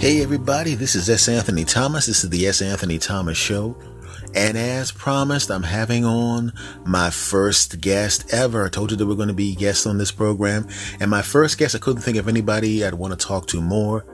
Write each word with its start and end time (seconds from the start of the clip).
Hey 0.00 0.22
everybody, 0.22 0.76
this 0.76 0.94
is 0.94 1.10
S. 1.10 1.26
Anthony 1.26 1.64
Thomas. 1.64 2.06
This 2.06 2.22
is 2.22 2.30
the 2.30 2.46
S. 2.46 2.62
Anthony 2.62 3.00
Thomas 3.00 3.36
Show. 3.36 3.76
And 4.32 4.56
as 4.56 4.92
promised, 4.92 5.50
I'm 5.50 5.64
having 5.64 6.04
on 6.04 6.52
my 6.86 7.10
first 7.10 7.80
guest 7.80 8.32
ever. 8.32 8.66
I 8.66 8.68
told 8.68 8.92
you 8.92 8.96
there 8.96 9.08
were 9.08 9.16
going 9.16 9.26
to 9.26 9.34
be 9.34 9.56
guests 9.56 9.86
on 9.86 9.98
this 9.98 10.12
program. 10.12 10.68
And 11.00 11.10
my 11.10 11.20
first 11.20 11.58
guest, 11.58 11.74
I 11.74 11.80
couldn't 11.80 12.02
think 12.02 12.16
of 12.16 12.28
anybody 12.28 12.84
I'd 12.84 12.94
want 12.94 13.18
to 13.18 13.26
talk 13.26 13.48
to 13.48 13.60
more 13.60 14.06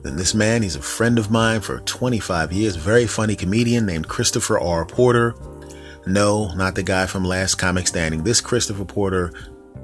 than 0.00 0.16
this 0.16 0.34
man. 0.34 0.62
He's 0.62 0.76
a 0.76 0.80
friend 0.80 1.18
of 1.18 1.30
mine 1.30 1.60
for 1.60 1.80
25 1.80 2.50
years. 2.50 2.76
Very 2.76 3.06
funny 3.06 3.36
comedian 3.36 3.84
named 3.84 4.08
Christopher 4.08 4.58
R. 4.58 4.86
Porter. 4.86 5.34
No, 6.06 6.54
not 6.54 6.76
the 6.76 6.82
guy 6.82 7.04
from 7.04 7.26
Last 7.26 7.56
Comic 7.56 7.88
Standing. 7.88 8.24
This 8.24 8.40
Christopher 8.40 8.86
Porter, 8.86 9.34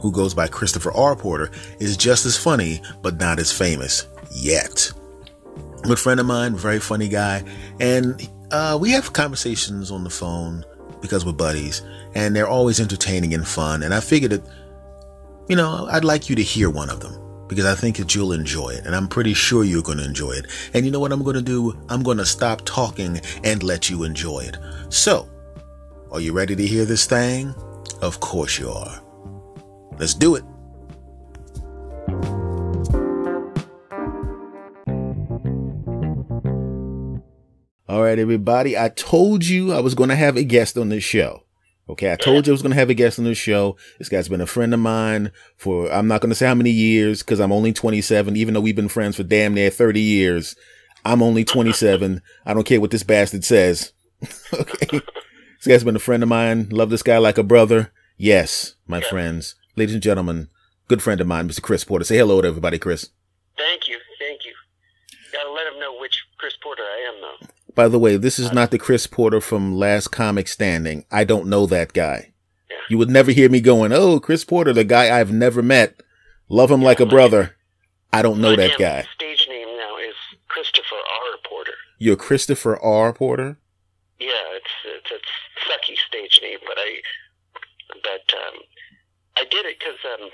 who 0.01 0.11
goes 0.13 0.33
by 0.33 0.49
Christopher 0.49 0.93
R. 0.93 1.15
Porter, 1.15 1.51
is 1.79 1.99
just 1.99 2.25
as 2.25 2.39
funny, 2.39 2.81
but 3.03 3.19
not 3.19 3.39
as 3.39 3.53
famous 3.53 4.09
yet. 4.35 4.91
Good 5.87 6.01
friend 6.01 6.19
of 6.19 6.27
mine, 6.27 6.57
very 6.57 6.81
funny 6.81 7.09
guy, 7.09 7.45
and 7.79 8.29
uh, 8.51 8.77
we 8.81 8.91
have 8.91 9.13
conversations 9.13 9.93
on 9.93 10.03
the 10.03 10.11
phone 10.11 10.65
because 11.01 11.25
we're 11.25 11.33
buddies, 11.33 11.83
and 12.15 12.35
they're 12.35 12.49
always 12.49 12.81
entertaining 12.81 13.33
and 13.35 13.47
fun. 13.47 13.85
And 13.85 13.95
I 13.95 14.01
figured 14.01 14.33
that, 14.33 14.43
you 15.49 15.55
know, 15.55 15.87
I'd 15.89 16.05
like 16.05 16.29
you 16.29 16.35
to 16.35 16.43
hear 16.43 16.71
one 16.71 16.91
of 16.91 16.99
them 16.99 17.47
because 17.47 17.67
I 17.67 17.77
think 17.77 17.99
that 17.99 18.17
you'll 18.17 18.33
enjoy 18.33 18.71
it, 18.71 18.85
and 18.85 18.97
I'm 18.97 19.07
pretty 19.07 19.33
sure 19.33 19.63
you're 19.63 19.83
going 19.83 19.99
to 19.99 20.05
enjoy 20.05 20.33
it. 20.33 20.47
And 20.75 20.85
you 20.85 20.91
know 20.91 20.99
what 20.99 21.13
I'm 21.13 21.23
going 21.23 21.37
to 21.37 21.43
do? 21.43 21.79
I'm 21.89 22.03
going 22.03 22.19
to 22.19 22.27
stop 22.27 22.63
talking 22.65 23.21
and 23.45 23.63
let 23.63 23.89
you 23.89 24.03
enjoy 24.03 24.41
it. 24.41 24.59
So, 24.89 25.29
are 26.11 26.21
you 26.21 26.33
ready 26.33 26.57
to 26.57 26.67
hear 26.67 26.85
this 26.85 27.07
thing? 27.07 27.55
Of 28.03 28.19
course 28.19 28.59
you 28.59 28.71
are. 28.71 29.01
Let's 29.99 30.15
do 30.15 30.35
it. 30.35 30.45
All 37.97 38.03
right, 38.03 38.19
everybody. 38.19 38.77
I 38.77 38.91
told 38.91 39.47
you 39.47 39.73
I 39.73 39.81
was 39.81 39.95
going 39.95 40.11
to 40.11 40.17
have 40.17 40.37
a 40.37 40.45
guest 40.45 40.77
on 40.77 40.91
this 40.91 41.03
show. 41.03 41.45
Okay. 41.89 42.13
I 42.13 42.17
told 42.17 42.47
you 42.47 42.51
I 42.51 42.53
was 42.53 42.61
going 42.61 42.75
to 42.75 42.79
have 42.79 42.91
a 42.91 42.95
guest 42.95 43.19
on 43.19 43.25
this 43.25 43.39
show. 43.39 43.79
This 43.99 44.11
guy's 44.11 44.29
been 44.29 44.43
a 44.43 44.47
friend 44.47 44.75
of 44.75 44.81
mine 44.81 45.33
for, 45.57 45.91
I'm 45.91 46.07
not 46.07 46.21
going 46.21 46.29
to 46.29 46.35
say 46.35 46.47
how 46.47 46.55
many 46.55 46.69
years 46.69 47.23
because 47.23 47.41
I'm 47.41 47.53
only 47.53 47.73
27, 47.73 48.37
even 48.37 48.53
though 48.53 48.61
we've 48.61 48.77
been 48.77 48.91
friends 48.91 49.17
for 49.17 49.23
damn 49.23 49.55
near 49.55 49.71
30 49.71 49.99
years. 49.99 50.57
I'm 51.07 51.23
only 51.23 51.43
27. 51.43 52.21
I 52.45 52.53
don't 52.53 52.67
care 52.67 52.83
what 52.83 52.91
this 52.91 53.03
bastard 53.03 53.45
says. 53.45 53.95
okay. 54.53 55.01
This 55.01 55.67
guy's 55.67 55.85
been 55.85 55.97
a 55.97 55.99
friend 55.99 56.23
of 56.23 56.29
mine. 56.29 56.69
Love 56.69 56.91
this 56.91 57.03
guy 57.03 57.17
like 57.17 57.39
a 57.39 57.43
brother. 57.43 57.95
Yes, 58.19 58.75
my 58.87 58.99
yeah. 58.99 59.09
friends, 59.09 59.55
ladies 59.75 59.95
and 59.95 60.03
gentlemen, 60.03 60.51
good 60.89 61.01
friend 61.01 61.23
of 61.23 61.27
mine, 61.27 61.49
Mr. 61.49 61.63
Chris 61.63 61.85
Porter. 61.85 62.05
Say 62.05 62.19
hello 62.19 62.43
to 62.43 62.49
everybody, 62.49 62.79
Chris. 62.79 63.09
Thank 63.57 63.89
you. 63.89 63.97
Thank 64.19 64.45
you. 64.45 64.53
Gotta 65.33 65.51
let 65.51 65.73
him 65.73 65.81
know 65.81 65.99
which 65.99 66.27
Chris 66.37 66.59
Porter 66.63 66.83
I 66.83 67.15
am, 67.15 67.21
though. 67.23 67.47
By 67.77 67.89
the 67.89 67.99
way, 67.99 68.17
this 68.17 68.39
is 68.39 68.55
not 68.55 68.71
the 68.71 68.79
Chris 68.79 69.07
Porter 69.07 69.39
from 69.39 69.77
Last 69.77 70.09
Comic 70.09 70.49
Standing. 70.49 71.05
I 71.13 71.25
don't 71.25 71.47
know 71.47 71.67
that 71.67 71.93
guy. 71.93 72.33
Yeah. 72.71 72.77
You 72.89 72.97
would 72.97 73.11
never 73.11 73.31
hear 73.31 73.51
me 73.51 73.61
going, 73.61 73.93
"Oh, 73.93 74.19
Chris 74.19 74.47
Porter, 74.47 74.73
the 74.73 74.83
guy 74.83 75.15
I've 75.21 75.31
never 75.31 75.61
met, 75.61 76.01
love 76.49 76.71
him 76.71 76.81
yeah, 76.81 76.87
like 76.87 77.01
a 77.01 77.07
brother." 77.07 77.55
I 78.15 78.23
don't 78.23 78.41
know 78.41 78.57
that 78.57 78.79
guy. 78.79 79.05
Stage 79.15 79.47
name 79.51 79.69
now 79.77 79.99
is 79.99 80.15
Christopher 80.49 80.97
R. 80.97 81.39
Porter. 81.47 81.75
You're 81.99 82.17
Christopher 82.17 82.83
R. 82.83 83.13
Porter. 83.13 83.59
Yeah, 84.19 84.57
it's 84.57 84.73
it's 84.87 85.11
a 85.11 85.69
sucky 85.69 85.99
stage 85.99 86.41
name, 86.43 86.61
but 86.67 86.79
I 86.79 87.03
but 88.03 88.25
um, 88.41 88.63
I 89.37 89.45
did 89.51 89.67
it 89.67 89.79
because 89.79 89.99
um, 90.15 90.31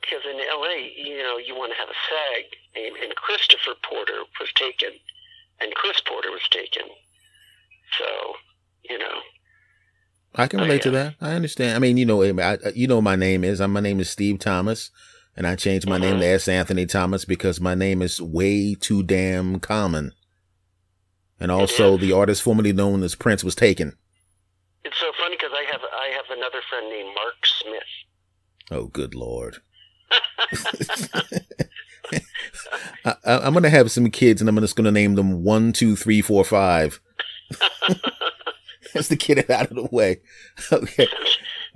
because 0.00 0.24
in 0.24 0.40
L.A. 0.48 0.94
you 0.96 1.18
know 1.18 1.36
you 1.36 1.54
want 1.54 1.72
to 1.72 1.78
have 1.78 1.90
a 1.90 2.00
SAG 2.08 2.44
name, 2.74 2.94
and 3.02 3.14
Christopher 3.16 3.74
Porter 3.84 4.24
was 4.40 4.50
taken 4.54 4.98
and 5.62 5.74
Chris 5.74 6.00
Porter 6.06 6.30
was 6.30 6.42
taken. 6.50 6.82
So, 7.98 8.04
you 8.88 8.98
know. 8.98 9.20
I 10.34 10.46
can 10.46 10.60
relate 10.60 10.82
to 10.82 10.90
that. 10.92 11.14
I 11.20 11.32
understand. 11.32 11.76
I 11.76 11.78
mean, 11.78 11.96
you 11.96 12.06
know, 12.06 12.22
I, 12.22 12.58
you 12.74 12.86
know, 12.86 13.02
my 13.02 13.16
name 13.16 13.44
is. 13.44 13.60
my 13.60 13.80
name 13.80 14.00
is 14.00 14.08
Steve 14.08 14.38
Thomas, 14.38 14.90
and 15.36 15.46
I 15.46 15.56
changed 15.56 15.86
my 15.86 15.96
mm-hmm. 15.96 16.04
name 16.04 16.20
to 16.20 16.24
mm-hmm. 16.24 16.34
S. 16.34 16.48
Anthony 16.48 16.86
Thomas 16.86 17.24
because 17.26 17.60
my 17.60 17.74
name 17.74 18.00
is 18.00 18.20
way 18.20 18.74
too 18.74 19.02
damn 19.02 19.60
common. 19.60 20.12
And 21.38 21.50
also, 21.50 21.98
the 21.98 22.12
artist 22.12 22.42
formerly 22.42 22.72
known 22.72 23.02
as 23.02 23.14
Prince 23.14 23.44
was 23.44 23.54
taken. 23.54 23.96
It's 24.84 24.98
so 24.98 25.12
funny 25.20 25.36
because 25.36 25.52
I 25.52 25.70
have 25.70 25.80
I 25.82 26.08
have 26.16 26.24
another 26.30 26.60
friend 26.68 26.88
named 26.88 27.14
Mark 27.14 27.34
Smith. 27.44 27.82
Oh, 28.70 28.86
good 28.86 29.14
lord! 29.14 29.58
I, 33.04 33.16
am 33.24 33.54
gonna 33.54 33.70
have 33.70 33.90
some 33.90 34.10
kids, 34.10 34.40
and 34.40 34.48
I'm 34.48 34.58
just 34.60 34.76
gonna 34.76 34.90
name 34.90 35.14
them 35.14 35.42
one, 35.42 35.72
two, 35.72 35.96
three, 35.96 36.20
four, 36.20 36.44
five. 36.44 37.00
That's 38.94 39.08
the 39.08 39.16
kid 39.16 39.38
it 39.38 39.50
out 39.50 39.70
of 39.70 39.76
the 39.76 39.88
way. 39.90 40.20
Okay. 40.70 41.08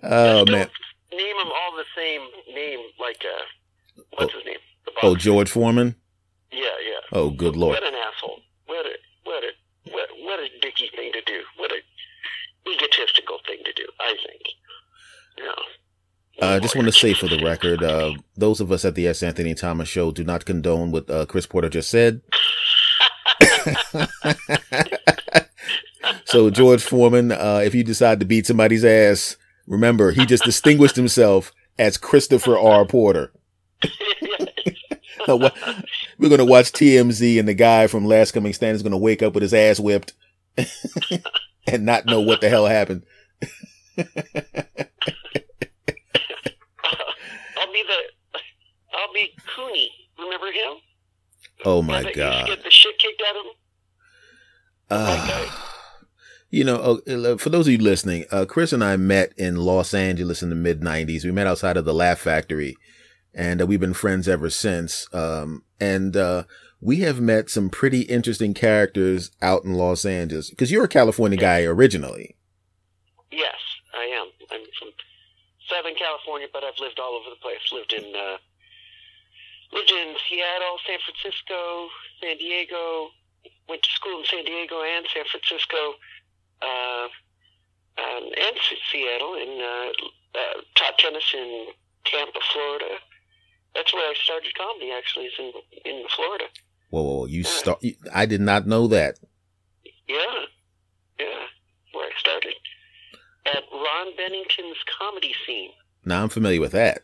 Oh 0.02 0.44
man. 0.46 0.68
Name 1.12 1.36
them 1.38 1.48
all 1.48 1.76
the 1.76 1.84
same 1.96 2.20
name, 2.54 2.80
like 3.00 3.24
uh, 3.24 4.02
what's 4.16 4.34
oh, 4.34 4.38
his 4.38 4.46
name? 4.46 4.58
Oh, 5.02 5.16
George 5.16 5.50
Foreman. 5.50 5.96
Yeah, 6.52 6.60
yeah. 6.60 7.00
Oh, 7.12 7.30
good 7.30 7.56
lord. 7.56 7.74
What 7.74 7.84
an 7.84 7.94
asshole! 7.94 8.40
What 8.66 8.86
a 8.86 8.94
what 9.24 9.42
a 9.44 9.90
what 9.90 10.08
what 10.20 10.40
a 10.40 10.48
dicky 10.60 10.90
thing 10.94 11.12
to 11.12 11.22
do. 11.22 11.40
What 11.56 11.72
a 11.72 11.80
egotistical 12.70 13.38
thing 13.46 13.58
to 13.64 13.72
do. 13.72 13.86
I 14.00 14.14
think. 14.26 14.42
Yeah. 15.38 15.52
Uh, 16.40 16.46
I 16.46 16.58
just 16.58 16.76
want 16.76 16.86
to 16.86 16.92
say 16.92 17.14
for 17.14 17.28
the 17.28 17.42
record, 17.42 17.82
uh, 17.82 18.12
those 18.36 18.60
of 18.60 18.70
us 18.70 18.84
at 18.84 18.94
the 18.94 19.08
S. 19.08 19.22
Anthony 19.22 19.54
Thomas 19.54 19.88
Show 19.88 20.10
do 20.10 20.22
not 20.22 20.44
condone 20.44 20.90
what 20.90 21.08
uh, 21.08 21.24
Chris 21.24 21.46
Porter 21.46 21.70
just 21.70 21.88
said. 21.88 22.20
so, 26.26 26.50
George 26.50 26.82
Foreman, 26.82 27.32
uh, 27.32 27.62
if 27.64 27.74
you 27.74 27.82
decide 27.82 28.20
to 28.20 28.26
beat 28.26 28.46
somebody's 28.46 28.84
ass, 28.84 29.38
remember, 29.66 30.10
he 30.10 30.26
just 30.26 30.44
distinguished 30.44 30.96
himself 30.96 31.52
as 31.78 31.96
Christopher 31.96 32.58
R. 32.58 32.84
Porter. 32.84 33.32
We're 35.26 36.28
going 36.28 36.38
to 36.38 36.44
watch 36.44 36.70
TMZ, 36.72 37.38
and 37.38 37.48
the 37.48 37.54
guy 37.54 37.86
from 37.86 38.04
Last 38.04 38.32
Comic 38.32 38.54
Standing 38.54 38.76
is 38.76 38.82
going 38.82 38.92
to 38.92 38.98
wake 38.98 39.22
up 39.22 39.32
with 39.32 39.42
his 39.42 39.54
ass 39.54 39.80
whipped 39.80 40.12
and 41.66 41.86
not 41.86 42.04
know 42.04 42.20
what 42.20 42.42
the 42.42 42.50
hell 42.50 42.66
happened. 42.66 43.04
be 47.76 47.82
the 47.86 47.98
I'll 48.94 49.12
be 49.76 49.90
Remember 50.18 50.46
him? 50.46 50.78
Oh 51.64 51.82
my 51.82 52.10
god! 52.12 52.46
Get 52.46 52.64
the 52.64 52.70
shit 52.70 52.98
kicked 52.98 53.22
out 53.28 53.36
of 53.36 53.44
him. 53.44 53.52
Uh, 54.88 55.50
you 56.50 56.64
know, 56.64 57.00
uh, 57.06 57.36
for 57.36 57.50
those 57.50 57.66
of 57.66 57.72
you 57.72 57.78
listening, 57.78 58.24
uh, 58.30 58.46
Chris 58.46 58.72
and 58.72 58.82
I 58.82 58.96
met 58.96 59.32
in 59.36 59.56
Los 59.56 59.92
Angeles 59.92 60.42
in 60.42 60.48
the 60.48 60.56
mid 60.56 60.80
'90s. 60.80 61.24
We 61.24 61.32
met 61.32 61.46
outside 61.46 61.76
of 61.76 61.84
the 61.84 61.94
Laugh 61.94 62.18
Factory, 62.18 62.76
and 63.34 63.60
uh, 63.60 63.66
we've 63.66 63.80
been 63.80 63.94
friends 63.94 64.28
ever 64.28 64.48
since. 64.48 65.06
Um, 65.12 65.64
and 65.80 66.16
uh, 66.16 66.44
we 66.80 67.00
have 67.00 67.20
met 67.20 67.50
some 67.50 67.68
pretty 67.68 68.02
interesting 68.02 68.54
characters 68.54 69.30
out 69.42 69.64
in 69.64 69.74
Los 69.74 70.04
Angeles 70.04 70.50
because 70.50 70.70
you're 70.70 70.84
a 70.84 70.88
California 70.88 71.38
guy 71.38 71.62
originally. 71.64 72.36
Yes, 73.30 73.56
I 73.94 74.04
am. 74.04 74.28
I'm 74.50 74.64
from 74.78 74.88
Southern 75.68 75.94
California, 75.94 76.48
but 76.52 76.64
I've 76.64 76.78
lived 76.80 76.98
all 76.98 77.14
over 77.14 77.30
the 77.30 77.40
place. 77.42 77.72
Lived 77.72 77.92
in 77.92 78.14
uh, 78.14 78.36
lived 79.72 79.90
in 79.90 80.14
Seattle, 80.28 80.78
San 80.86 80.98
Francisco, 81.04 81.88
San 82.20 82.36
Diego. 82.38 83.10
Went 83.68 83.82
to 83.82 83.90
school 83.90 84.20
in 84.20 84.24
San 84.26 84.44
Diego 84.44 84.82
and 84.82 85.06
San 85.12 85.24
Francisco, 85.26 85.94
uh, 86.62 87.06
um, 87.98 88.24
and 88.30 88.56
Seattle, 88.90 89.34
and 89.34 89.60
uh, 89.60 89.90
uh, 90.38 90.60
taught 90.74 90.98
tennis 90.98 91.34
in 91.34 91.66
Tampa, 92.04 92.38
Florida. 92.52 92.98
That's 93.74 93.92
where 93.92 94.08
I 94.08 94.14
started 94.22 94.52
comedy. 94.56 94.92
Actually, 94.92 95.26
is 95.26 95.34
in 95.38 95.52
in 95.84 96.04
Florida. 96.14 96.44
Whoa, 96.90 97.02
whoa, 97.02 97.26
you 97.26 97.42
yeah. 97.42 97.50
start? 97.50 97.84
I 98.12 98.26
did 98.26 98.40
not 98.40 98.66
know 98.66 98.86
that. 98.88 99.18
Yeah, 100.08 100.46
yeah, 101.18 101.46
where 101.92 102.06
I 102.06 102.18
started 102.18 102.54
at 103.46 103.62
Ron 103.72 104.16
Bennington's 104.16 104.78
comedy 104.98 105.34
scene. 105.46 105.70
Now 106.04 106.22
I'm 106.22 106.28
familiar 106.28 106.60
with 106.60 106.72
that. 106.72 107.02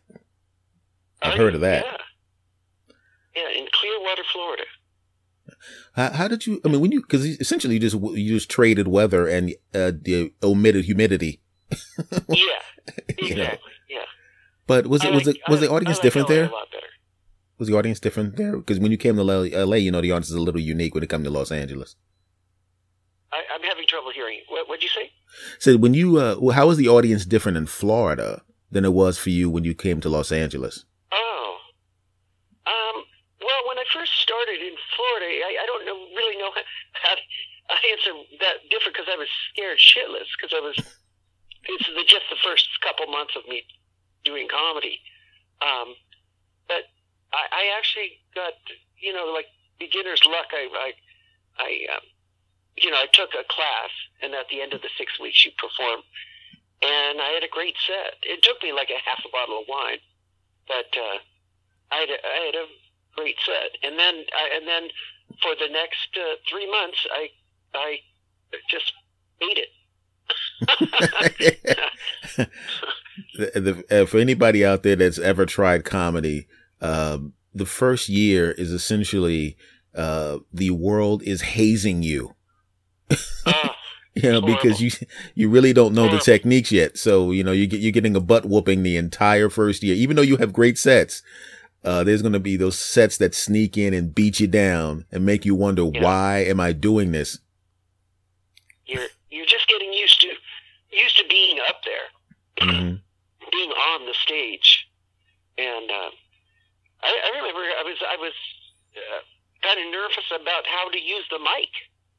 I've 1.23 1.39
heard 1.39 1.55
of 1.55 1.61
that. 1.61 1.85
Yeah. 1.85 1.97
Yeah, 3.37 3.49
in 3.59 3.67
Clearwater, 3.73 4.23
Florida. 4.33 4.65
How, 5.95 6.11
how 6.11 6.29
did 6.29 6.47
you? 6.47 6.61
I 6.65 6.69
mean, 6.69 6.81
when 6.81 6.93
you 6.93 7.01
because 7.01 7.25
essentially 7.25 7.75
you 7.75 7.81
just 7.81 7.97
you 7.97 8.35
just 8.35 8.51
traded 8.51 8.89
weather 8.89 9.27
and 9.27 9.51
uh, 9.75 9.93
the 10.01 10.33
omitted 10.43 10.85
humidity. 10.85 11.41
yeah, 12.29 12.37
exactly. 13.09 13.29
you 13.29 13.37
know? 13.37 13.57
Yeah. 13.89 14.05
But 14.67 14.87
was 14.87 15.05
it 15.05 15.13
was 15.13 15.29
it 15.29 15.39
was 15.49 15.61
the 15.61 15.71
audience 15.71 15.99
like 15.99 16.03
different 16.03 16.29
there? 16.29 16.47
better. 16.47 16.87
Was 17.59 17.69
the 17.69 17.77
audience 17.77 18.01
different 18.01 18.37
there? 18.37 18.57
Because 18.57 18.81
when 18.81 18.91
you 18.91 18.97
came 18.99 19.17
to 19.17 19.23
LA, 19.23 19.77
you 19.77 19.91
know 19.91 20.01
the 20.01 20.11
audience 20.11 20.31
is 20.31 20.35
a 20.35 20.41
little 20.41 20.61
unique 20.61 20.95
when 20.95 21.05
it 21.05 21.11
comes 21.11 21.25
to 21.25 21.31
Los 21.31 21.53
Angeles. 21.53 21.97
I, 23.33 23.43
am 23.55 23.63
having 23.63 23.87
trouble 23.87 24.11
hearing. 24.13 24.41
What 24.49 24.69
did 24.69 24.83
you 24.83 24.89
say? 24.89 25.13
So 25.59 25.77
when 25.77 25.95
you, 25.95 26.19
uh, 26.19 26.51
how 26.53 26.67
was 26.67 26.77
the 26.77 26.89
audience 26.89 27.25
different 27.25 27.57
in 27.57 27.67
Florida 27.67 28.43
than 28.71 28.85
it 28.85 28.93
was 28.93 29.17
for 29.17 29.31
you 29.31 29.49
when 29.49 29.65
you 29.65 29.75
came 29.75 30.01
to 30.01 30.09
Los 30.09 30.33
Angeles? 30.33 30.85
Oh, 31.13 31.57
um, 32.67 33.05
well, 33.41 33.63
when 33.69 33.79
I 33.79 33.85
first 33.93 34.13
started 34.21 34.61
in 34.61 34.75
Florida. 34.97 35.27
I, 35.27 35.57
I 35.63 35.67
don't 35.67 35.87
know 35.87 35.99
really 36.17 36.37
know 36.39 36.51
how 36.93 37.15
to 37.15 37.21
I 37.71 37.71
answer 37.91 38.13
that 38.41 38.63
different 38.71 38.95
because 38.95 39.11
I 39.11 39.17
was 39.17 39.29
scared 39.53 39.79
shitless 39.79 40.31
because 40.39 40.55
I 40.55 40.61
was. 40.61 40.77
This 41.63 41.87
is 41.87 41.95
just 42.11 42.27
the 42.29 42.41
first 42.43 42.67
couple 42.83 43.07
months 43.07 43.39
of 43.39 43.47
me 43.47 43.63
doing 44.25 44.49
comedy, 44.51 44.99
um, 45.63 45.95
but 46.67 46.91
I, 47.31 47.71
I 47.71 47.79
actually 47.79 48.19
got 48.35 48.55
you 48.99 49.13
know 49.13 49.31
like 49.31 49.47
beginner's 49.79 50.23
luck. 50.27 50.51
I 50.51 50.67
I, 50.75 50.91
I 51.59 51.71
um, 51.97 52.05
you 52.77 52.91
know 52.91 52.99
I 52.99 53.07
took 53.13 53.31
a 53.39 53.47
class, 53.47 53.91
and 54.23 54.35
at 54.35 54.49
the 54.51 54.61
end 54.61 54.75
of 54.75 54.83
the 54.83 54.91
six 54.99 55.19
weeks 55.21 55.45
you 55.45 55.53
perform, 55.55 56.03
and 56.83 57.23
I 57.23 57.31
had 57.35 57.45
a 57.45 57.53
great 57.53 57.77
set. 57.87 58.19
It 58.23 58.43
took 58.43 58.63
me 58.63 58.73
like 58.73 58.91
a 58.91 58.99
half 58.99 59.23
a 59.25 59.31
bottle 59.31 59.63
of 59.63 59.71
wine, 59.71 60.03
but 60.67 60.91
uh, 60.99 61.19
I 61.95 61.97
had 62.03 62.11
a, 62.11 62.19
I 62.27 62.41
had 62.47 62.57
a 62.59 62.67
great 63.15 63.39
set, 63.47 63.79
and 63.83 63.99
then 63.99 64.27
I, 64.35 64.59
and 64.59 64.67
then 64.67 64.91
for 65.41 65.55
the 65.55 65.71
next 65.71 66.11
uh, 66.19 66.37
three 66.49 66.71
months 66.71 67.07
I 67.11 67.31
I 67.75 67.99
just 68.71 68.93
hate 69.41 69.59
it. 69.59 69.69
the, 73.37 73.61
the, 73.61 74.03
uh, 74.03 74.07
for 74.07 74.19
anybody 74.19 74.65
out 74.65 74.83
there 74.83 74.97
that's 74.97 75.19
ever 75.19 75.47
tried 75.47 75.85
comedy, 75.85 76.47
uh, 76.81 77.19
the 77.55 77.67
first 77.67 78.09
year 78.09 78.53
is 78.53 78.71
essentially 78.73 79.57
uh, 79.95 80.39
the 80.53 80.71
world 80.71 81.23
is 81.23 81.43
hazing 81.43 82.03
you. 82.03 82.35
Uh, 83.47 83.69
you 84.15 84.31
know, 84.31 84.41
because 84.41 84.81
you 84.81 84.91
you 85.35 85.49
really 85.49 85.73
don't 85.73 85.95
know 85.95 86.09
the 86.09 86.19
techniques 86.19 86.73
yet. 86.73 86.97
So 86.99 87.31
you 87.31 87.45
know 87.45 87.53
you 87.53 87.67
get 87.67 87.81
you're 87.81 87.93
getting 87.93 88.17
a 88.17 88.21
butt 88.21 88.47
whooping 88.47 88.83
the 88.83 88.97
entire 88.97 89.49
first 89.49 89.83
year, 89.83 89.95
even 89.95 90.17
though 90.17 90.23
you 90.23 90.39
have 90.39 90.53
great 90.53 90.79
sets. 90.79 91.23
Uh, 91.85 92.05
there's 92.05 92.23
going 92.23 92.33
to 92.33 92.39
be 92.39 92.57
those 92.57 92.79
sets 92.79 93.17
that 93.17 93.35
sneak 93.35 93.77
in 93.77 93.93
and 93.93 94.15
beat 94.15 94.39
you 94.39 94.47
down 94.47 95.05
and 95.11 95.27
make 95.27 95.45
you 95.45 95.53
wonder 95.53 95.83
yeah. 95.93 96.01
why 96.01 96.39
am 96.39 96.61
I 96.61 96.71
doing 96.71 97.11
this? 97.11 97.41
Just 99.53 99.69
getting 99.69 99.93
used 99.93 100.19
to 100.23 100.29
used 100.91 101.19
to 101.19 101.25
being 101.29 101.59
up 101.69 101.85
there, 101.85 102.09
mm-hmm. 102.67 102.97
being 103.53 103.71
on 103.71 104.07
the 104.07 104.15
stage, 104.15 104.89
and 105.59 105.91
uh, 105.91 106.11
I, 107.03 107.11
I 107.13 107.37
remember 107.37 107.61
I 107.61 107.83
was 107.85 107.99
I 108.01 108.17
was 108.17 108.33
uh, 108.97 109.21
kind 109.61 109.79
of 109.79 109.93
nervous 109.93 110.33
about 110.33 110.65
how 110.67 110.89
to 110.89 110.99
use 110.99 111.25
the 111.31 111.39
mic. 111.39 111.73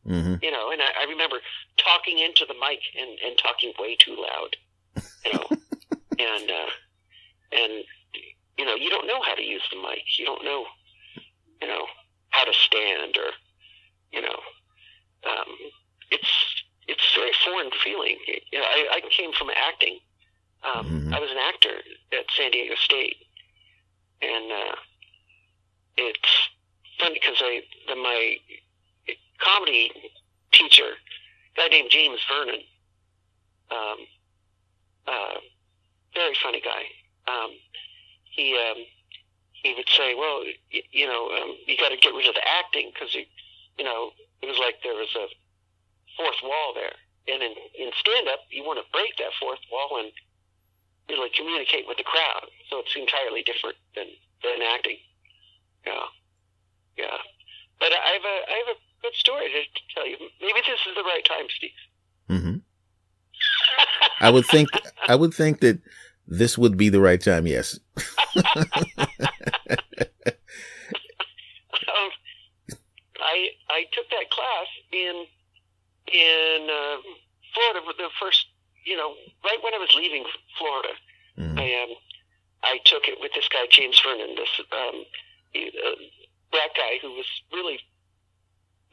Mm-hmm. 0.05 0.43
You 0.43 0.51
know, 0.51 0.69
and 0.71 0.81
I, 0.81 1.01
I 1.01 1.09
remember 1.09 1.37
talking 1.77 2.19
into 2.19 2.45
the 2.45 2.53
mic 2.53 2.79
and, 2.99 3.17
and 3.25 3.37
talking 3.37 3.71
way 3.79 3.95
too 3.95 4.15
loud. 4.19 4.55
You 5.25 5.33
know, 5.33 5.47
and 6.19 6.51
uh, 6.51 6.71
and 7.51 7.83
you 8.57 8.65
know 8.65 8.75
you 8.75 8.89
don't 8.89 9.07
know 9.07 9.21
how 9.23 9.33
to 9.33 9.41
use 9.41 9.63
the 9.71 9.81
mic. 9.81 10.03
You 10.19 10.25
don't 10.25 10.43
know, 10.43 10.65
you 11.61 11.67
know, 11.67 11.85
how 12.29 12.43
to 12.43 12.53
stand 12.53 13.17
or 13.17 13.31
you 14.11 14.21
know. 14.21 14.39
Um, 15.25 15.55
it's 16.11 16.62
it's 16.87 17.03
a 17.15 17.19
very 17.19 17.31
foreign 17.45 17.71
feeling. 17.83 18.17
You 18.51 18.59
know, 18.59 18.65
I, 18.65 18.99
I 18.99 19.01
came 19.09 19.31
from 19.33 19.49
acting. 19.49 19.99
Um, 20.63 20.85
mm-hmm. 20.85 21.13
I 21.13 21.19
was 21.19 21.31
an 21.31 21.37
actor 21.37 21.75
at 22.13 22.25
San 22.35 22.51
Diego 22.51 22.75
State, 22.75 23.17
and 24.21 24.51
uh, 24.51 24.75
it's 25.97 26.49
funny 26.99 27.15
because 27.15 27.37
I 27.41 27.61
the, 27.87 27.95
my 27.95 28.37
comedy 29.39 29.91
teacher, 30.51 30.87
a 30.87 31.57
guy 31.57 31.67
named 31.67 31.89
James 31.91 32.19
Vernon, 32.29 32.61
um, 33.71 33.97
uh, 35.07 35.39
very 36.13 36.35
funny 36.41 36.61
guy. 36.61 36.83
Um, 37.27 37.51
he 38.31 38.57
um, 38.57 38.83
he 39.51 39.73
would 39.75 39.89
say, 39.89 40.15
"Well, 40.15 40.43
you, 40.69 40.81
you 40.91 41.07
know, 41.07 41.29
um, 41.31 41.57
you 41.67 41.77
got 41.77 41.89
to 41.89 41.97
get 41.97 42.13
rid 42.13 42.27
of 42.27 42.35
the 42.35 42.47
acting 42.47 42.91
because 42.93 43.13
you, 43.13 43.25
you 43.77 43.83
know, 43.83 44.11
it 44.41 44.47
was 44.47 44.59
like 44.59 44.75
there 44.83 44.93
was 44.93 45.13
a 45.15 45.27
fourth 46.17 46.39
wall 46.43 46.73
there. 46.75 46.95
And 47.27 47.41
in, 47.41 47.53
in 47.79 47.89
stand 47.95 48.27
up, 48.27 48.39
you 48.51 48.63
want 48.63 48.79
to 48.79 48.85
break 48.91 49.15
that 49.17 49.31
fourth 49.39 49.63
wall 49.71 49.99
and 50.03 50.11
really 51.09 51.29
communicate 51.35 51.87
with 51.87 51.97
the 51.97 52.03
crowd. 52.03 52.47
So 52.69 52.79
it's 52.79 52.95
entirely 52.95 53.43
different 53.43 53.77
than, 53.95 54.07
than 54.43 54.61
acting. 54.61 54.97
Yeah. 55.85 56.07
Yeah. 56.97 57.17
But 57.79 57.91
I 57.91 58.11
have 58.13 58.25
a, 58.25 58.37
I 58.47 58.55
have 58.65 58.75
a 58.75 58.79
good 59.01 59.15
story 59.15 59.47
to, 59.47 59.61
to 59.63 59.81
tell 59.95 60.07
you. 60.07 60.17
Maybe 60.41 60.59
this 60.67 60.79
is 60.87 60.95
the 60.95 61.03
right 61.03 61.25
time, 61.25 61.47
Steve. 61.49 61.79
Mm-hmm. 62.29 62.57
I 64.19 64.29
would 64.29 64.45
think, 64.45 64.69
I 65.07 65.15
would 65.15 65.33
think 65.33 65.59
that 65.61 65.79
this 66.27 66.57
would 66.57 66.77
be 66.77 66.89
the 66.89 67.01
right 67.01 67.21
time. 67.21 67.47
Yes. 67.47 67.79
um, 67.97 68.45
I, 73.19 73.49
I 73.69 73.83
took 73.91 74.09
that 74.09 74.29
class 74.29 74.67
in 74.91 75.25
in 76.07 76.67
uh, 76.69 76.97
Florida, 77.53 77.79
the 77.97 78.09
first, 78.19 78.47
you 78.85 78.97
know, 78.97 79.13
right 79.43 79.57
when 79.63 79.73
I 79.73 79.77
was 79.77 79.93
leaving 79.95 80.25
Florida, 80.57 80.93
mm. 81.37 81.59
I 81.59 81.83
um, 81.83 81.95
I 82.63 82.79
took 82.85 83.07
it 83.07 83.19
with 83.19 83.33
this 83.33 83.47
guy 83.49 83.65
James 83.69 83.99
Vernon, 84.03 84.35
this 84.35 84.61
um, 84.71 85.03
uh, 85.55 85.95
black 86.51 86.75
guy 86.75 86.99
who 87.01 87.11
was 87.11 87.27
really, 87.51 87.79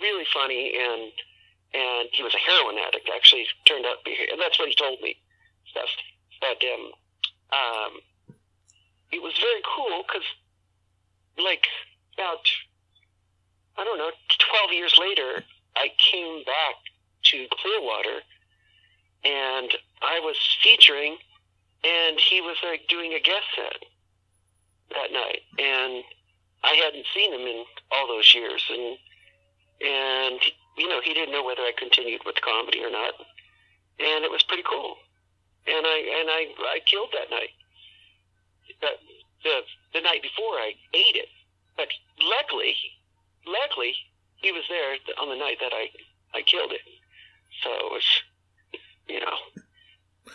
really 0.01 0.27
funny, 0.33 0.75
and 0.77 1.12
and 1.73 2.09
he 2.12 2.23
was 2.23 2.35
a 2.35 2.39
heroin 2.39 2.77
addict. 2.79 3.09
Actually, 3.15 3.47
turned 3.67 3.87
out 3.87 4.03
to 4.03 4.11
be, 4.11 4.17
and 4.31 4.41
that's 4.41 4.59
what 4.59 4.69
he 4.69 4.75
told 4.75 5.01
me. 5.01 5.17
Stuff, 5.71 5.91
but 6.41 6.59
um, 6.67 6.85
um, 7.55 7.93
it 9.12 9.23
was 9.23 9.35
very 9.39 9.62
cool 9.62 10.03
because, 10.07 10.27
like, 11.39 11.67
about 12.15 12.43
I 13.79 13.85
don't 13.85 13.99
know, 13.99 14.11
twelve 14.39 14.73
years 14.73 14.95
later, 14.99 15.45
I 15.77 15.89
came 16.11 16.43
back 16.45 16.77
to 17.31 17.47
Clearwater, 17.50 18.21
and 19.25 19.71
I 20.03 20.21
was 20.21 20.37
featuring, 20.62 21.17
and 21.85 22.19
he 22.19 22.41
was 22.41 22.56
like 22.65 22.88
doing 22.88 23.12
a 23.15 23.21
guest 23.21 23.47
set 23.55 23.82
that 24.91 25.12
night, 25.12 25.43
and 25.59 26.03
I 26.65 26.75
hadn't 26.75 27.06
seen 27.15 27.32
him 27.32 27.47
in 27.47 27.65
all 27.93 28.06
those 28.09 28.35
years, 28.35 28.62
and 28.71 28.99
and 29.81 30.41
you 30.77 30.88
know 30.88 31.00
he 31.03 31.15
didn't 31.15 31.32
know 31.32 31.44
whether 31.44 31.62
I 31.62 31.73
continued 31.79 32.23
with 32.27 32.41
comedy 32.43 32.82
or 32.82 32.91
not, 32.91 33.15
and 33.99 34.25
it 34.25 34.31
was 34.31 34.43
pretty 34.43 34.65
cool, 34.69 34.97
and 35.67 35.87
I 35.87 35.99
and 36.21 36.29
I 36.31 36.41
I 36.75 36.81
killed 36.87 37.11
that 37.12 37.31
night. 37.31 37.55
That 38.83 38.99
the 39.44 39.61
the 39.95 40.00
night 40.00 40.23
before 40.23 40.59
I 40.59 40.75
ate 40.95 41.16
it, 41.16 41.28
but 41.76 41.88
luckily, 42.21 42.75
luckily 43.47 43.95
he 44.37 44.52
was 44.52 44.64
there 44.69 44.97
on 45.21 45.28
the 45.28 45.37
night 45.37 45.59
that 45.61 45.73
I 45.73 45.90
I 46.35 46.43
killed 46.43 46.73
it. 46.73 46.81
So 47.62 47.71
it 47.71 47.92
was, 47.92 48.04
you 49.09 49.21
know, 49.21 49.62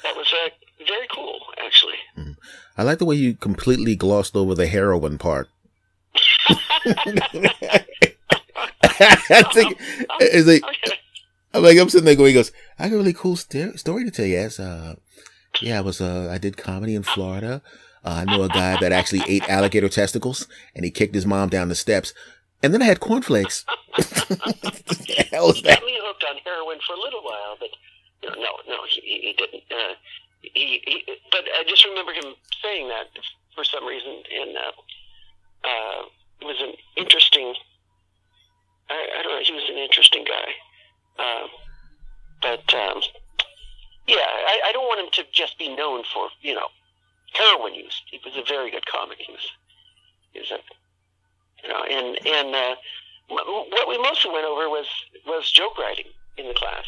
that 0.04 0.16
was 0.16 0.34
uh, 0.34 0.50
very 0.86 1.08
cool, 1.12 1.40
actually. 1.66 1.98
Mm. 2.18 2.36
I 2.78 2.84
like 2.84 3.00
the 3.00 3.06
way 3.06 3.16
you 3.16 3.36
completely 3.36 3.96
glossed 3.96 4.36
over 4.36 4.54
the 4.56 4.68
heroin 4.68 5.18
part. 5.18 5.50
I 9.00 9.44
think 9.54 9.78
it's 10.20 10.48
like, 10.48 10.64
I'm 11.54 11.64
like, 11.64 11.78
I'm 11.78 11.90
sitting 11.90 12.06
there 12.06 12.16
going, 12.16 12.30
he 12.30 12.34
goes, 12.34 12.52
I 12.78 12.90
got 12.90 12.96
a 12.96 12.98
really 12.98 13.14
cool 13.14 13.36
st- 13.36 13.80
story 13.80 14.04
to 14.04 14.12
tell 14.12 14.26
you. 14.26 14.38
As, 14.38 14.60
uh, 14.60 14.96
yeah, 15.62 15.78
I 15.80 15.82
was, 15.82 16.02
uh, 16.02 16.30
I 16.32 16.38
did 16.38 16.58
comedy 16.58 16.96
in 16.96 17.04
Florida. 17.04 17.62
Uh, 18.04 18.24
I 18.24 18.26
know 18.26 18.44
a 18.44 18.50
guy 18.50 18.80
that 18.80 18.92
actually 18.92 19.24
ate 19.28 19.50
alligator 19.50 19.90
testicles 19.90 20.48
and 20.76 20.86
he 20.86 20.92
kicked 20.92 21.16
his 21.16 21.26
mom 21.26 21.50
down 21.50 21.70
the 21.70 21.76
steps. 21.76 22.14
And 22.64 22.74
then 22.74 22.82
I 22.82 22.86
had 22.86 23.00
cornflakes. 23.00 23.66
the 23.98 25.28
hell 25.32 25.52
is 25.52 25.62
that? 25.62 25.80
He 25.80 25.86
me 25.86 26.00
hooked 26.02 26.24
on 26.24 26.38
heroin 26.44 26.80
for 26.86 26.94
a 26.94 27.00
little 27.00 27.22
while, 27.24 27.58
but 27.60 27.70
you 28.24 28.30
know, 28.30 28.36
no, 28.36 28.52
no, 28.68 28.78
he, 28.90 29.02
he 29.02 29.36
didn't. 29.38 29.64
Uh, 29.70 29.94
he, 30.42 30.82
he, 30.86 31.04
but 31.32 31.44
I 31.60 31.64
just 31.68 31.86
remember 31.86 32.14
him 32.14 32.34
saying 32.62 32.88
that 32.90 33.08
for 33.54 33.64
some 33.64 33.86
reason, 33.86 34.24
and 34.34 34.58
uh, 34.58 35.68
uh, 35.68 36.02
it 36.42 36.46
was 36.46 36.62
an 36.62 36.74
interesting. 36.98 37.54
I, 38.90 39.20
I 39.20 39.24
don't 39.24 39.32
know. 39.32 39.44
He 39.44 39.54
was 39.54 39.70
an 39.70 39.78
interesting 39.78 40.26
guy, 40.26 41.24
uh, 41.24 41.48
but 42.42 42.74
um, 42.74 43.02
yeah, 44.08 44.26
I, 44.26 44.70
I 44.70 44.72
don't 44.74 44.86
want 44.86 45.02
him 45.06 45.12
to 45.24 45.32
just 45.32 45.58
be 45.58 45.76
known 45.76 46.04
for 46.14 46.30
you 46.42 46.54
know 46.54 46.68
heroin 47.34 47.76
use. 47.76 48.02
He 48.10 48.20
was 48.24 48.36
a 48.38 48.44
very 48.48 48.72
good 48.72 48.86
comic. 48.86 49.18
He 49.20 49.32
was, 49.32 49.52
he 50.34 50.40
was 50.40 50.52
a 50.52 50.60
you 51.66 51.74
know, 51.74 51.84
and 51.84 52.28
and 52.28 52.56
uh, 52.56 52.76
what 53.30 53.90
we 53.90 53.98
mostly 53.98 54.32
went 54.32 54.46
over 54.46 54.70
was 54.70 54.86
was 55.26 55.52
joke 55.52 55.78
writing 55.78 56.06
in 56.38 56.48
the 56.48 56.54
class. 56.54 56.86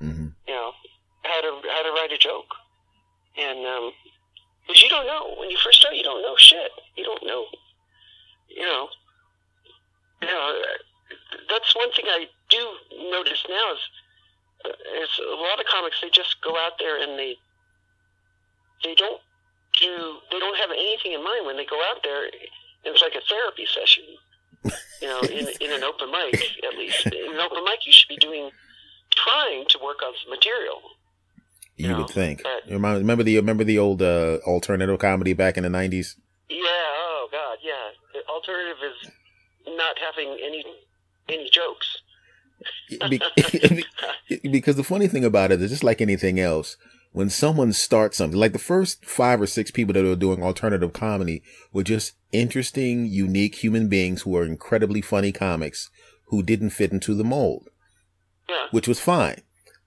Mm-hmm. 0.00 0.28
You 0.46 0.54
know, 0.54 0.72
how 1.24 1.40
to 1.40 1.68
how 1.68 1.82
to 1.82 1.90
write 1.90 2.12
a 2.12 2.18
joke, 2.18 2.54
and 3.36 3.58
because 4.66 4.80
um, 4.80 4.84
you 4.84 4.88
don't 4.88 5.06
know 5.06 5.34
when 5.38 5.50
you 5.50 5.56
first 5.62 5.80
start, 5.80 5.96
you 5.96 6.04
don't 6.04 6.22
know 6.22 6.36
shit. 6.36 6.70
You 6.96 7.04
don't 7.04 7.26
know, 7.26 7.44
you 8.48 8.62
know, 8.62 8.88
you 10.22 10.28
know. 10.28 10.62
That's 11.48 11.74
one 11.74 11.90
thing 11.92 12.04
I 12.06 12.26
do 12.48 12.62
notice 13.10 13.44
now 13.48 13.72
is 13.72 13.82
uh, 14.64 15.02
is 15.02 15.10
a 15.18 15.34
lot 15.34 15.58
of 15.58 15.66
comics 15.66 16.00
they 16.00 16.10
just 16.10 16.36
go 16.42 16.54
out 16.56 16.78
there 16.78 17.02
and 17.02 17.18
they 17.18 17.36
they 18.84 18.94
don't 18.94 19.20
do 19.80 20.18
they 20.30 20.38
don't 20.38 20.56
have 20.58 20.70
anything 20.70 21.12
in 21.12 21.24
mind 21.24 21.46
when 21.46 21.56
they 21.56 21.64
go 21.64 21.80
out 21.90 22.02
there 22.04 22.30
it's 22.84 23.02
like 23.02 23.14
a 23.14 23.20
therapy 23.28 23.66
session. 23.66 24.04
You 25.00 25.08
know, 25.08 25.20
in 25.20 25.48
in 25.60 25.72
an 25.72 25.82
open 25.84 26.10
mic, 26.10 26.34
at 26.70 26.78
least 26.78 27.06
in 27.06 27.32
an 27.34 27.40
open 27.40 27.64
mic, 27.64 27.86
you 27.86 27.92
should 27.92 28.08
be 28.08 28.16
doing 28.16 28.50
trying 29.14 29.64
to 29.68 29.78
work 29.82 29.98
on 30.06 30.12
some 30.22 30.30
material. 30.30 30.80
You, 31.76 31.86
You 31.86 31.92
know, 31.92 31.98
would 32.02 32.10
think. 32.10 32.42
remember, 32.68 32.98
remember 32.98 33.22
the 33.24 33.36
remember 33.36 33.64
the 33.64 33.78
old 33.78 34.02
uh, 34.02 34.38
alternative 34.46 34.98
comedy 34.98 35.32
back 35.32 35.56
in 35.56 35.62
the 35.62 35.70
nineties. 35.70 36.16
Yeah. 36.48 36.58
Oh 36.64 37.28
God. 37.32 37.58
Yeah. 37.62 37.90
The 38.12 38.26
alternative 38.28 38.78
is 38.82 39.10
not 39.76 39.98
having 39.98 40.36
any 40.44 40.64
any 41.28 41.48
jokes. 41.50 41.98
because 44.50 44.76
the 44.76 44.84
funny 44.84 45.08
thing 45.08 45.24
about 45.24 45.50
it 45.50 45.62
is 45.62 45.70
just 45.70 45.84
like 45.84 46.00
anything 46.00 46.38
else 46.38 46.76
when 47.12 47.30
someone 47.30 47.72
starts 47.72 48.18
something 48.18 48.38
like 48.38 48.52
the 48.52 48.58
first 48.58 49.04
five 49.04 49.40
or 49.40 49.46
six 49.46 49.70
people 49.70 49.92
that 49.94 50.04
are 50.04 50.16
doing 50.16 50.42
alternative 50.42 50.92
comedy 50.92 51.42
were 51.72 51.82
just 51.82 52.12
interesting 52.32 53.06
unique 53.06 53.56
human 53.56 53.88
beings 53.88 54.22
who 54.22 54.36
are 54.36 54.44
incredibly 54.44 55.00
funny 55.00 55.32
comics 55.32 55.90
who 56.26 56.42
didn't 56.42 56.70
fit 56.70 56.92
into 56.92 57.14
the 57.14 57.24
mold 57.24 57.68
Yeah. 58.48 58.66
which 58.70 58.86
was 58.88 59.00
fine 59.00 59.42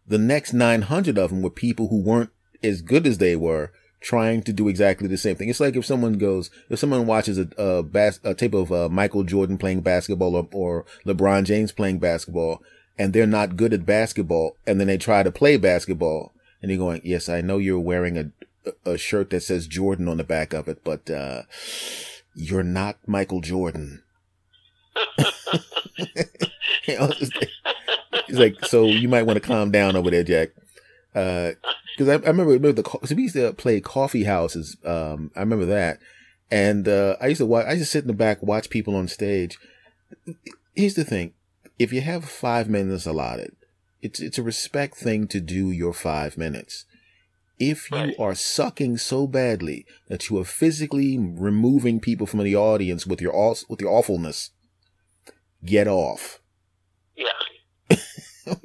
the 0.07 0.17
next 0.17 0.51
900 0.53 1.17
of 1.17 1.29
them 1.29 1.41
were 1.41 1.49
people 1.49 1.87
who 1.87 2.01
weren't 2.03 2.31
as 2.61 2.81
good 2.81 3.07
as 3.07 3.17
they 3.19 3.35
were 3.35 3.71
trying 4.01 4.43
to 4.43 4.51
do 4.51 4.67
exactly 4.67 5.07
the 5.07 5.17
same 5.17 5.37
thing. 5.37 5.47
It's 5.47 5.61
like 5.61 5.77
if 5.77 5.85
someone 5.85 6.17
goes, 6.17 6.49
if 6.69 6.77
someone 6.77 7.05
watches 7.05 7.37
a, 7.37 7.47
a, 7.57 7.83
bas- 7.83 8.19
a 8.25 8.33
tape 8.33 8.53
of 8.53 8.69
uh, 8.69 8.89
Michael 8.89 9.23
Jordan 9.23 9.57
playing 9.57 9.79
basketball 9.79 10.35
or, 10.35 10.45
or 10.51 10.85
LeBron 11.05 11.45
James 11.45 11.71
playing 11.71 11.99
basketball 11.99 12.61
and 12.99 13.13
they're 13.13 13.25
not 13.25 13.55
good 13.55 13.71
at 13.73 13.85
basketball 13.85 14.57
and 14.67 14.77
then 14.77 14.87
they 14.87 14.97
try 14.97 15.23
to 15.23 15.31
play 15.31 15.55
basketball 15.55 16.33
and 16.61 16.69
you're 16.69 16.77
going, 16.77 16.99
yes, 17.05 17.29
I 17.29 17.39
know 17.39 17.59
you're 17.59 17.79
wearing 17.79 18.17
a, 18.17 18.31
a 18.85 18.97
shirt 18.97 19.29
that 19.29 19.39
says 19.43 19.67
Jordan 19.67 20.09
on 20.09 20.17
the 20.17 20.25
back 20.25 20.51
of 20.53 20.67
it, 20.67 20.83
but, 20.83 21.09
uh, 21.09 21.43
you're 22.35 22.63
not 22.63 22.97
Michael 23.07 23.41
Jordan. 23.41 24.03
know, 26.87 27.11
it's, 27.19 27.31
like, 28.29 28.65
so 28.65 28.85
you 28.85 29.07
might 29.07 29.23
want 29.23 29.41
to 29.41 29.47
calm 29.47 29.71
down 29.71 29.95
over 29.95 30.09
there, 30.09 30.23
Jack. 30.23 30.49
Uh, 31.15 31.51
cause 31.97 32.09
I, 32.09 32.13
I 32.13 32.27
remember, 32.27 32.53
remember 32.53 32.81
the, 32.81 32.99
so 33.05 33.15
we 33.15 33.23
used 33.23 33.35
to 33.35 33.53
play 33.53 33.79
coffee 33.79 34.23
houses. 34.23 34.77
Um, 34.83 35.31
I 35.35 35.41
remember 35.41 35.65
that. 35.65 35.99
And, 36.49 36.87
uh, 36.87 37.17
I 37.21 37.27
used 37.27 37.39
to 37.39 37.45
watch, 37.45 37.65
I 37.65 37.73
used 37.73 37.85
to 37.85 37.89
sit 37.89 38.03
in 38.03 38.07
the 38.07 38.13
back, 38.13 38.43
watch 38.43 38.69
people 38.69 38.95
on 38.95 39.07
stage. 39.07 39.57
Here's 40.75 40.95
the 40.95 41.03
thing. 41.03 41.33
If 41.79 41.91
you 41.91 42.01
have 42.01 42.25
five 42.25 42.69
minutes 42.69 43.05
allotted, 43.05 43.55
it's, 44.01 44.19
it's 44.19 44.37
a 44.37 44.43
respect 44.43 44.95
thing 44.97 45.27
to 45.27 45.39
do 45.39 45.71
your 45.71 45.93
five 45.93 46.37
minutes. 46.37 46.85
If 47.59 47.89
you 47.91 47.97
Right. 47.97 48.15
are 48.19 48.35
sucking 48.35 48.97
so 48.97 49.27
badly 49.27 49.85
that 50.07 50.29
you 50.29 50.37
are 50.39 50.43
physically 50.45 51.17
removing 51.17 51.99
people 51.99 52.25
from 52.27 52.43
the 52.43 52.55
audience 52.55 53.05
with 53.05 53.21
your, 53.21 53.35
aw- 53.35 53.63
with 53.69 53.79
your 53.81 53.91
awfulness, 53.91 54.49
get 55.63 55.87
off. 55.87 56.39
Yeah. 57.15 57.27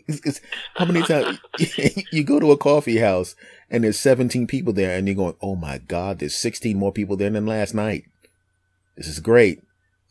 It's- 0.08 0.18
it's- 0.26 0.40
how 0.74 0.86
many 0.86 1.02
times 1.02 1.38
you 2.12 2.24
go 2.24 2.40
to 2.40 2.50
a 2.50 2.56
coffee 2.56 2.98
house 2.98 3.36
and 3.70 3.84
there's 3.84 3.98
17 4.00 4.46
people 4.48 4.72
there 4.72 4.96
and 4.96 5.06
you're 5.06 5.14
going, 5.14 5.36
oh 5.40 5.54
my 5.54 5.78
God, 5.78 6.18
there's 6.18 6.34
16 6.34 6.76
more 6.76 6.90
people 6.92 7.16
there 7.16 7.30
than 7.30 7.46
last 7.46 7.74
night. 7.74 8.04
This 8.96 9.06
is 9.06 9.20
great. 9.20 9.62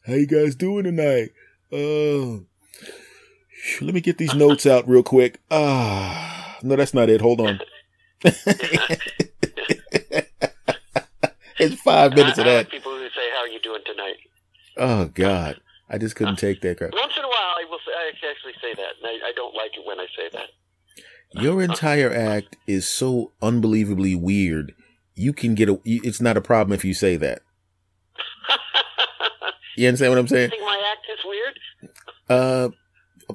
How 0.05 0.13
you 0.13 0.25
guys 0.27 0.55
doing 0.55 0.86
tonight? 0.86 1.31
Uh, 1.74 2.43
let 3.81 3.93
me 3.93 4.00
get 4.00 4.17
these 4.19 4.34
notes 4.34 4.65
out 4.65 4.88
real 4.88 5.03
quick. 5.03 5.41
Ah, 5.51 6.57
no, 6.63 6.77
that's 6.77 6.93
not 6.93 7.10
it. 7.10 7.19
Hold 7.19 7.41
on. 7.41 7.60
it's 11.59 11.81
five 11.81 12.13
minutes 12.15 12.39
I, 12.39 12.41
of 12.41 12.45
that. 12.45 12.69
people 12.69 12.91
who 12.91 13.07
say, 13.09 13.29
"How 13.36 13.41
are 13.41 13.47
you 13.47 13.59
doing 13.59 13.81
tonight?" 13.86 14.17
Oh 14.77 15.05
God, 15.05 15.59
I 15.89 15.97
just 15.97 16.15
couldn't 16.15 16.33
uh, 16.33 16.38
take 16.38 16.62
that 16.62 16.77
crap. 16.77 16.93
Once 16.93 17.13
in 17.17 17.24
a 17.24 17.27
while, 17.27 17.55
I 17.57 17.65
will. 17.69 17.79
Say, 17.86 17.91
I 17.91 18.12
actually 18.29 18.53
say 18.62 18.74
that, 18.74 18.95
and 19.01 19.05
I, 19.05 19.29
I 19.29 19.31
don't 19.36 19.53
like 19.55 19.71
it 19.75 19.86
when 19.86 20.00
I 20.00 20.07
say 20.15 20.29
that. 20.33 20.50
Your 21.41 21.59
uh, 21.62 21.65
entire 21.65 22.09
uh, 22.09 22.15
act 22.15 22.57
is 22.65 22.88
so 22.88 23.33
unbelievably 23.41 24.15
weird. 24.15 24.74
You 25.15 25.33
can 25.33 25.55
get 25.55 25.69
a. 25.69 25.79
It's 25.86 26.21
not 26.21 26.38
a 26.38 26.41
problem 26.41 26.74
if 26.74 26.83
you 26.86 26.93
say 26.93 27.17
that. 27.17 27.41
You 29.77 29.88
understand 29.88 30.12
what 30.12 30.17
I'm 30.17 30.25
you 30.25 30.29
saying? 30.29 30.50
think 30.50 30.63
my 30.63 30.91
act 30.91 31.05
is 31.13 31.19
weird? 31.24 31.59
Uh, 32.27 32.69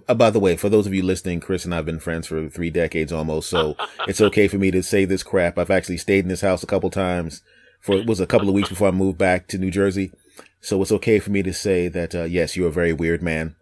uh, 0.09 0.15
by 0.15 0.31
the 0.31 0.41
way, 0.41 0.57
for 0.57 0.69
those 0.69 0.87
of 0.87 0.95
you 0.95 1.03
listening, 1.03 1.41
Chris 1.41 1.65
and 1.65 1.75
I've 1.75 1.87
been 1.87 2.01
friends 2.01 2.27
for 2.27 2.49
three 2.49 2.71
decades 2.71 3.13
almost, 3.13 3.51
so 3.51 3.77
it's 4.09 4.21
okay 4.21 4.49
for 4.49 4.59
me 4.59 4.71
to 4.71 4.83
say 4.83 5.05
this 5.05 5.23
crap. 5.23 5.59
I've 5.59 5.71
actually 5.71 5.99
stayed 5.99 6.25
in 6.25 6.29
this 6.29 6.41
house 6.41 6.63
a 6.63 6.67
couple 6.67 6.91
times. 6.91 7.43
For 7.81 7.97
it 7.97 8.07
was 8.07 8.21
a 8.21 8.27
couple 8.27 8.49
of 8.49 8.55
weeks 8.55 8.69
before 8.69 8.87
I 8.87 8.93
moved 8.93 9.19
back 9.19 9.49
to 9.49 9.59
New 9.59 9.71
Jersey, 9.71 10.13
so 10.61 10.81
it's 10.81 10.93
okay 10.93 11.19
for 11.19 11.31
me 11.31 11.43
to 11.43 11.53
say 11.53 11.89
that 11.89 12.15
uh, 12.15 12.25
yes, 12.25 12.57
you're 12.57 12.69
a 12.69 12.73
very 12.73 12.93
weird 12.93 13.23
man. 13.23 13.57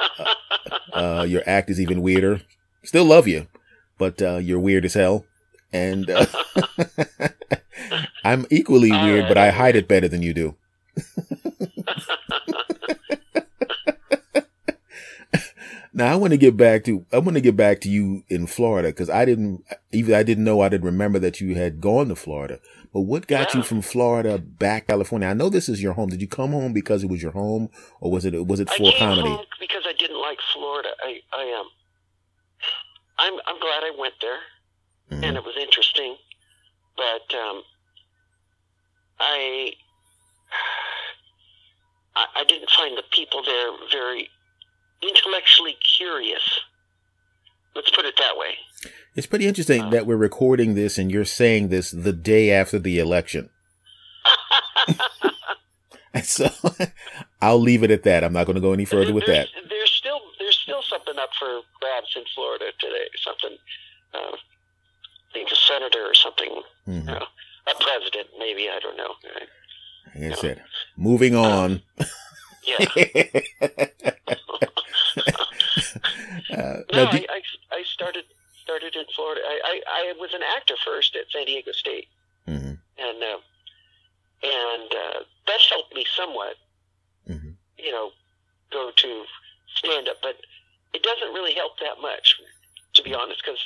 Uh, 0.00 0.24
uh, 0.92 1.22
your 1.22 1.42
act 1.46 1.70
is 1.70 1.80
even 1.80 2.02
weirder. 2.02 2.40
Still 2.82 3.04
love 3.04 3.28
you, 3.28 3.46
but 3.96 4.20
uh, 4.20 4.38
you're 4.38 4.58
weird 4.58 4.84
as 4.84 4.94
hell, 4.94 5.24
and 5.72 6.10
uh, 6.10 6.26
I'm 8.24 8.44
equally 8.50 8.90
weird, 8.90 9.28
but 9.28 9.38
I 9.38 9.50
hide 9.50 9.76
it 9.76 9.86
better 9.86 10.08
than 10.08 10.22
you 10.22 10.34
do. 10.34 10.56
Now 15.98 16.12
I 16.12 16.14
want 16.14 16.30
to 16.30 16.36
get 16.36 16.56
back 16.56 16.84
to 16.84 17.04
I 17.12 17.18
want 17.18 17.34
to 17.34 17.40
get 17.40 17.56
back 17.56 17.80
to 17.80 17.88
you 17.88 18.22
in 18.28 18.46
Florida 18.46 18.90
because 18.90 19.10
I 19.10 19.24
didn't 19.24 19.64
even 19.90 20.14
I 20.14 20.22
didn't 20.22 20.44
know 20.44 20.60
I 20.60 20.68
didn't 20.68 20.84
remember 20.84 21.18
that 21.18 21.40
you 21.40 21.56
had 21.56 21.80
gone 21.80 22.06
to 22.08 22.14
Florida. 22.14 22.60
But 22.94 23.00
what 23.00 23.26
got 23.26 23.52
you 23.52 23.62
from 23.64 23.82
Florida 23.82 24.38
back 24.38 24.86
to 24.86 24.92
California? 24.92 25.26
I 25.26 25.34
know 25.34 25.50
this 25.50 25.68
is 25.68 25.82
your 25.82 25.94
home. 25.94 26.08
Did 26.10 26.20
you 26.20 26.28
come 26.28 26.52
home 26.52 26.72
because 26.72 27.02
it 27.02 27.10
was 27.10 27.20
your 27.20 27.32
home, 27.32 27.68
or 28.00 28.12
was 28.12 28.24
it 28.24 28.46
was 28.46 28.60
it 28.60 28.70
I 28.70 28.76
for 28.76 28.92
came 28.92 28.98
comedy? 29.00 29.28
home 29.28 29.44
because 29.58 29.82
I 29.88 29.92
didn't 29.98 30.20
like 30.20 30.38
Florida. 30.54 30.90
I 31.02 31.20
I 31.32 31.42
am. 31.42 31.60
Um, 31.66 31.66
I'm 33.18 33.32
I'm 33.48 33.58
glad 33.60 33.82
I 33.82 33.92
went 33.98 34.14
there, 34.20 34.38
Mhm. 35.10 35.24
and 35.26 35.36
it 35.36 35.42
was 35.44 35.56
interesting, 35.60 36.14
but 36.96 37.34
um, 37.34 37.62
I, 39.18 39.72
I 42.14 42.26
I 42.36 42.44
didn't 42.44 42.70
find 42.70 42.96
the 42.96 43.02
people 43.10 43.42
there 43.42 43.70
very 43.90 44.28
intellectually 45.02 45.76
curious. 45.96 46.60
Let's 47.74 47.90
put 47.90 48.04
it 48.04 48.14
that 48.18 48.36
way. 48.36 48.54
It's 49.14 49.26
pretty 49.26 49.46
interesting 49.46 49.82
Uh, 49.82 49.90
that 49.90 50.06
we're 50.06 50.16
recording 50.16 50.74
this 50.74 50.98
and 50.98 51.10
you're 51.10 51.24
saying 51.24 51.68
this 51.68 51.90
the 51.90 52.12
day 52.12 52.50
after 52.50 52.78
the 52.78 52.98
election. 52.98 53.50
So 56.24 56.48
I'll 57.40 57.60
leave 57.60 57.82
it 57.84 57.90
at 57.92 58.02
that. 58.02 58.24
I'm 58.24 58.32
not 58.32 58.44
going 58.46 58.56
to 58.56 58.60
go 58.62 58.72
any 58.72 58.84
further 58.84 59.12
with 59.12 59.26
that. 59.26 59.46
there's, 59.54 59.68
There's 59.68 59.90
still 59.92 60.20
there's 60.38 60.56
still 60.58 60.82
something 60.82 61.14
up 61.16 61.28
for 61.38 61.60
grabs 61.80 62.12
in 62.16 62.24
Florida 62.34 62.64
today. 62.80 63.06
Something, 63.22 63.56
uh, 64.14 64.32
I 64.34 65.32
think 65.32 65.50
a 65.52 65.54
senator 65.54 66.00
or 66.06 66.14
something, 66.14 66.62
Mhm. 66.88 67.00
you 67.00 67.04
know, 67.04 67.26
a 67.70 67.74
president 67.80 68.28
maybe. 68.38 68.68
I 68.68 68.80
don't 68.80 68.96
know. 68.96 69.14
Like 70.16 70.32
I 70.32 70.34
said, 70.40 70.64
moving 70.96 71.36
on. 71.36 71.82
Yeah. 72.66 72.84
Uh, 76.50 76.80
No, 76.92 77.04
I, 77.04 77.26
I, 77.28 77.42
I 77.72 77.82
started 77.84 78.24
started 78.62 78.96
in 78.96 79.04
Florida. 79.14 79.40
I, 79.46 79.60
I, 79.64 79.80
I 80.10 80.14
was 80.18 80.32
an 80.34 80.40
actor 80.56 80.74
first 80.84 81.14
at 81.16 81.30
San 81.30 81.44
Diego 81.46 81.72
State, 81.72 82.08
Mhm, 82.46 82.78
and 82.98 83.22
uh, 83.22 83.38
and 84.42 84.92
uh, 84.92 85.20
that 85.46 85.60
helped 85.70 85.94
me 85.94 86.04
somewhat. 86.16 86.56
mhm. 87.28 87.54
You 87.78 87.92
know, 87.92 88.12
go 88.70 88.90
to 88.94 89.24
stand 89.76 90.08
up, 90.08 90.16
but 90.22 90.36
it 90.94 91.02
doesn't 91.02 91.32
really 91.34 91.54
help 91.54 91.78
that 91.80 92.00
much, 92.00 92.36
to 92.94 93.02
be 93.02 93.14
honest, 93.14 93.42
because 93.44 93.60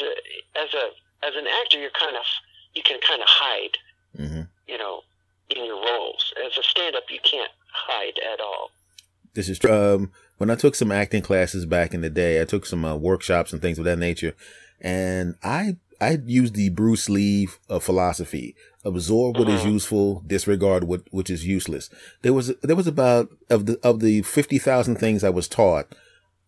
uh, 0.00 0.60
as 0.62 0.72
a 0.74 1.26
as 1.26 1.34
an 1.36 1.46
actor, 1.62 1.78
you're 1.80 1.90
kind 1.90 2.16
of 2.16 2.24
you 2.74 2.82
can 2.82 3.00
kind 3.06 3.22
of 3.22 3.28
hide. 3.28 3.76
Mhm. 4.16 4.48
You 4.68 4.78
know, 4.78 5.02
in 5.50 5.64
your 5.64 5.76
roles. 5.84 6.32
As 6.44 6.56
a 6.56 6.62
stand 6.62 6.94
up, 6.94 7.04
you 7.10 7.18
can't 7.24 7.50
hide 7.72 8.18
at 8.32 8.40
all. 8.40 8.70
This 9.34 9.48
is 9.48 9.58
true. 9.58 9.72
um 9.72 10.10
when 10.38 10.50
I 10.50 10.54
took 10.54 10.74
some 10.74 10.90
acting 10.90 11.22
classes 11.22 11.66
back 11.66 11.92
in 11.92 12.00
the 12.00 12.08
day. 12.10 12.40
I 12.40 12.44
took 12.46 12.64
some 12.64 12.84
uh, 12.84 12.96
workshops 12.96 13.52
and 13.52 13.60
things 13.60 13.78
of 13.78 13.84
that 13.84 13.98
nature, 13.98 14.34
and 14.80 15.34
I 15.42 15.76
I 16.00 16.18
used 16.24 16.54
the 16.54 16.70
Bruce 16.70 17.08
Lee 17.10 17.48
uh, 17.68 17.78
philosophy: 17.78 18.54
absorb 18.84 19.38
what 19.38 19.48
is 19.50 19.60
Mhm. 19.62 19.72
useful, 19.74 20.24
disregard 20.26 20.84
what 20.84 21.02
which 21.10 21.28
is 21.30 21.46
useless. 21.46 21.90
There 22.22 22.32
was 22.32 22.52
there 22.62 22.76
was 22.76 22.86
about 22.86 23.28
of 23.50 23.66
the 23.66 23.78
of 23.82 24.00
the 24.00 24.22
fifty 24.22 24.58
thousand 24.58 24.96
things 24.96 25.22
I 25.22 25.28
was 25.30 25.46
taught, 25.46 25.94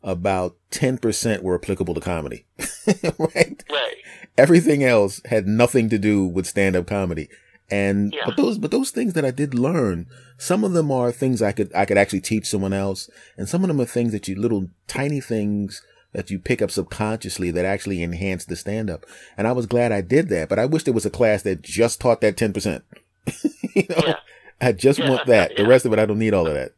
about 0.03 0.57
ten 0.71 0.97
percent 0.99 1.43
were 1.43 1.55
applicable 1.55 1.93
to 1.95 2.01
comedy. 2.01 2.47
right? 3.19 3.63
Right. 3.71 3.97
everything 4.39 4.83
else 4.83 5.21
had 5.27 5.47
nothing 5.47 5.91
to 5.91 5.99
do 5.99 6.25
with 6.27 6.47
stand-up 6.47 6.87
comedy 6.87 7.29
and 7.71 8.13
Yeah. 8.13 8.25
but 8.27 8.37
those 8.37 8.59
but 8.59 8.71
those 8.71 8.91
things 8.91 9.13
that 9.15 9.25
i 9.25 9.31
did 9.31 9.55
learn 9.55 10.07
some 10.39 10.65
of 10.65 10.73
them 10.73 10.91
are 10.91 11.13
things 11.13 11.41
i 11.41 11.53
could 11.53 11.73
i 11.75 11.85
could 11.85 11.97
actually 11.99 12.21
teach 12.21 12.47
someone 12.47 12.73
else. 12.73 13.09
And 13.37 13.49
some 13.49 13.63
of 13.65 13.69
them 13.69 13.81
are 13.81 13.85
things 13.87 14.13
that 14.13 14.27
you 14.29 14.35
little 14.39 14.69
tiny 14.89 15.21
things 15.21 15.81
that 16.13 16.31
you 16.31 16.39
pick 16.39 16.61
up 16.61 16.71
subconsciously 16.71 17.51
that 17.53 17.65
actually 17.65 18.03
enhance 18.03 18.45
the 18.45 18.57
stand-up. 18.57 19.07
And 19.37 19.47
i 19.47 19.53
was 19.53 19.67
glad 19.67 19.93
i 19.93 20.01
did 20.01 20.29
that 20.31 20.49
but 20.49 20.59
i 20.59 20.67
wish 20.67 20.83
there 20.85 20.93
was 20.95 21.07
a 21.07 21.11
class 21.11 21.43
that 21.43 21.63
just 21.63 22.01
taught 22.01 22.21
that 22.21 22.37
10% 22.37 22.83
you 23.75 23.87
know? 23.89 24.03
Yeah. 24.07 24.17
i 24.61 24.73
just 24.73 24.99
Yeah, 24.99 25.09
want 25.11 25.27
that. 25.27 25.57
The 25.57 25.65
rest 25.67 25.87
of 25.87 25.93
it 25.93 25.99
i 25.99 26.07
don't 26.07 26.19
need 26.19 26.35
all 26.35 26.47
of 26.47 26.55
that. 26.55 26.73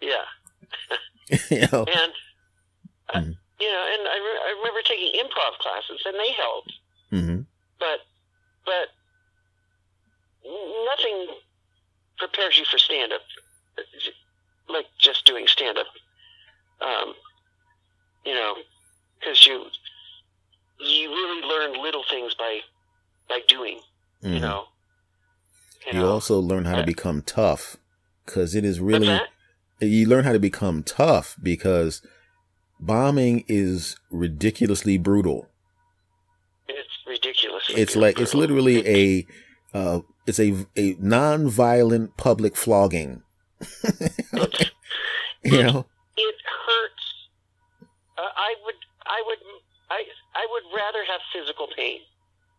Yeah. 0.00 0.24
you 1.50 1.66
know, 1.72 1.84
And 1.84 2.12
uh, 3.10 3.18
Mhm. 3.20 3.34
you 3.60 3.66
know, 3.72 3.84
and 3.94 4.02
I, 4.08 4.16
re- 4.26 4.42
I 4.46 4.54
remember 4.58 4.80
taking 4.86 5.12
improv 5.20 5.58
classes, 5.58 6.00
and 6.04 6.14
they 6.14 6.32
helped, 6.32 6.72
hmm 7.10 7.40
but 7.80 8.00
but 8.64 8.88
nothing 10.46 11.26
prepares 12.18 12.58
you 12.58 12.64
for 12.64 12.78
stand 12.78 13.12
up, 13.12 13.20
like 14.68 14.86
just 14.98 15.24
doing 15.26 15.46
stand 15.46 15.78
up. 15.78 15.86
Um, 16.80 17.14
you 18.24 18.34
know, 18.34 18.54
because 19.18 19.46
you 19.46 19.64
you 20.78 21.08
really 21.08 21.42
learn 21.46 21.82
little 21.82 22.04
things 22.10 22.34
by 22.34 22.60
by 23.28 23.40
doing. 23.48 23.80
You 24.22 24.40
know. 24.40 24.64
You, 25.86 25.92
Mm-hmm. 25.92 25.98
Know. 26.00 26.10
also 26.10 26.40
learn 26.40 26.64
how 26.64 26.74
to 26.74 26.84
become 26.84 27.22
tough 27.22 27.76
because 28.24 28.56
it 28.56 28.64
is 28.64 28.80
really 28.80 29.20
you 29.80 30.08
learn 30.08 30.24
how 30.24 30.32
to 30.32 30.40
become 30.40 30.82
tough 30.82 31.36
because 31.40 32.02
bombing 32.80 33.44
is 33.46 33.96
ridiculously 34.10 34.98
brutal. 34.98 35.48
It's 36.68 36.88
ridiculous. 37.06 37.64
It's 37.68 37.94
like 37.94 38.18
it's 38.18 38.34
literally 38.34 38.86
a 38.88 39.26
uh, 39.76 40.00
it's 40.26 40.40
a 40.40 40.66
a 40.76 40.96
non-violent 40.98 42.16
public 42.16 42.56
flogging. 42.56 43.22
You 45.44 45.62
know, 45.62 45.86
it 46.16 46.34
hurts. 46.66 47.04
Uh, 48.18 48.22
I 48.36 48.54
would, 48.64 48.74
I 49.06 49.22
would, 49.26 49.38
I, 49.90 50.02
I 50.34 50.46
would 50.50 50.64
rather 50.76 51.04
have 51.04 51.20
physical 51.32 51.68
pain 51.76 52.00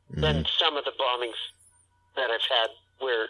than 0.09 0.43
Mhm. 0.43 0.47
some 0.57 0.77
of 0.77 0.85
the 0.85 0.91
bombings 0.97 1.35
that 2.15 2.29
I've 2.31 2.47
had 2.49 2.69
where, 2.99 3.27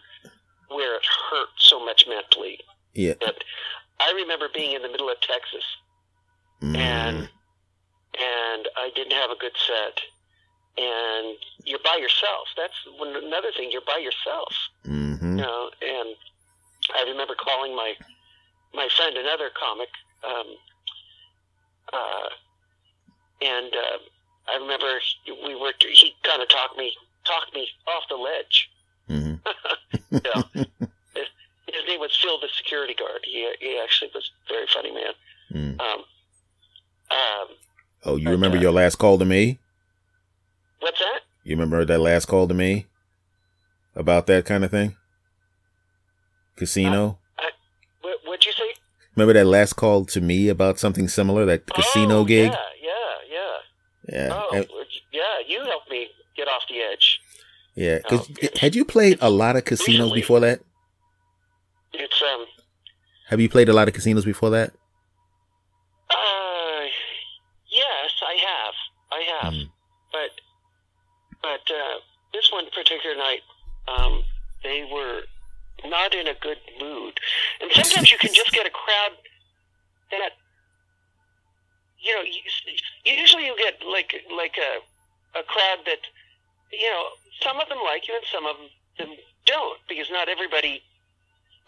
where 0.70 0.96
it 0.98 1.06
hurt 1.32 1.50
so 1.58 1.84
much 1.84 2.06
mentally. 2.08 2.60
yeah, 2.94 3.14
But 3.20 3.44
I 4.00 4.12
remember 4.16 4.48
being 4.54 4.74
in 4.76 4.84
the 4.84 4.90
middle 4.90 5.10
of 5.10 5.20
Texas 5.22 5.66
Mhm. 6.62 6.76
and 6.78 7.18
and 8.20 8.68
I 8.78 8.92
didn't 8.96 9.14
have 9.14 9.32
a 9.32 9.36
good 9.38 9.56
set. 9.66 10.02
And 10.78 11.38
you're 11.66 11.80
by 11.84 11.98
yourself. 12.00 12.48
That's 12.56 12.74
one, 12.98 13.16
another 13.16 13.50
thing. 13.56 13.72
You're 13.72 13.82
by 13.88 13.98
yourself. 13.98 14.54
Mhm. 14.86 15.22
you 15.22 15.44
know, 15.44 15.70
and 15.82 16.16
I 16.96 17.04
remember 17.10 17.36
calling 17.36 17.76
my 17.76 17.94
my 18.74 18.88
friend, 18.96 19.18
another 19.18 19.50
comic, 19.60 19.90
um, 20.24 20.48
uh, 21.94 22.30
and 23.42 23.74
uh, 23.74 23.98
I 24.54 24.58
remember 24.58 25.00
we 25.46 25.56
were 25.56 25.74
he 25.80 26.14
kind 26.24 26.42
of 26.42 26.50
talked 26.50 26.78
me 26.78 26.92
talked 27.26 27.54
me 27.54 27.68
off 27.88 28.04
the 28.10 28.16
ledge. 28.16 28.70
Mhm. 29.10 29.40
You 30.12 30.22
know, 30.24 30.44
his, 31.16 31.28
his 31.68 31.84
name 31.88 32.00
was 32.00 32.16
Phil, 32.22 32.40
the 32.40 32.50
security 32.56 32.94
guard. 32.94 33.22
He 33.24 33.50
he 33.60 33.80
actually 33.84 34.12
was 34.14 34.30
a 34.50 34.54
very 34.54 34.68
funny 34.68 34.92
man. 34.92 35.14
Mhm. 35.52 35.82
Um, 35.82 36.04
um, 37.12 37.48
Oh, 38.06 38.16
you 38.16 38.30
remember 38.30 38.58
uh, 38.58 38.62
your 38.62 38.72
last 38.72 38.98
call 38.98 39.18
to 39.18 39.26
me? 39.26 39.60
What's 40.80 41.00
that? 41.00 41.22
You 41.44 41.56
remember 41.56 41.86
that 41.86 42.00
last 42.00 42.26
call 42.26 42.48
to 42.48 42.54
me 42.54 42.88
about 43.96 44.28
that 44.28 44.46
kind 44.46 44.64
of 44.66 44.72
thing? 44.72 44.96
Casino? 46.56 47.20
What, 48.02 48.20
what'd 48.26 48.46
you 48.46 48.52
say? 48.54 48.74
Remember 49.16 49.34
that 49.34 49.46
last 49.46 49.74
call 49.76 50.06
to 50.06 50.22
me 50.22 50.50
about 50.50 50.80
something 50.80 51.08
similar, 51.08 51.46
that 51.46 51.66
casino 51.68 52.20
oh, 52.20 52.26
gig? 52.26 52.52
Yeah, 52.52 52.58
yeah, 52.82 53.34
yeah. 54.10 54.28
Yeah. 54.28 54.30
Oh, 54.34 54.56
And- 54.56 54.68
yeah. 55.12 55.24
You 55.48 55.64
helped 55.66 55.90
me 55.90 56.08
get 56.36 56.48
off 56.48 56.64
the 56.70 56.80
edge. 56.82 57.20
yeah. 57.76 58.00
'Cause 58.00 58.30
Oh, 58.44 58.48
had 58.60 58.76
you 58.76 58.86
played 58.86 59.18
a 59.22 59.30
lot 59.30 59.56
of 59.56 59.66
casinos 59.66 59.88
recently. 60.12 60.22
before 60.22 60.40
that? 60.42 60.60
It's 61.94 62.22
um. 62.22 62.46
Have 63.30 63.40
you 63.42 63.50
played 63.50 63.70
a 63.70 63.74
lot 63.74 63.88
of 63.88 63.94
casinos 63.94 64.26
before 64.26 64.50
that? 64.52 64.72
Uh, 66.10 66.86
yes, 67.72 68.12
I 68.26 68.36
have. 68.48 68.74
I 69.12 69.22
have. 69.42 69.54
Mm. 69.54 69.70
This 72.38 72.52
one 72.52 72.66
particular 72.70 73.16
night, 73.16 73.42
um, 73.88 74.22
they 74.62 74.88
were 74.94 75.22
not 75.90 76.14
in 76.14 76.28
a 76.28 76.36
good 76.36 76.60
mood, 76.80 77.20
and 77.62 77.72
sometimes 77.72 78.12
you 78.12 78.18
can 78.20 78.32
just 78.32 78.52
get 78.52 78.68
a 78.68 78.70
crowd 78.70 79.18
that 80.12 80.34
you 82.00 82.14
know. 82.14 82.22
Usually, 83.06 83.48
you 83.48 83.56
get 83.58 83.82
like 83.92 84.14
like 84.38 84.56
a 84.58 85.40
a 85.40 85.44
crowd 85.44 85.80
that 85.88 86.02
you 86.72 86.90
know 86.92 87.06
some 87.42 87.60
of 87.60 87.68
them 87.70 87.80
like 87.84 88.08
you 88.08 88.14
and 88.16 88.26
some 88.32 88.46
of 88.46 88.56
them 89.00 89.16
don't 89.48 89.80
because 89.90 90.12
not 90.12 90.30
everybody. 90.30 90.84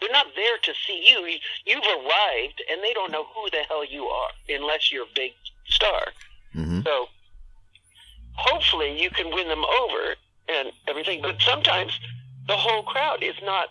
They're 0.00 0.10
not 0.12 0.28
there 0.36 0.56
to 0.62 0.72
see 0.86 1.04
you. 1.10 1.26
You- 1.26 1.40
You've 1.66 1.84
arrived, 1.84 2.62
and 2.70 2.80
they 2.82 2.92
don't 2.94 3.10
know 3.10 3.24
who 3.34 3.50
the 3.50 3.64
hell 3.68 3.84
you 3.84 4.04
are 4.06 4.30
unless 4.48 4.92
you're 4.92 5.02
a 5.04 5.14
big 5.16 5.32
star. 5.66 6.02
hmm 6.52 6.80
So 6.82 7.08
hopefully 8.36 9.02
you 9.02 9.10
can 9.10 9.30
win 9.34 9.48
them 9.48 9.64
over 9.64 10.14
and 10.50 10.72
everything. 10.88 11.22
But 11.22 11.36
sometimes 11.40 11.98
the 12.46 12.56
whole 12.56 12.82
crowd 12.82 13.22
is 13.22 13.36
not 13.42 13.68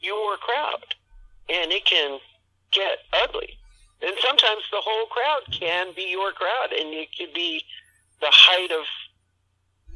your 0.00 0.36
crowd, 0.38 0.94
and 1.48 1.72
it 1.72 1.84
can 1.84 2.18
get 2.72 2.98
ugly. 3.24 3.58
And 4.00 4.14
sometimes 4.24 4.62
the 4.70 4.80
whole 4.80 5.06
crowd 5.06 5.42
can 5.50 5.88
be 5.94 6.10
your 6.10 6.32
crowd, 6.32 6.72
and 6.72 6.94
it 6.94 7.08
could 7.18 7.34
be 7.34 7.64
the 8.20 8.30
height 8.30 8.70
of, 8.70 8.86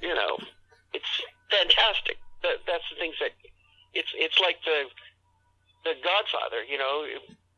you 0.01 0.15
know, 0.15 0.39
it's 0.93 1.23
fantastic. 1.51 2.19
That, 2.43 2.59
that's 2.67 2.85
the 2.91 2.99
things 2.99 3.15
that 3.21 3.31
it's 3.95 4.11
it's 4.15 4.41
like 4.41 4.59
the 4.65 4.85
the 5.85 5.95
Godfather, 6.03 6.65
you 6.69 6.79
know, 6.79 7.07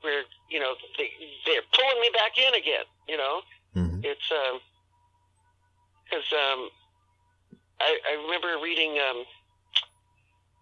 where 0.02 0.22
you 0.50 0.60
know 0.60 0.74
they 0.98 1.08
they're 1.46 1.64
pulling 1.72 2.00
me 2.00 2.10
back 2.12 2.36
in 2.36 2.54
again, 2.54 2.84
you 3.08 3.16
know 3.16 3.40
hmm 3.74 4.00
it's 4.02 4.30
um 4.30 4.60
because 6.04 6.28
um 6.32 6.68
I, 7.80 7.98
I 8.10 8.22
remember 8.24 8.56
reading 8.62 8.98
um 8.98 9.24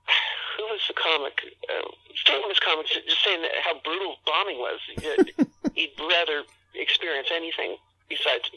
who 0.57 0.65
was 0.65 0.81
the 0.89 0.95
comic 0.95 1.41
uh, 1.69 1.89
famous 2.27 2.59
comic 2.59 2.87
just 2.87 3.25
saying 3.25 3.43
that 3.43 3.51
how 3.65 3.81
brutal 3.85 4.17
bombing 4.27 4.59
was 4.59 4.79
He'd- 5.75 5.93
rather 6.01 6.43
experience 6.75 7.29
anything 7.33 7.77
besides 8.09 8.51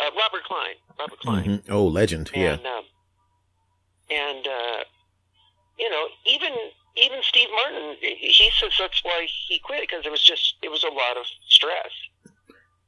uh, 0.00 0.10
Robert 0.16 0.44
Klein 0.44 0.74
Robert 0.98 1.18
Klein 1.20 1.44
hmm 1.44 1.72
Oh, 1.72 1.86
legend. 1.86 2.30
Yeah. 2.34 2.54
and 2.54 2.66
um, 2.66 2.84
and 4.10 4.46
uh, 4.46 4.84
you 5.78 5.90
know 5.90 6.06
even 6.26 6.52
even 6.96 7.18
Steve 7.22 7.48
Martin 7.52 7.96
he 8.00 8.50
says 8.58 8.72
that's 8.78 9.02
why 9.04 9.26
he 9.48 9.58
quit 9.58 9.80
because 9.82 10.04
it 10.06 10.10
was 10.10 10.22
just 10.22 10.54
it 10.62 10.70
was 10.70 10.82
a 10.84 10.88
lot 10.88 11.16
of 11.18 11.24
stress 11.48 11.90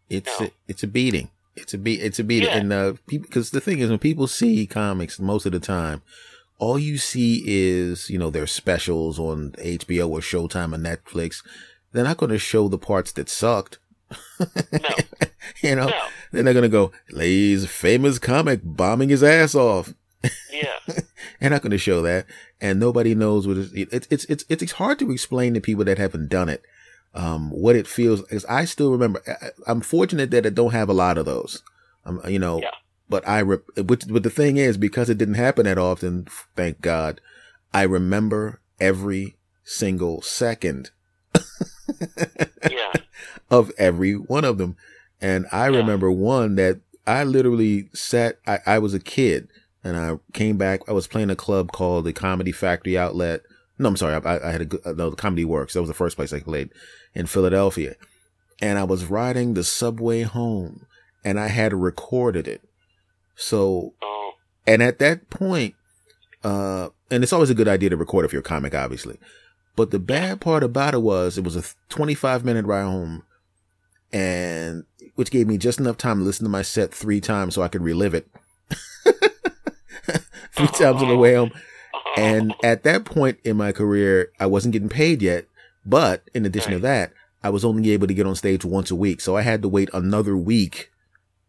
It's 0.09 0.41
No. 0.41 0.47
a, 0.47 0.51
it's 0.69 0.83
a 0.83 0.87
beating. 0.87 1.31
It's 1.63 1.75
a 1.75 1.79
beat. 1.79 2.01
It's 2.01 2.19
a 2.19 2.25
beating. 2.25 2.49
Yeah. 2.49 2.57
And 2.57 2.73
uh, 2.73 2.95
because 3.07 3.51
the 3.51 3.61
thing 3.61 3.79
is, 3.79 3.91
when 3.91 3.99
people 3.99 4.27
see 4.27 4.67
comics, 4.67 5.19
most 5.19 5.47
of 5.47 5.53
the 5.53 5.61
time, 5.61 6.03
all 6.59 6.79
you 6.79 6.99
see 6.99 7.43
is 7.47 8.11
you 8.11 8.19
know 8.19 8.31
their 8.31 8.47
specials 8.47 9.19
on 9.19 9.53
HBO 9.53 10.09
or 10.09 10.21
Showtime 10.21 10.75
or 10.75 10.79
Netflix. 10.79 11.43
They're 11.93 12.05
not 12.05 12.19
going 12.19 12.31
to 12.31 12.39
show 12.39 12.69
the 12.69 12.79
parts 12.79 13.13
that 13.13 13.29
sucked. 13.29 13.79
no 14.41 14.79
you 15.63 15.75
know, 15.75 15.87
no 15.87 16.01
then 16.33 16.45
they're 16.45 16.55
going 16.55 16.63
to 16.63 16.69
go, 16.69 16.93
Lay's 17.11 17.67
famous 17.67 18.19
comic 18.19 18.61
bombing 18.63 19.09
his 19.09 19.23
ass 19.23 19.55
off. 19.55 19.95
yeah 20.51 20.79
They're 21.41 21.51
not 21.51 21.63
going 21.63 21.71
to 21.71 21.79
show 21.79 22.03
that, 22.03 22.27
and 22.61 22.81
nobody 22.81 23.15
knows 23.15 23.47
what 23.47 23.57
it's, 23.57 23.73
it's 23.73 24.09
it's 24.11 24.25
it's 24.25 24.45
it's 24.49 24.73
hard 24.73 24.99
to 24.99 25.13
explain 25.13 25.55
to 25.55 25.61
people 25.61 25.85
that 25.85 25.99
haven't 25.99 26.29
done 26.29 26.49
it 26.49 26.63
um, 27.19 27.51
what 27.51 27.77
it 27.77 27.87
feels. 27.87 28.21
is 28.31 28.45
I 28.47 28.65
still 28.65 28.91
remember. 28.93 29.21
I, 29.27 29.49
I'm 29.67 29.81
fortunate 29.83 30.31
that 30.31 30.47
I 30.47 30.51
don't 30.51 30.73
have 30.73 30.89
a 30.89 30.95
lot 30.95 31.19
of 31.19 31.27
those. 31.27 31.63
Um, 32.07 32.21
you 32.29 32.39
know, 32.39 32.61
Yeah. 32.63 32.71
but 33.11 33.27
I 33.29 33.41
re- 33.41 33.59
which, 33.85 34.07
but 34.09 34.23
the 34.23 34.31
thing 34.31 34.57
is, 34.57 34.77
because 34.79 35.11
it 35.11 35.19
didn't 35.19 35.35
happen 35.35 35.65
that 35.65 35.77
often, 35.79 36.29
thank 36.57 36.81
God, 36.81 37.21
I 37.75 37.83
remember 37.83 38.61
every 38.81 39.37
single 39.65 40.23
second 40.23 40.91
yeah 42.71 42.93
of 43.51 43.71
every 43.79 44.15
one 44.15 44.45
of 44.45 44.59
them. 44.59 44.77
And 45.21 45.47
I 45.53 45.69
Yeah. 45.69 45.79
remember 45.79 46.11
one 46.11 46.55
that 46.57 46.81
I 47.07 47.25
literally 47.25 47.89
sat, 47.93 48.39
I, 48.47 48.61
I 48.67 48.79
was 48.79 48.95
a 48.95 49.01
kid 49.01 49.49
and 49.83 49.97
I 49.97 50.19
came 50.33 50.57
back. 50.57 50.81
I 50.89 50.93
was 50.93 51.07
playing 51.07 51.31
a 51.31 51.37
club 51.37 51.73
called 51.73 52.05
the 52.05 52.13
Comedy 52.13 52.53
Factory 52.53 52.97
Outlet. 52.97 53.43
No, 53.79 53.89
I'm 53.89 53.97
sorry. 53.97 54.15
I, 54.15 54.49
I 54.49 54.53
had 54.53 54.73
a, 54.85 54.95
no, 54.95 55.11
the 55.11 55.17
Comedy 55.17 55.45
Works. 55.45 55.75
That 55.75 55.81
was 55.81 55.89
the 55.89 55.95
first 55.95 56.17
place 56.17 56.33
I 56.33 56.41
played 56.41 56.71
in 57.15 57.27
Philadelphia. 57.27 57.97
And 58.61 58.79
I 58.79 58.85
was 58.85 59.05
riding 59.05 59.55
the 59.55 59.65
subway 59.65 60.23
home 60.23 60.87
and 61.25 61.39
I 61.39 61.49
had 61.49 61.73
recorded 61.73 62.49
it. 62.49 62.63
So 63.37 63.95
Oh, 64.03 64.33
and 64.67 64.83
at 64.83 64.99
that 64.99 65.31
point, 65.31 65.75
uh, 66.45 66.89
and 67.11 67.23
it's 67.23 67.33
always 67.33 67.51
a 67.51 67.55
good 67.55 67.69
idea 67.69 67.91
to 67.91 67.97
record 67.97 68.25
if 68.25 68.33
you're 68.33 68.41
a 68.41 68.45
comic, 68.45 68.75
obviously. 68.75 69.19
But 69.77 69.93
the 69.93 69.99
bad 69.99 70.41
part 70.41 70.65
about 70.65 70.95
it 70.95 71.03
was 71.03 71.39
it 71.39 71.45
was 71.45 71.57
a 71.57 71.63
25 71.89 72.45
minute 72.45 72.67
ride 72.67 72.83
home 72.83 73.23
and 74.13 74.85
which 75.15 75.31
gave 75.31 75.47
me 75.47 75.59
just 75.59 75.81
enough 75.81 75.97
time 75.97 76.19
to 76.19 76.25
listen 76.25 76.45
to 76.45 76.51
my 76.51 76.63
set 76.63 76.93
three 76.93 77.21
times 77.21 77.55
so 77.55 77.63
I 77.63 77.69
could 77.69 77.83
relive 77.83 78.15
it. 78.15 78.29
three 80.53 80.67
times 80.67 81.03
on 81.03 81.09
the 81.09 81.17
way 81.17 81.35
home. 81.35 81.53
And 82.17 82.53
at 82.65 82.83
that 82.83 83.05
point 83.05 83.39
in 83.45 83.57
my 83.57 83.71
career, 83.71 84.33
I 84.41 84.47
wasn't 84.47 84.73
getting 84.73 84.89
paid 84.89 85.23
yet. 85.23 85.47
But 85.87 86.23
in 86.35 86.45
addition 86.45 86.73
to 86.73 86.79
that, 86.81 87.13
I 87.43 87.51
was 87.51 87.65
only 87.65 87.91
able 87.91 88.07
to 88.07 88.15
get 88.15 88.27
on 88.27 88.35
stage 88.35 88.65
once 88.65 88.91
a 88.91 88.97
week. 88.97 89.21
So 89.21 89.37
I 89.37 89.43
had 89.43 89.63
to 89.63 89.69
wait 89.69 89.89
another 89.95 90.37
week 90.37 90.91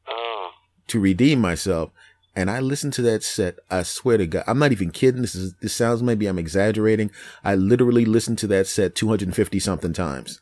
Oh, 0.07 0.51
to 0.87 0.99
redeem 0.99 1.39
myself. 1.39 1.91
And 2.35 2.49
I 2.49 2.59
listened 2.59 2.93
to 2.93 3.01
that 3.01 3.23
set. 3.23 3.57
I 3.69 3.83
swear 3.83 4.17
to 4.17 4.27
God, 4.27 4.43
I'm 4.47 4.59
not 4.59 4.71
even 4.71 4.91
kidding. 4.91 5.21
This 5.21 5.35
is, 5.35 5.55
this 5.61 5.73
sounds 5.75 6.01
maybe 6.03 6.27
I'm 6.27 6.39
exaggerating. 6.39 7.11
I 7.43 7.55
literally 7.55 8.05
listened 8.05 8.37
to 8.39 8.47
that 8.47 8.67
set 8.67 8.95
250 8.95 9.59
something 9.59 9.93
times. 9.93 10.39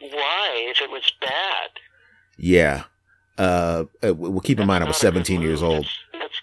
why? 0.00 0.66
If 0.70 0.80
it 0.82 0.90
was 0.90 1.10
bad. 1.20 1.70
Yeah. 2.36 2.84
Uh, 3.38 3.84
uh, 4.04 4.12
well, 4.14 4.40
keep 4.40 4.58
in 4.58 4.66
mind, 4.66 4.84
I 4.84 4.86
was 4.88 4.96
That's 5.00 5.04
not 5.04 5.10
a 5.10 5.18
good 5.20 5.26
17 5.26 5.40
years 5.40 5.62
old. 5.62 5.84
That's, 5.84 6.20
that's 6.20 6.34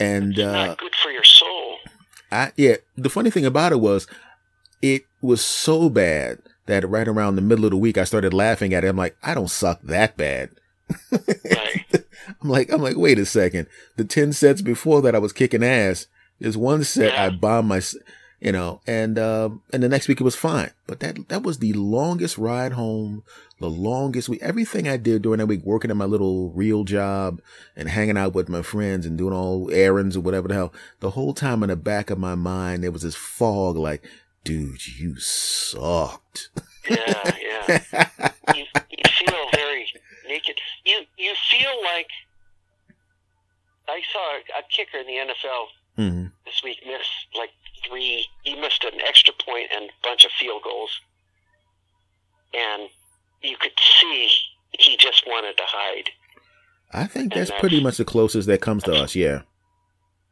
And, 0.00 0.38
uh, 0.38 0.66
not 0.68 0.78
good 0.78 0.94
for 0.96 1.10
your 1.10 1.24
soul. 1.24 1.76
I, 2.32 2.52
yeah, 2.56 2.76
the 2.96 3.10
funny 3.10 3.30
thing 3.30 3.46
about 3.46 3.72
it 3.72 3.80
was 3.80 4.06
it 4.82 5.04
was 5.20 5.44
so 5.44 5.88
bad 5.88 6.38
that 6.66 6.88
right 6.88 7.08
around 7.08 7.36
the 7.36 7.42
middle 7.42 7.64
of 7.64 7.70
the 7.70 7.76
week, 7.76 7.98
I 7.98 8.04
started 8.04 8.34
laughing 8.34 8.72
at 8.74 8.84
it. 8.84 8.88
I'm 8.88 8.96
like, 8.96 9.16
I 9.22 9.34
don't 9.34 9.50
suck 9.50 9.80
that 9.82 10.16
bad. 10.16 10.50
Right. 11.10 11.84
I'm 12.42 12.48
like, 12.48 12.70
I'm 12.70 12.82
like, 12.82 12.96
wait 12.96 13.18
a 13.18 13.26
second. 13.26 13.66
The 13.96 14.04
10 14.04 14.32
sets 14.32 14.62
before 14.62 15.00
that, 15.02 15.14
I 15.14 15.18
was 15.18 15.32
kicking 15.32 15.64
ass. 15.64 16.06
There's 16.38 16.56
one 16.56 16.84
set 16.84 17.14
Yeah. 17.14 17.24
I 17.24 17.30
bombed 17.30 17.68
my, 17.68 17.80
you 18.40 18.52
know, 18.52 18.80
and, 18.86 19.18
um, 19.18 19.62
and 19.72 19.82
the 19.82 19.88
next 19.88 20.08
week 20.08 20.20
it 20.20 20.24
was 20.24 20.36
fine. 20.36 20.70
But 20.86 21.00
that, 21.00 21.28
that 21.28 21.42
was 21.42 21.58
the 21.58 21.72
longest 21.72 22.36
ride 22.38 22.72
home, 22.72 23.24
the 23.60 23.70
longest 23.70 24.28
week. 24.28 24.42
Everything 24.42 24.86
I 24.86 24.98
did 24.98 25.22
during 25.22 25.38
that 25.38 25.46
week, 25.46 25.64
working 25.64 25.90
at 25.90 25.96
my 25.96 26.04
little 26.04 26.50
real 26.50 26.84
job 26.84 27.40
and 27.74 27.88
hanging 27.88 28.18
out 28.18 28.34
with 28.34 28.48
my 28.48 28.62
friends 28.62 29.06
and 29.06 29.16
doing 29.18 29.34
all 29.34 29.70
errands 29.72 30.16
or 30.16 30.20
whatever 30.20 30.48
the 30.48 30.54
hell, 30.54 30.72
the 31.00 31.10
whole 31.10 31.32
time 31.34 31.62
in 31.62 31.70
the 31.70 31.76
back 31.76 32.10
of 32.10 32.18
my 32.18 32.34
mind, 32.34 32.84
there 32.84 32.92
was 32.92 33.02
this 33.02 33.16
fog 33.16 33.76
like, 33.76 34.04
dude, 34.44 34.86
you 34.98 35.18
sucked. 35.18 36.50
Yeah, 36.88 37.30
yeah. 37.40 38.08
you, 38.54 38.64
you 38.90 39.04
feel 39.18 39.46
very 39.54 39.86
naked. 40.26 40.56
You 40.84 41.00
you 41.18 41.34
feel 41.50 41.70
like 41.84 42.08
I 43.88 44.00
saw 44.12 44.36
a 44.58 44.62
kicker 44.70 44.98
in 44.98 45.06
the 45.06 45.32
NFL 45.32 45.66
hmm 45.96 46.26
this 46.46 46.62
week 46.62 46.78
miss 46.86 47.06
like 47.36 47.50
three. 47.88 48.26
He 48.44 48.54
missed 48.60 48.84
an 48.84 49.00
extra 49.06 49.34
point 49.44 49.66
and 49.74 49.86
a 49.90 49.92
bunch 50.02 50.24
of 50.24 50.30
field 50.32 50.62
goals, 50.62 51.00
and 52.54 52.88
you 53.42 53.56
could 53.58 53.72
see 54.00 54.28
he 54.72 54.96
just 54.96 55.26
wanted 55.26 55.56
to 55.56 55.64
hide. 55.66 56.10
I 56.92 57.06
think 57.06 57.34
that's 57.34 57.50
that's- 57.50 57.60
pretty 57.60 57.82
much 57.82 57.96
the 57.98 58.04
closest 58.04 58.46
that 58.48 58.60
comes 58.60 58.84
to 58.84 58.92
us. 58.94 59.14
Yeah. 59.14 59.42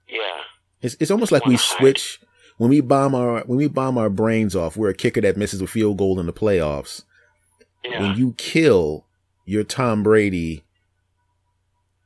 Yeah, 0.08 0.40
It's 0.80 0.96
it's 1.00 1.10
almost 1.10 1.32
like 1.32 1.44
we 1.46 1.56
switch 1.56 2.20
when 2.58 2.70
we 2.70 2.80
bomb 2.80 3.14
our 3.14 3.40
when 3.44 3.58
we 3.58 3.68
bomb 3.68 3.98
our 3.98 4.10
brains 4.10 4.54
off. 4.56 4.76
We're 4.76 4.90
a 4.90 4.94
kicker 4.94 5.20
that 5.20 5.36
misses 5.36 5.60
a 5.60 5.66
field 5.66 5.98
goal 5.98 6.18
in 6.20 6.26
the 6.26 6.32
playoffs. 6.32 7.02
yeah, 7.84 8.00
When 8.00 8.16
you 8.16 8.34
kill 8.36 9.04
your 9.44 9.64
Tom 9.64 10.02
Brady, 10.02 10.64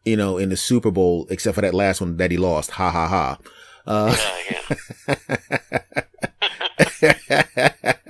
you 0.05 0.17
know, 0.17 0.39
in 0.39 0.49
the 0.49 0.57
Super 0.57 0.91
Bowl, 0.91 1.27
except 1.31 1.55
for 1.55 1.61
that 1.63 1.75
last 1.75 2.01
one 2.01 2.17
that 2.19 2.31
he 2.31 2.37
lost. 2.37 2.73
Ha 2.73 2.91
ha 2.91 3.09
ha. 3.09 3.39
Uh, 3.87 4.17
yeah, 4.51 4.77
yeah. 7.03 7.73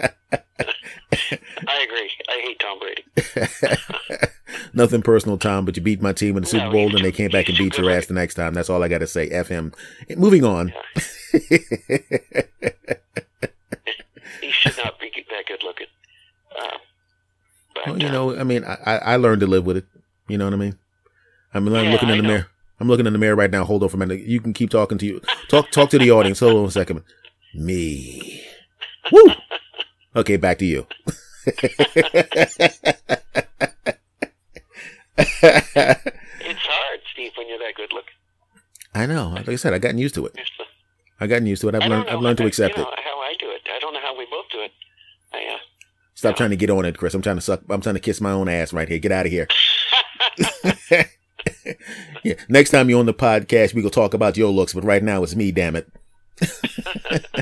I 1.68 1.84
agree. 1.84 2.10
I 2.28 2.40
hate 2.42 2.58
Tom 2.60 2.78
Brady. 2.78 3.04
Nothing 4.74 5.02
personal, 5.02 5.38
Tom, 5.38 5.64
but 5.64 5.76
you 5.76 5.82
beat 5.82 6.00
my 6.02 6.12
team 6.12 6.36
in 6.36 6.42
the 6.42 6.48
Super 6.48 6.64
No, 6.66 6.72
Bowl, 6.72 6.94
and 6.94 7.04
they 7.04 7.12
came 7.12 7.30
back 7.30 7.48
and 7.48 7.56
beat 7.58 7.76
your 7.78 7.90
ass 7.90 8.06
the 8.06 8.14
next 8.14 8.34
time. 8.34 8.54
That's 8.54 8.70
all 8.70 8.82
I 8.82 8.88
got 8.88 8.98
to 8.98 9.06
say. 9.06 9.28
F 9.28 9.48
him. 9.48 9.72
Moving 10.16 10.44
on. 10.44 10.72
He 14.40 14.50
should 14.50 14.76
not 14.76 14.98
be 15.00 15.10
that 15.30 15.46
good 15.46 15.62
looking. 15.62 15.86
Uh, 16.58 16.78
but, 17.74 17.86
Well, 17.86 17.98
you 17.98 18.08
uh, 18.08 18.12
know, 18.12 18.36
I 18.38 18.44
mean, 18.44 18.64
I, 18.64 18.76
I 18.84 18.96
I 18.98 19.16
learned 19.16 19.40
to 19.40 19.46
live 19.46 19.64
with 19.66 19.76
it. 19.76 19.86
You 20.28 20.38
know 20.38 20.44
what 20.46 20.54
I 20.54 20.56
mean? 20.56 20.78
I'm, 21.54 21.66
I'm 21.68 21.84
Yeah, 21.84 21.92
looking 21.92 22.08
in 22.08 22.14
I 22.14 22.16
the 22.18 22.22
know. 22.22 22.28
mirror. 22.28 22.46
I'm 22.80 22.88
looking 22.88 23.06
in 23.06 23.12
the 23.12 23.18
mirror 23.18 23.36
right 23.36 23.50
now. 23.50 23.64
Hold 23.64 23.82
on 23.82 23.88
for 23.90 23.96
a 23.96 24.00
minute. 24.00 24.20
You 24.20 24.40
can 24.40 24.52
keep 24.54 24.70
talking 24.70 24.96
to 24.98 25.06
you. 25.06 25.20
Talk 25.48 25.70
talk 25.70 25.90
to 25.90 25.98
the 25.98 26.10
audience. 26.10 26.40
Hold 26.40 26.56
on 26.56 26.64
a 26.66 26.70
second. 26.70 27.02
Me. 27.54 28.42
Woo. 29.12 29.32
Okay, 30.16 30.36
back 30.36 30.58
to 30.58 30.64
you. 30.64 30.86
it's 35.16 36.60
hard, 36.62 37.00
Steve, 37.12 37.32
when 37.36 37.48
you're 37.48 37.58
that 37.58 37.74
good 37.76 37.92
looking. 37.92 38.14
I 38.94 39.06
know. 39.06 39.28
Like 39.30 39.48
I 39.48 39.56
said, 39.56 39.72
I've 39.74 39.80
gotten 39.80 39.98
used 39.98 40.14
to 40.16 40.26
it. 40.26 40.34
It's 41.20 41.20
the- 41.20 41.24
I 41.24 41.28
gotten 41.28 41.46
used 41.46 41.62
to 41.62 41.68
it. 41.68 41.74
I've 41.74 41.88
learned. 41.88 42.06
know 42.06 42.12
I've 42.12 42.20
learned 42.20 42.38
to 42.38 42.44
how- 42.44 42.48
accept 42.48 42.76
you 42.76 42.82
it. 42.82 42.86
How 42.86 43.20
I 43.20 43.34
do 43.38 43.50
it. 43.50 43.62
I 43.74 43.78
don't 43.78 43.94
know 43.94 44.00
how 44.00 44.16
we 44.16 44.26
both 44.30 44.46
do 44.50 44.60
it. 44.62 44.72
I, 45.32 45.54
uh, 45.54 45.58
Stop 46.14 46.36
trying 46.36 46.50
to 46.50 46.56
get 46.56 46.70
on 46.70 46.84
it, 46.84 46.98
Chris. 46.98 47.14
I'm 47.14 47.22
trying 47.22 47.36
to 47.36 47.42
suck. 47.42 47.62
I'm 47.70 47.80
trying 47.80 47.94
to 47.94 48.00
kiss 48.00 48.20
my 48.20 48.32
own 48.32 48.48
ass 48.48 48.72
right 48.72 48.88
here. 48.88 48.98
Get 48.98 49.12
out 49.12 49.26
of 49.26 49.32
here. 49.32 49.48
yeah. 52.24 52.34
Next 52.48 52.70
time 52.70 52.90
you're 52.90 52.98
on 53.00 53.06
the 53.06 53.14
podcast, 53.14 53.72
we 53.74 53.80
gonna 53.80 53.90
talk 53.90 54.12
about 54.12 54.36
your 54.36 54.50
looks, 54.50 54.74
but 54.74 54.84
right 54.84 55.02
now 55.02 55.22
it's 55.22 55.34
me. 55.34 55.50
Damn 55.50 55.76
it. 55.76 55.88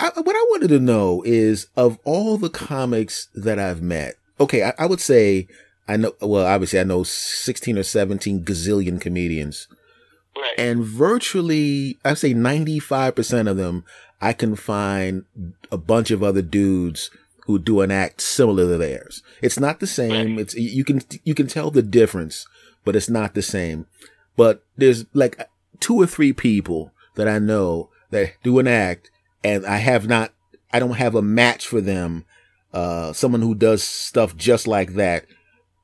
I, 0.00 0.10
what 0.20 0.36
I 0.36 0.46
wanted 0.50 0.68
to 0.68 0.80
know 0.80 1.22
is 1.24 1.68
of 1.76 1.98
all 2.04 2.36
the 2.36 2.50
comics 2.50 3.28
that 3.34 3.58
I've 3.58 3.82
met. 3.82 4.14
Okay, 4.40 4.62
I, 4.62 4.72
I 4.78 4.86
would 4.86 5.00
say 5.00 5.48
I 5.86 5.96
know. 5.96 6.12
Well, 6.20 6.46
obviously 6.46 6.80
I 6.80 6.84
know 6.84 7.02
16 7.02 7.78
or 7.78 7.82
17 7.82 8.44
gazillion 8.44 9.00
comedians 9.00 9.68
right. 10.40 10.54
and 10.58 10.84
virtually 10.84 11.98
i 12.04 12.14
say 12.14 12.34
95% 12.34 13.48
of 13.48 13.56
them 13.56 13.84
i 14.20 14.32
can 14.32 14.56
find 14.56 15.24
a 15.70 15.78
bunch 15.78 16.10
of 16.10 16.22
other 16.22 16.42
dudes 16.42 17.10
who 17.48 17.58
do 17.58 17.80
an 17.80 17.90
act 17.90 18.20
similar 18.20 18.64
to 18.64 18.76
theirs. 18.76 19.22
It's 19.40 19.58
not 19.58 19.80
the 19.80 19.86
same. 19.86 20.36
Right. 20.36 20.40
it's 20.40 20.54
you 20.54 20.84
can 20.84 21.00
you 21.24 21.34
can 21.34 21.46
tell 21.46 21.70
the 21.70 21.82
difference 21.82 22.46
but 22.84 22.94
it's 22.94 23.08
not 23.08 23.34
the 23.34 23.42
same. 23.42 23.86
But 24.36 24.62
there's 24.76 25.06
like 25.14 25.48
two 25.80 25.96
or 26.00 26.06
three 26.06 26.32
people 26.32 26.92
that 27.16 27.26
i 27.26 27.38
know 27.38 27.88
that 28.10 28.34
do 28.42 28.58
an 28.58 28.68
act 28.68 29.10
and 29.42 29.66
i 29.66 29.76
have 29.76 30.06
not 30.06 30.32
i 30.72 30.78
don't 30.78 30.96
have 30.96 31.14
a 31.14 31.22
match 31.22 31.66
for 31.66 31.80
them 31.80 32.24
uh 32.72 33.12
someone 33.12 33.42
who 33.42 33.54
does 33.54 33.82
stuff 33.82 34.36
just 34.36 34.66
like 34.66 34.94
that. 34.94 35.24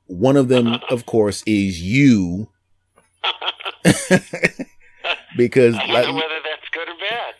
One 0.05 0.37
of 0.37 0.49
them 0.49 0.79
of 0.91 1.07
course 1.07 1.43
is 1.47 1.81
you 1.81 2.49
because 5.37 5.75
I 5.75 5.87
don't 5.87 6.07
know 6.07 6.13
whether 6.15 6.41
that's 6.43 6.69
good 6.71 6.87
or 6.89 6.95
bad. 7.09 7.33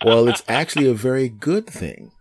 well 0.04 0.28
it's 0.28 0.42
actually 0.48 0.86
a 0.86 0.94
very 0.94 1.28
good 1.28 1.66
thing 1.66 2.12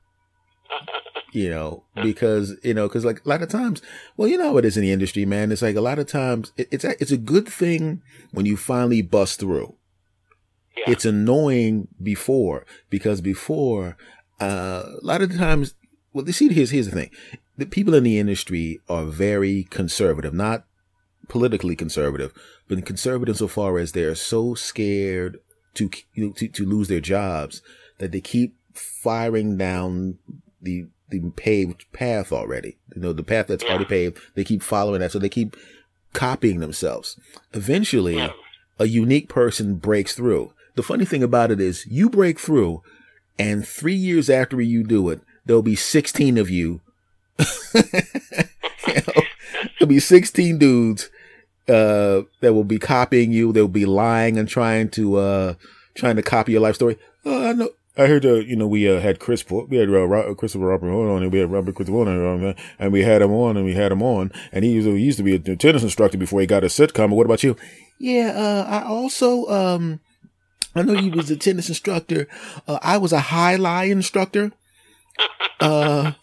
you 1.32 1.50
know 1.50 1.84
because 2.02 2.56
you 2.64 2.74
know 2.74 2.88
because 2.88 3.06
like 3.06 3.24
a 3.26 3.30
lot 3.30 3.42
of 3.44 3.50
times 3.50 3.82
well 4.18 4.28
you 4.28 4.38
know 4.38 4.52
how 4.52 4.58
it 4.58 4.66
is 4.66 4.78
in 4.78 4.82
the 4.84 4.92
industry 4.92 5.26
man 5.26 5.52
it's 5.52 5.62
like 5.62 5.76
a 5.76 5.82
lot 5.82 6.00
of 6.00 6.08
times 6.08 6.52
it, 6.58 6.68
it's 6.72 6.84
a, 6.84 7.00
it's 7.02 7.12
a 7.12 7.18
good 7.18 7.48
thing 7.48 8.02
when 8.32 8.46
you 8.48 8.58
finally 8.58 9.02
bust 9.04 9.40
through 9.40 9.76
Yeah. 10.76 10.92
it's 10.94 11.06
annoying 11.06 11.88
before 12.02 12.66
because 12.90 13.22
before 13.22 13.96
uh, 14.40 14.84
a 15.02 15.06
lot 15.06 15.22
of 15.22 15.32
the 15.32 15.38
times 15.38 15.76
well 16.14 16.26
you 16.26 16.34
see 16.34 16.52
here's 16.52 16.72
here's 16.72 16.88
the 16.90 16.96
thing 16.96 17.12
the 17.58 17.68
people 17.68 17.94
in 17.94 18.04
the 18.04 18.18
industry 18.18 18.80
are 18.90 19.06
very 19.06 19.66
conservative 19.70 20.34
not 20.34 20.64
politically 21.28 21.76
conservative 21.76 22.34
but 22.68 22.86
conservative 22.86 23.38
so 23.38 23.48
far 23.48 23.78
as 23.78 23.92
they're 23.92 24.16
so 24.16 24.54
scared 24.54 25.40
to 25.74 25.90
you 26.14 26.28
know, 26.28 26.32
to, 26.34 26.48
to 26.48 26.66
lose 26.66 26.88
their 26.88 27.00
jobs 27.00 27.62
that 28.00 28.12
they 28.12 28.22
keep 28.22 28.56
firing 28.74 29.58
down 29.58 30.18
the 30.62 30.88
the 31.10 31.20
paved 31.36 31.86
path 31.94 32.32
already 32.32 32.78
you 32.96 33.02
know 33.02 33.14
the 33.14 33.24
path 33.24 33.48
that's 33.48 33.64
Yeah. 33.64 33.70
already 33.72 33.86
paved 33.86 34.18
they 34.36 34.44
keep 34.44 34.62
following 34.64 35.02
that 35.02 35.12
so 35.12 35.20
they 35.20 35.30
keep 35.30 35.56
copying 36.14 36.60
themselves 36.60 37.18
eventually 37.54 38.16
Yeah. 38.18 38.32
a 38.80 38.86
unique 38.88 39.30
person 39.30 39.76
breaks 39.76 40.14
through. 40.16 40.54
The 40.76 40.84
funny 40.84 41.06
thing 41.06 41.22
about 41.24 41.52
it 41.52 41.60
is 41.62 41.86
you 41.86 42.10
break 42.10 42.40
through 42.40 42.82
and 43.38 43.68
three 43.68 43.94
years 43.96 44.30
after 44.30 44.60
you 44.62 44.84
do 44.84 45.10
it, 45.10 45.22
there'll 45.46 45.62
be 45.62 45.76
16 45.76 46.38
of 46.38 46.50
you. 46.50 46.82
You 49.92 49.98
know, 49.98 49.98
there'll 49.98 49.98
be 49.98 50.00
16 50.00 50.58
dudes, 50.58 51.10
uh, 51.68 52.22
that 52.42 52.54
will 52.54 52.64
be 52.64 52.80
copying 52.80 53.32
you. 53.32 53.52
They'll 53.52 53.68
be 53.68 53.86
lying 53.86 54.38
and 54.38 54.48
trying 54.48 54.90
to, 54.92 55.18
uh, 55.18 55.54
trying 55.96 56.16
to 56.16 56.22
copy 56.22 56.54
your 56.54 56.62
life 56.62 56.76
story. 56.76 56.98
Oh, 57.26 57.50
I 57.50 57.54
know. 57.54 57.70
I 57.98 58.08
heard, 58.08 58.26
uh, 58.26 58.36
you 58.36 58.56
know, 58.56 58.68
we 58.68 58.90
uh, 58.90 59.02
had 59.02 59.20
Chris, 59.20 59.44
we 59.50 59.78
had 59.78 59.90
uh, 59.90 60.08
Ro- 60.08 60.34
Christopher 60.36 60.66
Robert 60.66 60.90
on, 60.92 61.24
and 61.24 61.32
we 61.32 61.40
had 61.40 61.52
Robert 61.52 61.76
Christopher 61.76 62.10
on, 62.10 62.46
uh, 62.46 62.54
and 62.80 62.94
we 62.94 63.04
had 63.04 63.22
him 63.22 63.34
on, 63.34 63.58
and 63.58 63.66
we 63.66 63.74
had 63.74 63.92
him 63.92 64.02
on, 64.02 64.32
and 64.54 64.64
he, 64.64 64.78
was, 64.78 64.86
he 64.86 64.98
used 65.00 65.18
to 65.18 65.24
be 65.24 65.36
a 65.36 65.56
tennis 65.58 65.84
instructor 65.84 66.18
before 66.18 66.40
he 66.40 66.48
got 66.48 66.64
a 66.64 66.68
sitcom. 66.68 67.10
But 67.10 67.16
what 67.16 67.26
about 67.26 67.44
you? 67.44 67.58
Yeah, 68.00 68.32
uh, 68.34 68.66
I 68.70 68.88
also, 68.88 69.46
um, 69.48 70.00
I 70.74 70.84
know 70.84 70.94
you 70.94 71.12
was 71.12 71.30
a 71.30 71.36
tennis 71.36 71.68
instructor. 71.68 72.28
Uh, 72.66 72.80
I 72.82 72.98
was 72.98 73.12
a 73.12 73.20
high 73.20 73.58
lie 73.58 73.86
instructor. 73.86 74.54
Uh, 75.60 76.14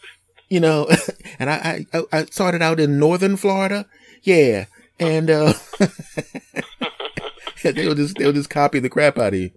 you 0.48 0.60
know, 0.60 0.88
and 1.38 1.50
I, 1.50 1.86
I, 1.92 2.02
I 2.12 2.24
started 2.26 2.62
out 2.62 2.80
in 2.80 2.98
northern 2.98 3.36
Florida. 3.36 3.86
Yeah. 4.22 4.66
And, 5.00 5.30
uh, 5.30 5.52
they'll 7.62 7.94
just, 7.94 8.16
they'll 8.16 8.32
just 8.32 8.50
copy 8.50 8.80
the 8.80 8.88
crap 8.88 9.18
out 9.18 9.34
of 9.34 9.38
you. 9.38 9.50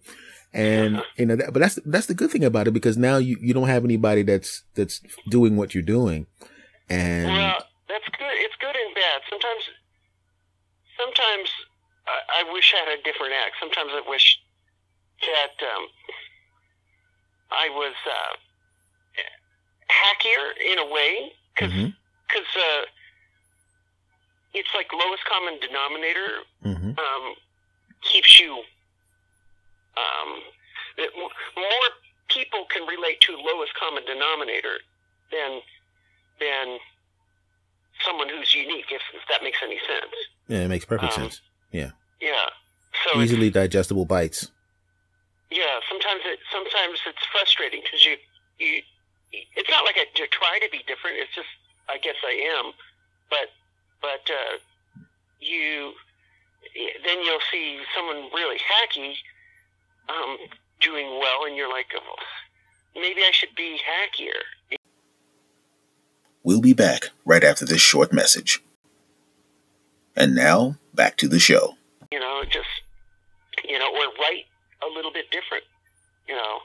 And 0.54 1.02
you 1.18 1.26
know, 1.26 1.38
that, 1.38 1.54
but 1.54 1.60
that's 1.60 1.80
that's 1.86 2.08
the 2.08 2.14
good 2.14 2.30
thing 2.30 2.44
about 2.44 2.68
it 2.68 2.72
because 2.72 2.98
now 2.98 3.16
you, 3.16 3.38
you 3.40 3.54
don't 3.54 3.70
have 3.70 3.86
anybody 3.86 4.22
that's 4.22 4.64
that's 4.76 5.00
doing 5.30 5.56
what 5.56 5.74
you're 5.74 5.82
doing, 5.82 6.28
and 6.90 7.32
well, 7.32 7.64
that's 7.88 8.10
good. 8.10 8.36
It's 8.36 8.56
good 8.60 8.76
and 8.76 8.94
bad. 8.94 9.22
Sometimes, 9.30 9.64
sometimes 11.00 11.50
I, 12.06 12.44
I 12.44 12.52
wish 12.52 12.74
I 12.76 12.80
had 12.84 13.00
a 13.00 13.04
different 13.04 13.32
act. 13.32 13.56
Sometimes 13.62 13.92
I 13.94 14.04
wish 14.10 14.40
that 15.22 15.56
um, 15.72 15.88
I 17.50 17.70
was 17.70 17.96
uh, 18.06 18.36
hackier 19.92 20.44
in 20.72 20.80
a 20.80 20.86
way 20.88 21.34
because 21.56 21.72
Mhm. 21.74 21.94
uh, 22.56 22.86
it's 24.54 24.70
like 24.74 24.92
lowest 24.94 25.24
common 25.26 25.60
denominator 25.60 26.44
Mhm. 26.66 26.98
um, 26.98 27.36
keeps 28.02 28.40
you 28.40 28.64
um, 29.98 30.42
m- 30.98 31.10
more 31.58 31.88
people 32.30 32.66
can 32.66 32.88
relate 32.88 33.20
to 33.22 33.36
lowest 33.36 33.74
common 33.76 34.06
denominator 34.06 34.80
than 35.32 35.62
than 36.40 36.80
someone 38.06 38.30
who's 38.30 38.54
unique 38.54 38.86
if, 38.92 39.02
if 39.14 39.22
that 39.28 39.44
makes 39.44 39.60
any 39.64 39.80
sense 39.80 40.16
yeah, 40.48 40.64
it 40.66 40.68
makes 40.70 40.86
perfect 40.86 41.14
Um, 41.14 41.24
sense. 41.30 41.42
yeah 41.72 41.92
Yeah. 42.20 42.50
so 43.04 43.22
Easily 43.22 43.50
digestible 43.50 44.06
bites. 44.06 44.52
yeah 45.50 45.80
sometimes 45.90 46.22
it 46.26 46.40
sometimes 46.52 47.00
it's 47.06 47.26
frustrating 47.32 47.82
because 47.84 48.06
you 48.06 48.18
you 48.60 48.82
it's 49.32 49.70
not 49.70 49.86
like 49.86 49.96
I 49.98 50.06
to 50.16 50.28
try 50.28 50.60
to 50.60 50.70
be 50.72 50.84
different 50.88 51.18
it's 51.18 51.34
just 51.34 51.50
I 51.90 51.98
guess 51.98 52.20
I 52.24 52.60
am 52.60 52.74
but 53.30 53.50
but 54.02 54.26
uh, 54.30 54.58
you 55.40 55.94
then 57.06 57.24
you'll 57.24 57.40
see 57.52 57.80
someone 57.96 58.30
really 58.34 58.58
hacky 58.58 59.16
um, 60.10 60.38
doing 60.80 61.08
well, 61.20 61.46
and 61.46 61.56
you're 61.56 61.70
like, 61.70 61.88
oh, 61.96 62.16
maybe 62.96 63.22
I 63.22 63.32
should 63.32 63.56
be 63.56 63.80
hackier. 63.80 64.78
We'll 66.44 66.62
be 66.62 66.74
back 66.74 67.10
right 67.26 67.44
after 67.44 67.66
this 67.66 67.82
short 67.82 68.12
message. 68.12 68.64
And 70.16 70.36
now, 70.36 70.76
back 70.94 71.18
to 71.18 71.28
the 71.28 71.40
show. 71.40 71.76
You 72.12 72.20
know, 72.20 72.44
just 72.44 72.68
you 73.64 73.80
know, 73.80 73.88
or 73.88 74.12
write 74.20 74.46
a 74.84 74.94
little 74.94 75.14
bit 75.14 75.30
different. 75.32 75.64
You 76.28 76.36
know, 76.36 76.60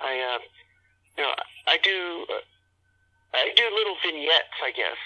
I 0.00 0.36
uh, 0.36 0.38
you 1.16 1.24
know 1.24 1.32
I 1.66 1.78
do 1.78 2.26
uh, 2.30 2.40
I 3.34 3.52
do 3.56 3.64
little 3.74 3.96
vignettes, 4.04 4.58
I 4.62 4.70
guess. 4.72 4.96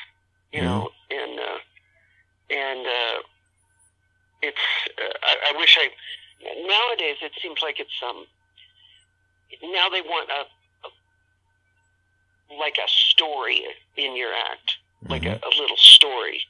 You 0.52 0.62
know, 0.62 0.90
and 1.10 1.38
uh, 1.38 1.58
and 2.50 2.86
uh, 2.86 3.22
it's 4.42 4.58
uh, 4.98 5.12
I, 5.22 5.52
I 5.54 5.58
wish 5.58 5.78
I 5.78 5.88
nowadays 6.66 7.16
it 7.22 7.32
seems 7.42 7.60
like 7.62 7.78
it's 7.80 8.02
um 8.08 8.26
now 9.72 9.88
they 9.88 10.00
want 10.00 10.30
a, 10.30 10.42
a 10.86 10.90
like 12.58 12.78
a 12.78 12.88
story 12.88 13.62
in 13.96 14.16
your 14.16 14.32
act, 14.50 14.76
like 15.08 15.24
a, 15.24 15.34
a 15.44 15.50
little 15.60 15.76
story. 15.76 16.40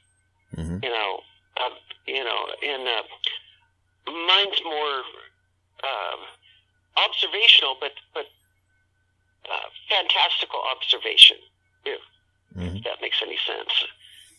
Mhm. 0.55 0.83
You 0.83 0.89
know, 0.89 1.19
uh, 1.57 1.69
you 2.07 2.23
know, 2.23 2.47
and 2.63 2.87
uh, 2.87 3.03
mine's 4.11 4.61
more 4.63 5.03
um 5.83 6.19
observational, 6.97 7.75
but 7.79 7.91
but 8.13 8.25
uh, 9.51 9.69
fantastical 9.89 10.61
observation. 10.75 11.37
If, 11.85 11.99
Mhm. 12.57 12.77
if 12.77 12.83
that 12.83 13.01
makes 13.01 13.17
any 13.21 13.37
sense. 13.45 13.71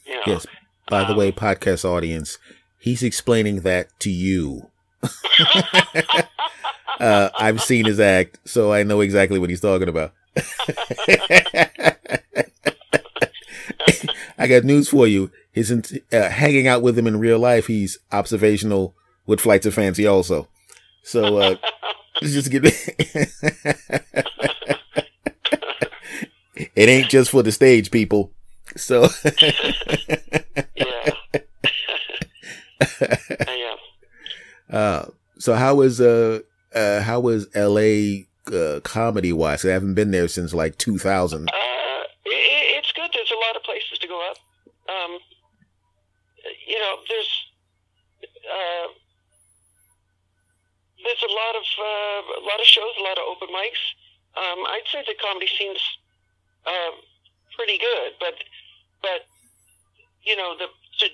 You 0.07 0.15
know, 0.17 0.23
Yes. 0.27 0.47
By 0.89 1.05
the 1.05 1.13
Um, 1.13 1.17
way, 1.19 1.31
podcast 1.33 1.85
audience, 1.85 2.39
he's 2.79 3.03
explaining 3.03 3.61
that 3.63 3.89
to 4.01 4.11
you. 4.11 4.71
uh, 7.01 7.31
I've 7.39 7.63
seen 7.63 7.85
his 7.87 8.01
act, 8.01 8.39
so 8.45 8.73
I 8.73 8.83
know 8.83 9.01
exactly 9.01 9.39
what 9.39 9.51
he's 9.51 9.61
talking 9.61 9.89
about. 9.89 10.13
I 14.39 14.47
got 14.47 14.65
news 14.65 14.89
for 14.89 15.07
you. 15.07 15.31
His 15.53 15.71
uh, 16.13 16.29
hanging 16.31 16.67
out 16.67 16.83
with 16.83 16.99
him 16.99 17.07
in 17.07 17.19
real 17.19 17.39
life, 17.39 17.67
he's 17.67 17.99
observational 18.13 18.95
with 19.27 19.41
flights 19.41 19.67
of 19.67 19.75
fancy 19.75 20.07
also. 20.07 20.49
So 21.03 21.39
uh, 21.39 21.57
just 22.23 22.51
get 22.51 22.65
it 26.75 26.89
ain't 26.89 27.09
just 27.09 27.31
for 27.31 27.43
the 27.43 27.53
stage 27.53 27.91
people. 27.91 28.33
So 28.77 29.09
yeah. 30.77 31.11
I, 33.47 33.77
uh, 34.71 34.77
Uh, 34.77 35.07
so 35.39 35.55
how 35.55 35.81
is 35.81 36.01
uh, 36.01 36.41
uh 36.75 37.01
how 37.01 37.21
was 37.21 37.49
L.A. 37.55 38.27
Uh, 38.47 38.81
comedy 38.81 39.33
wise? 39.33 39.65
I 39.65 39.71
haven't 39.71 39.95
been 39.95 40.11
there 40.11 40.29
since 40.29 40.55
like 40.55 40.79
2000. 40.79 41.49
Uh, 41.49 41.53
it, 42.25 42.79
it's 42.79 42.93
good. 42.93 43.11
There's 43.13 43.31
a 43.31 43.41
lot 43.47 43.57
of 43.57 43.63
places 43.63 43.99
to 43.99 44.09
go 44.09 44.19
up. 44.31 44.37
Um, 44.89 45.19
you 46.67 46.79
know, 46.79 46.97
there's 47.09 47.33
uh, 48.23 48.89
there's 51.05 51.23
a 51.23 51.33
lot 51.33 51.55
of 51.57 51.67
uh, 51.79 52.21
a 52.41 52.45
lot 52.45 52.61
of 52.61 52.67
shows, 52.67 52.95
a 52.99 53.03
lot 53.03 53.19
of 53.19 53.25
open 53.29 53.49
mics. 53.49 53.83
Um, 54.37 54.65
I'd 54.67 54.87
say 54.93 55.03
the 55.07 55.15
comedy 55.21 55.49
scene's 55.59 55.83
uh, 56.71 56.93
pretty 57.57 57.79
good, 57.79 58.13
but 58.21 58.35
but 59.03 59.27
you 60.23 60.37
know 60.37 60.55
the, 60.59 60.67
the 61.01 61.07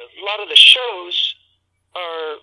a 0.00 0.24
lot 0.24 0.40
of 0.40 0.48
the 0.48 0.56
shows 0.56 1.34
are 1.94 2.36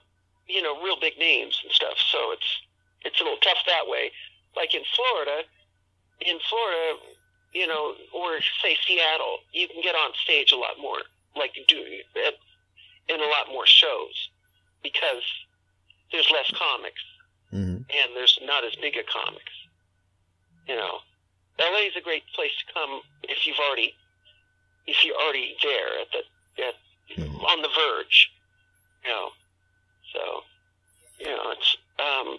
you 0.48 0.62
know 0.62 0.82
real 0.84 1.00
big 1.00 1.18
names 1.18 1.60
and 1.64 1.72
stuff, 1.72 1.98
so 2.12 2.32
it's 2.32 2.62
it's 3.02 3.20
a 3.22 3.24
little 3.24 3.40
tough 3.40 3.60
that 3.66 3.88
way. 3.88 4.12
Like 4.56 4.74
in 4.74 4.84
Florida, 4.96 5.44
in 6.22 6.38
Florida, 6.50 7.00
you 7.54 7.68
know, 7.68 7.94
or 8.14 8.40
say 8.62 8.78
Seattle, 8.88 9.40
you 9.54 9.68
can 9.68 9.82
get 9.82 9.96
on 9.96 10.12
stage 10.24 10.52
a 10.52 10.58
lot 10.58 10.80
more, 10.80 11.00
like 11.36 11.54
do 11.68 11.84
in 13.10 13.20
a 13.20 13.26
lot 13.26 13.48
more 13.52 13.66
shows 13.66 14.30
because 14.84 15.24
there's 16.12 16.30
less 16.32 16.52
comics 16.58 17.02
hmm 17.52 17.78
and 17.88 18.12
there's 18.16 18.38
not 18.44 18.66
as 18.66 18.76
big 18.76 18.96
a 18.98 19.04
comics. 19.04 19.54
You 20.68 20.76
know, 20.76 21.00
LA 21.60 21.88
is 21.90 21.96
a 21.96 22.02
great 22.02 22.24
place 22.36 22.52
to 22.66 22.74
come 22.74 23.02
if 23.24 23.46
you've 23.48 23.60
already 23.60 23.96
if 24.86 25.04
you're 25.04 25.16
already 25.16 25.56
there 25.64 26.00
at 26.02 26.08
the 26.12 26.64
at 26.64 26.76
Mhm. 27.18 27.44
on 27.44 27.62
the 27.62 27.70
verge. 27.70 28.32
You 29.04 29.10
know, 29.12 29.32
so 30.14 30.44
you 31.20 31.28
know 31.28 31.52
it's 31.52 31.78
um, 32.00 32.38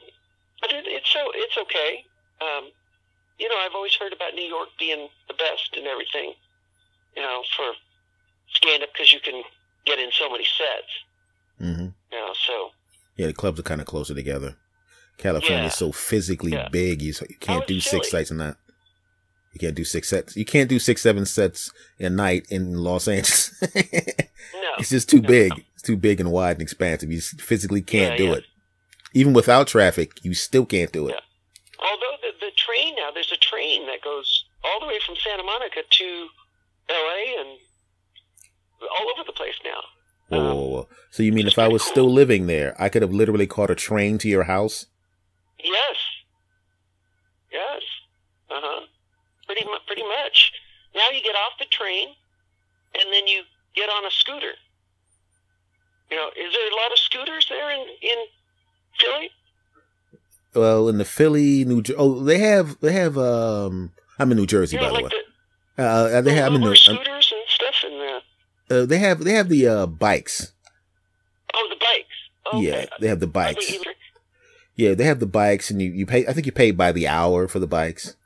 but 0.60 0.72
it, 0.72 0.86
it's 0.86 1.10
so 1.10 1.30
it's 1.34 1.56
okay. 1.56 2.04
Um, 2.40 2.70
you 3.38 3.48
know, 3.48 3.56
I've 3.58 3.74
always 3.74 3.94
heard 3.94 4.12
about 4.12 4.34
New 4.34 4.44
York 4.44 4.68
being 4.78 5.08
the 5.28 5.34
best 5.34 5.76
and 5.76 5.86
everything. 5.86 6.34
You 7.16 7.22
know, 7.22 7.42
for 7.56 7.72
stand 8.50 8.82
up 8.82 8.90
because 8.92 9.12
you 9.12 9.20
can 9.20 9.42
get 9.84 9.98
in 9.98 10.10
so 10.12 10.30
many 10.30 10.44
sets. 10.44 10.92
hmm 11.58 11.88
You 12.12 12.18
know, 12.18 12.34
so 12.46 12.72
Yeah, 13.16 13.26
the 13.26 13.32
clubs 13.32 13.58
are 13.58 13.64
kind 13.64 13.80
of 13.80 13.86
closer 13.86 14.14
together. 14.14 14.56
California 15.16 15.66
is 15.66 15.74
so 15.74 15.90
physically 15.92 16.52
Yeah. 16.52 16.68
big, 16.68 17.02
you, 17.02 17.12
you 17.28 17.36
can't 17.40 17.60
was 17.60 17.66
do 17.66 17.80
six 17.80 18.10
sites 18.10 18.30
in 18.30 18.38
that. 18.38 18.56
You 19.52 19.60
can't 19.60 19.74
do 19.74 19.84
six 19.84 20.08
sets. 20.08 20.36
You 20.36 20.44
can't 20.44 20.68
do 20.68 20.78
six, 20.78 21.02
seven 21.02 21.24
sets 21.26 21.72
a 21.98 22.10
night 22.10 22.46
in 22.50 22.74
Los 22.74 23.08
Angeles. 23.08 23.52
no, 23.62 23.68
it's 24.78 24.90
just 24.90 25.08
too 25.08 25.20
No. 25.20 25.28
big. 25.28 25.64
It's 25.74 25.82
too 25.82 25.96
big 25.96 26.20
and 26.20 26.30
wide 26.30 26.52
and 26.56 26.62
expansive. 26.62 27.10
You 27.10 27.20
physically 27.20 27.82
can't 27.82 28.12
Yeah, 28.12 28.16
do 28.18 28.24
yeah. 28.26 28.34
it. 28.36 28.44
Even 29.14 29.32
without 29.32 29.66
traffic, 29.66 30.12
you 30.22 30.34
still 30.34 30.66
can't 30.66 30.92
do 30.92 31.08
it. 31.08 31.14
Yeah. 31.14 31.20
Although 31.86 32.16
the, 32.22 32.46
the 32.46 32.52
train 32.56 32.94
now, 32.96 33.10
there's 33.12 33.32
a 33.32 33.36
train 33.38 33.86
that 33.86 34.02
goes 34.02 34.44
all 34.64 34.80
the 34.80 34.86
way 34.86 34.98
from 35.06 35.16
Santa 35.16 35.42
Monica 35.42 35.80
to 35.88 36.28
L.A. 36.90 37.40
and 37.40 37.58
all 38.82 39.06
over 39.14 39.24
the 39.26 39.32
place 39.32 39.54
now. 39.64 39.80
Whoa, 40.28 40.38
whoa, 40.38 40.50
Um, 40.50 40.56
whoa, 40.56 40.68
whoa. 40.68 40.88
So 41.10 41.22
you 41.22 41.32
mean 41.32 41.46
if 41.46 41.58
I 41.58 41.68
was 41.68 41.82
cool. 41.82 41.90
still 41.90 42.12
living 42.12 42.46
there, 42.48 42.76
I 42.78 42.88
could 42.90 43.02
have 43.02 43.12
literally 43.12 43.46
caught 43.46 43.70
a 43.70 43.74
train 43.74 44.18
to 44.18 44.28
your 44.28 44.44
house? 44.44 44.86
Yes. 45.62 45.96
Yes. 47.50 47.82
Uh. 49.58 49.62
Pretty 49.64 49.70
mu- 49.70 49.86
pretty 49.86 50.02
much. 50.24 50.52
Now 50.94 51.08
you 51.12 51.22
get 51.22 51.34
off 51.36 51.58
the 51.58 51.66
train, 51.66 52.08
and 52.94 53.12
then 53.12 53.26
you 53.26 53.42
get 53.74 53.88
on 53.88 54.04
a 54.06 54.10
scooter. 54.10 54.52
You 56.10 56.16
know, 56.16 56.28
is 56.28 56.52
there 56.52 56.70
a 56.70 56.74
lot 56.74 56.92
of 56.92 56.98
scooters 56.98 57.46
there 57.48 57.70
in 57.70 57.80
in 58.02 58.16
Philly? 58.98 59.30
Well, 60.54 60.88
in 60.88 60.98
the 60.98 61.04
Philly, 61.04 61.64
New 61.64 61.82
Jer- 61.82 61.94
oh, 61.98 62.22
they 62.22 62.38
have 62.38 62.80
they 62.80 62.92
have 62.92 63.18
um. 63.18 63.92
I'm 64.18 64.30
in 64.32 64.38
New 64.38 64.46
Jersey, 64.46 64.76
know, 64.76 64.90
by 64.90 64.96
the 64.98 65.04
way. 65.04 65.10
the, 65.76 65.82
Uh, 65.84 66.08
they 66.22 66.30
the 66.30 66.34
have 66.34 66.46
I'm 66.52 66.54
in 66.56 66.60
New, 66.62 66.74
scooters 66.74 67.32
and 67.32 67.42
stuff, 67.48 67.74
and 67.84 67.94
the 68.00 68.82
uh, 68.82 68.86
they 68.86 68.98
have 68.98 69.22
they 69.22 69.32
have 69.32 69.48
the 69.48 69.68
uh, 69.68 69.86
bikes. 69.86 70.52
oh, 71.54 71.66
the 71.70 71.76
bikes. 71.76 72.54
Okay. 72.54 72.66
Yeah, 72.66 72.86
they 73.00 73.08
have 73.08 73.20
the 73.20 73.26
bikes. 73.26 73.72
Yeah, 74.74 74.94
they 74.94 75.04
have 75.04 75.20
the 75.20 75.26
bikes, 75.26 75.70
and 75.70 75.82
you, 75.82 75.90
you 75.90 76.06
pay. 76.06 76.26
I 76.26 76.32
think 76.32 76.46
you 76.46 76.52
pay 76.52 76.70
by 76.70 76.92
the 76.92 77.06
hour 77.08 77.48
for 77.48 77.58
the 77.58 77.66
bikes 77.66 78.16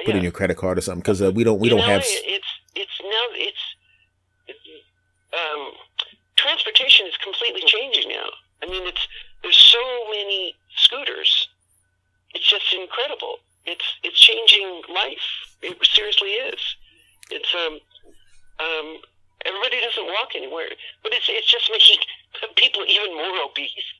yeah. 0.00 0.06
put 0.06 0.16
in 0.16 0.22
your 0.22 0.32
credit 0.32 0.56
card 0.56 0.78
or 0.78 0.80
something 0.80 1.00
because 1.00 1.20
uh, 1.22 1.30
we 1.32 1.44
don't 1.44 1.60
we 1.60 1.68
you 1.68 1.76
don't 1.76 1.80
know, 1.80 1.92
have. 1.92 2.02
It's 2.04 2.48
it's 2.74 3.00
now 3.02 3.26
it's, 3.32 3.58
um, 5.32 5.72
transportation 6.36 7.06
is 7.06 7.16
completely 7.18 7.62
changing 7.66 8.08
now. 8.08 8.30
I 8.62 8.66
mean, 8.66 8.86
it's 8.86 9.06
there's 9.42 9.56
so 9.56 9.78
many 10.10 10.54
scooters. 10.76 11.48
It's 12.34 12.48
just 12.48 12.72
incredible. 12.72 13.40
It's 13.66 13.84
it's 14.02 14.18
changing 14.18 14.82
life. 14.88 15.28
It 15.62 15.76
seriously 15.84 16.30
is. 16.30 16.76
It's 17.30 17.54
um 17.54 17.80
um 18.60 19.02
everybody 19.44 19.80
doesn't 19.80 20.06
walk 20.06 20.34
anywhere, 20.34 20.70
but 21.02 21.12
it's 21.12 21.28
it's 21.28 21.50
just 21.50 21.70
making 21.70 21.98
people 22.56 22.84
even 22.86 23.14
more 23.14 23.42
obese. 23.44 23.92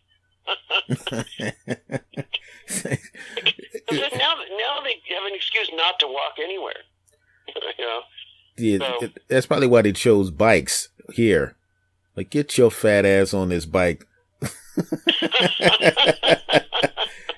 Because 3.88 4.12
now, 4.12 4.35
now 4.35 4.81
they 4.85 5.01
have 5.14 5.25
an 5.27 5.35
excuse 5.35 5.71
not 5.75 5.99
to 6.01 6.07
walk 6.07 6.35
anywhere. 6.43 6.75
you 7.79 7.85
know. 7.85 8.01
Yeah, 8.57 8.79
So- 9.01 9.09
that's 9.29 9.47
probably 9.47 9.66
why 9.69 9.83
they 9.83 9.93
chose 9.93 10.31
bikes 10.31 10.88
here. 11.12 11.57
Like, 12.16 12.31
get 12.31 12.59
your 12.59 12.71
fat 12.71 13.05
ass 13.07 13.33
on 13.33 13.49
this 13.51 13.64
bike. 13.66 14.07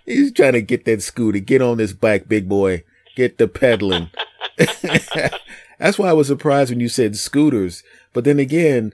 He's 0.05 0.33
trying 0.33 0.53
to 0.55 0.63
get 0.63 0.85
that 0.85 1.03
scooter. 1.03 1.39
Get 1.39 1.63
on 1.63 1.77
this 1.79 1.93
bike, 1.93 2.29
big 2.29 2.49
boy. 2.49 2.85
Get 3.17 3.39
the 3.39 3.47
pedaling. 3.49 4.11
that's 5.79 5.99
why 5.99 6.09
I 6.09 6.13
was 6.13 6.27
surprised 6.27 6.71
when 6.71 6.81
you 6.81 6.89
said 6.89 7.17
scooters. 7.17 7.83
But 8.13 8.25
then 8.25 8.39
again, 8.39 8.93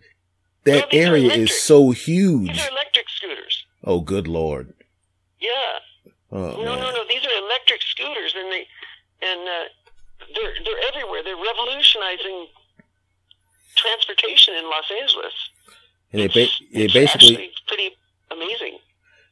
that 0.65 0.91
these 0.91 1.05
are 1.07 1.09
area 1.09 1.31
is 1.33 1.61
so 1.61 1.93
These 1.93 2.05
huge. 2.05 2.51
are 2.61 2.69
electric 2.71 3.09
scooters. 3.09 3.65
Oh, 3.85 4.01
good 4.01 4.29
lord. 4.29 4.75
Yeah. 5.41 5.79
Oh, 6.31 6.39
no, 6.39 6.57
man. 6.57 6.65
no, 6.81 6.91
no. 6.93 7.05
These 7.09 7.25
are 7.25 7.45
electric 7.45 7.83
scooters, 7.83 8.35
and 8.37 8.53
they 8.53 8.67
and 9.23 9.41
uh, 9.49 9.65
they're 10.35 10.55
they're 10.65 10.89
everywhere. 10.89 11.23
They're 11.25 11.37
revolutionizing 11.37 12.47
transportation 13.77 14.55
in 14.55 14.65
Los 14.65 14.91
Angeles. 14.91 15.33
And 16.13 16.23
they, 16.23 16.27
ba- 16.29 16.39
It's- 16.41 16.61
they 16.73 16.85
it's 16.85 16.93
basically, 16.95 17.51
pretty 17.67 17.91
amazing. 18.31 18.79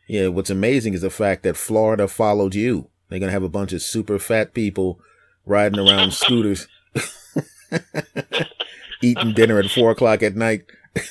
yeah, 0.08 0.28
what's 0.28 0.50
amazing 0.50 0.94
is 0.94 1.00
the 1.02 1.10
fact 1.10 1.42
that 1.42 1.56
Florida 1.56 2.06
followed 2.08 2.54
you. 2.54 2.88
They're 3.08 3.18
going 3.18 3.28
to 3.28 3.32
have 3.32 3.42
a 3.42 3.48
bunch 3.48 3.72
of 3.72 3.82
super 3.82 4.18
fat 4.18 4.52
people 4.54 5.00
riding 5.44 5.78
around 5.78 6.12
scooters, 6.14 6.66
eating 9.02 9.32
dinner 9.32 9.58
at 9.58 9.70
four 9.70 9.90
o'clock 9.90 10.22
at 10.22 10.36
night. 10.36 10.64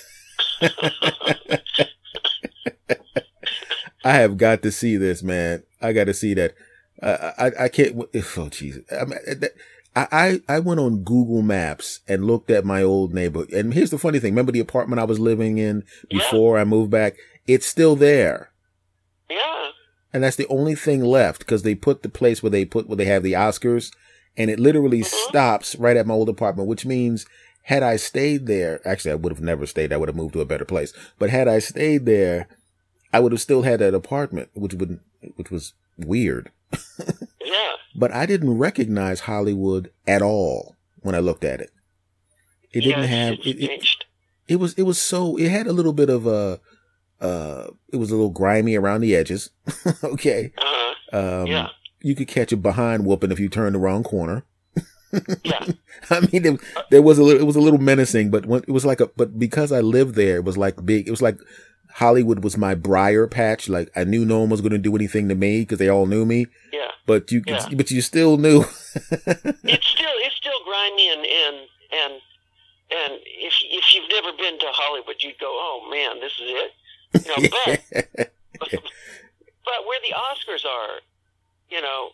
I 4.04 4.14
have 4.14 4.38
got 4.38 4.62
to 4.64 4.72
see 4.72 4.98
this, 4.98 5.24
man. 5.24 5.64
I 5.86 5.94
got 5.94 6.06
to 6.06 6.14
see 6.14 6.34
that. 6.36 6.54
Uh, 7.02 7.32
I 7.38 7.66
I 7.66 7.70
can't. 7.70 7.96
Oh 8.38 8.50
Jesus! 8.50 8.84
I, 8.92 9.06
mean, 9.06 9.20
I 9.96 10.08
I 10.12 10.42
I 10.56 10.60
went 10.60 10.80
on 10.80 11.04
Google 11.04 11.42
Maps 11.42 12.00
and 12.08 12.26
looked 12.26 12.50
at 12.50 12.66
my 12.66 12.84
old 12.84 13.14
neighborhood. 13.14 13.52
And 13.52 13.74
here's 13.74 13.90
the 13.92 13.98
funny 13.98 14.20
thing: 14.20 14.32
remember 14.34 14.52
the 14.52 14.60
apartment 14.60 15.00
I 15.02 15.06
was 15.06 15.20
living 15.20 15.58
in 15.58 15.84
Yeah. 16.10 16.20
before 16.20 16.58
I 16.58 16.64
moved 16.64 16.92
back? 16.92 17.16
It's 17.48 17.66
still 17.66 17.96
there, 17.96 18.50
Yeah. 19.30 19.70
and 20.14 20.24
that's 20.24 20.38
the 20.38 20.48
only 20.48 20.74
thing 20.76 21.04
left 21.04 21.40
because 21.40 21.64
they 21.64 21.76
put 21.76 22.02
the 22.02 22.10
place 22.10 22.42
where 22.42 22.50
they 22.50 22.66
put 22.66 22.88
where 22.88 22.96
they 22.98 23.06
have 23.06 23.24
the 23.24 23.34
Oscars, 23.34 23.92
and 24.38 24.50
it 24.50 24.60
literally 24.60 25.02
Mhm. 25.02 25.06
stops 25.30 25.76
right 25.76 25.98
at 25.98 26.08
my 26.08 26.14
old 26.14 26.30
apartment. 26.30 26.68
Which 26.70 26.86
means, 26.86 27.26
had 27.64 27.84
I 27.84 27.98
stayed 27.98 28.48
there, 28.48 28.80
actually 28.88 29.12
I 29.12 29.16
would 29.16 29.34
have 29.34 29.42
never 29.44 29.66
stayed. 29.66 29.92
I 29.92 29.98
would 29.98 30.10
have 30.10 30.16
moved 30.16 30.34
to 30.34 30.42
a 30.42 30.46
better 30.46 30.66
place. 30.66 30.94
But 31.20 31.30
had 31.30 31.48
I 31.48 31.60
stayed 31.60 32.06
there, 32.06 32.48
I 33.14 33.20
would 33.20 33.32
have 33.32 33.42
still 33.42 33.62
had 33.64 33.80
that 33.80 33.94
apartment, 33.94 34.50
which 34.54 34.74
would 34.74 35.00
which 35.36 35.52
was 35.52 35.74
weird. 35.98 36.52
Yeah. 37.46 37.74
But 37.96 38.12
I 38.12 38.26
didn't 38.26 38.58
recognize 38.58 39.22
Hollywood 39.22 39.92
at 40.08 40.24
all 40.24 40.76
when 41.02 41.14
I 41.14 41.20
looked 41.20 41.44
at 41.44 41.62
it. 41.62 41.70
It 42.74 42.82
didn't 42.82 43.04
have 43.04 43.34
it, 43.36 43.46
it, 43.46 43.82
it 44.48 44.56
was 44.56 44.74
it 44.74 44.82
was 44.82 45.00
so 45.00 45.38
it 45.38 45.50
had 45.50 45.68
a 45.68 45.72
little 45.72 45.94
bit 45.94 46.10
of 46.10 46.26
a 46.26 46.60
uh 47.22 47.68
it 47.94 47.98
was 47.98 48.10
a 48.10 48.16
little 48.16 48.32
grimy 48.32 48.76
around 48.76 49.02
the 49.02 49.16
edges. 49.16 49.52
okay. 50.04 50.52
Uh-huh. 50.58 51.18
Um 51.42 51.46
Yeah. 51.48 51.70
you 52.02 52.16
could 52.16 52.28
catch 52.28 52.52
a 52.52 52.58
behind 52.58 53.06
whooping 53.06 53.32
if 53.32 53.40
you 53.40 53.48
turned 53.48 53.76
the 53.76 53.80
wrong 53.80 54.04
corner. 54.04 54.44
Yeah. 55.44 55.68
I 56.10 56.28
mean 56.32 56.42
there, 56.44 56.58
there 56.90 57.02
was 57.04 57.20
a 57.20 57.24
little 57.24 57.40
it 57.42 57.46
was 57.46 57.56
a 57.56 57.62
little 57.62 57.80
menacing, 57.80 58.32
but 58.32 58.48
when, 58.48 58.64
it 58.68 58.72
was 58.72 58.86
like 58.86 59.00
a 59.00 59.08
but 59.16 59.38
because 59.38 59.72
I 59.72 59.82
lived 59.82 60.16
there, 60.16 60.38
it 60.38 60.46
was 60.46 60.58
like 60.58 60.84
big 60.84 61.08
it 61.08 61.12
was 61.12 61.22
like 61.22 61.38
Hollywood 61.96 62.44
was 62.44 62.58
my 62.58 62.76
briar 62.76 63.26
patch. 63.28 63.70
Like 63.70 63.90
I 63.96 64.04
knew 64.04 64.26
no 64.26 64.40
one 64.40 64.50
was 64.50 64.62
going 64.62 64.72
to 64.74 64.78
do 64.78 64.96
anything 64.96 65.30
to 65.30 65.36
me 65.36 65.62
because 65.62 65.80
they 65.80 65.88
all 65.90 66.06
knew 66.06 66.26
me. 66.26 66.48
Yeah. 66.74 66.92
But 67.06 67.32
you, 67.32 67.42
Yeah. 67.48 67.68
but 67.74 67.90
you 67.92 68.02
still 68.02 68.38
knew. 68.38 68.66
It's 69.76 69.88
still 69.88 70.16
it's 70.26 70.36
still 70.36 70.60
grimy 70.66 71.10
and 71.12 71.26
and 71.26 71.56
and 72.02 72.14
and 73.02 73.14
if 73.26 73.54
if 73.80 73.86
you've 73.94 74.10
never 74.12 74.32
been 74.38 74.60
to 74.60 74.68
Hollywood, 74.72 75.16
you'd 75.20 75.40
go, 75.40 75.48
oh 75.50 75.88
man, 75.90 76.20
this 76.20 76.34
is 76.34 76.50
it. 76.64 76.72
You 77.26 77.32
know, 77.32 77.50
but 77.66 78.30
but 79.66 79.80
where 79.88 80.00
the 80.08 80.14
Oscars 80.16 80.66
are, 80.66 81.00
you 81.70 81.82
know, 81.82 82.10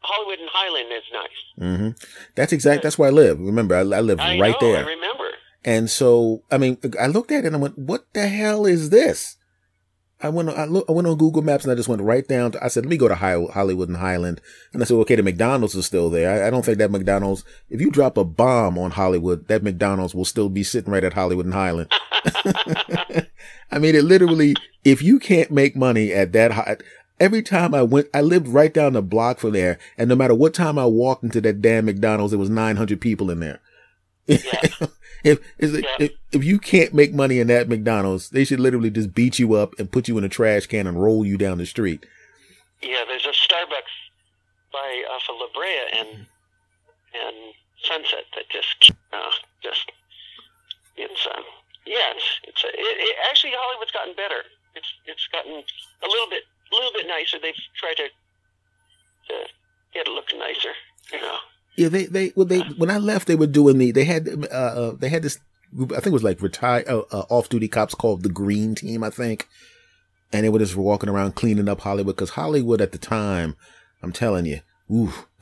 Hollywood 0.00 0.38
and 0.40 0.48
Highland 0.52 0.88
is 0.92 1.06
nice. 1.12 1.40
hmm 1.58 1.90
That's 2.34 2.52
exact. 2.52 2.82
That's 2.82 2.98
where 2.98 3.08
I 3.08 3.12
live. 3.12 3.38
Remember, 3.40 3.74
I, 3.76 3.80
I 3.80 4.00
live 4.00 4.18
I 4.20 4.38
right 4.38 4.56
know, 4.60 4.68
I 4.70 4.72
there. 4.72 4.86
remember. 4.86 5.29
And 5.64 5.90
so, 5.90 6.42
I 6.50 6.58
mean, 6.58 6.78
I 6.98 7.06
looked 7.06 7.30
at 7.30 7.44
it 7.44 7.48
and 7.48 7.56
I 7.56 7.58
went, 7.58 7.78
"What 7.78 8.06
the 8.12 8.28
hell 8.28 8.66
is 8.66 8.90
this?" 8.90 9.36
I 10.22 10.28
went, 10.28 10.50
on, 10.50 10.58
I, 10.58 10.66
look, 10.66 10.84
I 10.86 10.92
went 10.92 11.08
on 11.08 11.16
Google 11.16 11.40
Maps 11.40 11.64
and 11.64 11.72
I 11.72 11.74
just 11.74 11.88
went 11.88 12.02
right 12.02 12.26
down. 12.26 12.52
To, 12.52 12.64
I 12.64 12.68
said, 12.68 12.84
"Let 12.84 12.90
me 12.90 12.96
go 12.98 13.08
to 13.08 13.14
Hollywood 13.14 13.88
and 13.88 13.98
Highland." 13.98 14.40
And 14.72 14.82
I 14.82 14.86
said, 14.86 14.94
"Okay, 14.96 15.16
the 15.16 15.22
McDonald's 15.22 15.74
is 15.74 15.86
still 15.86 16.10
there. 16.10 16.30
I, 16.30 16.46
I 16.46 16.50
don't 16.50 16.64
think 16.64 16.78
that 16.78 16.90
McDonald's. 16.90 17.44
If 17.68 17.80
you 17.80 17.90
drop 17.90 18.16
a 18.16 18.24
bomb 18.24 18.78
on 18.78 18.92
Hollywood, 18.92 19.48
that 19.48 19.62
McDonald's 19.62 20.14
will 20.14 20.24
still 20.24 20.48
be 20.48 20.62
sitting 20.62 20.92
right 20.92 21.04
at 21.04 21.14
Hollywood 21.14 21.46
and 21.46 21.54
Highland." 21.54 21.90
I 23.70 23.78
mean, 23.78 23.94
it 23.94 24.04
literally. 24.04 24.56
If 24.84 25.02
you 25.02 25.18
can't 25.18 25.50
make 25.50 25.76
money 25.76 26.12
at 26.12 26.32
that 26.32 26.52
high, 26.52 26.78
every 27.18 27.42
time 27.42 27.74
I 27.74 27.82
went, 27.82 28.08
I 28.12 28.22
lived 28.22 28.48
right 28.48 28.72
down 28.72 28.94
the 28.94 29.02
block 29.02 29.38
from 29.38 29.52
there, 29.52 29.78
and 29.96 30.08
no 30.08 30.16
matter 30.16 30.34
what 30.34 30.54
time 30.54 30.78
I 30.78 30.86
walked 30.86 31.22
into 31.22 31.40
that 31.42 31.62
damn 31.62 31.86
McDonald's, 31.86 32.32
there 32.32 32.38
was 32.38 32.50
nine 32.50 32.76
hundred 32.76 33.00
people 33.00 33.30
in 33.30 33.40
there. 33.40 33.60
Yeah. 34.26 34.38
if, 35.24 35.38
is 35.58 35.74
it- 35.74 35.84
Yeah. 35.84 36.06
if 36.06 36.12
if 36.32 36.44
you 36.44 36.58
can't 36.58 36.94
make 36.94 37.12
money 37.12 37.40
in 37.40 37.48
that 37.48 37.68
McDonald's, 37.68 38.30
they 38.30 38.44
should 38.44 38.60
literally 38.60 38.90
just 38.90 39.12
beat 39.14 39.38
you 39.38 39.54
up 39.54 39.78
and 39.78 39.90
put 39.90 40.06
you 40.08 40.16
in 40.18 40.24
a 40.24 40.28
trash 40.28 40.66
can 40.66 40.86
and 40.86 41.02
roll 41.02 41.24
you 41.26 41.36
down 41.36 41.58
the 41.58 41.66
street. 41.66 42.06
Yeah, 42.82 43.04
there's 43.06 43.26
a 43.26 43.30
Starbucks 43.34 43.94
by 44.72 45.02
off 45.10 45.22
of 45.28 45.36
La 45.40 45.46
Brea 45.54 45.98
and 45.98 46.26
and 47.12 47.36
Sunset 47.82 48.24
that 48.36 48.48
just 48.50 48.92
uh, 49.12 49.30
just 49.62 49.90
it's 50.96 51.26
um 51.34 51.42
yeah 51.86 52.12
it's 52.14 52.24
it's 52.44 52.62
it, 52.64 52.74
it, 52.78 53.16
actually 53.30 53.52
Hollywood's 53.56 53.90
gotten 53.90 54.14
better. 54.14 54.44
It's 54.76 54.88
it's 55.06 55.26
gotten 55.32 55.52
a 55.52 56.06
little 56.08 56.28
bit 56.30 56.44
a 56.72 56.74
little 56.76 56.92
bit 56.92 57.06
nicer. 57.08 57.38
They've 57.42 57.54
tried 57.74 57.96
to 57.96 58.08
get 59.92 60.06
it 60.06 60.10
looking 60.10 60.38
nicer. 60.38 60.70
You 61.12 61.20
know. 61.20 61.38
Yeah, 61.80 61.88
they 61.88 62.04
they 62.04 62.32
well 62.36 62.44
they 62.44 62.60
when 62.76 62.90
I 62.90 62.98
left 62.98 63.26
they 63.26 63.36
were 63.36 63.46
doing 63.46 63.78
the 63.78 63.90
they 63.90 64.04
had 64.04 64.28
uh, 64.28 64.54
uh 64.54 64.92
they 64.98 65.08
had 65.08 65.22
this 65.22 65.38
group 65.74 65.92
I 65.92 65.94
think 65.94 66.08
it 66.08 66.12
was 66.12 66.22
like 66.22 66.42
retired 66.42 66.86
uh, 66.86 67.04
uh, 67.10 67.24
off 67.30 67.48
duty 67.48 67.68
cops 67.68 67.94
called 67.94 68.22
the 68.22 68.28
Green 68.28 68.74
Team 68.74 69.02
I 69.02 69.08
think, 69.08 69.48
and 70.30 70.44
they 70.44 70.50
were 70.50 70.58
just 70.58 70.76
walking 70.76 71.08
around 71.08 71.36
cleaning 71.36 71.70
up 71.70 71.80
Hollywood 71.80 72.16
because 72.16 72.30
Hollywood 72.30 72.82
at 72.82 72.92
the 72.92 72.98
time, 72.98 73.56
I'm 74.02 74.12
telling 74.12 74.44
you, 74.44 74.60
ooh, 74.92 75.14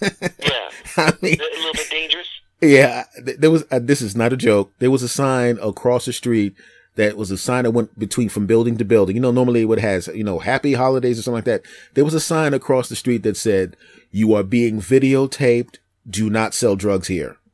Yeah, 0.00 0.70
I 0.96 1.12
mean 1.20 1.38
a 1.38 1.44
little 1.44 1.72
bit 1.74 1.90
dangerous. 1.90 2.28
Yeah, 2.62 3.04
there 3.18 3.50
was. 3.50 3.64
Uh, 3.70 3.80
this 3.80 4.00
is 4.00 4.16
not 4.16 4.32
a 4.32 4.38
joke. 4.38 4.72
There 4.78 4.90
was 4.90 5.02
a 5.02 5.08
sign 5.10 5.58
across 5.60 6.06
the 6.06 6.14
street 6.14 6.54
that 7.00 7.16
was 7.16 7.30
a 7.30 7.36
sign 7.38 7.64
that 7.64 7.72
went 7.72 7.98
between 7.98 8.28
from 8.28 8.46
building 8.46 8.76
to 8.78 8.84
building. 8.84 9.16
You 9.16 9.22
know, 9.22 9.30
normally 9.32 9.62
it 9.62 9.66
would 9.66 9.80
has 9.80 10.06
you 10.08 10.24
know 10.24 10.38
Happy 10.38 10.74
Holidays 10.74 11.18
or 11.18 11.22
something 11.22 11.36
like 11.36 11.44
that. 11.44 11.62
There 11.94 12.04
was 12.04 12.14
a 12.14 12.20
sign 12.20 12.54
across 12.54 12.88
the 12.88 12.96
street 12.96 13.22
that 13.24 13.36
said, 13.36 13.76
"You 14.10 14.34
are 14.34 14.42
being 14.42 14.80
videotaped. 14.80 15.76
Do 16.08 16.30
not 16.30 16.54
sell 16.54 16.76
drugs 16.76 17.08
here." 17.08 17.36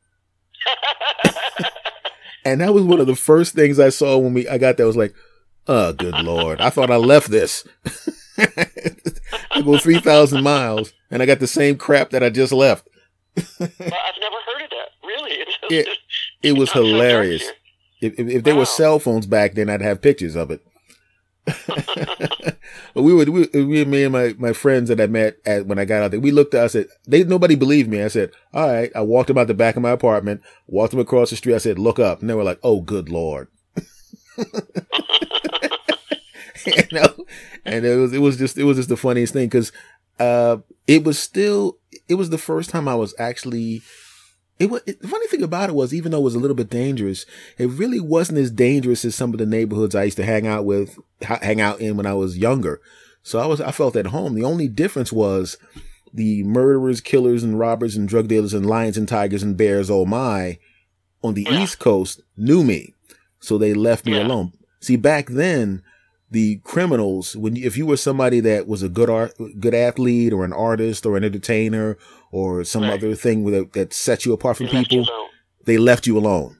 And 2.44 2.60
that 2.60 2.72
was 2.74 2.84
one 2.84 3.00
of 3.00 3.08
the 3.08 3.16
first 3.16 3.54
things 3.56 3.80
I 3.80 3.88
saw 3.88 4.16
when 4.18 4.32
we 4.32 4.48
I 4.48 4.56
got 4.56 4.76
there. 4.76 4.86
I 4.86 4.88
was 4.88 4.96
like, 4.96 5.12
"Oh, 5.66 5.92
good 5.92 6.14
lord! 6.20 6.60
I 6.60 6.70
thought 6.70 6.92
I 6.92 6.96
left 6.96 7.28
this." 7.28 7.66
I 8.38 9.62
go 9.64 9.76
three 9.78 9.98
thousand 9.98 10.44
miles 10.44 10.92
and 11.10 11.22
I 11.22 11.26
got 11.26 11.40
the 11.40 11.48
same 11.48 11.76
crap 11.76 12.10
that 12.10 12.22
I 12.22 12.30
just 12.30 12.52
left. 12.52 12.86
Well, 13.36 13.46
I've 13.58 13.80
never 14.20 14.36
heard 14.46 14.62
of 14.62 14.70
that. 14.70 14.88
Really, 15.04 15.32
it's 15.32 15.56
It- 15.70 15.98
It 16.42 16.52
was 16.52 16.68
Not 16.68 16.74
so 16.74 16.82
dark 16.82 16.92
hilarious. 16.92 17.50
If, 18.00 18.18
if, 18.18 18.28
if 18.28 18.44
there 18.44 18.54
Wow. 18.54 18.60
were 18.60 18.66
cell 18.66 18.98
phones 18.98 19.26
back 19.26 19.54
then, 19.54 19.70
I'd 19.70 19.82
have 19.82 20.02
pictures 20.02 20.36
of 20.36 20.50
it. 20.50 20.60
but 21.66 23.02
we 23.02 23.14
would, 23.14 23.28
we, 23.28 23.46
we, 23.52 23.84
me 23.84 24.02
and 24.04 24.12
my, 24.12 24.34
my 24.38 24.52
friends 24.52 24.88
that 24.88 25.00
I 25.00 25.06
met 25.06 25.36
at, 25.46 25.66
when 25.66 25.78
I 25.78 25.84
got 25.84 26.02
out 26.02 26.10
there, 26.10 26.20
we 26.20 26.32
looked 26.32 26.54
at, 26.54 26.64
I 26.64 26.66
said, 26.66 26.88
they, 27.06 27.22
nobody 27.24 27.54
believed 27.54 27.88
me. 27.88 28.02
I 28.02 28.08
said, 28.08 28.32
all 28.52 28.68
right. 28.68 28.90
I 28.94 29.00
walked 29.02 29.28
them 29.28 29.38
out 29.38 29.46
the 29.46 29.54
back 29.54 29.76
of 29.76 29.82
my 29.82 29.90
apartment, 29.90 30.42
walked 30.66 30.90
them 30.90 31.00
across 31.00 31.30
the 31.30 31.36
street. 31.36 31.54
I 31.54 31.58
said, 31.58 31.78
look 31.78 31.98
up. 31.98 32.20
And 32.20 32.28
they 32.28 32.34
were 32.34 32.44
like, 32.44 32.58
oh, 32.62 32.80
good 32.80 33.08
Lord. 33.08 33.48
you 36.66 36.82
know? 36.92 37.14
And 37.64 37.84
it 37.84 37.96
was, 37.96 38.12
it 38.12 38.18
was 38.20 38.36
just, 38.36 38.58
it 38.58 38.64
was 38.64 38.76
just 38.76 38.88
the 38.88 38.96
funniest 38.96 39.32
thing 39.32 39.46
because, 39.46 39.72
uh, 40.18 40.58
it 40.86 41.04
was 41.04 41.18
still, 41.18 41.78
it 42.08 42.14
was 42.14 42.30
the 42.30 42.38
first 42.38 42.70
time 42.70 42.88
I 42.88 42.94
was 42.94 43.14
actually, 43.18 43.82
it 44.58 44.70
was, 44.70 44.82
it, 44.86 45.00
the 45.02 45.08
funny 45.08 45.26
thing 45.26 45.42
about 45.42 45.68
it 45.68 45.74
was, 45.74 45.92
even 45.92 46.12
though 46.12 46.18
it 46.18 46.24
was 46.24 46.34
a 46.34 46.38
little 46.38 46.56
bit 46.56 46.70
dangerous, 46.70 47.26
it 47.58 47.66
really 47.68 48.00
wasn't 48.00 48.38
as 48.38 48.50
dangerous 48.50 49.04
as 49.04 49.14
some 49.14 49.32
of 49.32 49.38
the 49.38 49.46
neighborhoods 49.46 49.94
I 49.94 50.04
used 50.04 50.16
to 50.16 50.24
hang 50.24 50.46
out 50.46 50.64
with, 50.64 50.98
ha- 51.22 51.38
hang 51.42 51.60
out 51.60 51.80
in 51.80 51.96
when 51.96 52.06
I 52.06 52.14
was 52.14 52.38
younger. 52.38 52.80
So 53.22 53.38
I 53.38 53.46
was, 53.46 53.60
I 53.60 53.70
felt 53.72 53.96
at 53.96 54.06
home. 54.08 54.34
The 54.34 54.44
only 54.44 54.68
difference 54.68 55.12
was 55.12 55.58
the 56.14 56.42
murderers, 56.44 57.00
killers, 57.00 57.42
and 57.42 57.58
robbers 57.58 57.96
and 57.96 58.08
drug 58.08 58.28
dealers 58.28 58.54
and 58.54 58.64
lions 58.64 58.96
and 58.96 59.06
tigers 59.08 59.42
and 59.42 59.56
bears, 59.56 59.90
oh 59.90 60.06
my, 60.06 60.58
on 61.22 61.34
the 61.34 61.42
Yeah. 61.50 61.62
East 61.64 61.78
Coast 61.78 62.22
knew 62.36 62.64
me. 62.64 62.94
So 63.40 63.58
they 63.58 63.74
left 63.74 64.06
me 64.06 64.12
Yeah. 64.14 64.26
alone. 64.26 64.52
See, 64.80 64.96
back 64.96 65.26
then, 65.28 65.82
the 66.28 66.56
criminals 66.64 67.36
when 67.36 67.56
if 67.56 67.76
you 67.76 67.86
were 67.86 67.96
somebody 67.96 68.40
that 68.40 68.66
was 68.66 68.82
a 68.82 68.88
good 68.88 69.08
art 69.08 69.32
good 69.60 69.74
athlete 69.74 70.32
or 70.32 70.44
an 70.44 70.52
artist 70.52 71.06
or 71.06 71.16
an 71.16 71.22
entertainer 71.22 71.96
or 72.32 72.64
some 72.64 72.82
Right. 72.82 72.94
other 72.94 73.14
thing 73.14 73.44
that, 73.50 73.72
that 73.74 73.92
set 73.92 74.24
you 74.24 74.32
apart 74.32 74.56
from 74.56 74.66
They 74.66 74.72
people 74.84 74.98
alone. 75.00 75.28
they 75.64 75.78
left 75.78 76.06
you 76.06 76.18
alone. 76.18 76.56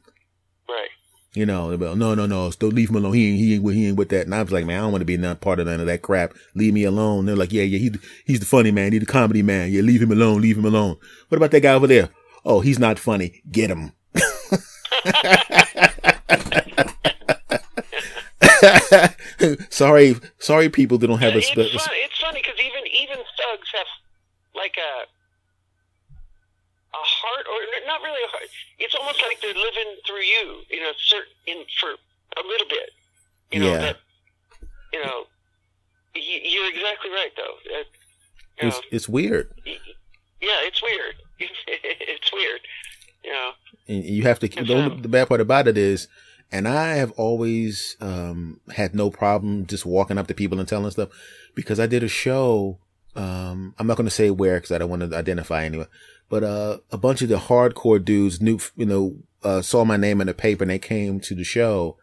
Right. 0.69 0.89
you 1.35 1.47
know 1.47 1.69
like, 1.69 1.81
no 1.97 2.15
no 2.15 2.27
no 2.27 2.51
don't 2.59 2.75
leave 2.75 2.91
him 2.91 2.97
alone. 2.97 3.15
He 3.15 3.29
ain't 3.31 3.39
he 3.39 3.55
ain't, 3.55 3.63
with- 3.63 3.75
he 3.75 3.89
ain't 3.89 3.97
with 3.99 4.09
that. 4.11 4.27
And 4.27 4.35
I 4.35 4.43
was 4.43 4.53
like 4.53 4.67
man 4.67 4.79
I 4.79 4.83
don't 4.83 4.93
want 4.93 5.03
to 5.03 5.07
be 5.07 5.17
none 5.17 5.37
part 5.37 5.61
of 5.61 5.67
none 5.67 5.81
of 5.81 5.87
that 5.87 6.03
crap. 6.03 6.35
Leave 6.55 6.75
me 6.75 6.85
alone. 6.85 7.27
They're 7.27 7.37
like 7.37 7.53
yeah 7.53 7.63
yeah 7.65 7.79
he, 7.79 7.91
he's 8.25 8.41
the 8.41 8.47
funny 8.47 8.71
man. 8.71 8.93
He's 8.93 9.01
the 9.01 9.07
comedy 9.07 9.43
man. 9.43 9.71
Yeah 9.71 9.83
leave 9.83 10.03
him 10.03 10.13
alone 10.13 10.41
leave 10.41 10.57
him 10.59 10.65
alone. 10.65 10.97
What 11.29 11.37
about 11.37 11.51
that 11.53 11.63
guy 11.63 11.75
over 11.75 11.87
there? 11.87 12.11
Oh 12.45 12.61
he's 12.61 12.79
not 12.79 12.99
funny. 12.99 13.43
Get 13.51 13.71
him. 13.71 13.93
Sorry, 19.71 20.17
sorry, 20.39 20.69
people 20.69 20.99
that 20.99 21.07
don't 21.07 21.19
have 21.19 21.35
a. 21.35 21.39
it's, 21.39 21.49
Spe- 21.49 21.55
fun, 21.55 21.67
it's 21.95 22.21
funny 22.21 22.41
because 22.43 22.59
even 22.59 22.87
even 22.87 23.17
thugs 23.17 23.69
have 23.75 23.87
like 24.55 24.77
a 24.79 25.05
a 26.97 27.07
heart, 27.07 27.47
or 27.47 27.87
not 27.87 28.01
really 28.03 28.23
a 28.25 28.31
heart. 28.31 28.49
It's 28.79 28.95
almost 28.95 29.21
like 29.23 29.41
they're 29.41 29.55
living 29.55 29.97
through 30.07 30.23
you. 30.23 30.63
You 30.71 30.81
know, 30.81 30.93
certain 30.99 31.33
in 31.47 31.59
for 31.81 31.91
a 31.91 32.43
little 32.47 32.69
bit. 32.69 32.91
You 33.53 33.61
know 33.61 33.73
Yeah. 33.73 33.79
that. 33.79 33.97
You 34.93 35.05
know, 35.05 35.25
you're 36.15 36.69
exactly 36.71 37.11
right 37.11 37.31
though. 37.37 37.55
You 37.71 37.85
it's, 38.69 38.77
know, 38.77 38.83
it's 38.91 39.09
weird. 39.09 39.53
yeah, 40.41 40.61
it's 40.65 40.83
weird. 40.83 41.17
it's 41.39 42.33
weird. 42.33 42.61
You 43.25 43.33
know. 43.33 43.51
And 43.89 44.05
you 44.05 44.23
have 44.23 44.39
to. 44.41 44.49
The, 44.49 44.75
only, 44.75 45.01
the 45.01 45.09
bad 45.09 45.29
part 45.29 45.41
about 45.41 45.69
it 45.69 45.77
is, 45.77 46.09
and 46.51 46.67
I 46.67 46.95
have 46.95 47.13
always 47.13 47.97
um, 48.01 48.61
had 48.75 48.95
no 48.95 49.11
problem 49.11 49.67
just 49.67 49.85
walking 49.85 50.19
up 50.19 50.27
to 50.29 50.35
people 50.35 50.59
and 50.59 50.69
telling 50.69 50.91
stuff 50.91 51.11
because 51.55 51.79
I 51.79 51.87
did 51.87 52.03
a 52.03 52.09
show. 52.09 52.79
Um, 53.15 53.75
I'm 53.79 53.87
not 53.87 53.97
going 53.97 54.07
to 54.09 54.15
say 54.15 54.31
where 54.31 54.57
because 54.57 54.73
I 54.73 54.79
don't 54.79 54.91
want 54.91 55.11
to 55.11 55.17
identify 55.17 55.65
anyone, 55.65 55.87
but 56.29 56.43
uh, 56.43 56.79
a 56.91 56.99
bunch 56.99 57.23
of 57.23 57.29
the 57.29 57.37
hardcore 57.37 58.05
dudes 58.05 58.41
knew, 58.41 58.59
you 58.77 58.87
know, 58.87 59.17
uh, 59.43 59.63
saw 59.63 59.85
my 59.85 59.97
name 59.97 60.21
in 60.21 60.27
the 60.27 60.35
paper 60.35 60.65
and 60.65 60.71
they 60.71 60.79
came 60.79 61.21
to 61.21 61.35
the 61.35 61.45
show. 61.45 61.97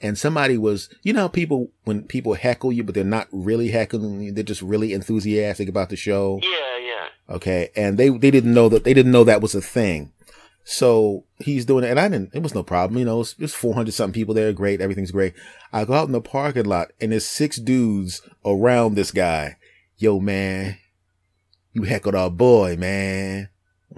And 0.00 0.16
somebody 0.16 0.56
was, 0.56 0.88
you 1.02 1.12
know, 1.12 1.22
how 1.22 1.28
people 1.28 1.70
when 1.84 2.04
people 2.04 2.34
heckle 2.34 2.72
you, 2.72 2.84
but 2.84 2.94
they're 2.94 3.04
not 3.04 3.26
really 3.32 3.70
heckling 3.70 4.22
you, 4.22 4.32
they're 4.32 4.44
just 4.44 4.62
really 4.62 4.92
enthusiastic 4.92 5.68
about 5.68 5.88
the 5.90 5.96
show. 5.96 6.40
Yeah, 6.42 6.78
yeah. 6.78 7.34
Okay. 7.34 7.70
And 7.76 7.98
they, 7.98 8.08
they 8.08 8.30
didn't 8.30 8.54
know 8.54 8.68
that, 8.68 8.84
they 8.84 8.94
didn't 8.94 9.12
know 9.12 9.24
that 9.24 9.42
was 9.42 9.54
a 9.54 9.60
thing. 9.60 10.12
So 10.64 11.24
he's 11.38 11.64
doing 11.64 11.82
it. 11.82 11.90
And 11.90 11.98
I 11.98 12.08
didn't, 12.08 12.30
it 12.32 12.42
was 12.42 12.54
no 12.54 12.62
problem. 12.62 12.98
You 12.98 13.06
know, 13.06 13.20
it's, 13.20 13.34
it's 13.38 13.54
400 13.54 13.92
something 13.92 14.14
people 14.14 14.34
there. 14.34 14.52
Great. 14.52 14.80
Everything's 14.80 15.10
great. 15.10 15.34
I 15.72 15.84
go 15.84 15.94
out 15.94 16.06
in 16.06 16.12
the 16.12 16.20
parking 16.20 16.66
lot 16.66 16.92
and 17.00 17.10
there's 17.10 17.26
six 17.26 17.56
dudes 17.56 18.22
around 18.44 18.94
this 18.94 19.10
guy. 19.10 19.56
Yo, 19.96 20.20
man, 20.20 20.78
you 21.72 21.82
heckled 21.82 22.14
our 22.14 22.30
boy, 22.30 22.76
man. 22.76 23.48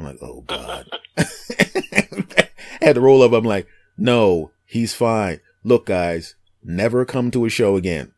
I'm 0.01 0.07
like, 0.07 0.23
oh 0.23 0.41
God. 0.47 0.87
I 1.19 2.49
had 2.81 2.95
to 2.95 3.01
roll 3.01 3.23
up. 3.23 3.33
I'm 3.33 3.45
like, 3.45 3.67
no, 3.99 4.51
he's 4.65 4.95
fine. 4.95 5.41
Look, 5.63 5.87
guys, 5.87 6.37
never 6.65 7.05
come 7.05 7.31
to 7.33 7.45
a 7.45 7.51
show 7.51 7.77
again. 7.77 8.13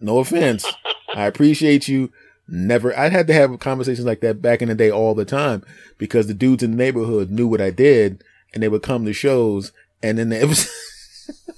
No 0.00 0.18
offense. 0.18 0.66
I 1.14 1.24
appreciate 1.26 1.88
you. 1.88 2.12
Never. 2.46 2.96
I 2.98 3.08
had 3.08 3.26
to 3.28 3.32
have 3.32 3.58
conversations 3.58 4.04
like 4.06 4.20
that 4.20 4.42
back 4.42 4.60
in 4.60 4.68
the 4.68 4.74
day 4.74 4.90
all 4.90 5.14
the 5.14 5.24
time 5.24 5.64
because 5.96 6.26
the 6.26 6.34
dudes 6.34 6.62
in 6.62 6.72
the 6.72 6.76
neighborhood 6.76 7.30
knew 7.30 7.46
what 7.48 7.60
I 7.62 7.70
did 7.70 8.22
and 8.52 8.62
they 8.62 8.68
would 8.68 8.82
come 8.82 9.06
to 9.06 9.14
shows 9.14 9.72
and 10.02 10.18
then 10.18 10.30
it 10.32 10.46
was, 10.46 10.68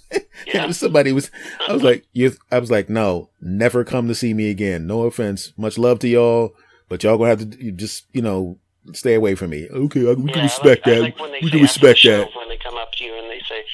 Yeah. 0.46 0.70
somebody 0.70 1.10
was, 1.10 1.30
I 1.66 1.72
was 1.72 1.82
like, 1.82 2.06
you, 2.12 2.34
I 2.52 2.60
was 2.60 2.70
like, 2.70 2.88
no, 2.88 3.30
never 3.40 3.82
come 3.82 4.06
to 4.06 4.14
see 4.14 4.32
me 4.32 4.50
again. 4.50 4.86
No 4.86 5.02
offense. 5.02 5.52
Much 5.56 5.76
love 5.78 5.98
to 6.00 6.08
y'all, 6.08 6.54
but 6.88 7.02
y'all 7.02 7.16
gonna 7.18 7.30
have 7.30 7.50
to 7.50 7.72
just, 7.72 8.04
you 8.12 8.22
know, 8.22 8.58
stay 8.92 9.14
away 9.14 9.34
from 9.34 9.50
me. 9.50 9.68
Okay. 9.70 10.00
I- 10.08 10.12
We 10.14 10.24
Yeah, 10.26 10.32
can 10.32 10.40
I 10.40 10.44
respect 10.44 10.86
like, 10.86 10.92
I 10.92 10.96
that. 10.96 11.02
like 11.02 11.18
when 11.20 11.32
they 11.32 11.40
we 11.42 11.50
can 11.50 11.62
respect 11.62 11.98
show, 11.98 12.18
that. 12.18 12.36
when 12.36 12.48
they 12.48 12.56
come 12.58 12.76
up 12.76 12.92
to 12.92 13.04
you 13.04 13.14
and 13.16 13.30
they 13.30 13.40
say, 13.48 13.64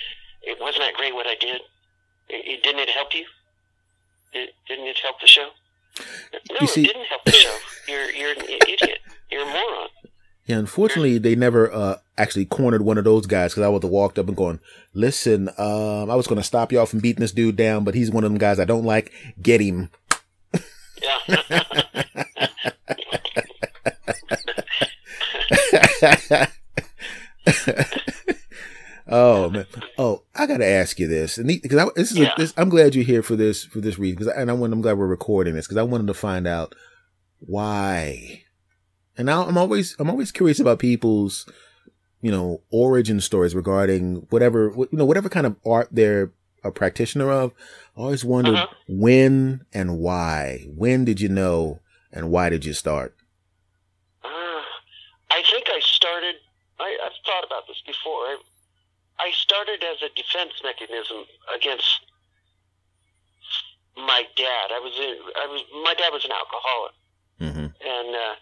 "It 0.42 0.58
wasn't 0.60 0.82
that 0.84 0.94
great 0.94 1.14
what 1.14 1.26
I 1.26 1.34
did. 1.34 1.60
It, 2.28 2.46
it 2.46 2.62
didn't 2.62 2.80
it 2.80 2.90
help 2.90 3.14
you? 3.14 3.24
It, 4.32 4.54
didn't 4.68 4.86
it 4.86 4.98
help 5.02 5.20
the 5.20 5.26
show?" 5.26 5.48
No, 5.98 6.56
You 6.60 6.66
see- 6.66 6.82
it 6.84 6.86
didn't 6.88 7.06
help 7.06 7.24
the 7.24 7.32
show. 7.32 7.56
You're 7.88 8.10
you're 8.12 8.30
an 8.32 8.42
idiot. 8.48 8.98
You're 9.30 9.42
a 9.42 9.46
moron. 9.46 9.88
Yeah, 10.46 10.56
unfortunately, 10.58 11.18
they 11.18 11.36
never 11.36 11.72
uh, 11.72 11.96
actually 12.18 12.44
cornered 12.44 12.82
one 12.82 12.98
of 12.98 13.04
those 13.04 13.26
guys 13.26 13.52
because 13.52 13.62
I 13.62 13.68
would 13.68 13.82
have 13.84 13.90
walked 13.92 14.18
up 14.18 14.26
and 14.28 14.36
going, 14.36 14.58
"Listen, 14.94 15.48
um, 15.58 16.10
I 16.10 16.14
was 16.16 16.26
going 16.26 16.40
to 16.40 16.46
stop 16.46 16.72
y'all 16.72 16.86
from 16.86 16.98
beating 17.00 17.20
this 17.20 17.30
dude 17.32 17.54
down, 17.56 17.84
but 17.84 17.94
he's 17.94 18.10
one 18.10 18.24
of 18.24 18.30
them 18.30 18.38
guys 18.38 18.58
I 18.58 18.64
don't 18.64 18.84
like. 18.84 19.12
Get 19.40 19.60
him." 19.60 19.90
Yeah. 21.02 21.62
oh 29.08 29.50
man! 29.50 29.66
Oh, 29.98 30.22
I 30.34 30.46
got 30.46 30.58
to 30.58 30.66
ask 30.66 30.98
you 30.98 31.06
this, 31.08 31.38
and 31.38 31.46
because 31.48 31.78
I, 31.78 31.86
this 31.96 32.10
is 32.12 32.18
a, 32.18 32.22
Yeah. 32.22 32.32
this, 32.36 32.54
I'm 32.56 32.68
glad 32.68 32.94
you're 32.94 33.04
here 33.04 33.22
for 33.22 33.36
this 33.36 33.64
for 33.64 33.80
this 33.80 33.98
reason, 33.98 34.18
because 34.18 34.32
and 34.34 34.50
I 34.50 34.54
want 34.54 34.72
I'm 34.72 34.80
glad 34.80 34.98
we're 34.98 35.06
recording 35.06 35.54
this 35.54 35.66
because 35.66 35.78
I 35.78 35.82
wanted 35.82 36.06
to 36.08 36.14
find 36.14 36.46
out 36.46 36.74
why. 37.40 38.44
And 39.16 39.26
now 39.26 39.46
I'm 39.46 39.58
always 39.58 39.96
I'm 39.98 40.10
always 40.10 40.32
curious 40.32 40.60
about 40.60 40.78
people's 40.78 41.50
you 42.22 42.30
know 42.30 42.62
origin 42.70 43.20
stories 43.20 43.54
regarding 43.54 44.26
whatever 44.30 44.72
you 44.76 44.88
know 44.92 45.04
whatever 45.04 45.28
kind 45.28 45.46
of 45.46 45.56
art 45.66 45.88
they're 45.90 46.32
a 46.62 46.70
practitioner 46.70 47.30
of. 47.30 47.52
I 47.96 48.00
always 48.00 48.24
wondered 48.24 48.54
Uh-huh. 48.54 48.74
when 48.88 49.64
and 49.72 49.98
why. 49.98 50.66
When 50.74 51.04
did 51.04 51.20
you 51.20 51.28
know, 51.28 51.80
and 52.12 52.30
why 52.30 52.48
did 52.50 52.64
you 52.64 52.72
start? 52.74 53.14
Uh, 54.22 54.28
I 55.30 55.42
think 55.50 55.66
I 55.68 55.80
started. 55.82 56.36
I, 56.78 56.96
I've 57.04 57.12
thought 57.26 57.44
about 57.46 57.66
this 57.66 57.82
before. 57.86 58.12
I, 58.12 58.36
I 59.20 59.30
started 59.32 59.84
as 59.84 60.00
a 60.02 60.08
defense 60.16 60.52
mechanism 60.64 61.24
against 61.54 62.00
my 63.96 64.22
dad. 64.36 64.66
I 64.72 64.80
was. 64.80 64.94
In, 64.96 65.14
I 65.36 65.46
was. 65.46 65.62
My 65.84 65.94
dad 65.94 66.10
was 66.12 66.24
an 66.24 66.32
alcoholic, 66.32 66.94
Mm-hmm. 67.40 67.68
and 67.84 68.10
uh, 68.16 68.36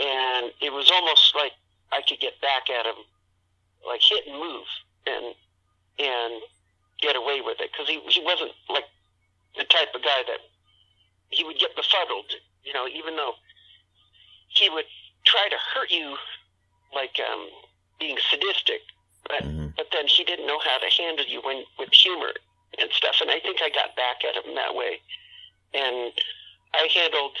and 0.00 0.52
it 0.60 0.72
was 0.72 0.90
almost 0.90 1.34
like 1.36 1.52
I 1.92 2.00
could 2.06 2.20
get 2.20 2.40
back 2.40 2.70
at 2.70 2.86
him, 2.86 3.04
like 3.86 4.00
hit 4.00 4.26
and 4.26 4.38
move, 4.40 4.66
and 5.06 5.34
and 5.98 6.42
get 7.00 7.16
away 7.16 7.40
with 7.40 7.60
it 7.60 7.70
because 7.72 7.88
he 7.88 8.00
he 8.08 8.24
wasn't 8.24 8.52
like 8.68 8.84
the 9.56 9.64
type 9.64 9.88
of 9.94 10.02
guy 10.02 10.22
that 10.28 10.40
he 11.30 11.44
would 11.44 11.58
get 11.58 11.76
befuddled. 11.76 12.32
You 12.64 12.72
know, 12.72 12.86
even 12.88 13.16
though 13.16 13.34
he 14.48 14.68
would 14.70 14.88
try 15.24 15.48
to 15.50 15.56
hurt 15.74 15.90
you 15.90 16.16
like 16.94 17.20
um, 17.20 17.48
being 17.98 18.16
sadistic, 18.30 18.80
but 19.30 19.44
hmm 19.44 19.66
but 19.76 19.86
then 19.92 20.06
he 20.06 20.24
didn't 20.24 20.46
know 20.46 20.58
how 20.58 20.78
to 20.78 21.02
handle 21.02 21.24
you 21.26 21.40
when 21.42 21.64
with 21.78 21.88
humor 21.92 22.32
and 22.78 22.90
stuff. 22.92 23.16
And 23.22 23.30
I 23.30 23.40
think 23.40 23.60
I 23.62 23.70
got 23.70 23.96
back 23.96 24.24
at 24.28 24.34
him 24.36 24.54
that 24.54 24.74
way, 24.74 25.00
and 25.72 26.12
I 26.74 26.88
handled 26.94 27.36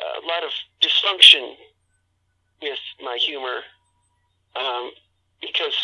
a 0.00 0.26
lot 0.26 0.42
of 0.42 0.50
dysfunction 0.82 1.54
with 2.60 2.78
my 3.02 3.16
humor 3.16 3.60
um, 4.56 4.90
because 5.40 5.74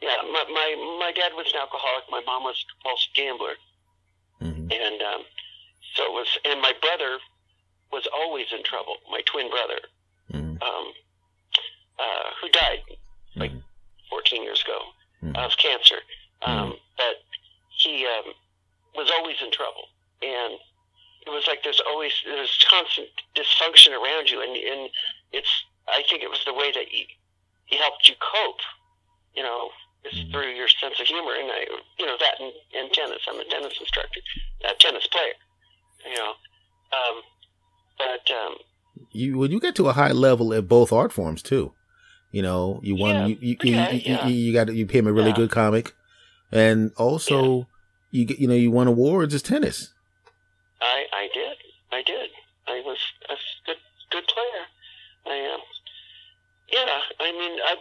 yeah, 0.00 0.16
my, 0.22 0.44
my 0.48 0.98
my 1.00 1.12
dad 1.12 1.32
was 1.34 1.46
an 1.52 1.60
alcoholic. 1.60 2.04
My 2.10 2.22
mom 2.24 2.44
was 2.44 2.64
a 2.86 2.94
gambler, 3.14 3.54
hmm 4.40 4.70
and 4.70 5.02
um, 5.02 5.22
so 5.94 6.04
it 6.04 6.12
was. 6.12 6.38
And 6.44 6.60
my 6.62 6.72
brother 6.80 7.18
was 7.92 8.06
always 8.14 8.46
in 8.56 8.62
trouble. 8.62 8.96
My 9.10 9.20
twin 9.26 9.50
brother, 9.50 9.80
hmm 10.30 10.56
um, 10.62 10.92
uh, 11.98 12.30
who 12.40 12.48
died 12.50 12.80
like 13.36 13.52
14 14.10 14.42
years 14.42 14.62
ago 14.62 14.78
of 15.34 15.52
cancer, 15.58 15.96
um, 16.42 16.74
but 16.96 17.16
he 17.76 18.06
um, 18.06 18.32
was 18.94 19.10
always 19.16 19.36
in 19.42 19.50
trouble, 19.50 19.84
and 20.22 20.54
it 21.26 21.30
was 21.30 21.44
like 21.46 21.62
there's 21.64 21.82
always 21.90 22.12
there's 22.24 22.64
constant 22.70 23.08
dysfunction 23.36 23.92
around 23.92 24.30
you, 24.30 24.40
and 24.42 24.56
and 24.56 24.90
it's 25.32 25.50
I 25.88 26.02
think 26.08 26.22
it 26.22 26.30
was 26.30 26.42
the 26.46 26.54
way 26.54 26.70
that 26.72 26.86
he 26.88 27.06
he 27.66 27.76
helped 27.76 28.08
you 28.08 28.14
cope, 28.20 28.60
you 29.34 29.42
know, 29.42 29.70
is 30.04 30.14
Mhm. 30.18 30.30
through 30.32 30.50
your 30.54 30.68
sense 30.68 30.98
of 31.00 31.06
humor, 31.06 31.34
and 31.34 31.50
I 31.50 31.66
you 31.98 32.06
know 32.06 32.16
that 32.18 32.40
and, 32.40 32.52
and 32.74 32.92
tennis. 32.92 33.22
I'm 33.28 33.40
a 33.40 33.44
tennis 33.44 33.74
instructor, 33.80 34.20
a 34.64 34.74
tennis 34.74 35.06
player, 35.08 35.34
you 36.06 36.16
know, 36.16 36.30
um, 36.92 37.22
but 37.98 38.30
um, 38.30 38.54
you 39.10 39.36
when 39.38 39.50
you 39.50 39.60
get 39.60 39.74
to 39.76 39.88
a 39.88 39.92
high 39.92 40.12
level 40.12 40.54
at 40.54 40.68
both 40.68 40.92
art 40.92 41.12
forms 41.12 41.42
too. 41.42 41.74
You 42.30 42.42
know, 42.42 42.80
you 42.82 42.94
won. 42.96 43.14
Yeah, 43.16 43.26
You 43.26 43.36
you, 43.40 43.56
yeah, 43.62 43.90
you, 43.90 44.00
yeah. 44.04 44.26
you, 44.26 44.34
you 44.34 44.52
got 44.52 44.72
you 44.74 44.84
became 44.86 45.06
a 45.06 45.12
really 45.12 45.30
Yeah. 45.30 45.36
good 45.36 45.50
comic, 45.50 45.94
and 46.52 46.92
also 46.96 47.68
you 48.10 48.24
get 48.26 48.38
you 48.38 48.46
know 48.48 48.54
you 48.54 48.70
won 48.70 48.86
awards 48.86 49.34
as 49.34 49.42
tennis. 49.42 49.94
I 50.80 51.04
I 51.12 51.28
did. 51.32 51.56
I 51.90 52.02
did. 52.02 52.30
I 52.66 52.82
was 52.84 52.98
a 53.30 53.34
good 53.66 53.76
good 54.10 54.24
player. 54.28 54.64
I 55.26 55.34
am. 55.54 55.60
yeah. 56.70 57.00
I 57.20 57.32
mean, 57.32 57.58
I, 57.64 57.76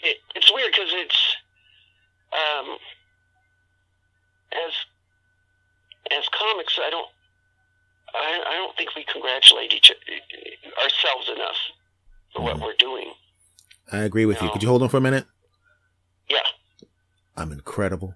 it, 0.00 0.16
it's 0.34 0.50
weird 0.52 0.72
because 0.72 0.90
it's 0.92 1.36
um 2.32 2.76
as 4.52 4.72
as 6.18 6.28
comics, 6.30 6.78
I 6.82 6.90
don't, 6.90 7.08
I, 8.14 8.42
I 8.48 8.54
don't 8.56 8.76
think 8.76 8.94
we 8.96 9.04
congratulate 9.10 9.72
each 9.72 9.92
ourselves 10.82 11.28
enough 11.34 11.56
for 12.34 12.42
what 12.42 12.56
Mhm. 12.56 12.62
we're 12.62 12.76
doing. 12.78 13.12
I 13.92 13.98
agree 13.98 14.26
with 14.26 14.40
you. 14.42 14.50
Could 14.50 14.62
you 14.62 14.68
hold 14.68 14.82
on 14.82 14.88
for 14.88 14.96
a 14.96 15.00
minute? 15.02 15.26
Yeah. 16.28 16.38
I'm 17.36 17.52
incredible. 17.52 18.14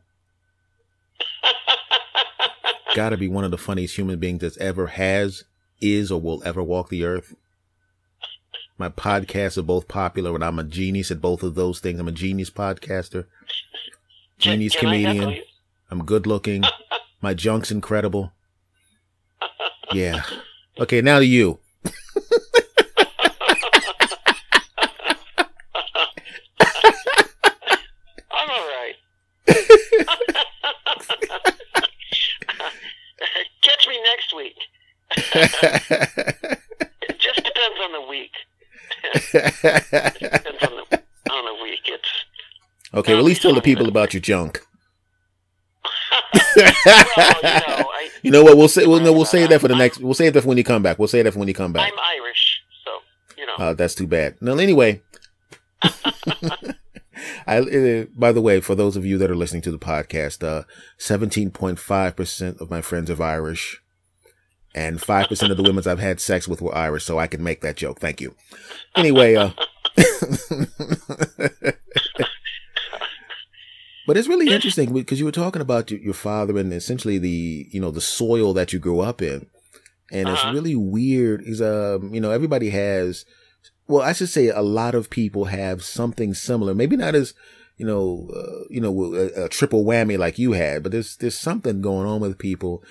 Got 2.94 3.10
to 3.10 3.16
be 3.16 3.28
one 3.28 3.44
of 3.44 3.50
the 3.50 3.58
funniest 3.58 3.96
human 3.96 4.18
beings 4.18 4.40
that's 4.40 4.56
ever 4.58 4.86
has, 4.88 5.44
is, 5.80 6.10
or 6.10 6.20
will 6.20 6.42
ever 6.44 6.62
walk 6.62 6.88
the 6.88 7.04
earth. 7.04 7.34
My 8.78 8.88
podcasts 8.88 9.56
are 9.56 9.62
both 9.62 9.88
popular, 9.88 10.34
and 10.34 10.44
I'm 10.44 10.58
a 10.58 10.64
genius 10.64 11.10
at 11.10 11.20
both 11.20 11.42
of 11.42 11.54
those 11.54 11.80
things. 11.80 11.98
I'm 12.00 12.08
a 12.08 12.12
genius 12.12 12.50
podcaster, 12.50 13.26
genius 14.38 14.74
can 14.76 14.88
I 14.88 15.02
comedian. 15.02 15.42
I'm 15.90 16.04
good 16.04 16.26
looking. 16.26 16.62
My 17.22 17.32
junk's 17.34 17.70
incredible. 17.70 18.32
Yeah. 19.92 20.22
Okay, 20.78 21.00
now 21.00 21.18
to 21.18 21.24
you. 21.24 21.58
I'm 28.30 28.50
all 28.50 28.68
right. 28.68 28.94
Catch 33.62 33.88
me 33.88 33.98
next 34.02 34.34
week. 34.36 34.56
It 37.08 37.18
just 37.18 37.36
depends 37.36 37.80
on 37.82 37.92
the 37.92 38.02
week. 38.08 38.32
Depends 39.66 40.62
on 40.62 40.70
the 40.90 41.02
on 41.30 41.44
the 41.44 41.62
week. 41.62 41.80
It's 41.86 42.08
okay, 42.94 43.12
well, 43.12 43.20
at 43.20 43.26
least 43.26 43.42
tell 43.42 43.54
the 43.54 43.60
people 43.60 43.88
about 43.88 44.14
your 44.14 44.20
junk. 44.20 44.60
well, 46.56 46.66
you 47.36 47.42
know, 47.42 47.90
I, 47.92 48.10
You 48.22 48.30
know 48.30 48.42
what? 48.42 48.56
We'll 48.56 48.68
say. 48.68 48.86
Well, 48.86 49.00
no, 49.00 49.12
we'll 49.12 49.24
save 49.24 49.50
that 49.50 49.60
for 49.60 49.68
the 49.68 49.76
next. 49.76 49.98
We'll 49.98 50.14
save 50.14 50.32
that 50.34 50.42
for 50.42 50.48
when 50.48 50.58
you 50.58 50.64
come 50.64 50.82
back. 50.82 50.98
We'll 50.98 51.08
save 51.08 51.24
that 51.24 51.32
for 51.32 51.38
when 51.38 51.48
you 51.48 51.54
come 51.54 51.72
back. 51.72 51.92
I'm 51.92 51.98
Irish, 51.98 52.62
so 52.84 52.90
you 53.36 53.46
know. 53.46 53.54
Uh, 53.58 53.74
that's 53.74 53.94
too 53.94 54.06
bad. 54.06 54.36
No, 54.40 54.56
anyway. 54.58 55.02
I, 57.46 57.58
uh, 57.58 58.04
by 58.14 58.32
the 58.32 58.42
way, 58.42 58.60
for 58.60 58.74
those 58.74 58.96
of 58.96 59.06
you 59.06 59.16
that 59.18 59.30
are 59.30 59.36
listening 59.36 59.62
to 59.62 59.70
the 59.70 59.78
podcast, 59.78 60.42
uh, 60.42 60.64
17.5% 60.98 62.60
of 62.60 62.70
my 62.70 62.80
friends 62.82 63.10
are 63.10 63.22
Irish 63.22 63.80
and 64.76 65.00
5% 65.00 65.50
of 65.50 65.56
the 65.56 65.62
women 65.62 65.82
I've 65.88 65.98
had 65.98 66.20
sex 66.20 66.46
with 66.46 66.60
were 66.60 66.74
Irish. 66.76 67.04
So 67.04 67.18
I 67.18 67.26
can 67.26 67.42
make 67.42 67.62
that 67.62 67.76
joke. 67.76 67.98
Thank 67.98 68.20
you. 68.20 68.34
Anyway, 68.94 69.34
uh, 69.34 69.50
but 74.06 74.16
it's 74.16 74.28
really 74.28 74.52
interesting 74.54 74.92
because 74.92 75.18
you 75.18 75.24
were 75.24 75.32
talking 75.32 75.62
about 75.62 75.90
your, 75.90 76.14
father 76.14 76.56
and 76.58 76.72
essentially 76.72 77.18
the, 77.18 77.66
you 77.70 77.80
know, 77.80 77.90
the 77.90 78.00
soil 78.00 78.52
that 78.52 78.72
you 78.72 78.78
grew 78.78 79.00
up 79.00 79.20
in. 79.20 79.46
And 80.12 80.28
it's 80.28 80.40
Uh-huh. 80.40 80.52
really 80.52 80.76
weird 80.76 81.42
is, 81.44 81.60
um, 81.60 82.14
you 82.14 82.20
know, 82.20 82.30
everybody 82.30 82.70
has, 82.70 83.24
well, 83.88 84.02
I 84.02 84.12
should 84.12 84.28
say 84.28 84.48
a 84.48 84.62
lot 84.62 84.94
of 84.94 85.10
people 85.10 85.46
have 85.46 85.82
something 85.82 86.34
similar. 86.34 86.74
Maybe 86.74 86.96
not 86.96 87.16
as, 87.16 87.34
you 87.76 87.86
know, 87.86 88.28
uh, 88.34 88.64
you 88.70 88.80
know, 88.80 89.14
a, 89.14 89.44
a 89.44 89.48
triple 89.48 89.84
whammy 89.84 90.16
like 90.16 90.38
you 90.38 90.52
had, 90.52 90.82
but 90.84 90.92
there's 90.92 91.16
there's 91.16 91.38
something 91.38 91.82
going 91.82 92.06
on 92.06 92.20
with 92.20 92.38
people. 92.38 92.82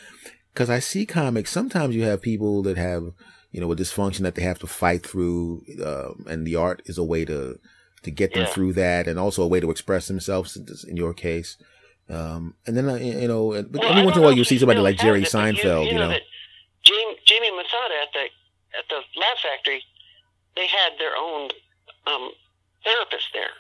Because 0.56 0.70
I 0.70 0.80
see 0.80 1.06
comics. 1.06 1.52
Sometimes 1.52 1.94
you 1.94 2.04
have 2.04 2.22
people 2.22 2.62
that 2.64 2.78
have, 2.78 3.12
you 3.52 3.60
know, 3.60 3.70
a 3.74 3.76
dysfunction 3.76 4.22
that 4.22 4.36
they 4.36 4.42
have 4.44 4.58
to 4.60 4.68
fight 4.68 5.06
through, 5.06 5.66
um, 5.86 6.26
and 6.30 6.48
the 6.48 6.56
art 6.56 6.82
is 6.86 6.98
a 6.98 7.04
way 7.04 7.26
to 7.26 7.60
to 8.04 8.12
get 8.12 8.34
them 8.34 8.44
Yeah. 8.44 8.50
through 8.54 8.74
that, 8.74 9.06
and 9.08 9.20
also 9.20 9.44
a 9.44 9.48
way 9.48 9.60
to 9.60 9.70
express 9.70 10.08
themselves. 10.08 10.56
in 10.88 10.96
your 10.96 11.14
case, 11.14 11.58
um, 12.10 12.56
and 12.66 12.78
then 12.78 12.88
uh, 12.88 12.96
you 12.96 13.28
know, 13.28 13.52
but 13.64 13.82
Well, 13.82 13.90
every 13.92 14.04
once 14.06 14.16
in 14.16 14.24
a 14.24 14.26
while 14.26 14.32
you 14.32 14.46
see 14.46 14.58
somebody 14.58 14.80
like 14.80 14.98
Jerry 14.98 15.24
it, 15.24 15.28
Seinfeld, 15.30 15.88
you 15.92 16.00
know. 16.00 16.08
that 16.08 16.22
Jamie, 16.84 17.18
Jamie 17.26 17.52
Masada 17.52 17.96
at 18.02 18.14
the 18.14 18.26
at 18.80 18.86
the 18.88 19.00
Laugh 19.20 19.40
Factory, 19.44 19.84
they 20.56 20.68
had 20.68 20.92
their 21.00 21.18
own 21.18 21.50
um, 22.08 22.32
therapist 22.86 23.28
there. 23.34 23.52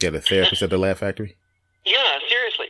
Yeah, 0.00 0.10
the 0.10 0.20
therapist 0.20 0.60
at 0.60 0.68
the 0.68 0.76
Laugh 0.78 0.98
Factory. 0.98 1.36
Yeah, 1.86 2.18
seriously. 2.28 2.68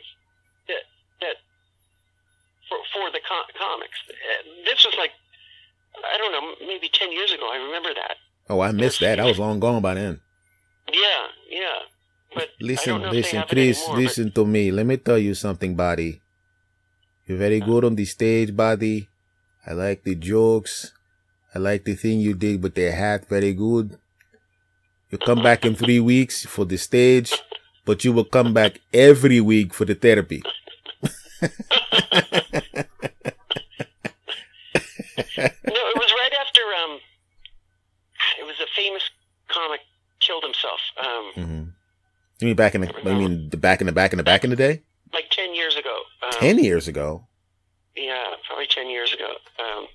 For 2.69 2.77
for 2.93 3.09
the 3.11 3.19
com- 3.27 3.49
comics. 3.57 3.97
This 4.65 4.85
was 4.85 4.95
like 4.97 5.11
I 5.97 6.17
don't 6.17 6.31
know, 6.31 6.67
maybe 6.67 6.89
ten 6.93 7.11
years 7.11 7.33
ago. 7.33 7.49
I 7.51 7.57
remember 7.57 7.89
that. 7.93 8.15
Oh, 8.49 8.61
I 8.61 8.71
missed 8.71 8.99
that. 9.01 9.19
I 9.19 9.25
was 9.25 9.39
long 9.39 9.59
gone 9.59 9.81
by 9.81 9.95
then. 9.95 10.21
Yeah, 10.91 11.25
yeah. 11.49 11.79
But 12.33 12.49
Listen, 12.61 12.93
don't 12.93 13.01
know 13.01 13.07
if 13.07 13.13
they 13.13 13.17
listen, 13.21 13.43
Chris, 13.49 13.77
anymore, 13.77 13.95
but- 13.95 14.01
listen 14.03 14.31
to 14.31 14.45
me. 14.45 14.71
Let 14.71 14.85
me 14.85 14.97
tell 14.97 15.17
you 15.17 15.33
something, 15.33 15.75
buddy. 15.75 16.21
You're 17.25 17.37
very 17.37 17.61
uh-huh. 17.61 17.69
good 17.71 17.85
on 17.85 17.95
the 17.95 18.05
stage, 18.05 18.55
buddy. 18.55 19.07
I 19.65 19.73
like 19.73 20.03
the 20.03 20.15
jokes. 20.15 20.93
I 21.53 21.59
like 21.59 21.85
the 21.85 21.95
thing 21.95 22.19
you 22.19 22.33
did 22.33 22.61
with 22.63 22.75
the 22.75 22.91
hat. 22.91 23.27
Very 23.29 23.53
good. 23.53 23.97
You 25.11 25.17
come 25.17 25.41
back 25.41 25.65
in 25.65 25.73
three 25.75 25.99
weeks 25.99 26.45
for 26.45 26.65
the 26.65 26.77
stage, 26.77 27.33
but 27.85 28.03
you 28.05 28.13
will 28.13 28.25
come 28.25 28.53
back 28.53 28.79
every 28.93 29.41
week 29.41 29.73
for 29.73 29.85
the 29.85 29.95
therapy. 29.95 30.43
No, 35.37 35.45
it 35.45 35.97
was 35.97 36.11
right 36.21 36.33
after 36.41 36.61
um, 36.83 36.99
it 38.39 38.45
was 38.45 38.55
a 38.59 38.67
famous 38.75 39.03
comic 39.47 39.81
killed 40.19 40.43
himself. 40.43 40.79
Um, 40.97 41.25
hmm 41.35 41.63
You 42.38 42.38
mean 42.49 42.55
back 42.55 42.75
in 42.75 42.81
the? 42.81 42.93
You 43.05 43.15
mean 43.15 43.49
the 43.49 43.57
back 43.57 43.81
in 43.81 43.87
the 43.87 43.93
back 43.93 44.13
in 44.13 44.17
the 44.17 44.23
back 44.23 44.43
in 44.43 44.49
the 44.49 44.55
day? 44.55 44.81
like 45.13 45.29
ten 45.31 45.53
years 45.55 45.75
ago. 45.75 45.99
Um, 46.23 46.31
Ten 46.39 46.59
years 46.59 46.87
ago. 46.87 47.27
Yeah, 47.95 48.35
probably 48.47 48.67
ten 48.67 48.89
years 48.89 49.11
ago. 49.13 49.29
Um, 49.59 49.87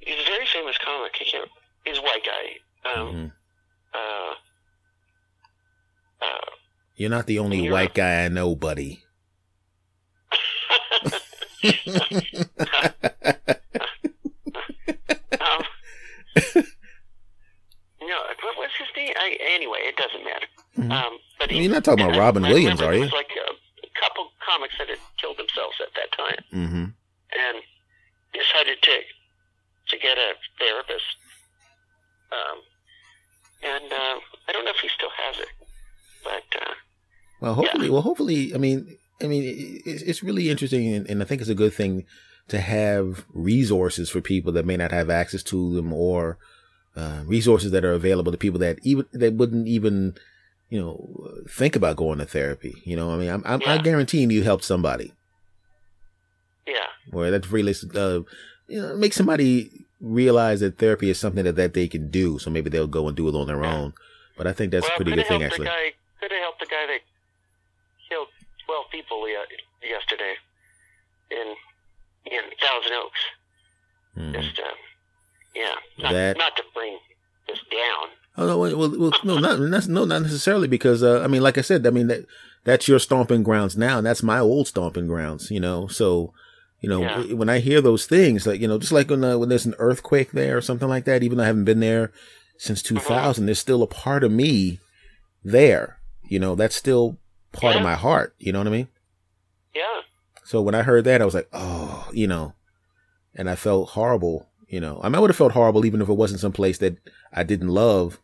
he's 0.00 0.18
a 0.20 0.24
very 0.24 0.46
famous 0.46 0.78
comic. 0.78 1.16
I 1.20 1.24
can't. 1.24 1.50
He's 1.84 1.98
a 1.98 2.02
white 2.02 2.24
guy. 2.24 2.58
Um, 2.90 3.08
Mhm. 3.08 3.32
uh, 3.94 4.34
uh, 6.24 6.50
You're 6.96 7.10
not 7.10 7.26
the 7.26 7.38
only 7.40 7.68
white 7.70 7.94
guy 7.94 8.24
I 8.24 8.28
know, 8.28 8.54
buddy. 8.54 9.02
um, 11.66 11.72
no, 18.00 18.16
what 18.42 18.56
was 18.56 18.70
his 18.78 18.88
name? 18.96 19.12
I, 19.16 19.36
anyway, 19.54 19.78
it 19.82 19.96
doesn't 19.96 20.24
matter. 20.24 20.46
Mhm. 20.78 20.92
Um, 20.92 21.18
but 21.38 21.45
You're 21.62 21.72
not 21.72 21.84
talking 21.84 22.04
about 22.04 22.18
Robin 22.18 22.44
I 22.44 22.50
Williams, 22.50 22.80
are 22.80 22.92
you? 22.94 23.00
There 23.00 23.06
was 23.06 23.12
like 23.12 23.30
a, 23.30 23.50
a 23.86 23.90
couple 24.00 24.30
comics 24.44 24.74
that 24.78 24.88
had 24.88 24.98
killed 25.20 25.36
themselves 25.38 25.76
at 25.80 25.92
that 25.94 26.10
time, 26.16 26.44
hmm 26.50 26.84
and 27.36 27.56
decided 28.32 28.80
to 28.82 28.92
to 29.88 29.98
get 29.98 30.16
a 30.18 30.34
therapist. 30.58 31.04
Um, 32.32 32.58
and 33.62 33.92
uh, 33.92 34.20
I 34.48 34.52
don't 34.52 34.64
know 34.64 34.70
if 34.72 34.80
he 34.80 34.88
still 34.88 35.10
has 35.16 35.38
it, 35.38 35.48
but 36.24 36.44
uh, 36.60 36.74
Well, 37.40 37.54
hopefully, 37.54 37.88
well, 37.90 38.02
hopefully, 38.02 38.54
I 38.54 38.58
mean, 38.58 38.96
I 39.22 39.26
mean, 39.26 39.80
it's, 39.84 40.02
it's 40.02 40.22
really 40.22 40.50
interesting, 40.50 40.92
and, 40.92 41.08
and 41.08 41.22
I 41.22 41.24
think 41.24 41.40
it's 41.40 41.50
a 41.50 41.54
good 41.54 41.72
thing 41.72 42.04
to 42.48 42.60
have 42.60 43.24
resources 43.32 44.10
for 44.10 44.20
people 44.20 44.52
that 44.52 44.66
may 44.66 44.76
not 44.76 44.92
have 44.92 45.08
access 45.10 45.42
to 45.44 45.74
them, 45.74 45.92
or 45.92 46.38
uh, 46.96 47.22
resources 47.26 47.70
that 47.70 47.84
are 47.84 47.92
available 47.92 48.32
to 48.32 48.38
people 48.38 48.58
that 48.60 48.78
even 48.82 49.06
that 49.12 49.34
wouldn't 49.34 49.68
even, 49.68 50.14
you 50.70 50.80
know, 50.80 51.44
think 51.48 51.76
about 51.76 51.96
going 51.96 52.18
to 52.18 52.26
therapy. 52.26 52.74
You 52.84 52.96
know, 52.96 53.12
I 53.12 53.16
mean, 53.16 53.30
I'm, 53.30 53.42
I'm, 53.46 53.60
I 53.66 53.74
Yeah. 53.76 53.82
guarantee 53.82 54.24
you 54.24 54.42
helped 54.42 54.64
somebody, 54.64 55.12
yeah, 56.66 56.86
or 57.12 57.30
that's 57.30 57.50
really, 57.50 57.74
uh, 57.94 58.20
you 58.68 58.82
know, 58.82 58.96
make 58.96 59.12
somebody 59.12 59.70
realize 60.00 60.60
that 60.60 60.78
therapy 60.78 61.08
is 61.10 61.18
something 61.20 61.44
that, 61.44 61.56
that 61.56 61.74
they 61.74 61.88
can 61.88 62.10
do. 62.10 62.38
So 62.38 62.50
maybe 62.50 62.68
they'll 62.68 62.86
go 62.86 63.06
and 63.08 63.16
do 63.16 63.28
it 63.28 63.34
on 63.34 63.46
their 63.46 63.62
Yeah. 63.62 63.74
own. 63.76 63.94
But 64.36 64.46
I 64.46 64.52
think 64.52 64.70
that's 64.72 64.84
well, 64.84 64.92
a 64.92 64.96
pretty 64.96 65.12
good 65.14 65.26
thing, 65.26 65.42
actually. 65.42 65.66
Guy 65.66 65.92
could 66.20 66.30
have 66.32 66.40
helped 66.40 66.60
the 66.60 66.66
guy 66.66 66.86
that 66.86 67.00
killed 68.08 68.28
twelve 68.66 68.86
people 68.90 69.26
ye- 69.28 69.88
yesterday 69.88 70.34
in 71.30 71.54
in 72.26 72.40
Thousand 72.60 72.92
Oaks. 72.92 73.20
Mhm. 74.18 74.32
Just 74.42 74.58
uh, 74.58 74.74
yeah, 75.54 75.74
not, 75.98 76.12
That- 76.12 76.36
not 76.36 76.56
to 76.56 76.64
bring 76.74 76.98
this 77.48 77.60
down. 77.70 78.08
Oh 78.38 78.46
no, 78.46 78.58
well, 78.58 78.90
well, 78.98 79.12
no, 79.24 79.38
not 79.38 79.58
no, 79.88 80.04
not 80.04 80.22
necessarily 80.22 80.68
because 80.68 81.02
uh, 81.02 81.22
I 81.22 81.26
mean, 81.26 81.42
like 81.42 81.56
I 81.58 81.62
said, 81.62 81.86
I 81.86 81.90
mean 81.90 82.08
that 82.08 82.26
that's 82.64 82.86
your 82.88 82.98
stomping 82.98 83.42
grounds 83.42 83.76
now, 83.76 83.98
and 83.98 84.06
that's 84.06 84.22
my 84.22 84.38
old 84.38 84.68
stomping 84.68 85.06
grounds, 85.06 85.50
you 85.50 85.60
know. 85.60 85.86
So, 85.86 86.34
you 86.80 86.88
know, 86.88 87.02
Yeah. 87.02 87.34
when 87.34 87.48
I 87.48 87.60
hear 87.60 87.80
those 87.80 88.06
things, 88.06 88.46
like 88.46 88.60
you 88.60 88.68
know, 88.68 88.78
just 88.78 88.92
like 88.92 89.08
when 89.10 89.24
uh, 89.24 89.38
when 89.38 89.48
there's 89.48 89.66
an 89.66 89.74
earthquake 89.78 90.32
there 90.32 90.56
or 90.56 90.60
something 90.60 90.88
like 90.88 91.04
that, 91.06 91.22
even 91.22 91.38
though 91.38 91.44
I 91.44 91.46
haven't 91.46 91.64
been 91.64 91.80
there 91.80 92.12
since 92.58 92.80
Uh-huh. 92.82 92.98
2000, 93.00 93.46
there's 93.46 93.58
still 93.58 93.82
a 93.82 93.86
part 93.86 94.22
of 94.24 94.32
me 94.32 94.80
there. 95.44 95.98
You 96.28 96.38
know, 96.38 96.54
that's 96.54 96.76
still 96.76 97.18
part 97.52 97.76
of 97.76 97.82
my 97.82 97.94
heart. 97.94 98.34
You 98.38 98.52
know 98.52 98.58
what 98.60 98.68
I 98.68 98.70
mean? 98.70 98.88
Yeah, 99.74 100.00
So 100.44 100.60
when 100.62 100.74
I 100.74 100.82
heard 100.82 101.04
that, 101.04 101.20
I 101.20 101.24
was 101.24 101.34
like, 101.34 101.48
oh, 101.52 102.08
you 102.12 102.26
know, 102.26 102.54
and 103.34 103.48
I 103.48 103.54
felt 103.56 103.90
horrible. 103.90 104.48
You 104.68 104.80
know, 104.80 105.00
I 105.02 105.08
mean, 105.08 105.14
I 105.14 105.18
would 105.20 105.30
have 105.30 105.36
felt 105.36 105.52
horrible 105.52 105.84
even 105.86 106.00
if 106.02 106.08
it 106.08 106.14
wasn't 106.14 106.40
some 106.40 106.52
place 106.52 106.78
that 106.78 106.96
I 107.32 107.42
didn't 107.44 107.68
love. 107.68 108.18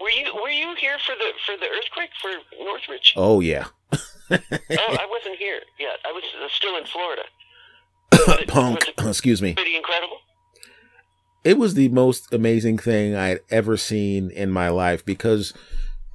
Were 0.00 0.10
you 0.10 0.34
were 0.34 0.50
you 0.50 0.74
here 0.80 0.98
for 1.04 1.14
the 1.14 1.32
for 1.44 1.56
the 1.58 1.66
earthquake 1.66 2.10
for 2.20 2.30
Northridge? 2.64 3.14
Oh 3.16 3.40
yeah. 3.40 3.66
oh, 3.92 3.96
I 4.30 5.06
wasn't 5.10 5.36
here 5.38 5.60
yet. 5.78 5.98
I 6.06 6.12
was 6.12 6.24
uh, 6.42 6.48
still 6.54 6.76
in 6.76 6.84
Florida. 6.84 7.22
punk. 8.48 8.84
Excuse 8.98 9.40
me. 9.42 9.54
Pretty 9.54 9.76
incredible. 9.76 10.18
It 11.44 11.56
was 11.58 11.74
the 11.74 11.88
most 11.88 12.32
amazing 12.32 12.78
thing 12.78 13.14
I 13.14 13.28
had 13.28 13.40
ever 13.50 13.76
seen 13.76 14.30
in 14.30 14.50
my 14.50 14.68
life 14.68 15.04
because 15.04 15.54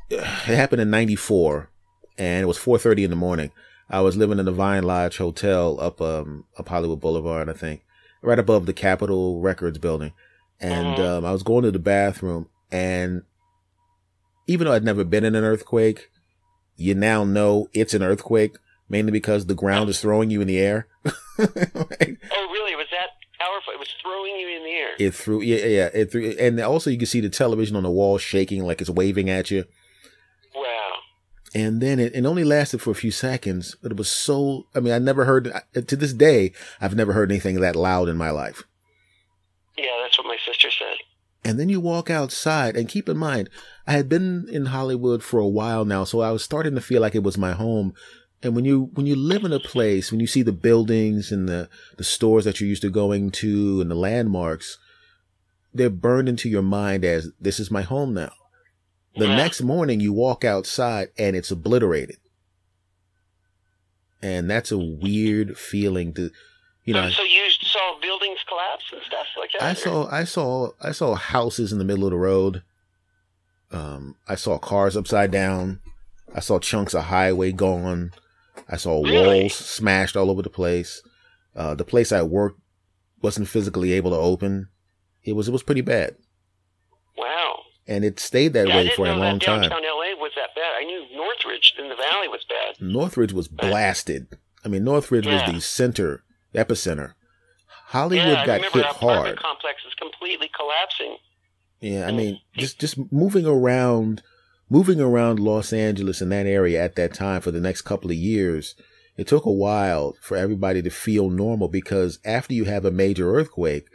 it 0.10 0.22
happened 0.22 0.82
in 0.82 0.90
'94, 0.92 1.70
and 2.18 2.44
it 2.44 2.46
was 2.48 2.58
4:30 2.58 3.06
in 3.06 3.10
the 3.10 3.16
morning. 3.16 3.52
I 3.90 4.02
was 4.02 4.16
living 4.18 4.40
in 4.40 4.46
the 4.46 4.52
Vine 4.52 4.84
Lodge 4.84 5.18
Hotel 5.18 5.80
up 5.80 6.02
um 6.02 6.46
up 6.58 6.70
Hollywood 6.70 7.00
Boulevard, 7.02 7.50
I 7.50 7.54
think, 7.54 7.82
right 8.22 8.40
above 8.40 8.66
the 8.66 8.74
Capitol 8.74 9.40
Records 9.42 9.78
building, 9.78 10.14
and 10.60 10.98
Mhm. 10.98 11.18
um, 11.18 11.26
I 11.26 11.32
was 11.32 11.42
going 11.44 11.64
to 11.64 11.72
the 11.72 11.80
bathroom, 11.80 12.50
and 12.72 13.24
even 14.48 14.66
though 14.66 14.74
I'd 14.74 14.84
never 14.84 15.04
been 15.04 15.24
in 15.24 15.36
an 15.36 15.44
earthquake, 15.44 16.10
you 16.76 16.96
now 16.96 17.24
know 17.24 17.68
it's 17.74 17.94
an 17.94 18.04
earthquake 18.04 18.58
mainly 18.90 19.12
because 19.12 19.46
the 19.46 19.56
ground 19.56 19.90
is 19.90 20.00
throwing 20.00 20.30
you 20.30 20.42
in 20.42 20.48
the 20.48 20.60
air. 20.60 20.88
Right? 21.06 21.12
Oh, 22.32 22.48
really? 22.52 22.74
It 22.74 22.78
was 22.78 22.88
that 22.92 23.10
powerful? 23.40 23.74
It 23.74 23.80
was 23.80 23.94
throwing 24.02 24.36
you 24.36 24.48
in 24.56 24.64
the 24.64 24.70
air. 24.70 24.90
It 25.00 25.16
threw, 25.16 25.42
yeah, 25.42 25.66
yeah, 25.66 25.90
it 25.94 26.12
threw, 26.12 26.36
and 26.40 26.60
also 26.60 26.90
you 26.90 26.98
can 26.98 27.08
see 27.08 27.22
the 27.22 27.30
television 27.30 27.76
on 27.76 27.84
the 27.84 27.92
wall 27.92 28.18
shaking 28.20 28.64
like 28.64 28.82
it's 28.82 28.90
waving 28.90 29.30
at 29.30 29.50
you. 29.50 29.66
wow. 30.54 30.92
And 31.56 31.82
then 31.82 32.00
it, 32.00 32.16
it 32.16 32.26
only 32.26 32.44
lasted 32.44 32.82
for 32.82 32.92
a 32.92 32.96
few 32.96 33.12
seconds, 33.12 33.76
but 33.82 33.92
it 33.92 33.98
was 33.98 34.10
so, 34.10 34.68
I 34.76 34.80
mean, 34.80 34.94
I 34.94 35.00
never 35.00 35.26
heard, 35.26 35.52
to 35.74 35.96
this 35.96 36.14
day, 36.14 36.54
I've 36.80 36.96
never 36.96 37.14
heard 37.14 37.32
anything 37.32 37.60
that 37.62 37.76
loud 37.76 38.10
in 38.10 38.18
my 38.18 38.30
life. 38.30 38.64
Yeah, 39.78 39.98
that's 40.04 40.18
what 40.20 40.28
my. 40.28 40.33
And 41.46 41.60
then 41.60 41.68
you 41.70 41.80
walk 41.80 42.10
outside 42.10 42.76
and 42.78 42.88
keep 42.88 43.10
in 43.10 43.18
mind, 43.18 43.50
I 43.86 43.94
had 43.94 44.08
been 44.08 44.48
in 44.50 44.68
Hollywood 44.68 45.22
for 45.24 45.40
a 45.40 45.48
while 45.48 45.84
now, 45.84 46.06
so 46.06 46.22
I 46.22 46.32
was 46.32 46.44
starting 46.44 46.76
to 46.76 46.82
feel 46.82 47.02
like 47.02 47.16
it 47.16 47.24
was 47.24 47.38
my 47.38 47.52
home. 47.52 47.94
And 48.42 48.56
when 48.56 48.66
you, 48.66 48.90
when 48.94 49.06
you 49.06 49.16
live 49.16 49.44
in 49.44 49.52
a 49.54 49.60
place, 49.60 50.12
when 50.12 50.20
you 50.22 50.28
see 50.28 50.42
the 50.42 50.52
buildings 50.54 51.32
and 51.32 51.48
the, 51.48 51.70
the 51.98 52.04
stores 52.04 52.46
that 52.46 52.60
you're 52.60 52.70
used 52.70 52.82
to 52.84 52.90
going 52.90 53.32
to 53.32 53.82
and 53.82 53.92
the 53.92 53.96
landmarks, 53.96 54.78
they're 55.74 55.90
burned 55.90 56.30
into 56.30 56.50
your 56.50 56.62
mind 56.62 57.04
as 57.04 57.30
this 57.40 57.60
is 57.60 57.72
my 57.72 57.82
home 57.82 58.14
now. 58.14 58.32
The 59.18 59.28
Yeah. 59.28 59.36
next 59.38 59.62
morning 59.62 60.00
you 60.00 60.14
walk 60.14 60.44
outside 60.46 61.10
and 61.18 61.36
it's 61.36 61.52
obliterated. 61.52 62.18
And 64.22 64.50
that's 64.50 64.72
a 64.72 64.78
weird 64.78 65.58
feeling 65.58 66.14
to, 66.14 66.32
you 66.86 66.94
know, 66.94 67.10
so, 67.10 67.16
so 67.16 67.24
you 67.24 67.42
saw 67.74 68.00
buildings 68.02 68.40
collapse 68.48 68.86
and 68.94 69.02
stuff 69.04 69.26
like 69.38 69.52
that? 69.54 69.62
I 69.64 69.72
or- 69.72 69.76
saw 69.76 70.10
I 70.12 70.24
saw 70.24 70.70
I 70.82 70.92
saw 70.92 71.16
houses 71.16 71.72
in 71.74 71.80
the 71.80 71.84
middle 71.86 72.06
of 72.06 72.12
the 72.12 72.18
road. 72.18 72.64
Um, 73.72 74.16
I 74.28 74.36
saw 74.36 74.58
cars 74.60 74.96
upside 74.96 75.32
down. 75.32 75.80
I 76.34 76.40
saw 76.40 76.60
chunks 76.60 76.94
of 76.94 77.06
highway 77.06 77.52
gone. 77.52 78.12
I 78.70 78.78
saw 78.78 79.04
Really? 79.04 79.42
walls 79.42 79.56
smashed 79.56 80.16
all 80.16 80.30
over 80.30 80.42
the 80.42 80.50
place. 80.50 81.02
Uh, 81.56 81.74
the 81.76 81.84
place 81.86 82.12
I 82.12 82.22
worked 82.22 82.60
wasn't 83.22 83.48
physically 83.48 83.92
able 83.94 84.12
to 84.12 84.18
open. 84.18 84.70
It 85.24 85.34
was 85.34 85.48
it 85.48 85.52
was 85.52 85.64
pretty 85.64 85.82
bad, 85.82 86.16
Wow. 87.18 87.62
and 87.88 88.04
it 88.04 88.20
stayed 88.20 88.54
that 88.54 88.68
Yeah, 88.68 88.76
way 88.76 88.90
for 88.90 89.06
a 89.08 89.16
long 89.16 89.40
time. 89.40 89.62
downtown 89.62 89.84
LA 89.84 90.14
was 90.20 90.32
that 90.36 90.54
bad. 90.56 90.74
I 90.78 90.84
knew 90.84 91.06
Northridge 91.16 91.74
in 91.80 91.88
the 91.90 91.96
valley 91.96 92.28
was 92.28 92.44
bad. 92.48 92.76
Northridge 92.82 93.32
was 93.34 93.48
blasted. 93.48 94.28
I 94.66 94.68
mean, 94.68 94.84
Northridge 94.84 95.26
Yeah. 95.26 95.46
was 95.46 95.54
the 95.56 95.62
center, 95.62 96.24
epicenter. 96.54 97.14
Hollywood 97.94 98.26
yeah, 98.26 98.46
got 98.48 98.62
hit 98.74 98.86
hard. 98.88 99.38
complex 99.38 99.84
is 99.86 99.94
completely 99.94 100.50
collapsing. 100.56 101.18
Yeah, 101.80 102.08
I 102.08 102.12
mean, 102.12 102.40
just 102.58 102.80
just 102.80 102.98
moving 103.12 103.46
around, 103.46 104.24
moving 104.68 105.00
around 105.00 105.40
Los 105.40 105.72
Angeles 105.72 106.20
in 106.20 106.30
that 106.30 106.48
area 106.48 106.84
at 106.84 106.96
that 106.96 107.14
time 107.14 107.40
for 107.42 107.52
the 107.52 107.60
next 107.60 107.84
couple 107.84 108.10
of 108.10 108.18
years, 108.18 108.74
it 109.16 109.28
took 109.28 109.46
a 109.46 109.52
while 109.52 110.16
for 110.22 110.36
everybody 110.36 110.82
to 110.82 110.90
feel 110.90 111.30
normal 111.30 111.68
because 111.68 112.18
after 112.26 112.56
you 112.56 112.66
have 112.66 112.84
a 112.84 112.90
major 112.90 113.32
earthquake, 113.32 113.86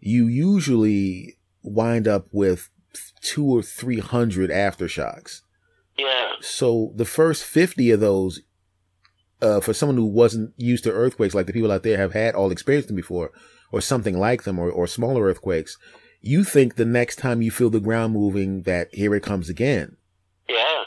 you 0.00 0.28
usually 0.28 1.36
wind 1.62 2.08
up 2.08 2.28
with 2.32 2.70
two 3.20 3.44
or 3.44 3.60
three 3.60 3.98
hundred 3.98 4.48
aftershocks. 4.48 5.42
Yeah. 5.98 6.32
So 6.40 6.94
the 6.96 7.04
first 7.04 7.44
fifty 7.44 7.90
of 7.90 8.00
those, 8.00 8.40
uh, 9.42 9.60
for 9.60 9.72
someone 9.72 9.96
who 9.96 10.06
wasn't 10.06 10.52
used 10.56 10.84
to 10.84 10.92
earthquakes, 10.92 11.34
like 11.34 11.46
the 11.46 11.52
people 11.52 11.72
out 11.72 11.82
there 11.82 11.98
have 11.98 12.12
had 12.12 12.34
all 12.34 12.50
experienced 12.50 12.88
them 12.88 12.96
before, 12.96 13.32
or 13.72 13.80
something 13.80 14.18
like 14.18 14.44
them, 14.44 14.58
or, 14.58 14.70
or 14.70 14.86
smaller 14.86 15.24
earthquakes, 15.24 15.76
you 16.20 16.44
think 16.44 16.74
the 16.74 16.84
next 16.84 17.16
time 17.16 17.42
you 17.42 17.50
feel 17.50 17.70
the 17.70 17.80
ground 17.80 18.12
moving 18.12 18.62
that 18.62 18.88
here 18.92 19.14
it 19.14 19.22
comes 19.22 19.48
again. 19.48 19.96
Yeah. 20.48 20.84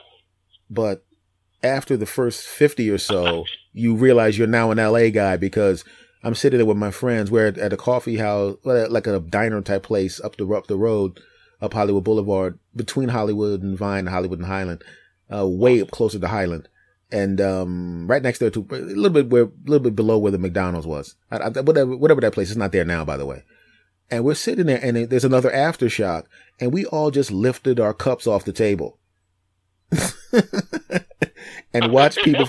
But 0.69 1.05
after 1.63 1.97
the 1.97 2.05
first 2.05 2.45
50 2.45 2.89
or 2.89 2.97
so, 2.97 3.45
you 3.73 3.95
realize 3.95 4.37
you're 4.37 4.47
now 4.47 4.71
an 4.71 4.77
LA 4.77 5.09
guy 5.09 5.37
because 5.37 5.83
I'm 6.23 6.35
sitting 6.35 6.57
there 6.57 6.65
with 6.65 6.77
my 6.77 6.91
friends. 6.91 7.31
We're 7.31 7.47
at, 7.47 7.57
at 7.57 7.73
a 7.73 7.77
coffee 7.77 8.17
house, 8.17 8.57
like 8.63 9.07
a 9.07 9.19
diner 9.19 9.61
type 9.61 9.83
place 9.83 10.19
up 10.19 10.35
the, 10.35 10.47
up 10.49 10.67
the 10.67 10.77
road, 10.77 11.19
up 11.61 11.73
Hollywood 11.73 12.03
Boulevard, 12.03 12.59
between 12.75 13.09
Hollywood 13.09 13.61
and 13.61 13.77
Vine, 13.77 14.07
Hollywood 14.07 14.39
and 14.39 14.47
Highland, 14.47 14.83
uh, 15.33 15.47
way 15.47 15.81
up 15.81 15.91
closer 15.91 16.19
to 16.19 16.27
Highland. 16.27 16.67
And, 17.11 17.41
um, 17.41 18.07
right 18.07 18.21
next 18.21 18.39
there 18.39 18.51
to 18.51 18.67
a 18.71 18.75
little 18.75 19.09
bit 19.09 19.29
where, 19.29 19.43
a 19.43 19.51
little 19.65 19.83
bit 19.83 19.95
below 19.95 20.17
where 20.17 20.31
the 20.31 20.37
McDonald's 20.37 20.85
was. 20.85 21.15
I, 21.31 21.37
I, 21.37 21.49
whatever, 21.49 21.97
whatever 21.97 22.21
that 22.21 22.33
place 22.33 22.51
is 22.51 22.57
not 22.57 22.71
there 22.71 22.85
now, 22.85 23.03
by 23.03 23.17
the 23.17 23.25
way. 23.25 23.43
And 24.11 24.23
we're 24.23 24.35
sitting 24.35 24.67
there 24.67 24.79
and 24.83 25.09
there's 25.09 25.25
another 25.25 25.51
aftershock 25.51 26.25
and 26.59 26.73
we 26.73 26.85
all 26.85 27.11
just 27.11 27.31
lifted 27.31 27.79
our 27.79 27.93
cups 27.93 28.27
off 28.27 28.45
the 28.45 28.51
table. 28.51 28.97
and 31.73 31.91
watch 31.91 32.17
people 32.23 32.47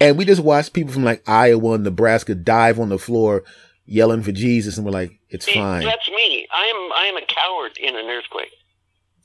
and 0.00 0.16
we 0.16 0.24
just 0.24 0.42
watched 0.42 0.72
people 0.72 0.92
from 0.92 1.04
like 1.04 1.22
Iowa 1.28 1.74
and 1.74 1.84
Nebraska 1.84 2.34
dive 2.34 2.80
on 2.80 2.88
the 2.88 2.98
floor 2.98 3.44
yelling 3.84 4.22
for 4.22 4.32
Jesus 4.32 4.76
and 4.76 4.86
we're 4.86 4.92
like, 4.92 5.20
it's 5.28 5.44
See, 5.44 5.54
fine. 5.54 5.84
That's 5.84 6.08
me. 6.08 6.48
I 6.52 6.72
am. 6.74 6.92
I 6.92 7.06
am 7.06 7.16
a 7.16 7.26
coward 7.26 7.72
in 7.78 7.94
an 7.96 8.06
earthquake. 8.06 8.50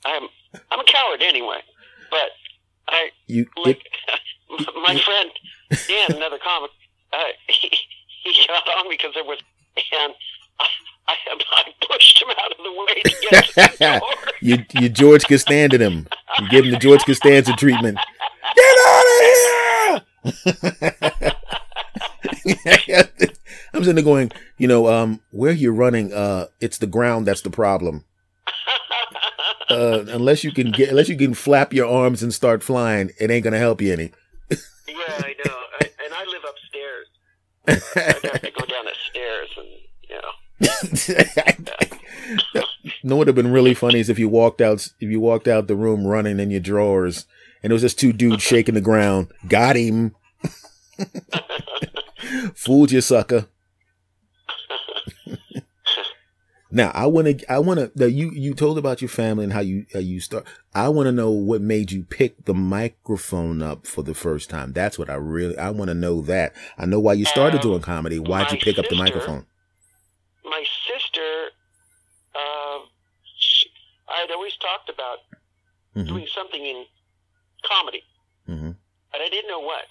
I'm. 0.04 0.28
I'm 0.70 0.80
a 0.80 0.84
coward 0.84 1.22
anyway. 1.22 1.60
But 2.10 2.30
I 2.88 3.10
You 3.26 3.46
like 3.64 3.80
it, 3.84 4.66
my 4.86 4.98
friend 4.98 5.30
Dan, 5.70 5.76
another 6.16 6.38
comic. 6.38 6.70
Uh, 7.12 7.18
he, 7.48 7.70
he 8.24 8.46
got 8.46 8.66
on 8.78 8.88
because 8.88 9.12
there 9.14 9.24
was, 9.24 9.38
and 9.76 10.14
I, 10.60 10.66
I, 11.08 11.14
I 11.28 11.86
pushed 11.86 12.22
him 12.22 12.28
out 12.30 12.52
of 12.52 12.58
the 12.58 12.72
way 12.72 13.02
to 13.02 13.10
get 13.30 13.44
to 13.44 13.54
the 13.54 13.98
door. 14.00 14.10
you 14.40 14.64
you 14.80 14.88
George 14.88 15.26
Costanza 15.26 15.78
him. 15.78 16.06
You 16.40 16.48
give 16.48 16.64
him 16.64 16.72
the 16.72 16.78
George 16.78 17.04
Costanza 17.04 17.52
treatment. 17.54 17.98
Get 18.56 18.78
out 18.86 19.04
of 19.04 20.02
here! 20.44 21.32
I'm 23.72 23.82
sitting 23.82 23.96
there 23.96 24.04
going, 24.04 24.32
you 24.56 24.68
know, 24.68 24.88
um, 24.88 25.20
where 25.30 25.52
you're 25.52 25.72
running, 25.72 26.12
uh, 26.12 26.46
it's 26.60 26.78
the 26.78 26.86
ground 26.86 27.26
that's 27.26 27.42
the 27.42 27.50
problem. 27.50 28.04
Uh, 29.68 30.04
unless 30.08 30.44
you 30.44 30.52
can 30.52 30.70
get, 30.70 30.90
unless 30.90 31.08
you 31.08 31.16
can 31.16 31.34
flap 31.34 31.72
your 31.72 31.88
arms 31.88 32.22
and 32.22 32.32
start 32.32 32.62
flying, 32.62 33.10
it 33.18 33.30
ain't 33.30 33.44
gonna 33.44 33.58
help 33.58 33.80
you 33.80 33.92
any. 33.92 34.12
yeah, 34.50 34.56
I 34.88 35.34
know. 35.44 35.56
I, 35.80 35.90
and 36.04 36.14
I 36.14 36.24
live 36.24 36.44
upstairs. 36.48 37.08
I'd 37.66 38.30
have 38.30 38.42
to 38.42 38.50
go 38.50 38.64
down 38.66 38.84
the 38.84 38.94
stairs, 39.10 39.50
and 39.56 39.66
you 40.08 40.16
know. 40.20 40.32
what 43.02 43.18
would 43.18 43.26
have 43.26 43.36
been 43.36 43.52
really 43.52 43.74
funny 43.74 44.00
is 44.00 44.08
if 44.08 44.18
you 44.18 44.28
walked 44.28 44.60
out, 44.60 44.88
if 45.00 45.10
you 45.10 45.20
walked 45.20 45.48
out 45.48 45.66
the 45.66 45.76
room 45.76 46.06
running 46.06 46.38
in 46.38 46.50
your 46.50 46.60
drawers, 46.60 47.26
and 47.62 47.72
it 47.72 47.74
was 47.74 47.82
just 47.82 47.98
two 47.98 48.12
dudes 48.12 48.42
shaking 48.42 48.74
the 48.74 48.80
ground. 48.80 49.28
Got 49.48 49.76
him. 49.76 50.14
Fooled 52.54 52.92
you, 52.92 53.00
sucker. 53.00 53.46
Now 56.76 56.90
I 56.94 57.06
want 57.06 57.26
to. 57.40 57.52
I 57.52 57.58
want 57.58 57.96
to. 57.96 58.10
You 58.10 58.30
you 58.32 58.54
told 58.54 58.76
about 58.78 59.00
your 59.00 59.08
family 59.08 59.44
and 59.44 59.52
how 59.52 59.60
you 59.60 59.86
how 59.92 59.98
you 59.98 60.20
start. 60.20 60.44
I 60.74 60.88
want 60.90 61.06
to 61.06 61.12
know 61.12 61.30
what 61.30 61.60
made 61.62 61.90
you 61.90 62.02
pick 62.04 62.44
the 62.44 62.54
microphone 62.54 63.62
up 63.62 63.86
for 63.86 64.02
the 64.02 64.14
first 64.14 64.50
time. 64.50 64.72
That's 64.72 64.98
what 64.98 65.08
I 65.08 65.14
really. 65.14 65.56
I 65.56 65.70
want 65.70 65.88
to 65.88 65.94
know 65.94 66.20
that. 66.22 66.54
I 66.76 66.84
know 66.84 67.00
why 67.00 67.14
you 67.14 67.24
started 67.24 67.56
Um, 67.56 67.62
doing 67.62 67.80
comedy. 67.80 68.18
Why'd 68.18 68.52
you 68.52 68.58
pick 68.58 68.78
up 68.78 68.88
the 68.88 68.94
microphone? 68.96 69.46
my 70.44 70.64
sister, 70.86 71.48
uh, 72.34 72.78
she, 73.38 73.66
I 74.08 74.20
had 74.20 74.30
always 74.30 74.54
talked 74.56 74.88
about 74.88 75.18
hmm 75.94 76.06
doing 76.06 76.26
something 76.32 76.62
in 76.64 76.84
comedy, 77.64 78.02
hmm 78.46 78.72
but 79.12 79.20
I 79.22 79.28
didn't 79.28 79.48
know 79.48 79.60
what. 79.60 79.88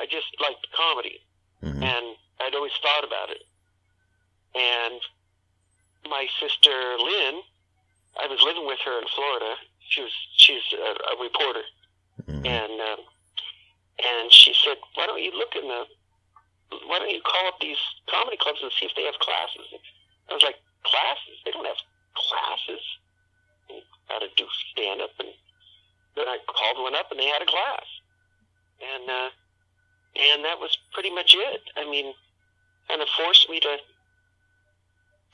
I 0.00 0.06
just 0.06 0.28
liked 0.40 0.64
comedy, 0.74 1.18
hmm 1.60 1.82
and 1.82 2.04
I'd 2.40 2.54
always 2.54 2.72
thought 2.80 3.04
about 3.04 3.30
it. 3.30 3.42
And 4.54 5.00
my 6.08 6.26
sister 6.40 6.72
Lynn, 6.98 7.42
I 8.18 8.26
was 8.26 8.40
living 8.42 8.66
with 8.66 8.78
her 8.84 8.98
in 8.98 9.06
Florida. 9.14 9.54
She 9.88 10.02
was 10.02 10.12
she's 10.36 10.64
a, 10.74 10.92
a 10.92 11.14
reporter, 11.22 11.64
hmm 12.26 12.44
and 12.44 12.74
um, 12.80 13.00
and 13.98 14.32
she 14.32 14.52
said, 14.52 14.76
"Why 14.94 15.06
don't 15.06 15.22
you 15.22 15.32
look 15.32 15.54
in 15.56 15.68
the? 15.68 15.84
Why 16.86 16.98
don't 16.98 17.10
you 17.10 17.22
call 17.24 17.48
up 17.48 17.60
these 17.60 17.80
comedy 18.10 18.36
clubs 18.36 18.60
and 18.62 18.72
see 18.78 18.86
if 18.86 18.94
they 18.96 19.04
have 19.04 19.18
classes?" 19.18 19.66
I 20.30 20.34
was 20.34 20.42
like, 20.42 20.56
"Classes? 20.84 21.36
They 21.44 21.52
don't 21.52 21.66
have 21.66 21.80
classes. 22.14 22.84
How 24.08 24.18
to 24.18 24.28
do 24.36 24.46
stand 24.72 25.00
up?" 25.00 25.10
And 25.18 25.32
then 26.16 26.28
I 26.28 26.38
called 26.46 26.82
one 26.82 26.94
up, 26.94 27.10
and 27.10 27.18
they 27.20 27.26
had 27.32 27.42
a 27.42 27.46
class, 27.46 27.86
and 28.82 29.08
uh, 29.08 29.30
and 30.16 30.44
that 30.44 30.60
was 30.60 30.76
pretty 30.92 31.14
much 31.14 31.34
it. 31.36 31.62
I 31.76 31.88
mean, 31.88 32.12
kind 32.88 33.00
of 33.00 33.08
forced 33.16 33.48
me 33.48 33.60
to 33.60 33.76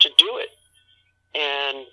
to 0.01 0.09
do 0.19 0.31
it. 0.39 0.51
And 1.35 1.87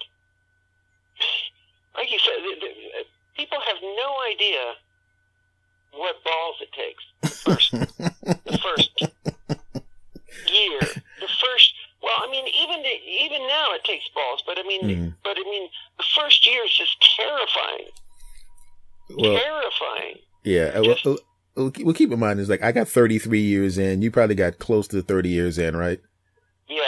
like 1.95 2.11
you 2.11 2.19
said, 2.19 2.33
the, 2.43 2.55
the, 2.61 3.03
people 3.35 3.57
have 3.65 3.77
no 3.81 4.15
idea 4.31 4.73
what 5.93 6.15
balls 6.23 6.55
it 6.61 6.71
takes. 6.71 7.03
First, 7.43 7.71
the 7.71 8.57
first 8.61 8.91
year, 10.47 10.79
the 11.19 11.27
first. 11.27 11.73
Well, 12.03 12.13
I 12.17 12.31
mean, 12.31 12.45
even 12.47 12.81
the, 12.81 13.23
even 13.23 13.47
now 13.47 13.67
it 13.73 13.83
takes 13.83 14.05
balls, 14.15 14.41
but 14.47 14.57
I 14.57 14.63
mean, 14.63 14.81
Mhm. 14.83 15.15
but 15.23 15.37
I 15.37 15.43
mean, 15.43 15.69
the 15.97 16.03
first 16.19 16.47
year 16.47 16.63
is 16.65 16.71
just 16.75 16.97
terrifying, 17.17 17.89
Well, 19.09 19.37
terrifying. 19.39 20.17
yeah. 20.43 20.71
uh, 20.79 20.83
Just- 20.83 21.05
Well, 21.05 21.17
well, 21.55 21.71
well, 21.83 21.93
keep 21.93 22.11
in 22.11 22.19
mind 22.19 22.39
is 22.39 22.49
like 22.49 22.63
I 22.63 22.71
got 22.71 22.87
33 22.87 23.41
years 23.41 23.77
in. 23.77 24.01
You 24.01 24.09
probably 24.09 24.35
got 24.35 24.57
close 24.57 24.87
to 24.89 25.01
30 25.03 25.29
years 25.29 25.57
in, 25.59 25.75
right? 25.75 25.99
Yeah, 26.67 26.79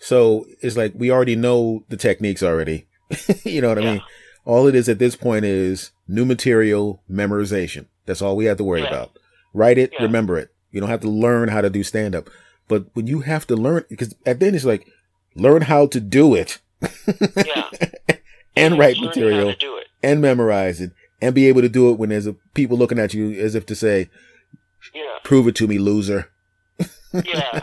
So 0.00 0.46
it's 0.60 0.76
like 0.76 0.92
we 0.96 1.10
already 1.10 1.36
know 1.36 1.84
the 1.88 1.96
techniques 1.96 2.42
already. 2.42 2.86
you 3.44 3.60
know 3.60 3.68
what 3.68 3.78
I 3.78 3.82
mean? 3.82 4.02
All 4.44 4.66
it 4.66 4.74
is 4.74 4.88
at 4.88 4.98
this 4.98 5.14
point 5.14 5.44
is 5.44 5.90
new 6.08 6.24
material 6.24 7.02
memorization. 7.10 7.86
That's 8.06 8.22
all 8.22 8.34
we 8.36 8.46
have 8.46 8.56
to 8.56 8.64
worry 8.64 8.80
Yeah. 8.82 8.88
about. 8.88 9.18
Write 9.52 9.78
it, 9.78 9.92
Yeah. 9.92 10.02
remember 10.04 10.38
it. 10.38 10.50
You 10.72 10.80
don't 10.80 10.88
have 10.90 11.00
to 11.02 11.08
learn 11.10 11.48
how 11.48 11.60
to 11.60 11.68
do 11.70 11.82
stand 11.82 12.14
up. 12.14 12.30
But 12.68 12.86
when 12.94 13.06
you 13.06 13.20
have 13.20 13.46
to 13.48 13.56
learn, 13.56 13.84
because 13.88 14.14
at 14.24 14.40
the 14.40 14.46
end 14.46 14.56
it's 14.56 14.64
like, 14.64 14.86
learn 15.34 15.62
how 15.62 15.86
to 15.88 16.00
do 16.00 16.34
it 16.34 16.58
yeah. 17.36 17.68
and 18.56 18.78
write 18.78 18.98
material 19.00 19.52
to 19.52 19.58
do 19.58 19.76
it. 19.76 19.86
and 20.02 20.20
memorize 20.22 20.80
it 20.80 20.92
and 21.20 21.34
be 21.34 21.46
able 21.46 21.60
to 21.60 21.68
do 21.68 21.90
it 21.90 21.98
when 21.98 22.08
there's 22.08 22.26
a, 22.26 22.34
people 22.54 22.78
looking 22.78 22.98
at 22.98 23.12
you 23.12 23.32
as 23.32 23.54
if 23.54 23.66
to 23.66 23.74
say, 23.74 24.08
Yeah, 24.94 25.18
prove 25.24 25.46
it 25.48 25.56
to 25.56 25.66
me, 25.66 25.78
loser. 25.78 26.30
yeah, 26.78 26.84
yeah. 27.12 27.60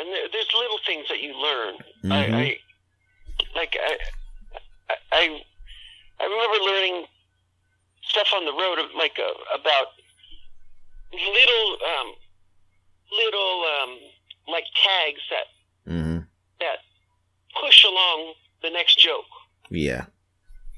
And 0.00 0.08
there, 0.14 0.28
there's 0.32 0.48
little 0.56 0.77
things 0.88 1.06
that 1.08 1.20
you 1.20 1.32
learn. 1.36 1.74
Mhm. 2.04 2.12
I, 2.12 2.40
I 2.40 2.58
like 3.54 3.76
I, 3.88 3.98
I 5.12 5.22
I 6.20 6.24
remember 6.24 6.58
learning 6.64 7.06
stuff 8.02 8.28
on 8.34 8.44
the 8.44 8.52
road 8.52 8.78
of 8.78 8.86
like 8.96 9.18
uh, 9.20 9.58
about 9.60 9.88
little 11.12 11.68
um 11.92 12.08
little 13.12 13.64
um 13.82 13.98
like 14.48 14.64
tags 14.84 15.20
that 15.30 15.46
hmm 15.92 16.18
that 16.60 16.78
push 17.60 17.84
along 17.84 18.34
the 18.62 18.70
next 18.70 18.98
joke. 18.98 19.24
Yeah. 19.70 20.06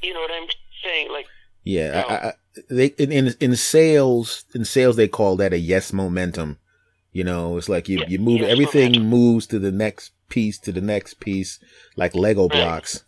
You 0.02 0.12
know 0.14 0.20
what 0.20 0.30
I'm 0.32 0.48
saying? 0.84 1.10
Like 1.12 1.26
Yeah, 1.64 1.90
No. 1.92 2.06
I, 2.08 2.14
I, 2.28 2.32
they 2.68 2.86
in 2.98 3.34
in 3.40 3.56
sales 3.56 4.44
in 4.54 4.64
sales 4.64 4.96
they 4.96 5.08
call 5.08 5.36
that 5.36 5.52
a 5.52 5.58
yes 5.58 5.92
momentum. 5.92 6.58
You 7.12 7.24
know, 7.24 7.56
it's 7.56 7.68
like 7.68 7.88
you 7.88 7.98
Yeah, 8.00 8.06
you 8.08 8.18
move 8.18 8.42
everything 8.42 8.92
momentum. 8.92 9.10
moves 9.10 9.46
to 9.48 9.58
the 9.58 9.72
next 9.72 10.12
piece 10.28 10.58
to 10.60 10.70
the 10.72 10.80
next 10.80 11.18
piece 11.20 11.58
like 11.96 12.14
Lego 12.14 12.42
Right. 12.48 12.52
blocks. 12.52 13.02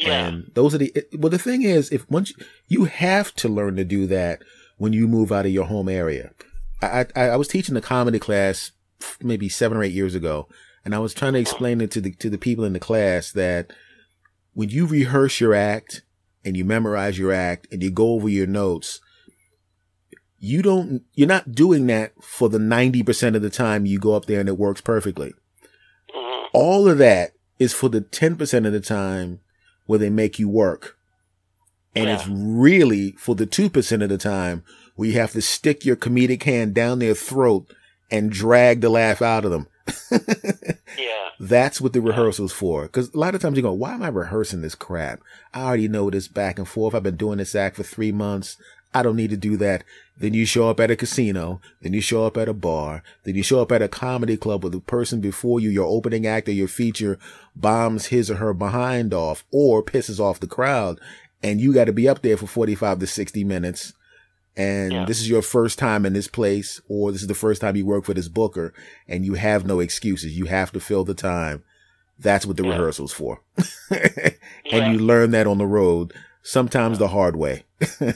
yeah, 0.00 0.28
And 0.28 0.50
those 0.54 0.74
are 0.74 0.78
the 0.78 0.92
it- 0.94 1.08
well 1.18 1.30
the 1.30 1.38
thing 1.38 1.62
is 1.62 1.90
if 1.90 2.08
once 2.08 2.30
you, 2.30 2.36
you 2.68 2.84
have 2.84 3.34
to 3.36 3.48
learn 3.48 3.74
to 3.76 3.84
do 3.84 4.06
that 4.06 4.42
when 4.76 4.92
you 4.92 5.08
move 5.08 5.32
out 5.32 5.46
of 5.46 5.52
your 5.52 5.64
home 5.66 5.88
area. 5.88 6.30
I 6.80 7.06
I, 7.16 7.22
I 7.30 7.36
was 7.36 7.48
teaching 7.48 7.76
a 7.76 7.80
comedy 7.80 8.20
class 8.20 8.70
maybe 9.20 9.48
7 9.48 9.76
or 9.76 9.82
8 9.82 9.92
years 9.92 10.14
ago 10.14 10.48
and 10.84 10.94
I 10.94 10.98
was 11.00 11.12
trying 11.12 11.32
to 11.32 11.40
explain 11.40 11.80
it 11.80 11.90
to 11.92 12.00
the 12.00 12.12
to 12.12 12.30
the 12.30 12.38
people 12.38 12.64
in 12.64 12.72
the 12.72 12.78
class 12.80 13.32
that 13.32 13.72
when 14.54 14.68
you 14.68 14.86
rehearse 14.86 15.40
your 15.40 15.54
act 15.54 16.02
and 16.44 16.56
you 16.56 16.64
memorize 16.64 17.18
your 17.18 17.32
act 17.32 17.66
and 17.72 17.82
you 17.82 17.90
go 17.90 18.10
over 18.12 18.28
your 18.28 18.46
notes, 18.46 19.00
you 20.38 20.62
don't, 20.62 21.02
you're 21.14 21.28
not 21.28 21.52
doing 21.52 21.86
that 21.88 22.12
for 22.22 22.48
the 22.48 22.58
90% 22.58 23.34
of 23.34 23.42
the 23.42 23.50
time 23.50 23.86
you 23.86 23.98
go 23.98 24.14
up 24.14 24.26
there 24.26 24.40
and 24.40 24.48
it 24.48 24.58
works 24.58 24.80
perfectly. 24.80 25.32
hmm 26.12 26.46
All 26.52 26.88
of 26.88 26.98
that 26.98 27.32
is 27.58 27.72
for 27.74 27.88
the 27.88 28.00
10% 28.00 28.66
of 28.66 28.72
the 28.72 28.80
time 28.80 29.40
where 29.86 29.98
they 29.98 30.10
make 30.10 30.38
you 30.38 30.48
work. 30.48 30.96
And 31.94 32.06
Yeah. 32.06 32.14
it's 32.14 32.28
really 32.28 33.12
for 33.18 33.34
the 33.34 33.46
2% 33.46 34.02
of 34.02 34.08
the 34.08 34.18
time 34.18 34.62
where 34.94 35.08
you 35.08 35.14
have 35.18 35.32
to 35.32 35.42
stick 35.42 35.84
your 35.84 35.96
comedic 35.96 36.42
hand 36.44 36.74
down 36.74 36.98
their 37.00 37.14
throat 37.14 37.66
and 38.10 38.30
drag 38.30 38.80
the 38.80 38.88
laugh 38.90 39.20
out 39.20 39.44
of 39.44 39.50
them. 39.50 39.66
yeah, 40.98 41.28
That's 41.40 41.80
what 41.80 41.92
the 41.92 42.00
rehearsal's 42.00 42.52
for. 42.52 42.82
Because 42.82 43.12
a 43.14 43.18
lot 43.18 43.34
of 43.34 43.40
times 43.40 43.56
you 43.56 43.62
go, 43.62 43.72
why 43.72 43.94
am 43.94 44.02
I 44.02 44.08
rehearsing 44.08 44.60
this 44.60 44.74
crap? 44.74 45.20
I 45.54 45.62
already 45.64 45.88
know 45.88 46.10
this 46.10 46.28
back 46.28 46.58
and 46.58 46.68
forth. 46.68 46.94
I've 46.94 47.02
been 47.02 47.16
doing 47.16 47.38
this 47.38 47.54
act 47.54 47.76
for 47.76 47.82
three 47.82 48.12
months. 48.12 48.56
I 48.94 49.02
don't 49.02 49.16
need 49.16 49.30
to 49.30 49.36
do 49.36 49.56
that. 49.58 49.84
Then 50.16 50.34
you 50.34 50.44
show 50.46 50.68
up 50.68 50.80
at 50.80 50.90
a 50.90 50.96
casino. 50.96 51.60
Then 51.82 51.92
you 51.92 52.00
show 52.00 52.24
up 52.24 52.36
at 52.36 52.48
a 52.48 52.54
bar. 52.54 53.02
Then 53.24 53.34
you 53.36 53.42
show 53.42 53.60
up 53.60 53.70
at 53.70 53.82
a 53.82 53.88
comedy 53.88 54.36
club 54.36 54.64
where 54.64 54.70
the 54.70 54.80
person 54.80 55.20
before 55.20 55.60
you, 55.60 55.68
your 55.70 55.86
opening 55.86 56.26
act 56.26 56.48
or 56.48 56.52
your 56.52 56.68
feature, 56.68 57.18
bombs 57.54 58.06
his 58.06 58.30
or 58.30 58.36
her 58.36 58.52
behind 58.54 59.12
off 59.14 59.44
or 59.52 59.82
pisses 59.82 60.18
off 60.18 60.40
the 60.40 60.46
crowd. 60.46 60.98
And 61.42 61.60
you 61.60 61.72
got 61.72 61.84
to 61.84 61.92
be 61.92 62.08
up 62.08 62.22
there 62.22 62.36
for 62.36 62.46
45 62.48 62.98
to 63.00 63.06
60 63.06 63.44
minutes. 63.44 63.92
And 64.56 64.92
Yeah. 64.92 65.04
this 65.04 65.20
is 65.20 65.28
your 65.28 65.42
first 65.42 65.78
time 65.78 66.04
in 66.04 66.14
this 66.14 66.26
place, 66.26 66.80
or 66.88 67.12
this 67.12 67.20
is 67.22 67.28
the 67.28 67.34
first 67.34 67.60
time 67.60 67.76
you 67.76 67.86
work 67.86 68.04
for 68.04 68.14
this 68.14 68.26
booker, 68.26 68.74
and 69.06 69.24
you 69.24 69.34
have 69.34 69.64
no 69.64 69.78
excuses. 69.78 70.36
You 70.36 70.46
have 70.46 70.72
to 70.72 70.80
fill 70.80 71.04
the 71.04 71.14
time. 71.14 71.62
That's 72.18 72.44
what 72.44 72.56
the 72.56 72.64
Yeah. 72.64 72.70
rehearsal's 72.70 73.12
for. 73.12 73.40
yeah. 73.92 74.30
and 74.72 74.92
you 74.94 74.98
learn 74.98 75.30
that 75.30 75.46
on 75.46 75.58
the 75.58 75.66
road, 75.66 76.12
sometimes 76.42 76.98
the 76.98 77.06
hard 77.08 77.36
way. 77.36 77.62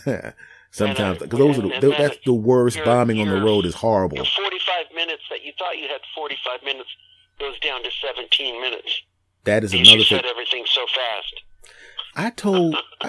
sometimes, 0.72 1.18
uh, 1.18 1.24
because 1.26 1.38
those 1.38 1.58
are 1.58 1.62
the, 1.62 1.74
and- 1.74 1.84
and 1.84 1.92
that's 1.94 2.18
the 2.26 2.34
worst 2.34 2.76
your- 2.76 2.84
bombing 2.84 3.20
on 3.20 3.28
the 3.28 3.40
road 3.40 3.64
is 3.64 3.74
horrible. 3.76 4.16
Your 4.16 4.26
45 4.26 4.86
minutes 4.94 5.22
that 5.30 5.44
you 5.44 5.52
thought 5.58 5.78
you 5.78 5.86
had 5.88 6.00
45 6.14 6.62
minutes 6.64 6.90
goes 7.38 7.58
down 7.60 7.82
to 7.84 7.90
17 8.04 8.60
minutes. 8.60 9.00
That 9.44 9.62
is 9.64 9.72
another 9.72 9.90
you 9.98 10.04
thing. 10.04 10.18
said 10.18 10.24
everything 10.26 10.64
so 10.66 10.84
fast. 10.86 11.34
I 12.14 12.28
told, 12.30 12.76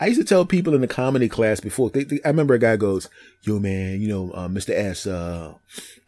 I 0.00 0.06
used 0.06 0.20
to 0.20 0.24
tell 0.26 0.44
people 0.44 0.74
in 0.74 0.80
the 0.82 0.86
comedy 0.86 1.28
class 1.28 1.60
before. 1.60 1.88
They, 1.90 2.04
they- 2.04 2.20
I 2.24 2.28
remember 2.28 2.52
a 2.54 2.58
guy 2.58 2.76
goes, 2.76 3.08
"Yo, 3.42 3.58
man, 3.58 4.00
you 4.00 4.08
know, 4.08 4.30
uh, 4.32 4.48
Mr. 4.48 4.70
S, 4.70 5.06
uh, 5.06 5.54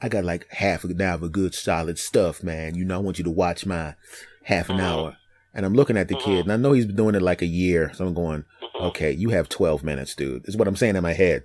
I 0.03 0.09
got 0.11 0.25
like 0.25 0.47
half 0.51 0.85
an 0.85 1.01
hour 1.01 1.15
of 1.15 1.33
good 1.33 1.55
solid 1.55 1.99
stuff, 1.99 2.43
man. 2.43 2.75
You 2.75 2.85
know, 2.85 2.97
I 2.97 2.99
want 2.99 3.19
you 3.19 3.25
to 3.25 3.31
watch 3.31 3.65
my 3.65 3.95
half 4.45 4.69
an 4.69 4.77
Mhm. 4.77 4.83
hour." 4.83 5.17
And 5.57 5.67
I'm 5.67 5.73
looking 5.75 5.97
at 5.97 6.07
the 6.09 6.15
kid, 6.17 6.45
and 6.45 6.53
I 6.53 6.57
know 6.57 6.73
he's 6.73 6.87
been 6.87 6.95
doing 6.97 7.15
it 7.17 7.23
like 7.23 7.41
a 7.43 7.47
year. 7.47 7.91
So 7.95 8.07
I'm 8.07 8.15
going, 8.15 8.45
Mhm. 8.63 8.83
"Okay, 8.89 9.11
you 9.11 9.31
have 9.31 9.49
12 9.49 9.83
minutes, 9.83 10.15
dude." 10.15 10.47
Is 10.47 10.57
what 10.57 10.69
I'm 10.69 10.77
saying 10.77 10.95
in 10.97 11.03
my 11.03 11.15
head. 11.15 11.45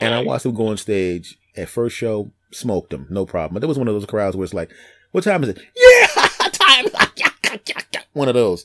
And 0.00 0.14
I 0.14 0.22
watched 0.22 0.46
him 0.46 0.54
go 0.54 0.68
on 0.68 0.76
stage 0.76 1.36
at 1.56 1.68
first 1.68 1.96
show, 1.96 2.30
smoked 2.52 2.92
him, 2.92 3.06
no 3.10 3.26
problem. 3.26 3.54
But 3.54 3.60
there 3.60 3.68
was 3.68 3.78
one 3.78 3.88
of 3.88 3.94
those 3.94 4.06
crowds 4.06 4.36
where 4.36 4.44
it's 4.44 4.54
like, 4.54 4.70
"What 5.12 5.24
time 5.24 5.42
is 5.42 5.48
it?" 5.50 5.58
Yeah, 5.76 6.06
time. 6.52 6.86
one 8.12 8.28
of 8.28 8.34
those. 8.34 8.64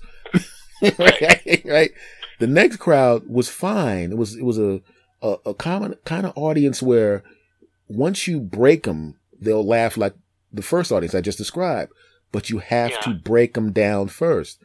right, 0.99 1.61
right. 1.65 1.91
The 2.39 2.47
next 2.47 2.77
crowd 2.77 3.23
was 3.27 3.49
fine. 3.49 4.11
It 4.11 4.17
was 4.17 4.35
it 4.35 4.43
was 4.45 4.57
a 4.57 4.81
a, 5.21 5.35
a 5.47 5.53
common 5.53 5.95
kind 6.05 6.25
of 6.25 6.33
audience 6.35 6.81
where 6.81 7.23
once 7.87 8.27
you 8.27 8.39
break 8.39 8.83
them, 8.83 9.15
they'll 9.41 9.65
laugh 9.65 9.97
like 9.97 10.13
the 10.53 10.61
first 10.61 10.91
audience 10.91 11.13
I 11.15 11.21
just 11.21 11.37
described. 11.37 11.91
But 12.31 12.49
you 12.49 12.59
have 12.59 12.99
to 13.01 13.13
break 13.13 13.53
them 13.55 13.71
down 13.71 14.07
first. 14.07 14.61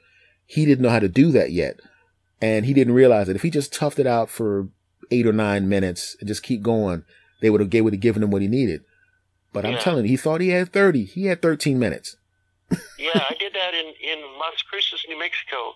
He 0.46 0.66
didn't 0.66 0.82
know 0.82 0.90
how 0.90 0.98
to 0.98 1.08
do 1.08 1.32
that 1.32 1.50
yet, 1.50 1.80
and 2.40 2.66
he 2.66 2.74
didn't 2.74 2.94
realize 2.94 3.26
that 3.26 3.36
if 3.36 3.42
he 3.42 3.50
just 3.50 3.72
toughed 3.72 3.98
it 3.98 4.06
out 4.06 4.28
for 4.28 4.68
eight 5.10 5.26
or 5.26 5.32
nine 5.32 5.68
minutes 5.68 6.16
and 6.20 6.28
just 6.28 6.42
keep 6.42 6.62
going, 6.62 7.04
they 7.40 7.50
would 7.50 7.60
have 7.60 7.70
they 7.70 7.80
would 7.80 7.94
have 7.94 8.00
given 8.00 8.22
him 8.22 8.30
what 8.30 8.42
he 8.42 8.48
needed. 8.48 8.84
But 9.52 9.64
I'm 9.64 9.72
Yeah. 9.74 9.78
telling 9.78 10.04
you, 10.04 10.10
he 10.10 10.16
thought 10.16 10.40
he 10.40 10.50
had 10.50 10.72
thirty. 10.72 11.04
He 11.04 11.26
had 11.26 11.40
thirteen 11.40 11.78
minutes. 11.78 12.16
yeah, 12.98 13.24
I 13.30 13.34
did 13.38 13.54
that 13.54 13.72
in, 13.74 13.86
in 14.02 14.20
Las 14.38 14.60
Cruces, 14.68 15.04
New 15.08 15.18
Mexico. 15.18 15.74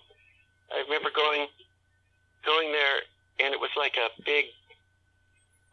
I 0.71 0.81
remember 0.81 1.09
going 1.15 1.47
going 2.45 2.71
there, 2.71 3.01
and 3.39 3.53
it 3.53 3.59
was 3.59 3.69
like 3.77 3.95
a 3.97 4.09
big, 4.23 4.45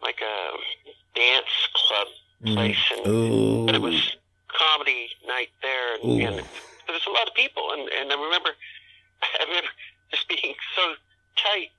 like 0.03 0.21
a 0.21 1.19
dance 1.19 1.69
club 1.75 2.07
mm-hmm. 2.45 2.55
place, 2.55 2.93
and 2.97 3.07
Oh, 3.07 3.67
but 3.67 3.75
it 3.75 3.81
was 3.81 4.17
comedy 4.57 5.09
night 5.29 5.53
there, 5.63 6.01
and, 6.01 6.21
and 6.21 6.37
there 6.41 6.95
was 6.97 7.07
a 7.07 7.13
lot 7.13 7.29
of 7.29 7.35
people, 7.35 7.73
and, 7.73 7.89
and 7.93 8.11
I 8.13 8.17
remember, 8.17 8.51
I 9.23 9.45
remember 9.45 9.69
just 10.11 10.29
being 10.29 10.55
so 10.75 10.95
tight 11.37 11.71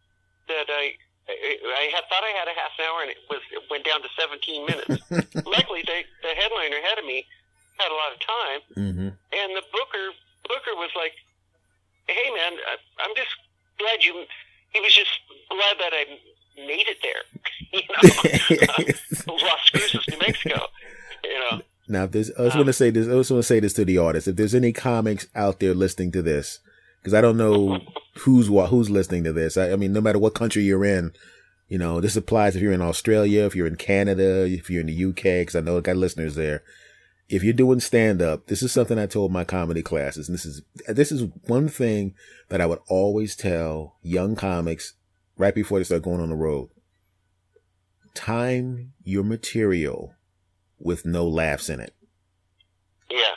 that 0.47 0.69
I. 0.69 0.93
I 1.27 1.59
I 1.59 1.91
had 1.91 2.07
thought 2.07 2.23
I 2.23 2.31
had 2.39 2.47
a 2.47 2.55
half 2.55 2.71
an 2.79 2.87
hour, 2.87 3.03
and 3.03 3.11
it 3.11 3.19
was 3.27 3.43
it 3.51 3.59
went 3.69 3.83
down 3.83 3.99
to 3.99 4.07
17 4.15 4.63
minutes. 4.63 4.95
Luckily, 5.43 5.83
the 5.83 6.07
the 6.23 6.31
headliner 6.31 6.79
ahead 6.79 6.97
of 6.99 7.03
me 7.03 7.27
had 7.75 7.91
a 7.91 7.97
lot 7.99 8.15
of 8.15 8.19
time, 8.23 8.61
hmm 8.79 9.09
and 9.35 9.49
the 9.51 9.63
booker 9.75 10.15
booker 10.47 10.71
was 10.79 10.89
like, 10.95 11.11
"Hey 12.07 12.31
man, 12.31 12.55
I, 12.63 12.79
I'm 13.03 13.11
just 13.19 13.35
glad 13.77 14.07
you." 14.07 14.23
He 14.71 14.79
was 14.79 14.95
just 14.95 15.11
glad 15.51 15.75
that 15.83 15.91
I 15.91 16.03
made 16.57 16.87
it 16.87 16.99
there. 17.03 17.23
You 17.73 17.81
know, 17.91 19.33
Las 19.43 19.69
Cruces, 19.69 20.07
New 20.07 20.17
Mexico. 20.19 20.67
Now, 21.87 22.03
if 22.03 22.11
there's, 22.11 22.31
I 22.31 22.43
just 22.43 22.55
Um, 22.55 22.59
want 22.59 22.67
to 22.67 22.73
say 22.73 22.89
this. 22.89 23.07
I 23.07 23.11
just 23.11 23.31
want 23.31 23.43
to 23.43 23.47
say 23.47 23.59
this 23.59 23.73
to 23.73 23.85
the 23.85 23.97
audience. 23.97 24.27
If 24.27 24.35
there's 24.35 24.55
any 24.55 24.73
comics 24.73 25.27
out 25.35 25.59
there 25.59 25.73
listening 25.73 26.11
to 26.13 26.21
this, 26.21 26.59
because 26.99 27.13
I 27.13 27.21
don't 27.21 27.37
know 27.37 27.79
who's 28.19 28.49
what, 28.49 28.69
who's 28.69 28.89
listening 28.89 29.23
to 29.25 29.33
this. 29.33 29.55
I, 29.57 29.71
I 29.71 29.75
mean, 29.77 29.93
no 29.93 30.01
matter 30.01 30.19
what 30.19 30.33
country 30.33 30.63
you're 30.63 30.83
in, 30.85 31.13
you 31.69 31.77
know, 31.77 32.01
this 32.01 32.15
applies 32.15 32.55
if 32.55 32.61
you're 32.61 32.73
in 32.73 32.81
Australia, 32.81 33.45
if 33.45 33.55
you're 33.55 33.67
in 33.67 33.75
Canada, 33.77 34.45
if 34.45 34.69
you're 34.69 34.81
in 34.81 34.87
the 34.87 35.05
UK, 35.05 35.23
because 35.41 35.55
I 35.55 35.61
know 35.61 35.77
I 35.77 35.81
got 35.81 35.97
listeners 35.97 36.35
there. 36.35 36.63
if 37.29 37.43
you're 37.43 37.53
doing 37.53 37.79
stand 37.81 38.21
up, 38.21 38.47
this 38.47 38.63
is 38.63 38.71
something 38.71 38.97
I 38.97 39.05
told 39.05 39.31
my 39.33 39.43
comedy 39.43 39.81
classes. 39.81 40.29
And 40.29 40.33
this 40.37 40.45
is, 40.45 40.61
this 40.87 41.11
is 41.11 41.23
one 41.47 41.67
thing 41.67 42.13
that 42.49 42.61
I 42.61 42.65
would 42.65 42.79
always 42.87 43.35
tell 43.35 43.97
young 44.01 44.35
comics 44.35 44.93
right 45.37 45.53
before 45.53 45.77
they 45.79 45.83
start 45.83 46.03
going 46.03 46.21
on 46.21 46.29
the 46.29 46.35
road. 46.35 46.69
Time 48.13 48.93
your 49.03 49.23
material 49.23 50.13
with 50.79 51.05
no 51.05 51.27
laughs 51.27 51.69
in 51.69 51.79
it. 51.79 51.93
Yeah. 53.09 53.35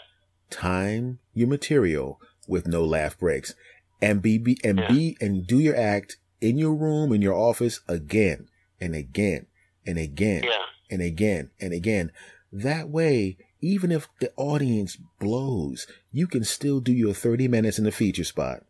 Time 0.51 1.19
your 1.35 1.49
material 1.49 2.21
with 2.49 2.67
no 2.67 2.85
laugh 2.85 3.19
breaks 3.19 3.55
and 4.03 4.21
be, 4.21 4.39
be 4.39 4.59
and 4.65 4.79
yeah. 4.79 4.89
be 4.89 5.17
and 5.21 5.47
do 5.47 5.59
your 5.59 5.77
act 5.77 6.17
in 6.41 6.59
your 6.59 6.75
room 6.75 7.13
in 7.13 7.23
your 7.23 7.35
office 7.35 7.81
again 7.87 8.49
and 8.81 8.95
again 8.95 9.47
and 9.87 9.99
again 9.99 10.43
yeah. 10.45 10.65
and 10.91 11.03
again 11.03 11.51
and 11.61 11.73
again. 11.73 12.13
That 12.53 12.89
way, 12.89 13.37
even 13.61 13.93
if 13.93 14.09
the 14.21 14.33
audience 14.37 14.97
blows, 15.19 15.87
you 16.11 16.27
can 16.27 16.45
still 16.45 16.81
do 16.81 16.93
your 16.93 17.15
30 17.15 17.47
minutes 17.49 17.79
in 17.79 17.85
the 17.85 17.93
feature 17.93 18.25
spot. 18.25 18.65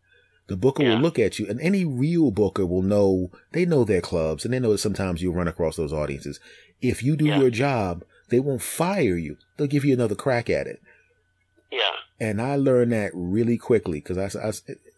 The 0.47 0.57
booker 0.57 0.83
yeah. 0.83 0.95
will 0.95 1.01
look 1.01 1.17
at 1.17 1.39
you 1.39 1.47
and 1.47 1.61
any 1.61 1.85
real 1.85 2.29
booker 2.29 2.65
will 2.65 2.81
know, 2.81 3.31
they 3.53 3.65
know 3.65 3.83
their 3.83 4.01
clubs 4.01 4.43
and 4.43 4.53
they 4.53 4.59
know 4.59 4.71
that 4.73 4.79
sometimes 4.79 5.21
you 5.21 5.31
run 5.31 5.47
across 5.47 5.77
those 5.77 5.93
audiences. 5.93 6.39
If 6.81 7.03
you 7.03 7.15
do 7.15 7.25
your 7.25 7.49
job, 7.49 8.03
they 8.31 8.39
won't 8.39 8.61
fire 8.61 9.15
you. 9.15 9.37
They'll 9.57 9.67
give 9.67 9.85
you 9.85 9.93
another 9.93 10.15
crack 10.15 10.49
at 10.49 10.67
it. 10.67 10.81
Yeah. 11.71 11.91
And 12.19 12.41
I 12.41 12.55
learned 12.55 12.91
that 12.91 13.11
really 13.13 13.57
quickly 13.57 13.99
because 13.99 14.17
I, 14.17 14.47
I, 14.47 14.51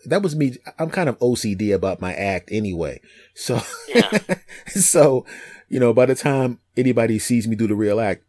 that 0.06 0.22
was 0.22 0.36
me. 0.36 0.58
I'm 0.80 0.90
kind 0.90 1.10
of 1.10 1.20
OCD 1.20 1.74
about 1.74 2.02
my 2.02 2.14
act 2.14 2.50
anyway. 2.52 3.02
So, 3.34 3.62
yeah. 3.94 4.20
so, 4.68 5.26
you 5.70 5.80
know, 5.80 5.94
by 5.94 6.06
the 6.06 6.16
time 6.16 6.60
anybody 6.76 7.20
sees 7.20 7.48
me 7.48 7.56
do 7.56 7.68
the 7.68 7.76
real 7.76 8.00
act, 8.00 8.24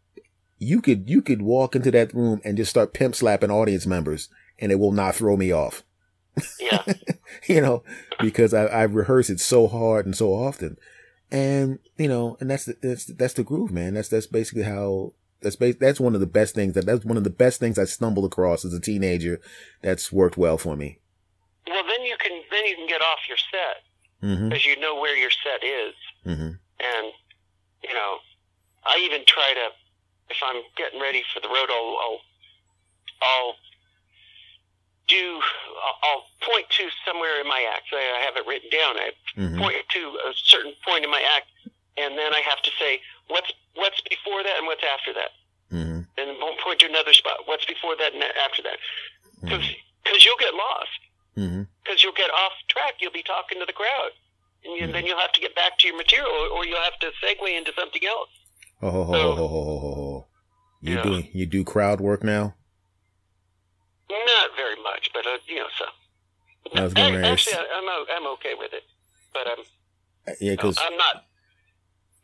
you 0.57 0.81
could, 0.81 1.09
you 1.09 1.21
could 1.21 1.41
walk 1.41 1.75
into 1.75 1.91
that 1.91 2.13
room 2.13 2.41
and 2.45 2.57
just 2.57 2.69
start 2.69 2.93
pimp 2.93 3.15
slapping 3.15 3.51
audience 3.51 3.85
members 3.85 4.29
and 4.59 4.71
it 4.71 4.79
will 4.79 4.93
not 4.93 5.15
throw 5.15 5.35
me 5.35 5.51
off. 5.51 5.83
Yeah. 6.59 6.83
you 7.47 7.61
know, 7.61 7.83
because 8.19 8.53
I, 8.53 8.65
I 8.65 8.83
rehearse 8.83 9.29
it 9.29 9.39
so 9.39 9.67
hard 9.67 10.05
and 10.05 10.15
so 10.15 10.33
often. 10.33 10.77
And, 11.35 11.79
you 11.97 12.07
know, 12.07 12.37
and 12.39 12.49
that's 12.49 12.65
the, 12.65 12.77
that's, 12.81 13.05
that's 13.05 13.33
the 13.33 13.43
groove, 13.43 13.71
man. 13.71 13.95
That's, 13.95 14.09
that's 14.09 14.27
basically 14.27 14.63
how 14.63 15.13
that's 15.41 15.55
bas- 15.55 15.75
that's 15.79 15.99
one 15.99 16.15
of 16.15 16.21
the 16.21 16.27
best 16.27 16.55
things 16.55 16.73
that 16.73 16.85
that's 16.85 17.05
one 17.05 17.17
of 17.17 17.23
the 17.23 17.29
best 17.29 17.59
things 17.59 17.77
I 17.77 17.85
stumbled 17.85 18.25
across 18.25 18.65
as 18.65 18.73
a 18.73 18.79
teenager. 18.79 19.39
That's 19.81 20.11
worked 20.11 20.37
well 20.37 20.57
for 20.57 20.75
me. 20.75 20.99
Well, 21.67 21.83
then 21.83 22.05
you 22.05 22.17
can 22.17 22.41
then 22.51 22.65
you 22.65 22.75
can 22.75 22.87
get 22.87 23.01
off 23.01 23.19
your 23.27 23.37
set 23.37 23.83
because 24.21 24.39
mm-hmm. 24.39 24.69
you 24.69 24.79
know 24.79 24.99
where 24.99 25.15
your 25.15 25.29
set 25.29 25.63
is, 25.63 25.93
mm-hmm. 26.25 26.57
and 26.57 27.05
you 27.83 27.93
know, 27.93 28.17
I 28.85 28.99
even 29.05 29.23
try 29.27 29.53
to 29.53 29.69
if 30.33 30.37
I'm 30.43 30.63
getting 30.75 30.99
ready 30.99 31.23
for 31.33 31.39
the 31.41 31.47
road, 31.47 31.69
I'll 31.69 31.97
I'll, 32.01 32.19
I'll 33.21 33.55
do 35.07 35.39
I'll 36.03 36.25
point 36.41 36.69
to 36.69 36.89
somewhere 37.05 37.39
in 37.41 37.47
my 37.47 37.61
act. 37.75 37.93
I 37.93 38.23
have 38.25 38.35
it 38.37 38.45
written 38.47 38.69
down. 38.69 38.97
I 38.97 39.09
mm-hmm. 39.37 39.59
point 39.59 39.75
to 39.93 40.01
a 40.29 40.33
certain 40.35 40.73
point 40.85 41.03
in 41.03 41.11
my 41.11 41.23
act, 41.35 41.47
and 41.97 42.17
then 42.17 42.33
I 42.33 42.41
have 42.41 42.61
to 42.63 42.71
say 42.79 43.01
what's 43.27 43.51
what's 43.75 44.01
before 44.01 44.43
that 44.43 44.57
and 44.57 44.67
what's 44.67 44.83
after 44.83 45.13
that, 45.13 45.31
mm-hmm. 45.71 46.01
and 46.17 46.39
point 46.39 46.59
point 46.61 46.79
to 46.79 46.87
another 46.87 47.13
spot. 47.13 47.45
What's 47.45 47.65
before 47.65 47.95
that 47.97 48.13
and 48.13 48.23
after 48.45 48.61
that? 48.63 48.77
Because 49.41 49.63
Mm-hmm. 50.05 50.17
you'll 50.21 50.37
get 50.39 50.53
lost. 50.53 50.99
Because 51.33 51.49
mm-hmm. 51.49 51.97
you'll 52.03 52.13
get 52.13 52.29
off 52.31 52.53
track. 52.69 52.93
You'll 53.01 53.11
be 53.11 53.23
talking 53.23 53.59
to 53.59 53.65
the 53.65 53.73
crowd, 53.73 54.11
and 54.63 54.79
you, 54.79 54.91
then 54.91 55.05
you'll 55.05 55.19
have 55.19 55.33
to 55.33 55.41
get 55.41 55.55
back 55.55 55.77
to 55.79 55.87
your 55.87 55.97
material, 55.97 56.29
or, 56.53 56.65
you'll 56.65 56.79
have 56.81 56.99
to 56.99 57.11
segue 57.23 57.57
into 57.57 57.73
something 57.77 58.01
else. 58.05 58.29
Oh, 58.81 59.03
ho. 59.03 60.27
you 60.81 60.95
Yeah. 60.95 61.03
doing 61.03 61.29
you 61.33 61.45
do 61.45 61.63
crowd 61.63 61.99
work 61.99 62.23
now? 62.23 62.55
Not 64.09 64.55
very 64.55 64.75
much, 64.75 64.84
but 65.15 65.25
uh, 65.25 65.37
you 65.47 65.55
know, 65.55 65.65
so. 65.79 65.85
I 66.75 66.83
was 66.83 66.93
gonna 66.93 67.17
Ac- 67.19 67.25
ask- 67.25 67.47
Actually, 67.53 67.67
I'm 67.73 68.05
I'm 68.17 68.27
okay 68.33 68.53
with 68.59 68.73
it, 68.73 68.83
but 69.33 69.47
um, 69.47 69.63
Yeah, 70.41 70.51
because 70.51 70.77
I'm 70.79 70.97
not. 70.97 71.23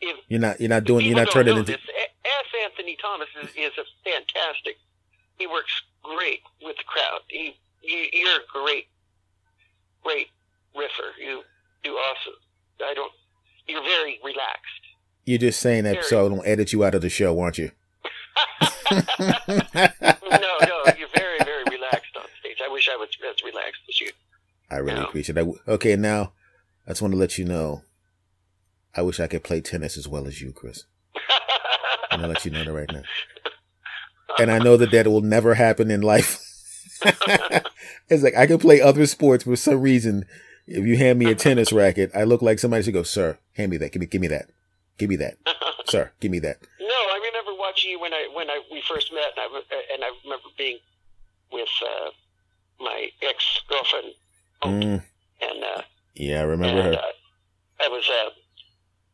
If 0.02 0.18
you're 0.30 0.40
not 0.40 0.60
you're 0.60 0.70
not 0.70 0.84
doing 0.84 1.06
you're 1.06 1.16
not 1.16 1.32
turning 1.32 1.56
into 1.58 1.72
this, 1.72 1.82
A- 1.82 2.28
S. 2.28 2.46
Anthony 2.66 2.98
Thomas 3.02 3.28
is, 3.42 3.50
is 3.56 3.72
a 3.78 3.86
fantastic. 4.04 4.78
He 5.40 5.48
works 5.48 5.72
great 6.04 6.42
with 6.64 6.76
the 6.78 6.84
crowd. 6.84 7.22
He, 7.30 7.56
you, 7.84 8.08
you're 8.14 8.38
a 8.38 8.46
great, 8.52 8.88
great 10.04 10.28
riffer. 10.76 11.14
You 11.20 11.44
do 11.84 11.92
awesome. 11.94 12.34
I 12.84 12.94
don't. 12.96 13.12
You're 13.68 13.84
very 13.84 14.20
relaxed. 14.24 14.84
you're 15.26 15.38
just 15.38 15.60
saying 15.62 15.84
that 15.84 16.04
so 16.04 16.26
I 16.26 16.30
don't 16.30 16.46
edit 16.48 16.74
you 16.74 16.84
out 16.84 16.96
of 16.96 17.02
the 17.04 17.10
show, 17.10 17.40
aren't 17.40 17.60
you? 17.60 17.72
no, 18.92 19.00
no, 19.32 20.84
you're 20.98 21.08
very, 21.16 21.21
I 22.92 22.98
was 22.98 23.10
as 23.30 23.44
relaxed 23.44 23.82
as 23.90 24.00
you. 24.02 24.12
I 24.70 24.78
really 24.78 25.02
appreciate 25.02 25.36
that. 25.36 25.54
Okay, 25.68 25.96
now 25.96 26.34
I 26.86 26.92
just 26.92 27.02
want 27.02 27.14
to 27.14 27.20
let 27.20 27.38
you 27.38 27.46
know. 27.46 27.84
I 28.96 29.02
wish 29.02 29.20
I 29.20 29.28
could 29.28 29.44
play 29.44 29.62
tennis 29.62 29.98
as 29.98 30.08
well 30.08 30.28
as 30.28 30.42
you, 30.42 30.52
Chris. 30.52 30.86
I'm 32.12 32.20
gonna 32.20 32.34
let 32.34 32.46
you 32.46 32.52
know 32.52 32.64
that 32.64 32.74
right 32.74 32.92
now. 32.92 33.04
And 34.40 34.52
I 34.52 34.60
know 34.60 34.78
that 34.78 34.92
that 34.92 35.08
will 35.08 35.22
never 35.22 35.54
happen 35.54 35.92
in 35.92 36.02
life. 36.02 36.42
it's 38.10 38.24
like 38.24 38.36
I 38.36 38.48
can 38.48 38.60
play 38.60 38.82
other 38.82 39.06
sports 39.06 39.44
for 39.44 39.56
some 39.56 39.82
reason. 39.82 40.26
If 40.68 40.86
you 40.86 40.98
hand 40.98 41.20
me 41.20 41.26
a 41.32 41.36
tennis 41.36 41.72
racket, 41.74 42.12
I 42.16 42.24
look 42.24 42.42
like 42.42 42.60
somebody 42.60 42.84
should 42.84 42.94
go, 42.94 43.04
"Sir, 43.04 43.40
hand 43.56 43.72
me 43.72 43.78
that. 43.78 43.92
Give 43.92 44.00
me, 44.00 44.06
give 44.06 44.22
me 44.22 44.28
that. 44.28 44.50
Give 44.98 45.10
me 45.10 45.16
that, 45.18 45.38
sir. 45.88 46.12
Give 46.20 46.32
me 46.32 46.40
that." 46.40 46.58
No, 46.80 46.88
I 46.88 47.20
remember 47.24 47.60
watching 47.60 47.92
you 47.92 48.00
when 48.00 48.14
I 48.14 48.30
when 48.34 48.50
I 48.50 48.62
we 48.72 48.82
first 48.88 49.12
met, 49.14 49.32
and 49.36 49.40
I 49.40 49.94
and 49.94 50.04
I 50.04 50.12
remember 50.24 50.48
being 50.58 50.78
with 51.52 51.70
uh, 51.84 52.12
my 52.84 53.10
ex 53.22 53.44
girlfriend, 53.70 54.14
Mm, 54.64 55.02
and 55.42 55.64
uh, 55.76 55.82
yeah, 56.16 56.40
I 56.42 56.44
remember 56.44 56.82
and 56.82 56.96
her. 56.96 57.02
uh, 57.02 57.84
I 57.84 57.88
was 57.88 58.08
uh, 58.10 58.30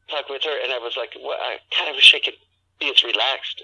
talking 0.10 0.34
with 0.34 0.44
her, 0.44 0.58
and 0.64 0.74
I 0.74 0.78
was 0.80 0.98
like, 0.98 1.12
well, 1.22 1.38
I 1.40 1.58
kind 1.76 1.90
of 1.90 1.96
wish 1.96 2.14
I 2.14 2.20
could 2.20 2.34
be 2.80 2.90
as 2.90 3.02
relaxed 3.04 3.62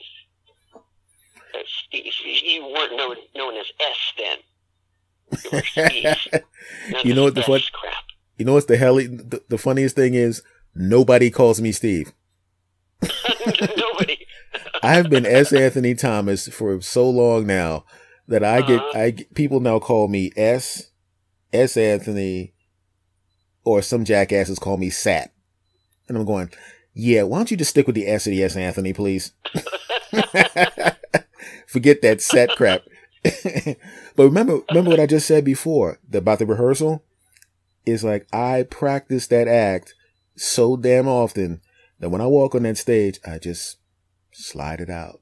as, 1.54 1.62
as 1.62 1.68
Steve. 1.88 2.14
You 2.44 2.64
weren't 2.68 2.96
known 2.96 3.16
known 3.36 3.58
as 3.58 3.66
S 3.82 4.14
then. 4.18 4.38
You 5.44 5.50
were 5.52 5.64
Steve. 5.64 6.42
Not 6.92 7.06
You 7.06 7.14
know 7.16 7.24
what 7.24 7.36
the 7.36 7.44
fun- 7.44 7.60
crap. 7.74 8.04
You 8.38 8.46
know 8.46 8.54
what's 8.54 8.66
the 8.68 8.78
hell? 8.78 8.96
The, 8.96 9.42
the 9.50 9.58
funniest 9.58 9.96
thing 9.96 10.14
is 10.14 10.42
nobody 10.74 11.30
calls 11.30 11.60
me 11.62 11.72
Steve. 11.72 12.14
Nobody. 13.78 14.26
I 14.84 14.94
have 14.94 15.10
been 15.10 15.26
S. 15.26 15.52
Anthony 15.54 15.96
Thomas 15.96 16.48
for 16.48 16.80
so 16.82 17.10
long 17.10 17.46
now 17.48 17.86
that 18.28 18.44
I 18.44 18.62
get 18.62 18.80
Uh-huh. 18.80 19.00
I 19.00 19.10
get, 19.12 19.34
people 19.34 19.60
now 19.60 19.80
call 19.80 20.08
me 20.08 20.32
S. 20.36 20.90
S. 21.52 21.78
Anthony, 21.78 22.54
or 23.64 23.82
some 23.82 24.06
jackasses 24.06 24.60
call 24.60 24.78
me 24.78 24.90
Sat, 24.90 25.32
and 26.08 26.18
I'm 26.18 26.26
going, 26.26 26.50
yeah. 26.94 27.24
Why 27.24 27.38
don't 27.38 27.52
you 27.52 27.58
just 27.58 27.72
stick 27.72 27.88
with 27.88 27.96
the 27.96 28.08
S 28.08 28.28
of 28.28 28.32
the 28.32 28.44
S. 28.44 28.56
Anthony, 28.56 28.94
please? 28.94 29.34
Forget 31.68 32.02
that 32.02 32.22
Sat 32.22 32.50
crap. 32.52 32.84
but 33.24 33.78
remember, 34.24 34.60
remember 34.70 34.92
what 34.92 35.00
I 35.00 35.06
just 35.06 35.28
said 35.28 35.46
before 35.46 36.00
about 36.12 36.40
the 36.40 36.46
rehearsal. 36.46 37.04
Is 37.86 38.04
like 38.04 38.28
I 38.32 38.64
practice 38.70 39.28
that 39.28 39.48
act 39.48 39.94
so 40.36 40.78
damn 40.78 41.08
often 41.08 41.62
that 42.00 42.10
when 42.10 42.22
I 42.22 42.28
walk 42.28 42.56
on 42.56 42.64
that 42.64 42.78
stage, 42.78 43.20
I 43.26 43.40
just 43.40 43.78
slide 44.32 44.80
it 44.80 44.90
out. 44.90 45.22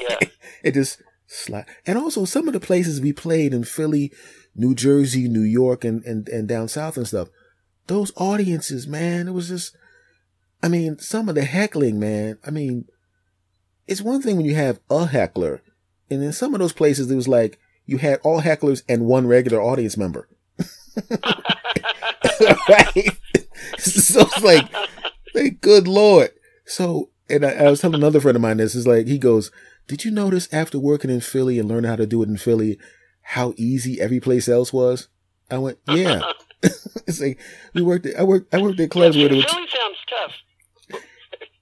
yeah. 0.00 0.18
It 0.64 0.74
just 0.74 1.00
slide. 1.28 1.66
And 1.86 1.96
also 1.96 2.24
some 2.24 2.48
of 2.48 2.54
the 2.54 2.60
places 2.60 3.00
we 3.00 3.12
played 3.12 3.54
in 3.54 3.62
Philly, 3.64 4.10
New 4.56 4.74
Jersey, 4.74 5.28
New 5.28 5.42
York, 5.42 5.84
and, 5.84 6.02
and, 6.04 6.28
and 6.28 6.48
down 6.48 6.68
south 6.68 6.96
and 6.96 7.06
stuff, 7.06 7.28
those 7.86 8.12
audiences, 8.16 8.86
man, 8.86 9.28
it 9.28 9.32
was 9.32 9.48
just, 9.48 9.76
I 10.62 10.68
mean, 10.68 10.98
some 10.98 11.28
of 11.28 11.34
the 11.34 11.44
heckling, 11.44 12.00
man, 12.00 12.38
I 12.44 12.50
mean, 12.50 12.86
it's 13.86 14.02
one 14.02 14.20
thing 14.20 14.36
when 14.36 14.46
you 14.46 14.54
have 14.54 14.80
a 14.90 15.06
heckler, 15.06 15.62
and 16.10 16.22
in 16.22 16.32
some 16.32 16.54
of 16.54 16.60
those 16.60 16.72
places, 16.72 17.10
it 17.10 17.16
was 17.16 17.28
like 17.28 17.58
you 17.86 17.98
had 17.98 18.20
all 18.22 18.42
hecklers 18.42 18.82
and 18.88 19.06
one 19.06 19.26
regular 19.26 19.62
audience 19.62 19.96
member. 19.96 20.28
right? 22.68 23.18
so 23.78 24.20
it's 24.20 24.42
like, 24.42 24.68
like, 25.34 25.60
good 25.60 25.88
lord. 25.88 26.30
So, 26.66 27.10
and 27.30 27.46
I, 27.46 27.52
I 27.52 27.70
was 27.70 27.80
telling 27.80 27.94
another 27.94 28.20
friend 28.20 28.36
of 28.36 28.42
mine 28.42 28.58
this 28.58 28.74
is 28.74 28.86
like, 28.86 29.06
he 29.06 29.18
goes, 29.18 29.50
did 29.88 30.04
you 30.04 30.10
notice 30.10 30.48
after 30.52 30.78
working 30.78 31.10
in 31.10 31.20
Philly 31.20 31.58
and 31.58 31.68
learning 31.68 31.88
how 31.88 31.96
to 31.96 32.06
do 32.06 32.22
it 32.22 32.28
in 32.28 32.36
Philly, 32.36 32.78
how 33.22 33.54
easy 33.56 34.00
every 34.00 34.20
place 34.20 34.48
else 34.48 34.72
was? 34.72 35.08
I 35.50 35.58
went, 35.58 35.78
yeah. 35.88 36.20
it's 36.62 37.20
like 37.20 37.40
we 37.74 37.82
worked. 37.82 38.06
At, 38.06 38.20
I 38.20 38.22
worked. 38.22 38.54
I 38.54 38.60
worked 38.60 38.80
at 38.80 38.90
clubs 38.90 39.16
where 39.16 39.28
Philly 39.28 39.40
it 39.40 39.44
was. 39.44 39.52
sounds 39.52 39.98
tough. 40.08 41.00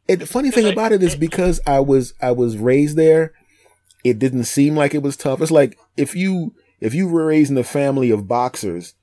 And 0.08 0.20
the 0.20 0.26
funny 0.26 0.50
thing 0.50 0.72
about 0.72 0.92
it 0.92 1.02
is 1.02 1.16
because 1.16 1.60
I 1.66 1.80
was 1.80 2.14
I 2.20 2.32
was 2.32 2.56
raised 2.56 2.96
there, 2.96 3.32
it 4.04 4.18
didn't 4.18 4.44
seem 4.44 4.76
like 4.76 4.94
it 4.94 5.02
was 5.02 5.16
tough. 5.16 5.40
It's 5.40 5.50
like 5.50 5.78
if 5.96 6.14
you 6.14 6.54
if 6.80 6.94
you 6.94 7.08
were 7.08 7.26
raised 7.26 7.50
in 7.50 7.58
a 7.58 7.64
family 7.64 8.10
of 8.10 8.28
boxers, 8.28 8.94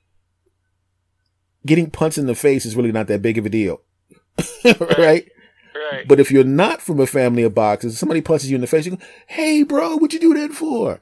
getting 1.66 1.90
punched 1.90 2.18
in 2.18 2.26
the 2.26 2.34
face 2.34 2.64
is 2.64 2.76
really 2.76 2.92
not 2.92 3.06
that 3.08 3.22
big 3.22 3.38
of 3.38 3.46
a 3.46 3.50
deal, 3.50 3.82
right? 4.98 5.28
Right. 5.74 6.06
But 6.06 6.20
if 6.20 6.30
you're 6.30 6.44
not 6.44 6.80
from 6.80 7.00
a 7.00 7.06
family 7.06 7.42
of 7.42 7.54
boxers, 7.54 7.98
somebody 7.98 8.20
punches 8.20 8.50
you 8.50 8.54
in 8.54 8.60
the 8.60 8.66
face, 8.66 8.86
you 8.86 8.92
go, 8.92 9.04
"Hey, 9.26 9.62
bro, 9.64 9.96
what'd 9.96 10.12
you 10.12 10.20
do 10.20 10.40
that 10.40 10.52
for?" 10.54 11.00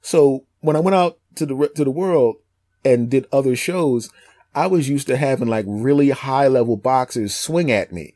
So 0.00 0.44
when 0.60 0.76
I 0.76 0.80
went 0.80 0.94
out 0.94 1.18
to 1.36 1.46
the 1.46 1.70
to 1.74 1.84
the 1.84 1.90
world 1.90 2.36
and 2.84 3.10
did 3.10 3.26
other 3.32 3.54
shows, 3.54 4.10
I 4.54 4.66
was 4.66 4.88
used 4.88 5.06
to 5.08 5.16
having 5.16 5.48
like 5.48 5.64
really 5.68 6.10
high 6.10 6.48
level 6.48 6.76
boxers 6.76 7.34
swing 7.34 7.70
at 7.70 7.92
me. 7.92 8.14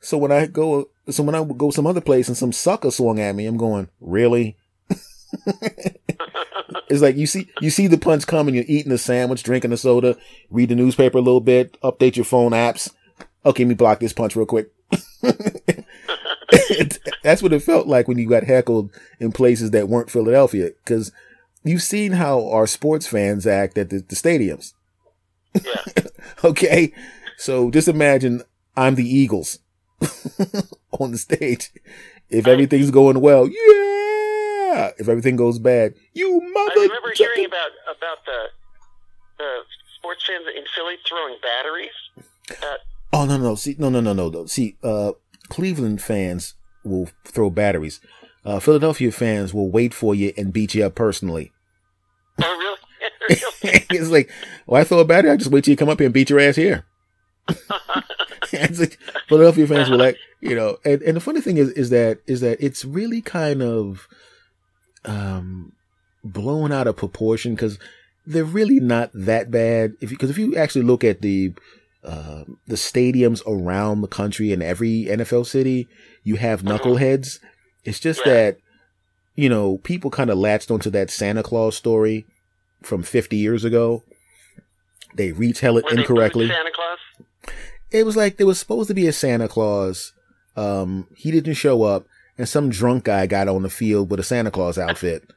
So 0.00 0.16
when 0.16 0.32
I 0.32 0.46
go, 0.46 0.88
so 1.10 1.22
when 1.22 1.34
I 1.34 1.40
would 1.40 1.58
go 1.58 1.70
some 1.70 1.86
other 1.86 2.00
place 2.00 2.28
and 2.28 2.36
some 2.36 2.52
sucker 2.52 2.90
swung 2.90 3.20
at 3.20 3.34
me, 3.34 3.46
I'm 3.46 3.56
going, 3.56 3.88
really? 4.00 4.56
it's 6.88 7.02
like 7.02 7.16
you 7.16 7.26
see 7.26 7.48
you 7.60 7.70
see 7.70 7.86
the 7.86 7.98
punch 7.98 8.26
coming, 8.26 8.54
you're 8.54 8.64
eating 8.66 8.92
a 8.92 8.98
sandwich, 8.98 9.42
drinking 9.42 9.72
a 9.72 9.76
soda, 9.76 10.16
read 10.50 10.70
the 10.70 10.74
newspaper 10.74 11.18
a 11.18 11.22
little 11.22 11.40
bit, 11.40 11.78
update 11.82 12.16
your 12.16 12.24
phone 12.24 12.52
apps. 12.52 12.90
Okay, 13.44 13.64
let 13.64 13.68
me 13.68 13.74
block 13.74 14.00
this 14.00 14.12
punch 14.12 14.36
real 14.36 14.46
quick. 14.46 14.70
That's 17.22 17.42
what 17.42 17.52
it 17.52 17.62
felt 17.62 17.86
like 17.86 18.08
when 18.08 18.18
you 18.18 18.28
got 18.28 18.44
heckled 18.44 18.90
in 19.18 19.32
places 19.32 19.70
that 19.70 19.88
weren't 19.88 20.10
Philadelphia, 20.10 20.70
because 20.84 21.12
you've 21.64 21.82
seen 21.82 22.12
how 22.12 22.48
our 22.48 22.66
sports 22.66 23.06
fans 23.06 23.46
act 23.46 23.78
at 23.78 23.90
the, 23.90 23.98
the 23.98 24.16
stadiums. 24.16 24.74
Yeah. 25.54 26.04
okay, 26.44 26.92
so 27.36 27.70
just 27.70 27.88
imagine 27.88 28.42
I'm 28.76 28.94
the 28.94 29.08
Eagles 29.08 29.58
on 30.92 31.12
the 31.12 31.18
stage. 31.18 31.70
If 32.28 32.46
everything's 32.46 32.90
going 32.90 33.20
well, 33.20 33.48
yeah. 33.48 34.90
If 34.98 35.08
everything 35.08 35.36
goes 35.36 35.58
bad, 35.58 35.94
you 36.14 36.40
mother. 36.40 36.80
I 36.80 36.82
remember 36.82 37.12
hearing 37.14 37.44
about 37.44 37.70
about 37.84 38.24
the 38.24 38.46
the 39.38 39.58
sports 39.96 40.24
fans 40.26 40.46
in 40.56 40.64
Philly 40.74 40.94
throwing 41.08 41.36
batteries. 41.42 41.90
At, 42.50 42.80
Oh 43.12 43.26
no 43.26 43.36
no 43.36 43.44
no. 43.44 43.54
see 43.54 43.76
no 43.78 43.88
no 43.90 44.00
no 44.00 44.12
no 44.12 44.46
see 44.46 44.76
uh 44.82 45.12
Cleveland 45.48 46.00
fans 46.00 46.54
will 46.84 47.08
throw 47.24 47.50
batteries. 47.50 48.00
Uh, 48.44 48.58
Philadelphia 48.58 49.12
fans 49.12 49.52
will 49.52 49.70
wait 49.70 49.92
for 49.92 50.14
you 50.14 50.32
and 50.36 50.52
beat 50.52 50.74
you 50.74 50.84
up 50.84 50.94
personally. 50.94 51.52
oh, 52.42 52.76
really? 53.28 53.40
really? 53.62 53.86
it's 53.90 54.08
like, 54.08 54.30
well, 54.66 54.80
I 54.80 54.84
throw 54.84 55.00
a 55.00 55.04
battery, 55.04 55.30
I 55.30 55.36
just 55.36 55.50
wait 55.50 55.64
till 55.64 55.72
you 55.72 55.76
come 55.76 55.90
up 55.90 55.98
here 55.98 56.06
and 56.06 56.14
beat 56.14 56.30
your 56.30 56.40
ass 56.40 56.56
here. 56.56 56.86
it's 58.52 58.80
like 58.80 58.98
Philadelphia 59.28 59.66
fans 59.66 59.90
were 59.90 59.96
like, 59.96 60.16
you 60.40 60.54
know, 60.54 60.78
and, 60.84 61.02
and 61.02 61.16
the 61.16 61.20
funny 61.20 61.40
thing 61.40 61.56
is, 61.56 61.70
is 61.70 61.90
that 61.90 62.20
is 62.26 62.40
that 62.40 62.58
it's 62.64 62.84
really 62.84 63.20
kind 63.20 63.62
of 63.62 64.08
um 65.04 65.72
blown 66.22 66.70
out 66.70 66.86
of 66.86 66.96
proportion 66.96 67.54
because 67.54 67.78
they're 68.26 68.44
really 68.44 68.80
not 68.80 69.10
that 69.14 69.50
bad. 69.50 69.94
If 70.00 70.10
because 70.10 70.30
if 70.30 70.38
you 70.38 70.56
actually 70.56 70.84
look 70.84 71.02
at 71.02 71.22
the 71.22 71.52
uh, 72.04 72.44
the 72.66 72.76
stadiums 72.76 73.42
around 73.46 74.00
the 74.00 74.08
country 74.08 74.52
in 74.52 74.62
every 74.62 75.04
NFL 75.06 75.46
city, 75.46 75.88
you 76.24 76.36
have 76.36 76.62
knuckleheads. 76.62 77.38
It's 77.84 78.00
just 78.00 78.20
Yeah. 78.26 78.32
that 78.32 78.56
you 79.36 79.48
know 79.48 79.78
people 79.78 80.10
kind 80.10 80.30
of 80.30 80.38
latched 80.38 80.70
onto 80.70 80.90
that 80.90 81.10
Santa 81.10 81.42
Claus 81.42 81.76
story 81.76 82.26
from 82.82 83.02
50 83.02 83.36
years 83.36 83.64
ago. 83.64 84.02
They 85.14 85.32
retell 85.32 85.76
it 85.76 85.84
they 85.90 85.96
incorrectly 85.98 86.48
Santa 86.48 86.70
Claus. 86.74 87.54
it 87.90 88.06
was 88.06 88.16
like 88.16 88.36
there 88.36 88.46
was 88.46 88.58
supposed 88.58 88.88
to 88.88 88.94
be 88.94 89.06
a 89.06 89.12
Santa 89.12 89.48
Claus. 89.48 90.12
Um, 90.56 91.06
he 91.16 91.30
didn't 91.30 91.54
show 91.54 91.82
up, 91.84 92.06
and 92.38 92.48
some 92.48 92.70
drunk 92.70 93.04
guy 93.04 93.26
got 93.26 93.48
on 93.48 93.62
the 93.62 93.70
field 93.70 94.10
with 94.10 94.20
a 94.20 94.24
Santa 94.24 94.50
Claus 94.50 94.78
outfit. 94.78 95.28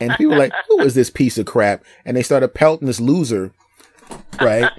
And 0.00 0.12
people 0.12 0.32
were 0.32 0.38
like, 0.38 0.52
"Who 0.68 0.80
is 0.80 0.94
this 0.94 1.10
piece 1.10 1.38
of 1.38 1.46
crap?" 1.46 1.82
And 2.04 2.16
they 2.16 2.22
started 2.22 2.54
pelting 2.54 2.86
this 2.86 3.00
loser, 3.00 3.52
right? 4.40 4.70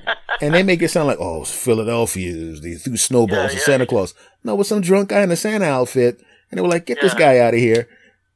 And 0.42 0.54
they 0.54 0.64
make 0.64 0.82
it 0.82 0.90
sound 0.90 1.08
like, 1.08 1.20
"Oh, 1.20 1.42
it's 1.42 1.52
Philadelphia. 1.54 2.34
They 2.60 2.74
threw 2.76 2.98
snowballs 2.98 3.54
Yeah, 3.54 3.60
at. 3.60 3.66
Santa 3.66 3.86
Claus." 3.86 4.14
No, 4.44 4.54
it 4.54 4.58
was 4.58 4.68
some 4.68 4.82
drunk 4.82 5.10
guy 5.10 5.22
in 5.22 5.32
a 5.32 5.36
Santa 5.36 5.66
outfit, 5.66 6.20
and 6.50 6.58
they 6.58 6.62
were 6.62 6.68
like, 6.68 6.86
"Get 6.88 7.00
this 7.02 7.14
guy 7.14 7.38
out 7.40 7.54
of 7.54 7.60
here." 7.60 7.88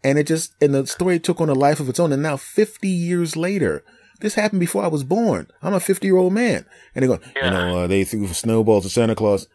And 0.04 0.20
it 0.20 0.28
just 0.28 0.54
and 0.62 0.74
the 0.76 0.86
story 0.86 1.20
took 1.20 1.42
on 1.42 1.50
a 1.50 1.54
life 1.56 1.80
of 1.80 1.90
its 1.90 2.00
own. 2.00 2.14
And 2.14 2.22
now, 2.22 2.38
fifty 2.38 2.90
years 2.90 3.36
later, 3.36 3.84
this 4.22 4.36
happened 4.36 4.60
before 4.60 4.84
I 4.84 4.88
was 4.88 5.04
born. 5.04 5.48
I'm 5.64 5.74
a 5.74 5.80
fifty-year-old 5.80 6.32
man, 6.34 6.66
and 6.94 7.02
they 7.04 7.08
go, 7.08 7.20
Yeah. 7.36 7.46
"You 7.46 7.52
know, 7.52 7.78
uh, 7.80 7.88
they 7.88 8.04
threw 8.04 8.28
snowballs 8.28 8.86
at 8.86 8.92
Santa 8.92 9.16
Claus." 9.16 9.48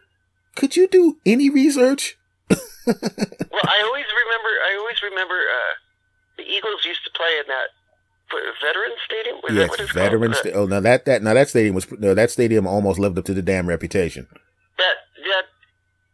Could 0.55 0.75
you 0.75 0.87
do 0.87 1.17
any 1.25 1.49
research? 1.49 2.17
Well, 2.87 2.97
I 2.97 3.83
always 3.85 4.05
remember. 4.09 4.49
I 4.67 4.75
always 4.79 5.01
remember 5.03 5.35
uh, 5.35 5.73
the 6.37 6.43
Eagles 6.43 6.83
used 6.83 7.03
to 7.05 7.11
play 7.15 7.37
in 7.39 7.45
that 7.47 7.69
what, 8.31 8.43
Veterans 8.61 8.95
Stadium. 9.05 9.35
Was 9.43 9.55
that 9.55 9.79
yes, 9.79 9.91
veterans. 9.91 10.35
called? 10.41 10.47
sta- 10.47 10.59
oh, 10.59 10.65
now 10.65 10.79
that 10.79 11.05
that 11.05 11.21
now 11.23 11.33
that 11.33 11.49
stadium 11.49 11.75
was 11.75 11.89
no, 11.99 12.13
that 12.13 12.31
stadium 12.31 12.65
almost 12.67 12.99
lived 12.99 13.17
up 13.17 13.25
to 13.25 13.33
the 13.33 13.41
damn 13.41 13.67
reputation. 13.67 14.27
that 14.77 14.95
that 15.23 15.43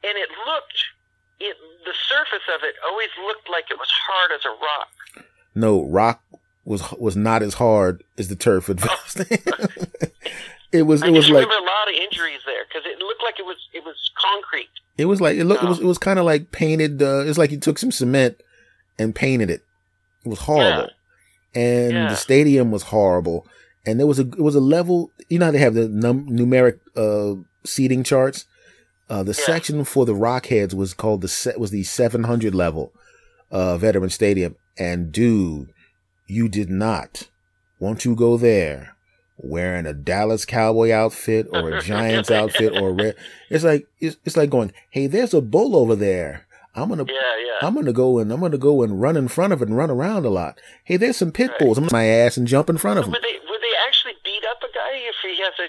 and 0.07 0.17
it 0.17 0.29
looked 0.45 0.79
it 1.39 1.55
the 1.85 1.93
surface 2.09 2.45
of 2.55 2.63
it 2.63 2.75
always 2.89 3.09
looked 3.25 3.49
like 3.49 3.65
it 3.71 3.77
was 3.79 3.89
hard 3.91 4.31
as 4.31 4.45
a 4.45 4.49
rock 4.49 5.25
No, 5.55 5.85
rock 5.85 6.21
was 6.65 6.91
was 6.93 7.15
not 7.15 7.41
as 7.43 7.53
hard 7.55 8.03
as 8.17 8.27
the 8.27 8.35
turf 8.35 8.69
at 8.69 8.77
It 10.73 10.81
was 10.83 11.01
i 11.01 11.09
was 11.09 11.29
like 11.29 11.45
remember 11.45 11.55
a 11.55 11.61
lot 11.61 11.87
of 11.87 11.95
injuries 11.95 12.41
there 12.45 12.65
because 12.67 12.85
it 12.85 12.99
looked 12.99 13.23
like 13.23 13.39
it 13.39 13.45
was 13.45 13.55
it 13.73 13.85
was 13.85 13.95
concrete 14.19 14.67
it 14.97 15.05
was 15.05 15.21
like 15.21 15.37
it 15.37 15.45
looked 15.45 15.63
it 15.63 15.69
was 15.69 15.79
Oh. 15.79 15.83
it 15.83 15.85
was 15.85 15.97
kind 15.97 16.19
of 16.19 16.25
like 16.25 16.51
painted. 16.51 17.01
Uh, 17.01 17.19
it's 17.25 17.37
like 17.37 17.51
you 17.51 17.59
took 17.59 17.77
some 17.79 17.91
cement 17.91 18.41
and 18.99 19.13
painted 19.15 19.49
it. 19.49 19.63
It 20.25 20.29
was 20.29 20.39
horrible, 20.39 20.89
and 21.57 21.91
Yeah. 21.93 22.09
the 22.09 22.15
stadium 22.15 22.71
was 22.71 22.83
horrible. 22.83 23.45
And 23.85 23.99
there 23.99 24.07
was 24.07 24.19
a 24.19 24.27
it 24.27 24.39
was 24.49 24.55
a 24.55 24.59
level. 24.77 25.11
You 25.29 25.39
know 25.39 25.45
how 25.45 25.51
they 25.51 25.57
have 25.67 25.73
the 25.73 25.87
num- 25.87 26.29
numeric 26.29 26.79
uh, 26.95 27.41
seating 27.65 28.03
charts. 28.03 28.45
Uh, 29.09 29.23
the 29.23 29.31
Yeah. 29.37 29.45
section 29.45 29.83
for 29.85 30.05
the 30.05 30.13
Rockheads 30.13 30.73
was 30.73 30.93
called 30.93 31.21
the 31.21 31.27
set 31.29 31.59
was 31.59 31.71
the 31.71 31.83
700 31.83 32.53
level 32.53 32.91
uh, 33.51 33.77
Veteran 33.77 34.09
Stadium. 34.09 34.55
And 34.77 35.11
dude, 35.11 35.69
you 36.27 36.49
did 36.49 36.69
not 36.69 37.29
want 37.79 38.01
to 38.01 38.15
go 38.15 38.35
there 38.37 38.95
wearing 39.37 39.85
a 39.85 39.93
Dallas 39.93 40.43
Cowboy 40.45 40.91
outfit 40.91 41.47
or 41.53 41.69
a 41.71 41.81
Giants 41.81 42.29
outfit 42.39 42.73
or 42.73 42.89
a 42.89 42.93
red. 42.93 43.15
It's 43.49 43.63
like 43.63 43.85
it's, 44.01 44.17
it's 44.25 44.35
like 44.35 44.49
going, 44.49 44.73
hey, 44.89 45.07
there's 45.07 45.33
a 45.33 45.41
bull 45.41 45.75
over 45.75 45.95
there. 45.95 46.45
I'm 46.77 46.89
gonna 46.89 47.05
yeah 47.07 47.13
yeah 47.45 47.67
I'm 47.67 47.73
gonna 47.73 47.91
go 47.91 48.19
and 48.19 48.31
I'm 48.31 48.39
gonna 48.39 48.57
go 48.57 48.83
and 48.83 49.01
run 49.01 49.17
in 49.17 49.27
front 49.27 49.51
of 49.51 49.61
it 49.61 49.67
and 49.67 49.75
run 49.75 49.89
around 49.89 50.25
a 50.25 50.29
lot. 50.29 50.59
Hey, 50.83 50.95
there's 50.97 51.17
some 51.17 51.31
pit 51.31 51.49
Right. 51.51 51.59
bulls. 51.59 51.77
I'm 51.77 51.85
gonna 51.85 51.93
my 51.93 52.05
ass 52.05 52.37
and 52.37 52.47
jump 52.47 52.69
in 52.69 52.77
front 52.77 52.99
of 52.99 53.05
them. 53.05 53.11
would 53.13 53.21
they 53.23 53.33
would 53.49 53.61
they 53.61 53.75
actually 53.87 54.13
beat 54.23 54.43
up 54.49 54.57
a 54.61 54.71
guy 54.73 54.91
if 54.93 55.15
he 55.23 55.41
has 55.41 55.53
a 55.59 55.67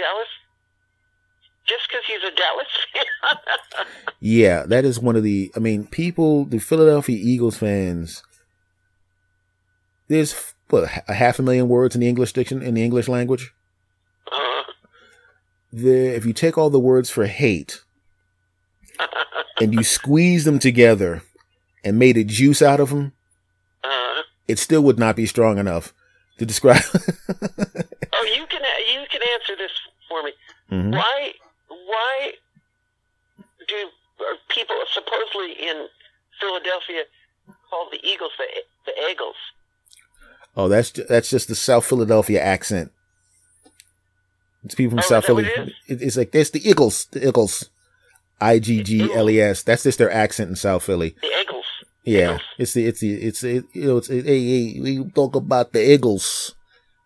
dallas 0.00 0.28
just 1.68 1.86
because 1.88 2.02
he's 2.06 2.22
a 2.22 2.34
dallas 2.34 2.66
fan 2.92 3.86
Yeah, 4.20 4.64
that 4.66 4.84
is 4.84 4.98
one 4.98 5.16
of 5.16 5.22
the. 5.22 5.52
I 5.54 5.58
mean, 5.58 5.86
people, 5.86 6.44
the 6.44 6.58
Philadelphia 6.58 7.16
Eagles 7.20 7.56
fans. 7.58 8.22
There's 10.08 10.54
what 10.70 10.84
a 11.08 11.14
half 11.14 11.38
a 11.38 11.42
million 11.42 11.68
words 11.68 11.94
in 11.94 12.00
the 12.00 12.08
English 12.08 12.32
diction 12.32 12.62
in 12.62 12.74
the 12.74 12.82
English 12.84 13.08
language. 13.08 13.52
uh, 14.30 14.62
There, 15.72 16.14
if 16.14 16.24
you 16.26 16.32
take 16.32 16.56
all 16.58 16.70
the 16.70 16.78
words 16.80 17.10
for 17.10 17.26
hate 17.26 17.80
and 19.60 19.72
you 19.74 19.82
squeeze 19.82 20.44
them 20.44 20.58
together 20.58 21.22
and 21.84 21.98
made 21.98 22.16
a 22.16 22.24
juice 22.24 22.62
out 22.62 22.80
of 22.80 22.90
them, 22.90 23.12
uh, 23.84 24.22
it 24.48 24.58
still 24.58 24.82
would 24.82 24.98
not 24.98 25.16
be 25.16 25.26
strong 25.26 25.58
enough 25.58 25.92
to 26.38 26.46
describe. 26.46 26.82
oh 26.94 28.24
you 28.36 28.46
can 28.46 28.60
you 28.92 29.06
can 29.10 29.20
answer 29.34 29.56
this 29.56 29.72
for 30.08 30.22
me 30.22 30.32
Mhm. 30.70 30.92
Why? 30.92 31.32
Why 31.68 32.32
do 33.68 33.88
people 34.48 34.76
supposedly 34.92 35.52
in 35.68 35.86
Philadelphia 36.40 37.02
call 37.68 37.88
the 37.90 38.00
Eagles 38.02 38.32
the 38.38 38.46
the 38.86 39.10
Eagles? 39.10 39.36
Oh, 40.56 40.68
that's 40.68 40.90
that's 40.92 41.28
just 41.30 41.48
the 41.48 41.54
South 41.54 41.84
Philadelphia 41.84 42.40
accent. 42.40 42.90
It's 44.64 44.74
people 44.74 44.90
from 44.92 45.00
Oh, 45.00 45.08
South 45.08 45.26
Philly. 45.26 45.44
it 45.44 45.72
it's 46.02 46.16
like 46.16 46.32
there's 46.32 46.50
the 46.52 46.66
Eagles, 46.66 47.06
the 47.10 47.26
Eagles, 47.28 47.68
I 48.42 48.58
G 48.58 48.82
G 48.82 49.12
L 49.12 49.30
E 49.30 49.40
S. 49.40 49.62
That's 49.62 49.84
just 49.84 49.98
their 49.98 50.10
accent 50.10 50.50
in 50.50 50.56
South 50.56 50.82
Philly. 50.82 51.14
The 51.20 51.28
Eagles. 51.40 51.64
Yeah, 52.04 52.34
Eagles. 52.34 52.42
it's 52.58 52.72
the 52.72 52.86
it's 52.86 53.00
the 53.00 53.12
it's 53.14 53.44
it, 53.44 53.64
you 53.72 53.84
know 53.84 53.96
it's 53.98 54.10
it, 54.10 54.26
hey 54.26 54.72
hey 54.74 54.80
we 54.80 55.04
talk 55.10 55.36
about 55.36 55.72
the 55.72 55.92
Eagles, 55.92 56.54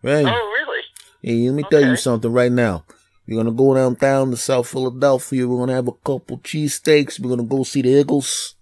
right? 0.01 0.25
Oh, 0.25 0.31
really? 0.31 0.83
Hey, 1.21 1.49
let 1.49 1.55
me 1.55 1.63
tell 1.69 1.81
you 1.81 1.93
okay. 1.93 2.01
something 2.01 2.31
right 2.31 2.51
now. 2.51 2.83
We're 3.27 3.37
gonna 3.37 3.51
go 3.51 3.75
downtown 3.75 4.31
to 4.31 4.37
South 4.37 4.67
Philadelphia. 4.69 5.47
We're 5.47 5.59
gonna 5.59 5.75
have 5.75 5.87
a 5.87 5.91
couple 5.93 6.39
cheesesteaks. 6.39 7.19
We're 7.19 7.29
gonna 7.29 7.47
go 7.47 7.63
see 7.63 7.81
the 7.81 7.99
Eagles. 7.99 8.55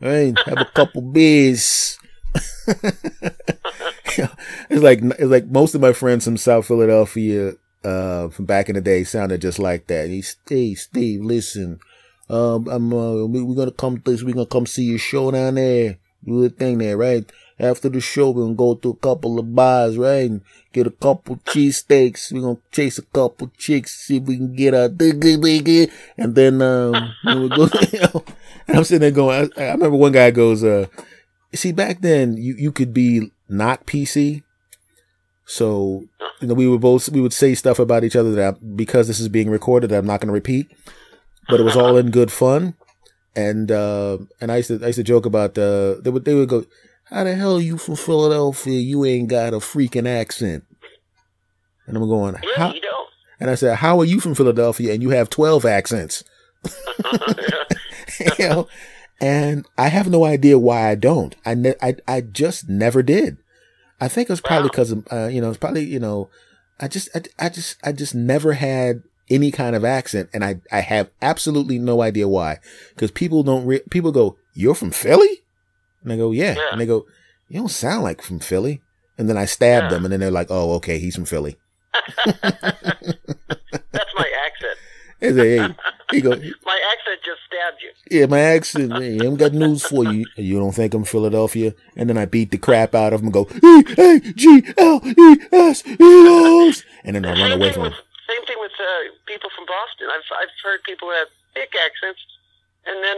Right? 0.00 0.36
Have 0.46 0.58
a 0.58 0.70
couple 0.74 1.02
beers. 1.12 1.98
it's 4.16 4.82
like 4.82 5.00
it's 5.02 5.22
like 5.22 5.46
most 5.46 5.74
of 5.74 5.80
my 5.80 5.92
friends 5.92 6.24
from 6.24 6.36
South 6.36 6.66
Philadelphia, 6.66 7.54
uh, 7.84 8.28
from 8.28 8.44
back 8.46 8.68
in 8.68 8.74
the 8.74 8.80
day, 8.80 9.04
sounded 9.04 9.40
just 9.40 9.58
like 9.58 9.86
that. 9.88 10.08
He's 10.08 10.36
hey 10.48 10.74
Steve, 10.74 11.22
listen, 11.22 11.80
um, 12.28 12.68
I'm 12.68 12.92
uh, 12.92 13.24
we, 13.26 13.42
we're 13.42 13.56
gonna 13.56 13.70
come 13.70 14.02
this. 14.04 14.22
We're 14.22 14.34
gonna 14.34 14.46
come 14.46 14.66
see 14.66 14.84
your 14.84 14.98
show 14.98 15.30
down 15.30 15.56
there. 15.56 15.98
Do 16.24 16.42
the 16.42 16.50
thing 16.50 16.78
there, 16.78 16.96
right? 16.96 17.30
after 17.58 17.88
the 17.88 18.00
show, 18.00 18.30
we're 18.30 18.42
gonna 18.42 18.54
go 18.54 18.74
to 18.74 18.90
a 18.90 18.96
couple 18.96 19.38
of 19.38 19.54
bars, 19.54 19.96
right? 19.96 20.30
And 20.30 20.42
get 20.72 20.86
a 20.86 20.90
couple 20.90 21.36
cheesesteaks. 21.36 22.32
We're 22.32 22.42
gonna 22.42 22.58
chase 22.72 22.98
a 22.98 23.02
couple 23.02 23.50
chicks, 23.56 23.94
see 23.94 24.16
if 24.16 24.24
we 24.24 24.36
can 24.36 24.54
get 24.54 24.74
a 24.74 24.88
diggy 24.88 25.36
diggy. 25.36 25.90
And 26.18 26.34
then, 26.34 26.60
um, 26.62 27.14
we 27.24 27.48
go, 27.48 27.68
and 28.68 28.76
I'm 28.78 28.84
sitting 28.84 29.00
there 29.00 29.10
going, 29.10 29.52
I, 29.56 29.62
I 29.62 29.72
remember 29.72 29.96
one 29.96 30.12
guy 30.12 30.30
goes, 30.30 30.64
uh, 30.64 30.86
see, 31.54 31.72
back 31.72 32.00
then 32.00 32.36
you, 32.36 32.54
you 32.54 32.72
could 32.72 32.92
be 32.92 33.30
not 33.48 33.86
PC. 33.86 34.42
So, 35.46 36.04
you 36.40 36.48
know, 36.48 36.54
we 36.54 36.66
would 36.66 36.80
both, 36.80 37.08
we 37.10 37.20
would 37.20 37.32
say 37.32 37.54
stuff 37.54 37.78
about 37.78 38.04
each 38.04 38.16
other 38.16 38.32
that 38.32 38.54
I, 38.54 38.58
because 38.74 39.08
this 39.08 39.20
is 39.20 39.28
being 39.28 39.50
recorded, 39.50 39.92
I'm 39.92 40.06
not 40.06 40.20
going 40.20 40.28
to 40.28 40.32
repeat, 40.32 40.68
but 41.48 41.60
it 41.60 41.64
was 41.64 41.76
all 41.76 41.96
in 41.96 42.10
good 42.10 42.32
fun. 42.32 42.74
And, 43.36 43.70
uh, 43.70 44.18
and 44.40 44.50
I 44.50 44.58
used 44.58 44.68
to, 44.68 44.82
I 44.82 44.86
used 44.86 44.98
to 44.98 45.02
joke 45.02 45.26
about, 45.26 45.58
uh, 45.58 46.00
they 46.00 46.10
would, 46.10 46.24
they 46.24 46.34
would 46.34 46.48
go, 46.48 46.64
how 47.04 47.24
the 47.24 47.34
hell 47.34 47.56
are 47.56 47.60
you 47.60 47.76
from 47.76 47.96
Philadelphia? 47.96 48.78
You 48.78 49.04
ain't 49.04 49.28
got 49.28 49.52
a 49.52 49.58
freaking 49.58 50.08
accent. 50.08 50.64
And 51.86 51.96
I'm 51.96 52.08
going, 52.08 52.34
Yeah, 52.42 52.56
how? 52.56 52.74
And 53.40 53.50
I 53.50 53.56
said, 53.56 53.76
how 53.76 54.00
are 54.00 54.04
you 54.04 54.20
from 54.20 54.34
Philadelphia 54.34 54.92
and 54.92 55.02
you 55.02 55.10
have 55.10 55.28
12 55.28 55.64
accents? 55.66 56.24
you 58.38 58.48
know, 58.48 58.68
and 59.20 59.66
I 59.76 59.88
have 59.88 60.08
no 60.08 60.24
idea 60.24 60.58
why 60.58 60.88
I 60.88 60.94
don't. 60.94 61.36
I, 61.44 61.54
ne- 61.54 61.74
I, 61.82 61.96
I 62.08 62.20
just 62.20 62.68
never 62.68 63.02
did. 63.02 63.36
I 64.00 64.08
think 64.08 64.28
it 64.28 64.32
was 64.32 64.40
probably 64.40 64.64
Wow. 64.64 64.70
because 64.72 64.90
of, 64.90 65.06
uh, 65.12 65.26
you 65.28 65.40
know, 65.40 65.48
it's 65.48 65.58
probably, 65.58 65.84
you 65.84 65.98
know, 66.00 66.28
I 66.80 66.88
just, 66.88 67.08
I, 67.14 67.22
I 67.38 67.48
just, 67.48 67.76
I 67.84 67.92
just 67.92 68.14
never 68.14 68.54
had 68.54 69.02
any 69.30 69.50
kind 69.50 69.74
of 69.76 69.84
accent 69.84 70.28
and 70.34 70.44
I, 70.44 70.60
I 70.70 70.80
have 70.80 71.10
absolutely 71.22 71.78
no 71.78 72.02
idea 72.02 72.28
why. 72.28 72.58
Cause 72.96 73.10
people 73.10 73.42
don't, 73.42 73.64
re- 73.66 73.82
people 73.90 74.12
go, 74.12 74.36
you're 74.54 74.74
from 74.74 74.90
Philly? 74.90 75.42
And 76.02 76.12
I 76.12 76.16
go, 76.16 76.32
yeah. 76.32 76.54
Yeah. 76.56 76.68
And 76.72 76.80
they 76.80 76.86
go, 76.86 77.06
you 77.48 77.60
don't 77.60 77.68
sound 77.70 78.02
like 78.02 78.20
from 78.22 78.40
Philly. 78.40 78.82
And 79.16 79.28
then 79.28 79.38
I 79.38 79.44
stab 79.46 79.84
Yeah. 79.84 79.88
them 79.90 80.04
and 80.04 80.12
then 80.12 80.20
they're 80.20 80.30
like, 80.30 80.48
oh, 80.50 80.72
okay, 80.74 80.98
he's 80.98 81.14
from 81.14 81.24
Philly. 81.24 81.56
That's 82.24 84.12
my 84.16 84.30
accent. 84.46 84.78
I 85.22 85.32
say, 85.32 85.56
hey, 85.58 85.74
he 86.14 86.20
go, 86.22 86.30
My 86.64 86.80
accent 86.92 87.20
just 87.24 87.40
stabbed 87.46 87.82
you. 87.82 87.90
Yeah, 88.18 88.26
my 88.26 88.40
accent, 88.40 88.88
man. 88.88 89.20
I've 89.26 89.38
got 89.38 89.52
news 89.52 89.84
for 89.84 90.04
you. 90.12 90.24
You 90.36 90.58
don't 90.58 90.72
think 90.74 90.94
I'm 90.94 91.04
Philadelphia? 91.04 91.74
And 91.96 92.08
then 92.08 92.16
I 92.18 92.24
beat 92.26 92.50
the 92.50 92.58
crap 92.58 92.94
out 92.94 93.12
of 93.12 93.20
him 93.20 93.26
and 93.26 93.32
go, 93.34 93.48
E 93.62 93.84
A 93.98 94.20
G 94.32 94.62
L 94.78 95.00
E 95.04 95.36
S 95.52 95.82
Eagles. 95.86 96.84
And 97.04 97.16
then 97.16 97.24
I 97.24 97.32
run 97.32 97.52
away 97.52 97.72
from 97.72 97.84
him. 97.86 97.92
Same 98.28 98.46
thing 98.46 98.56
with 98.60 98.72
uh, 98.80 99.12
people 99.26 99.50
from 99.54 99.66
Boston. 99.66 100.08
I've 100.10 100.22
I've 100.40 100.48
heard 100.64 100.82
people 100.84 101.08
who 101.08 101.14
have 101.14 101.28
thick 101.54 101.72
accents, 101.84 102.20
and 102.86 103.02
then 103.04 103.16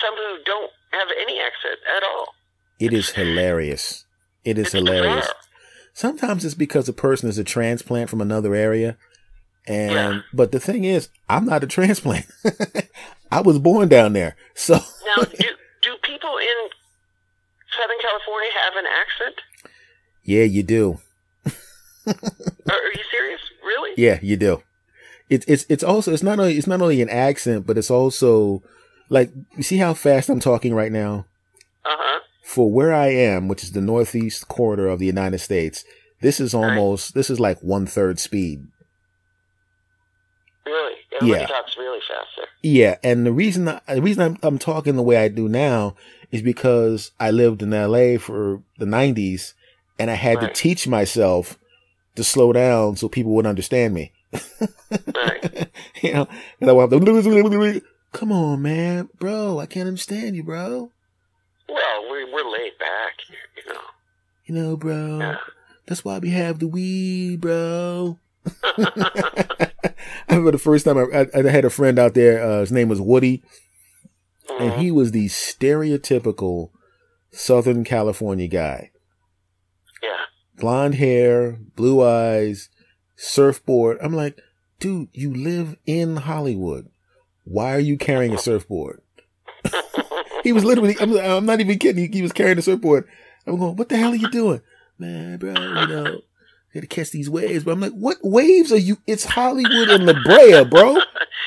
some 0.00 0.14
who 0.14 0.42
don't 0.44 0.70
have 0.92 1.08
any 1.20 1.40
accent 1.40 1.78
at 1.96 2.02
all. 2.04 2.34
It 2.78 2.92
is 2.92 3.10
hilarious. 3.10 4.04
It 4.44 4.58
is 4.58 4.66
It's 4.66 4.72
hilarious. 4.74 5.20
bizarre. 5.26 5.34
Sometimes 5.92 6.44
it's 6.44 6.54
because 6.54 6.86
the 6.86 6.92
person 6.92 7.28
is 7.28 7.38
a 7.38 7.44
transplant 7.44 8.10
from 8.10 8.20
another 8.20 8.54
area. 8.54 8.96
And, 9.66 9.92
Yeah. 9.92 10.20
but 10.32 10.52
the 10.52 10.60
thing 10.60 10.84
is, 10.84 11.08
I'm 11.28 11.46
not 11.46 11.64
a 11.64 11.66
transplant. 11.66 12.26
I 13.30 13.40
was 13.40 13.58
born 13.58 13.88
down 13.88 14.12
there. 14.12 14.36
So, 14.54 14.74
Now, 14.74 15.22
do 15.24 15.48
do 15.82 15.94
people 16.02 16.36
in 16.38 16.56
Southern 17.76 17.98
California 18.00 18.50
have 18.62 18.76
an 18.76 18.84
accent? 18.86 19.40
yeah, 20.22 20.44
you 20.44 20.62
do. 20.62 20.98
Are, 22.06 22.12
are 22.68 22.92
you 22.94 23.04
serious? 23.10 23.40
Really? 23.62 23.90
Yeah, 23.96 24.18
you 24.22 24.36
do. 24.36 24.62
It's 25.30 25.46
it's 25.48 25.64
it's 25.70 25.82
also 25.82 26.12
it's 26.12 26.22
not 26.22 26.38
only 26.38 26.56
it's 26.58 26.66
not 26.66 26.82
only 26.82 27.00
an 27.00 27.08
accent, 27.08 27.66
but 27.66 27.78
it's 27.78 27.90
also 27.90 28.62
like 29.08 29.32
you 29.56 29.62
see 29.62 29.78
how 29.78 29.94
fast 29.94 30.28
I'm 30.28 30.40
talking 30.40 30.74
right 30.74 30.92
now. 30.92 31.24
Uh 31.84 31.96
huh. 31.98 32.20
For 32.44 32.70
where 32.70 32.92
I 32.92 33.08
am, 33.08 33.48
which 33.48 33.62
is 33.64 33.72
the 33.72 33.80
northeast 33.80 34.48
corridor 34.48 34.86
of 34.88 34.98
the 34.98 35.06
United 35.06 35.38
States, 35.38 35.84
this 36.20 36.40
is 36.40 36.52
almost 36.54 37.14
this 37.14 37.30
is 37.30 37.40
like 37.40 37.58
one 37.60 37.86
third 37.86 38.18
speed. 38.20 38.66
Really? 40.66 40.94
Everybody 41.14 41.40
Yeah. 41.42 41.46
talks 41.46 41.76
really 41.76 42.00
fast 42.08 42.28
there. 42.36 42.46
Yeah, 42.62 42.96
and 43.02 43.26
the 43.26 43.32
reason 43.32 43.68
I, 43.68 43.80
the 43.88 44.02
reason 44.02 44.22
I'm, 44.22 44.38
I'm 44.42 44.58
talking 44.58 44.96
the 44.96 45.02
way 45.02 45.16
I 45.18 45.28
do 45.28 45.48
now 45.48 45.94
is 46.32 46.40
because 46.42 47.12
I 47.20 47.30
lived 47.30 47.62
in 47.62 47.70
LA 47.70 48.18
for 48.18 48.62
the 48.78 48.86
90s, 48.86 49.52
and 49.98 50.10
I 50.10 50.14
had 50.14 50.38
Right. 50.38 50.54
to 50.54 50.60
teach 50.60 50.88
myself 50.88 51.58
to 52.16 52.24
slow 52.24 52.52
down 52.52 52.96
so 52.96 53.08
people 53.08 53.32
would 53.32 53.46
understand 53.46 53.92
me. 53.94 54.12
Right. 55.14 55.68
you 56.02 56.14
know, 56.14 56.28
and 56.60 56.70
I 56.70 56.74
have 56.74 56.90
to, 56.90 57.82
come 58.12 58.32
on, 58.32 58.62
man, 58.62 59.08
bro, 59.18 59.58
I 59.60 59.66
can't 59.66 59.86
understand 59.88 60.34
you, 60.36 60.42
bro. 60.42 60.90
Well, 61.68 62.02
we 62.10 62.24
we're 62.32 62.50
laid 62.50 62.78
back, 62.78 63.14
you 63.28 63.72
know. 63.72 63.80
You 64.46 64.54
know, 64.54 64.76
bro, 64.76 65.18
Yeah. 65.18 65.36
that's 65.86 66.04
why 66.04 66.18
we 66.18 66.30
have 66.30 66.58
the 66.58 66.68
weed, 66.68 67.40
bro. 67.40 68.18
I 68.78 69.70
remember 70.28 70.50
the 70.52 70.58
first 70.58 70.84
time 70.84 70.98
I, 70.98 71.02
I, 71.12 71.26
I 71.34 71.50
had 71.50 71.64
a 71.64 71.70
friend 71.70 71.98
out 71.98 72.14
there. 72.14 72.42
Uh, 72.42 72.60
his 72.60 72.72
name 72.72 72.88
was 72.88 73.00
Woody, 73.00 73.42
and 74.58 74.72
Mhm. 74.72 74.78
he 74.78 74.90
was 74.90 75.12
the 75.12 75.26
stereotypical 75.26 76.70
Southern 77.30 77.84
California 77.84 78.48
guy. 78.48 78.90
yeah. 80.02 80.10
Blonde 80.60 80.94
hair, 80.96 81.58
blue 81.76 82.02
eyes, 82.02 82.68
surfboard. 83.16 83.98
I'm 84.02 84.12
like, 84.14 84.38
dude, 84.78 85.08
you 85.12 85.32
live 85.34 85.76
in 85.86 86.16
Hollywood. 86.16 86.88
Why 87.44 87.74
are 87.74 87.80
you 87.80 87.96
carrying 87.98 88.32
a 88.34 88.38
surfboard? 88.38 89.00
He 90.42 90.52
was 90.52 90.64
literally, 90.64 90.94
I'm, 91.00 91.16
I'm 91.18 91.46
not 91.46 91.60
even 91.60 91.78
kidding. 91.78 92.04
He, 92.12 92.18
he 92.18 92.22
was 92.22 92.32
carrying 92.32 92.58
a 92.58 92.62
surfboard. 92.62 93.08
I'm 93.46 93.58
going, 93.58 93.76
what 93.76 93.88
the 93.88 93.96
hell 93.96 94.12
are 94.12 94.16
you 94.16 94.30
doing? 94.30 94.60
Man, 94.98 95.38
bro, 95.38 95.52
you 95.54 95.86
know, 95.88 96.20
gotta 96.74 96.86
catch 96.86 97.10
these 97.10 97.30
waves. 97.30 97.64
But 97.64 97.72
I'm 97.72 97.80
like, 97.80 97.92
what 97.92 98.18
waves 98.22 98.72
are 98.72 98.78
you? 98.78 98.98
It's 99.06 99.24
Hollywood 99.24 99.88
and 99.88 100.06
La 100.06 100.12
Brea, 100.24 100.64
bro. 100.64 100.96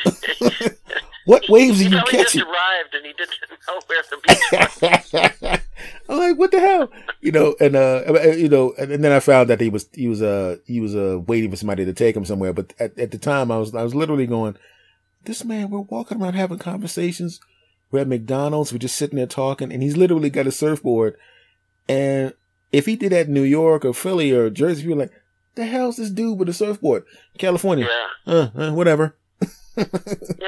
what 1.26 1.48
waves 1.50 1.82
are 1.82 1.84
you 1.84 1.90
probably 1.90 2.12
just 2.14 2.34
catching? 2.34 2.42
arrived 2.42 2.94
and 2.94 3.06
he 3.06 3.14
didn't 3.14 3.38
know 3.68 3.80
where 3.88 4.04
the 4.10 4.18
beach 4.28 5.42
was. 5.42 5.60
I'm 6.10 6.18
like, 6.18 6.38
what 6.38 6.52
the 6.52 6.60
hell? 6.60 6.90
You 7.22 7.32
know, 7.32 7.56
and 7.60 7.76
uh, 7.76 8.04
uh, 8.08 8.32
you 8.32 8.50
know, 8.50 8.74
and, 8.80 8.92
and 8.92 9.04
then 9.04 9.12
I 9.12 9.20
found 9.20 9.50
that 9.50 9.60
he 9.60 9.70
was 9.70 9.88
he 9.94 10.08
was 10.08 10.22
uh 10.22 10.58
he 10.66 10.80
was 10.80 10.96
uh 10.96 11.20
waiting 11.28 11.52
for 11.52 11.58
somebody 11.58 11.86
to 11.86 11.94
take 11.94 12.16
him 12.16 12.26
somewhere. 12.26 12.54
But 12.54 12.74
at, 12.80 12.98
at 12.98 13.12
the 13.12 13.18
time, 13.18 13.52
I 13.52 13.58
was 13.58 13.76
I 13.76 13.84
was 13.84 13.94
literally 13.94 14.26
going, 14.26 14.58
this 15.26 15.44
man, 15.44 15.70
we're 15.70 15.80
walking 15.82 16.22
around 16.22 16.34
having 16.34 16.58
conversations. 16.58 17.40
We're 17.92 18.00
at 18.02 18.08
McDonald's. 18.08 18.72
We're 18.72 18.80
just 18.80 18.96
sitting 18.96 19.18
there 19.18 19.28
talking, 19.28 19.72
and 19.72 19.84
he's 19.84 19.98
literally 19.98 20.30
got 20.30 20.48
a 20.48 20.52
surfboard. 20.52 21.18
And 21.90 22.34
if 22.72 22.86
he 22.86 22.96
did 22.96 23.12
that 23.12 23.28
in 23.28 23.34
New 23.34 23.44
York 23.44 23.86
or 23.86 23.94
Philly 23.94 24.32
or 24.32 24.50
Jersey, 24.50 24.84
people 24.84 24.98
like, 25.00 25.12
the 25.56 25.66
hell's 25.66 25.98
this 25.98 26.10
dude 26.12 26.38
with 26.38 26.50
a 26.50 26.54
surfboard? 26.54 27.04
California, 27.38 27.88
Yeah. 28.26 28.34
uh, 28.34 28.50
uh, 28.56 28.74
whatever. 28.74 29.16
You 29.78 29.84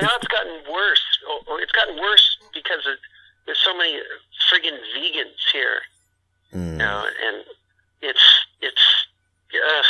know, 0.02 0.10
it's 0.18 0.28
gotten 0.28 0.58
worse. 0.74 1.04
Oh, 1.28 1.40
oh, 1.50 1.58
It's 1.62 1.72
gotten 1.72 1.98
worse 1.98 2.38
because 2.54 2.86
of, 2.88 2.94
there's 3.46 3.60
so 3.60 3.76
many 3.78 4.00
friggin' 4.50 4.78
vegans 4.98 5.38
here. 5.54 5.82
Mm. 6.54 6.72
You 6.72 6.78
know, 6.78 7.06
and 7.28 7.44
it's 8.02 8.26
it's 8.62 8.86
uh, 9.54 9.84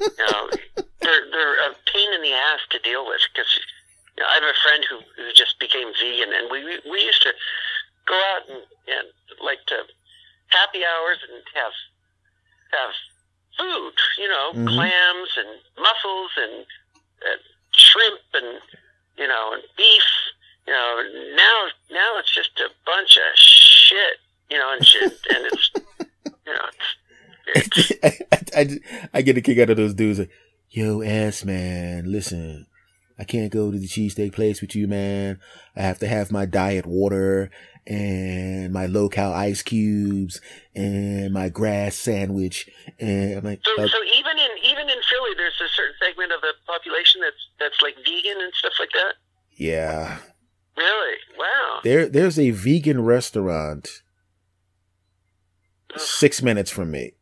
you 0.00 0.24
know 0.30 0.50
they're 1.00 1.24
they're 1.30 1.70
a 1.70 1.74
pain 1.92 2.12
in 2.14 2.20
the 2.20 2.32
ass 2.32 2.60
to 2.70 2.78
deal 2.80 3.06
with 3.06 3.20
because 3.32 3.48
you 4.16 4.22
know, 4.22 4.28
I 4.28 4.34
have 4.34 4.42
a 4.44 4.52
friend 4.62 4.84
who 4.90 4.98
who 5.16 5.32
just 5.32 5.58
became 5.58 5.88
vegan, 6.00 6.32
and 6.34 6.50
we 6.50 6.62
we 6.90 7.00
used 7.00 7.22
to 7.22 7.32
go 8.06 8.14
out 8.36 8.48
and, 8.50 8.62
and 8.88 9.06
like 9.42 9.64
to 9.68 9.76
happy 10.52 10.84
hours 10.84 11.18
and 11.28 11.42
have 11.54 11.72
have 12.72 12.94
food, 13.58 13.92
you 14.18 14.28
know, 14.28 14.52
Mhm. 14.54 14.68
clams 14.74 15.30
and 15.36 15.48
mussels 15.78 16.30
and 16.36 16.66
uh, 17.26 17.36
shrimp 17.76 18.20
and 18.34 18.60
you 19.18 19.26
know 19.28 19.52
and 19.54 19.62
beef. 19.76 20.08
You 20.66 20.72
know, 20.72 21.02
now 21.36 21.68
now 21.90 22.18
it's 22.18 22.32
just 22.34 22.58
a 22.60 22.68
bunch 22.86 23.16
of 23.16 23.36
shit. 23.36 24.18
You 24.50 24.58
know, 24.58 24.72
and 24.74 24.86
shit, 24.86 25.12
and 25.34 25.46
it's 25.46 25.70
you 26.46 26.52
know, 26.54 26.66
it's, 27.54 27.92
it's 28.00 28.04
I, 28.56 28.60
I, 28.60 28.80
I 29.14 29.22
get 29.22 29.36
a 29.36 29.40
kick 29.40 29.58
out 29.58 29.70
of 29.70 29.76
those 29.76 29.94
dudes 29.94 30.18
like, 30.18 30.30
yo, 30.70 31.02
ass 31.02 31.44
man, 31.44 32.10
listen, 32.10 32.66
I 33.18 33.24
can't 33.24 33.52
go 33.52 33.70
to 33.70 33.78
the 33.78 33.86
cheesesteak 33.88 34.32
place 34.34 34.60
with 34.60 34.74
you, 34.74 34.86
man. 34.88 35.40
I 35.76 35.82
have 35.82 35.98
to 36.00 36.08
have 36.08 36.30
my 36.32 36.46
diet 36.46 36.86
water 36.86 37.50
and 37.86 38.72
my 38.72 38.86
low 38.86 39.08
cal 39.08 39.32
ice 39.32 39.62
cubes 39.62 40.40
and 40.74 41.32
my 41.32 41.48
grass 41.48 41.96
sandwich. 41.96 42.70
And 43.00 43.42
like, 43.42 43.60
So, 43.64 43.82
uh, 43.82 43.88
so 43.88 43.98
even 44.04 44.38
in 44.38 44.50
even 44.70 44.88
in 44.88 44.98
Philly, 45.10 45.30
there's 45.36 45.60
a 45.60 45.68
certain 45.74 45.94
segment 46.00 46.32
of 46.32 46.40
the 46.40 46.52
population 46.66 47.20
that's 47.20 47.48
that's 47.58 47.82
like 47.82 47.96
vegan 48.04 48.40
and 48.40 48.52
stuff 48.54 48.74
like 48.78 48.90
that. 48.92 49.14
yeah, 49.56 50.18
Really? 50.76 51.16
Wow. 51.38 51.80
there, 51.84 52.08
there's 52.08 52.38
a 52.38 52.50
vegan 52.50 53.04
restaurant 53.04 54.02
Ugh. 55.94 56.00
six 56.00 56.40
minutes 56.42 56.70
from 56.70 56.90
me. 56.90 57.12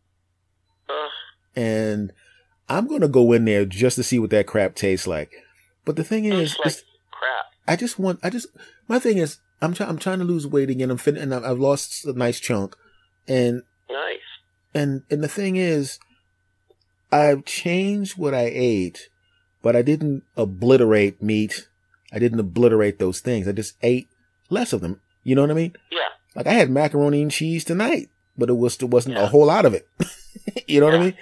Ugh. 0.88 1.10
And 1.56 2.12
I'm 2.68 2.86
going 2.86 3.00
to 3.00 3.08
go 3.08 3.32
in 3.32 3.44
there 3.44 3.64
just 3.64 3.96
to 3.96 4.02
see 4.02 4.18
what 4.18 4.30
that 4.30 4.46
crap 4.46 4.74
tastes 4.76 5.06
like. 5.06 5.32
But 5.84 5.96
the 5.96 6.04
thing 6.04 6.26
is, 6.26 6.56
like 6.64 6.74
crap. 7.10 7.46
I 7.66 7.74
just 7.76 7.98
want, 7.98 8.20
I 8.22 8.30
just, 8.30 8.46
my 8.86 8.98
thing 8.98 9.18
is, 9.18 9.38
I'm 9.62 9.74
trying, 9.74 9.90
I'm 9.90 9.98
trying 9.98 10.18
to 10.20 10.24
lose 10.24 10.46
weight 10.46 10.70
again. 10.70 10.90
I'm 10.90 10.96
fit, 10.96 11.16
and 11.18 11.34
I've, 11.34 11.58
lost 11.58 12.04
a 12.06 12.12
nice 12.12 12.40
chunk, 12.40 12.76
and 13.28 13.62
Nice. 13.90 14.18
And 14.74 15.02
and 15.10 15.22
the 15.22 15.28
thing 15.28 15.56
is, 15.56 15.98
I've 17.12 17.44
changed 17.44 18.16
what 18.16 18.34
I 18.34 18.50
ate, 18.52 19.08
but 19.62 19.74
I 19.76 19.82
didn't 19.82 20.22
obliterate 20.36 21.22
meat. 21.22 21.68
I 22.12 22.18
didn't 22.18 22.40
obliterate 22.40 22.98
those 22.98 23.20
things. 23.20 23.48
I 23.48 23.52
just 23.52 23.74
ate 23.82 24.08
less 24.48 24.72
of 24.72 24.80
them. 24.80 25.00
You 25.24 25.34
know 25.34 25.42
what 25.42 25.50
I 25.50 25.54
mean? 25.54 25.74
Yeah. 25.90 25.98
Like 26.34 26.46
I 26.46 26.52
had 26.52 26.70
macaroni 26.70 27.22
and 27.22 27.30
cheese 27.30 27.64
tonight, 27.64 28.08
but 28.38 28.48
it 28.48 28.56
was 28.56 28.76
there 28.76 28.88
wasn't 28.88 29.16
Yeah. 29.16 29.24
a 29.24 29.26
whole 29.26 29.46
lot 29.46 29.64
of 29.66 29.74
it. 29.74 29.88
you 30.68 30.80
know 30.80 30.86
what 30.86 30.94
I 30.94 30.98
mean? 30.98 31.14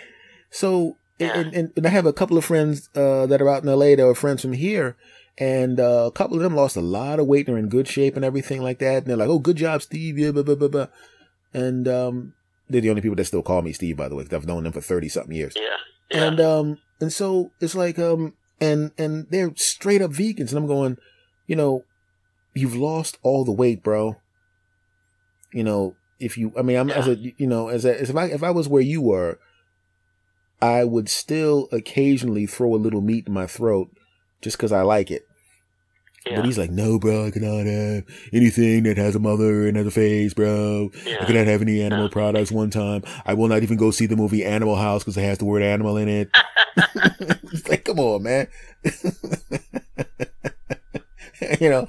So 0.51 0.97
Yeah. 1.19 1.39
and, 1.39 1.55
and, 1.55 1.73
and 1.77 1.87
I 1.87 1.91
have 1.91 2.07
a 2.07 2.13
couple 2.13 2.37
of 2.39 2.45
friends 2.45 2.89
uh, 2.95 3.27
that 3.27 3.41
are 3.43 3.49
out 3.49 3.63
in 3.63 3.69
LA 3.69 3.97
that 3.97 4.07
are 4.07 4.15
friends 4.15 4.43
from 4.43 4.53
here, 4.53 4.97
and 5.39 5.79
uh, 5.79 6.05
a 6.07 6.13
couple 6.13 6.37
of 6.37 6.43
them 6.43 6.57
lost 6.57 6.77
a 6.77 6.81
lot 6.81 7.21
of 7.21 7.27
weight 7.27 7.47
and 7.47 7.57
are 7.57 7.59
in 7.59 7.69
good 7.69 7.87
shape 7.89 8.17
and 8.17 8.25
everything 8.25 8.61
like 8.63 8.79
that. 8.81 8.99
And 8.99 9.07
they're 9.07 9.17
like, 9.17 9.29
"Oh, 9.29 9.39
good 9.39 9.57
job, 9.57 9.83
Steve." 9.83 10.19
Yeah, 10.19 10.33
blah 10.33 10.43
blah 10.43 10.55
blah 10.57 10.69
blah. 10.69 10.87
And 11.55 11.87
um, 11.89 12.35
they're 12.69 12.81
the 12.81 12.91
only 12.91 13.03
people 13.03 13.17
that 13.17 13.25
still 13.25 13.43
call 13.43 13.63
me 13.63 13.73
Steve, 13.73 13.97
by 13.97 14.09
the 14.09 14.15
way. 14.17 14.25
'cause 14.25 14.35
I've 14.35 14.47
known 14.47 14.65
them 14.65 14.73
for 14.73 14.81
thirty 14.81 15.09
something 15.09 15.35
years. 15.35 15.55
Yeah. 15.57 15.63
Yeah. 16.11 16.25
And 16.25 16.41
um, 16.41 16.79
and 17.01 17.13
so 17.13 17.53
it's 17.61 17.75
like 17.75 17.99
um, 17.99 18.35
and 18.61 18.93
and 18.99 19.27
they're 19.31 19.53
straight 19.57 20.03
up 20.03 20.11
vegans, 20.11 20.49
and 20.51 20.59
I'm 20.59 20.67
going, 20.67 20.97
you 21.47 21.55
know, 21.57 21.85
you've 22.55 22.77
lost 22.77 23.19
all 23.23 23.45
the 23.45 23.53
weight, 23.53 23.83
bro. 23.83 24.17
You 25.53 25.65
know, 25.65 25.95
if 26.19 26.37
you, 26.37 26.53
I 26.59 26.63
mean, 26.63 26.77
I'm 26.77 26.91
as 26.91 27.07
a, 27.09 27.17
you 27.17 27.47
know, 27.47 27.69
as 27.69 27.85
a, 27.85 28.01
as 28.01 28.11
if 28.11 28.17
I 28.17 28.25
if 28.27 28.43
I 28.43 28.51
was 28.51 28.69
where 28.69 28.83
you 28.83 29.01
were, 29.01 29.39
I 30.61 30.85
would 30.85 31.09
still 31.09 31.69
occasionally 31.73 32.47
throw 32.47 32.75
a 32.75 32.77
little 32.77 33.01
meat 33.01 33.27
in 33.27 33.33
my 33.33 33.47
throat 33.47 33.89
just 34.43 34.57
because 34.57 34.73
I 34.73 34.83
like 34.83 35.11
it. 35.11 35.23
Yeah. 36.27 36.37
But 36.37 36.45
he's 36.45 36.59
like, 36.59 36.71
no, 36.71 36.99
bro, 36.99 37.27
I 37.27 37.31
cannot 37.31 37.67
have 37.67 38.05
anything 38.33 38.83
that 38.85 38.97
has 38.99 39.15
a 39.15 39.19
mother 39.19 39.67
and 39.67 39.77
has 39.77 39.87
a 39.87 39.91
face, 39.91 40.35
bro. 40.35 40.91
I 41.21 41.25
cannot 41.25 41.47
have 41.47 41.63
any 41.63 41.81
animal 41.81 42.07
Yeah. 42.07 42.13
products 42.13 42.53
one 42.53 42.71
time. 42.71 43.03
I 43.25 43.35
will 43.35 43.49
not 43.49 43.63
even 43.63 43.77
go 43.77 43.91
see 43.91 44.07
the 44.07 44.17
movie 44.17 44.45
Animal 44.45 44.77
House 44.77 45.03
because 45.05 45.17
it 45.17 45.23
has 45.23 45.39
the 45.39 45.45
word 45.47 45.63
animal 45.63 45.97
in 45.97 46.09
it. 46.09 46.31
it's 46.77 47.69
like, 47.69 47.85
come 47.85 47.99
on, 48.01 48.23
man. 48.25 48.49
you 51.61 51.71
know, 51.71 51.89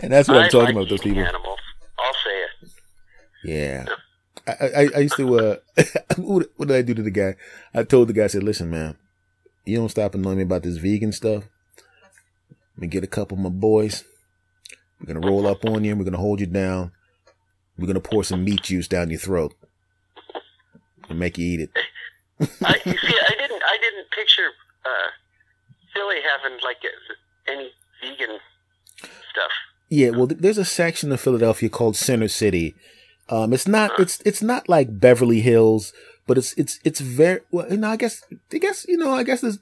and 0.00 0.12
that's 0.12 0.28
what 0.28 0.38
I 0.38 0.44
I'm 0.44 0.50
talking 0.50 0.74
like 0.74 0.74
about 0.76 0.88
those 0.88 1.00
people. 1.00 1.22
Animals. 1.22 1.58
I'll 1.98 2.12
say 2.14 2.42
it. 2.64 2.70
Yeah. 3.44 3.86
I, 4.46 4.66
I, 4.66 4.88
I 4.96 4.98
used 5.00 5.16
to, 5.16 5.38
uh, 5.38 5.56
what 6.16 6.46
what 6.56 6.68
did 6.68 6.76
I 6.76 6.82
do 6.82 6.94
to 6.94 7.02
the 7.02 7.10
guy? 7.10 7.34
I 7.74 7.82
told 7.84 8.08
the 8.08 8.12
guy, 8.12 8.24
I 8.24 8.28
said, 8.28 8.42
listen, 8.42 8.70
man, 8.70 8.96
you 9.64 9.76
don't 9.76 9.90
stop 9.90 10.14
annoying 10.14 10.38
me 10.38 10.42
about 10.44 10.62
this 10.62 10.78
vegan 10.78 11.12
stuff. 11.12 11.44
Let 12.78 12.82
me 12.82 12.86
get 12.86 13.02
a 13.02 13.08
couple 13.08 13.36
of 13.36 13.42
my 13.42 13.50
boys. 13.50 14.04
We're 15.00 15.12
going 15.12 15.20
to 15.20 15.26
roll 15.26 15.48
up 15.48 15.64
on 15.64 15.82
you 15.82 15.90
and 15.90 15.98
we're 15.98 16.04
going 16.04 16.12
to 16.12 16.20
hold 16.20 16.38
you 16.38 16.46
down. 16.46 16.92
We're 17.76 17.86
going 17.86 18.00
to 18.00 18.08
pour 18.08 18.22
some 18.22 18.44
meat 18.44 18.62
juice 18.62 18.86
down 18.86 19.10
your 19.10 19.18
throat 19.18 19.52
and 21.08 21.18
make 21.18 21.36
you 21.38 21.44
eat 21.44 21.60
it. 21.62 21.70
I, 22.40 22.80
you 22.84 22.96
see, 22.96 23.18
I 23.20 23.34
didn't. 23.36 23.62
I 23.64 23.78
didn't 23.80 24.10
picture 24.12 24.50
uh, 24.84 25.10
Philly 25.92 26.18
having 26.22 26.60
like 26.62 26.76
any 27.48 27.72
vegan 28.00 28.38
stuff. 29.32 29.50
Yeah, 29.88 30.10
well, 30.10 30.28
there's 30.28 30.56
a 30.56 30.64
section 30.64 31.10
of 31.10 31.20
Philadelphia 31.20 31.68
called 31.68 31.96
Center 31.96 32.28
City. 32.28 32.76
Um, 33.28 33.52
it's 33.52 33.66
not, 33.66 33.98
it's, 33.98 34.20
it's 34.20 34.40
not 34.40 34.68
like 34.68 35.00
Beverly 35.00 35.40
Hills, 35.40 35.92
but 36.28 36.38
it's, 36.38 36.52
it's, 36.54 36.78
it's 36.84 37.00
very, 37.00 37.40
well, 37.50 37.68
you 37.68 37.78
know, 37.78 37.90
I 37.90 37.96
guess, 37.96 38.22
I 38.52 38.58
guess, 38.58 38.86
you 38.86 38.96
know, 38.96 39.10
I 39.10 39.24
guess 39.24 39.42
it's 39.42 39.58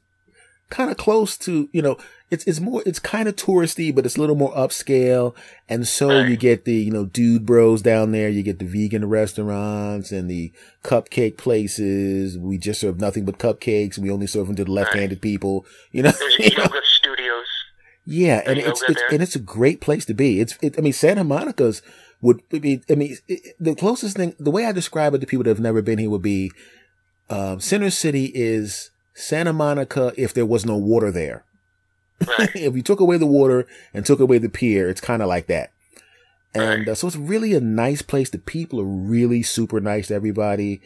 kind 0.70 0.90
of 0.90 0.96
close 0.96 1.36
to, 1.38 1.68
you 1.72 1.80
know, 1.82 1.96
it's, 2.30 2.44
it's 2.44 2.58
more, 2.58 2.82
it's 2.84 2.98
kind 2.98 3.28
of 3.28 3.36
touristy, 3.36 3.94
but 3.94 4.04
it's 4.04 4.16
a 4.16 4.20
little 4.20 4.34
more 4.34 4.52
upscale. 4.54 5.34
And 5.68 5.86
so 5.86 6.08
Right. 6.08 6.28
you 6.28 6.36
get 6.36 6.64
the, 6.64 6.74
you 6.74 6.90
know, 6.90 7.04
dude 7.04 7.46
bros 7.46 7.82
down 7.82 8.10
there. 8.12 8.28
You 8.28 8.42
get 8.42 8.58
the 8.58 8.64
vegan 8.64 9.08
restaurants 9.08 10.10
and 10.10 10.28
the 10.28 10.52
cupcake 10.82 11.36
places. 11.36 12.36
We 12.36 12.58
just 12.58 12.80
serve 12.80 12.98
nothing 13.00 13.24
but 13.24 13.38
cupcakes. 13.38 13.96
We 13.98 14.10
only 14.10 14.26
serve 14.26 14.48
them 14.48 14.56
to 14.56 14.64
the 14.64 14.72
left-handed 14.72 15.22
people, 15.22 15.64
you 15.92 16.02
know. 16.02 16.10
There's 16.10 16.38
know? 16.56 16.64
yoga 16.64 16.80
studios. 16.84 17.46
Yeah, 18.04 18.42
and 18.46 18.58
it's, 18.58 18.82
it's 18.88 19.02
and 19.10 19.20
it's 19.20 19.34
a 19.34 19.40
great 19.40 19.80
place 19.80 20.04
to 20.04 20.14
be. 20.14 20.40
It's 20.40 20.56
it, 20.62 20.76
I 20.78 20.80
mean 20.80 20.92
Santa 20.92 21.24
Monica's 21.24 21.82
would 22.20 22.40
be 22.50 22.80
I 22.88 22.94
mean 22.94 23.16
it, 23.26 23.56
the 23.58 23.74
closest 23.74 24.16
thing 24.16 24.32
the 24.38 24.50
way 24.52 24.64
I 24.64 24.70
describe 24.70 25.12
it 25.14 25.18
to 25.22 25.26
people 25.26 25.42
that 25.42 25.50
have 25.50 25.58
never 25.58 25.82
been 25.82 25.98
here 25.98 26.08
would 26.10 26.22
be 26.22 26.52
um, 27.30 27.58
Center 27.58 27.90
City 27.90 28.26
is 28.32 28.90
Santa 29.16 29.52
Monica 29.52 30.12
if 30.16 30.32
there 30.34 30.46
was 30.46 30.64
no 30.66 30.76
water 30.76 31.10
there. 31.10 31.44
Right. 32.38 32.50
if 32.54 32.76
you 32.76 32.82
took 32.82 33.00
away 33.00 33.16
the 33.16 33.26
water 33.26 33.66
and 33.92 34.04
took 34.06 34.20
away 34.20 34.38
the 34.38 34.48
pier, 34.48 34.88
it's 34.88 35.00
kind 35.00 35.22
of 35.22 35.28
like 35.28 35.46
that. 35.48 35.70
And 36.54 36.88
uh, 36.88 36.94
so 36.94 37.06
it's 37.08 37.16
really 37.16 37.52
a 37.54 37.60
nice 37.60 38.00
place. 38.02 38.30
The 38.30 38.38
people 38.38 38.80
are 38.80 38.84
really 38.84 39.42
super 39.42 39.80
nice 39.80 40.08
to 40.08 40.14
everybody, 40.14 40.80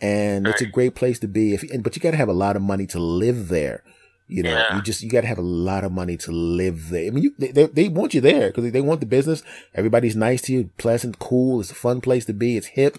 and 0.00 0.48
it's 0.48 0.62
a 0.62 0.66
great 0.66 0.96
place 0.96 1.20
to 1.20 1.28
be. 1.28 1.54
If 1.54 1.62
and, 1.70 1.84
but 1.84 1.94
you 1.94 2.02
got 2.02 2.10
to 2.12 2.16
have 2.16 2.28
a 2.28 2.32
lot 2.32 2.56
of 2.56 2.62
money 2.62 2.86
to 2.88 2.98
live 2.98 3.48
there. 3.48 3.84
You 4.26 4.42
know, 4.42 4.50
Yeah. 4.50 4.74
you 4.76 4.82
just 4.82 5.02
you 5.02 5.10
got 5.10 5.20
to 5.20 5.26
have 5.28 5.38
a 5.38 5.42
lot 5.42 5.84
of 5.84 5.92
money 5.92 6.16
to 6.16 6.32
live 6.32 6.88
there. 6.88 7.06
I 7.06 7.10
mean, 7.10 7.22
you, 7.24 7.34
they, 7.38 7.52
they 7.52 7.66
they 7.66 7.88
want 7.88 8.14
you 8.14 8.20
there 8.20 8.48
because 8.48 8.72
they 8.72 8.80
want 8.80 8.98
the 9.00 9.06
business. 9.06 9.44
Everybody's 9.74 10.16
nice 10.16 10.42
to 10.42 10.52
you, 10.52 10.70
pleasant, 10.78 11.18
cool. 11.20 11.60
It's 11.60 11.70
a 11.70 11.74
fun 11.76 12.00
place 12.00 12.24
to 12.24 12.32
be. 12.32 12.56
It's 12.56 12.68
hip. 12.68 12.98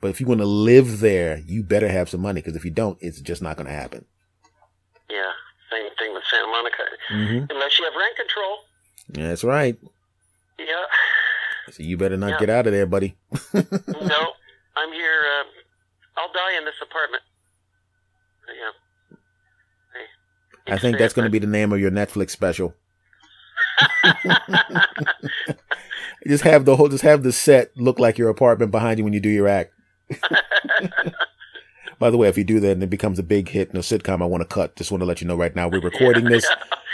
But 0.00 0.08
if 0.08 0.20
you 0.20 0.26
want 0.26 0.40
to 0.40 0.46
live 0.46 1.00
there, 1.00 1.42
you 1.46 1.62
better 1.62 1.88
have 1.88 2.08
some 2.08 2.20
money 2.22 2.40
because 2.40 2.56
if 2.56 2.64
you 2.64 2.70
don't, 2.70 2.96
it's 3.00 3.20
just 3.20 3.42
not 3.42 3.56
going 3.56 3.66
to 3.66 3.72
happen. 3.72 4.06
Yeah. 5.10 5.30
Same 5.70 5.90
thing 5.98 6.14
with 6.14 6.22
Santa 6.30 6.46
Monica. 6.46 6.82
Mm-hmm. 7.12 7.50
Unless 7.50 7.78
you 7.78 7.84
have 7.84 7.94
rent 7.94 8.16
control. 8.16 8.58
That's 9.10 9.44
right. 9.44 9.76
Yeah. 10.58 10.84
So 11.70 11.82
you 11.82 11.96
better 11.96 12.16
not 12.16 12.30
Yeah. 12.30 12.38
get 12.38 12.50
out 12.50 12.66
of 12.66 12.72
there, 12.72 12.86
buddy. 12.86 13.16
no, 13.54 14.32
I'm 14.76 14.92
here. 14.92 15.22
Uh, 15.38 15.44
I'll 16.16 16.32
die 16.32 16.56
in 16.58 16.64
this 16.64 16.74
apartment. 16.82 17.22
Yeah. 18.48 18.70
I 20.74 20.78
think 20.78 20.98
that's 20.98 21.14
going 21.14 21.26
to 21.26 21.30
be 21.30 21.38
the 21.38 21.46
name 21.46 21.72
of 21.72 21.80
your 21.80 21.90
Netflix 21.90 22.30
special. 22.30 22.74
just 26.26 26.44
have 26.44 26.64
the 26.64 26.76
whole, 26.76 26.88
just 26.88 27.04
have 27.04 27.22
the 27.22 27.32
set 27.32 27.70
look 27.76 27.98
like 27.98 28.18
your 28.18 28.28
apartment 28.28 28.70
behind 28.70 28.98
you 28.98 29.04
when 29.04 29.12
you 29.12 29.20
do 29.20 29.28
your 29.28 29.48
act. 29.48 29.72
By 31.98 32.10
the 32.10 32.16
way, 32.16 32.28
if 32.28 32.38
you 32.38 32.44
do 32.44 32.60
that 32.60 32.72
and 32.72 32.82
it 32.82 32.90
becomes 32.90 33.18
a 33.18 33.22
big 33.22 33.50
hit 33.50 33.70
in 33.70 33.76
a 33.76 33.80
sitcom, 33.80 34.22
I 34.22 34.24
want 34.26 34.40
to 34.40 34.46
cut. 34.46 34.76
Just 34.76 34.90
want 34.90 35.02
to 35.02 35.06
let 35.06 35.20
you 35.20 35.26
know 35.26 35.36
right 35.36 35.54
now 35.54 35.68
we're 35.68 35.80
recording 35.80 36.24
this, 36.24 36.46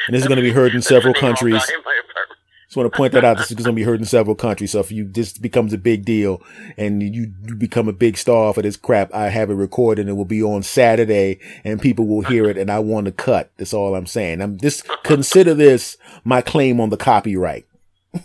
and 0.07 0.15
this 0.15 0.23
is 0.23 0.29
going 0.29 0.37
to 0.37 0.43
be 0.43 0.51
heard 0.51 0.75
in 0.75 0.83
several 0.83 1.15
the 1.15 1.21
name, 1.21 1.25
I'll 1.31 1.37
countries. 1.37 1.63
die 1.67 1.75
in 1.75 1.85
my 1.85 2.01
apartment. 2.01 2.39
Just 2.67 2.77
want 2.77 2.93
to 2.93 2.97
point 2.97 3.13
that 3.13 3.25
out. 3.25 3.37
This 3.37 3.53
is 3.53 3.55
going 3.55 3.67
to 3.67 3.73
be 3.73 3.85
heard 3.85 4.01
in 4.01 4.07
several 4.07 4.35
countries. 4.35 4.73
So 4.73 4.81
if 4.81 4.91
you 4.91 5.05
this 5.05 5.39
becomes 5.39 5.73
a 5.73 5.79
big 5.79 6.05
deal 6.05 6.43
and 6.77 7.01
you 7.01 7.33
you 7.47 7.55
become 7.55 7.87
a 7.87 7.93
big 7.93 8.17
star 8.17 8.53
for 8.53 8.63
this 8.63 8.77
crap, 8.77 9.15
I 9.15 9.29
have 9.29 9.51
it 9.51 9.55
recorded 9.55 10.01
and 10.03 10.11
it 10.11 10.15
will 10.15 10.25
be 10.25 10.43
on 10.43 10.65
Saturday 10.65 11.39
and 11.63 11.81
people 11.81 12.09
will 12.09 12.23
hear 12.23 12.47
it. 12.51 12.59
And 12.59 12.69
I 12.69 12.81
want 12.81 13.05
to 13.07 13.13
cut. 13.13 13.53
That's 13.57 13.73
all 13.73 13.95
I'm 13.95 14.07
saying. 14.07 14.41
I'm 14.41 14.59
just 14.59 14.89
consider 15.05 15.55
this 15.55 15.97
my 16.25 16.43
claim 16.43 16.81
on 16.81 16.91
the 16.91 16.97
copyright. 16.97 17.67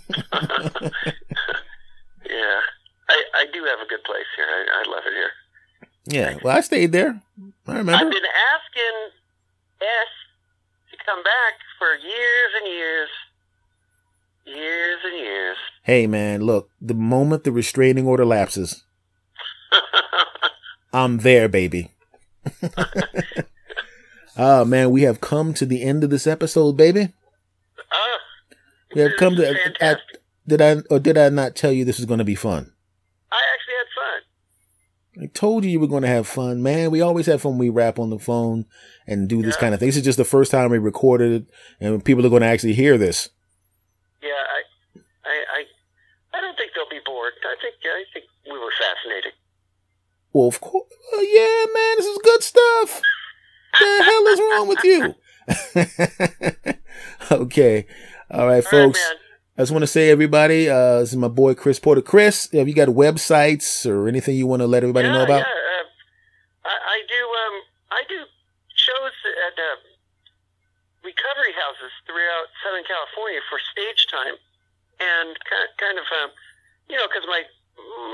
I, 3.12 3.24
I 3.42 3.46
do 3.52 3.64
have 3.66 3.80
a 3.80 3.90
good 3.90 4.04
place 4.04 4.26
here. 4.36 4.46
I, 4.48 4.82
I 4.86 4.90
love 4.90 5.04
it 5.06 5.14
here. 5.14 5.32
Yeah. 6.06 6.38
Well, 6.44 6.56
I 6.56 6.62
stayed 6.62 6.92
there. 6.92 7.22
I 7.68 7.78
remember. 7.78 7.94
I've 7.94 8.12
been 8.12 8.32
asking 8.56 8.98
S 9.82 10.12
to 10.92 10.98
come 11.06 11.22
back 11.24 11.54
for 11.78 11.88
years 11.96 12.52
and 12.62 12.68
years. 12.74 13.10
Years 14.46 15.00
and 15.06 15.16
years. 15.20 15.58
Hey, 15.84 16.08
man, 16.08 16.42
look, 16.42 16.70
the 16.82 16.94
moment 16.96 17.44
the 17.44 17.52
restraining 17.52 18.08
order 18.08 18.26
lapses, 18.26 18.84
I'm 20.94 21.20
there, 21.20 21.48
baby. 21.48 21.92
oh, 24.38 24.66
man, 24.66 24.90
we 24.92 25.04
have 25.04 25.22
come 25.22 25.54
to 25.56 25.66
the 25.66 25.84
end 25.84 26.04
of 26.04 26.10
this 26.10 26.26
episode, 26.28 26.76
baby. 26.76 27.14
Ah, 27.92 28.18
We 28.96 29.02
have 29.02 29.12
come 29.20 29.36
to. 29.36 29.46
Fantastic. 29.46 30.22
did 30.48 30.62
I 30.62 30.78
or 30.90 31.00
did 31.00 31.18
I 31.18 31.30
not 31.30 31.56
tell 31.56 31.72
you 31.72 31.86
this 31.86 31.98
was 31.98 32.06
going 32.08 32.18
to 32.18 32.24
be 32.26 32.36
fun? 32.36 32.74
I 33.32 33.40
actually 33.54 33.76
had 33.78 33.88
fun. 33.96 34.22
I 35.22 35.26
told 35.34 35.66
you 35.66 35.72
you 35.72 35.80
were 35.80 35.88
going 35.88 36.04
to 36.04 36.08
have 36.08 36.28
fun, 36.28 36.62
man. 36.64 36.92
We 36.92 37.02
always 37.02 37.26
have 37.26 37.42
fun 37.42 37.54
when 37.54 37.60
we 37.60 37.70
rap 37.70 38.00
on 38.00 38.10
the 38.10 38.20
phone 38.20 38.66
and 39.06 39.28
do 39.28 39.42
this 39.42 39.56
Yeah. 39.56 39.60
kind 39.60 39.74
of 39.74 39.80
thing. 39.80 39.90
This 39.90 39.98
is 39.98 40.04
just 40.04 40.18
the 40.18 40.24
first 40.24 40.52
time 40.52 40.72
we 40.72 40.78
recorded 40.78 41.32
it, 41.34 41.46
and 41.82 42.04
people 42.06 42.26
are 42.26 42.30
going 42.30 42.44
to 42.44 42.48
actually 42.48 42.74
hear 42.74 42.98
this. 42.98 43.30
Yeah, 44.24 44.30
I, 44.30 45.00
I, 45.26 45.44
I, 45.58 45.66
I 46.38 46.42
don't 46.42 46.56
think 46.56 46.72
they'll 46.76 46.90
be 46.90 47.02
bored. 47.06 47.34
I 47.44 47.56
think, 47.62 47.76
I 47.84 48.04
think 48.14 48.26
we 48.50 48.58
were 48.58 48.72
fascinating. 48.80 49.32
Well, 50.32 50.48
of 50.48 50.62
course. 50.62 50.88
Well, 51.12 51.26
yeah, 51.26 51.66
man, 51.74 51.96
this 51.98 52.06
is 52.06 52.18
good 52.24 52.44
stuff. 52.44 53.02
the 53.80 54.04
hell 54.04 54.28
is 54.28 54.40
wrong 54.40 54.68
with 54.70 54.84
you? 54.86 55.16
okay. 57.32 57.86
All 58.30 58.48
right, 58.48 58.64
All 58.66 58.72
folks. 58.72 59.00
I 59.58 59.62
just 59.62 59.72
want 59.72 59.84
to 59.84 59.88
say, 59.88 60.10
everybody, 60.10 60.70
uh, 60.70 61.00
this 61.00 61.12
is 61.12 61.18
my 61.18 61.28
boy 61.28 61.54
Chris 61.54 61.80
Porter. 61.80 62.02
Chris, 62.02 62.50
have 62.54 62.68
you 62.68 62.74
got 62.74 62.88
websites 62.88 63.86
or 63.86 64.08
anything 64.08 64.36
you 64.36 64.48
want 64.48 64.62
to 64.62 64.68
let 64.68 64.84
everybody 64.84 65.08
yeah, 65.08 65.14
know 65.14 65.24
about? 65.24 65.44
Yeah, 65.44 65.84
uh, 66.64 66.72
I, 66.72 66.76
I 66.76 66.98
do. 67.04 67.22
Um, 67.22 67.56
I 67.92 68.02
do 68.08 68.20
shows 68.80 69.16
at 69.52 69.56
uh, 69.60 69.78
recovery 71.04 71.54
houses 71.54 71.92
throughout 72.08 72.48
Southern 72.64 72.88
California 72.88 73.44
for 73.52 73.60
stage 73.60 74.08
time, 74.08 74.40
and 75.04 75.36
kind 75.44 75.68
kind 75.78 75.98
of, 76.00 76.08
um, 76.24 76.32
you 76.88 76.96
know, 76.96 77.06
because 77.12 77.28
my 77.28 77.44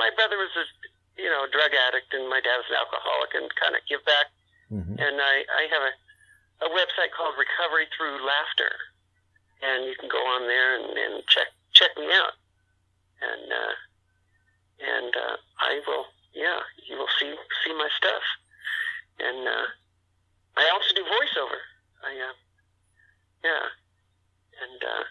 my 0.01 0.09
brother 0.17 0.41
was 0.41 0.51
a, 0.57 0.65
you 1.21 1.29
know, 1.29 1.45
a 1.45 1.49
drug 1.53 1.69
addict, 1.87 2.17
and 2.17 2.25
my 2.27 2.41
dad 2.41 2.57
was 2.65 2.67
an 2.73 2.81
alcoholic, 2.81 3.31
and 3.37 3.45
kind 3.61 3.77
of 3.77 3.85
give 3.85 4.01
back. 4.09 4.33
Mhm. 4.73 4.99
And 4.99 5.15
I, 5.21 5.45
I 5.47 5.63
have 5.71 5.83
a, 5.85 5.93
a 6.65 6.69
website 6.73 7.13
called 7.15 7.37
Recovery 7.39 7.87
Through 7.95 8.25
Laughter, 8.25 8.73
and 9.61 9.85
you 9.85 9.95
can 9.99 10.09
go 10.09 10.17
on 10.17 10.47
there 10.47 10.75
and, 10.79 10.97
and 10.97 11.23
check 11.27 11.47
check 11.73 11.91
me 11.97 12.05
out. 12.05 12.33
And 13.21 13.51
uh, 13.51 13.73
and 14.79 15.13
uh, 15.15 15.37
I 15.59 15.81
will, 15.87 16.05
yeah, 16.33 16.59
you 16.87 16.97
will 16.97 17.09
see 17.19 17.33
see 17.65 17.73
my 17.73 17.89
stuff. 17.97 18.23
And 19.19 19.47
uh, 19.47 19.67
I 20.57 20.69
also 20.73 20.93
do 20.93 21.01
voiceover. 21.01 21.57
I, 22.03 22.13
uh, 22.13 22.33
yeah, 23.43 23.65
and 24.61 24.83
uh, 24.83 25.03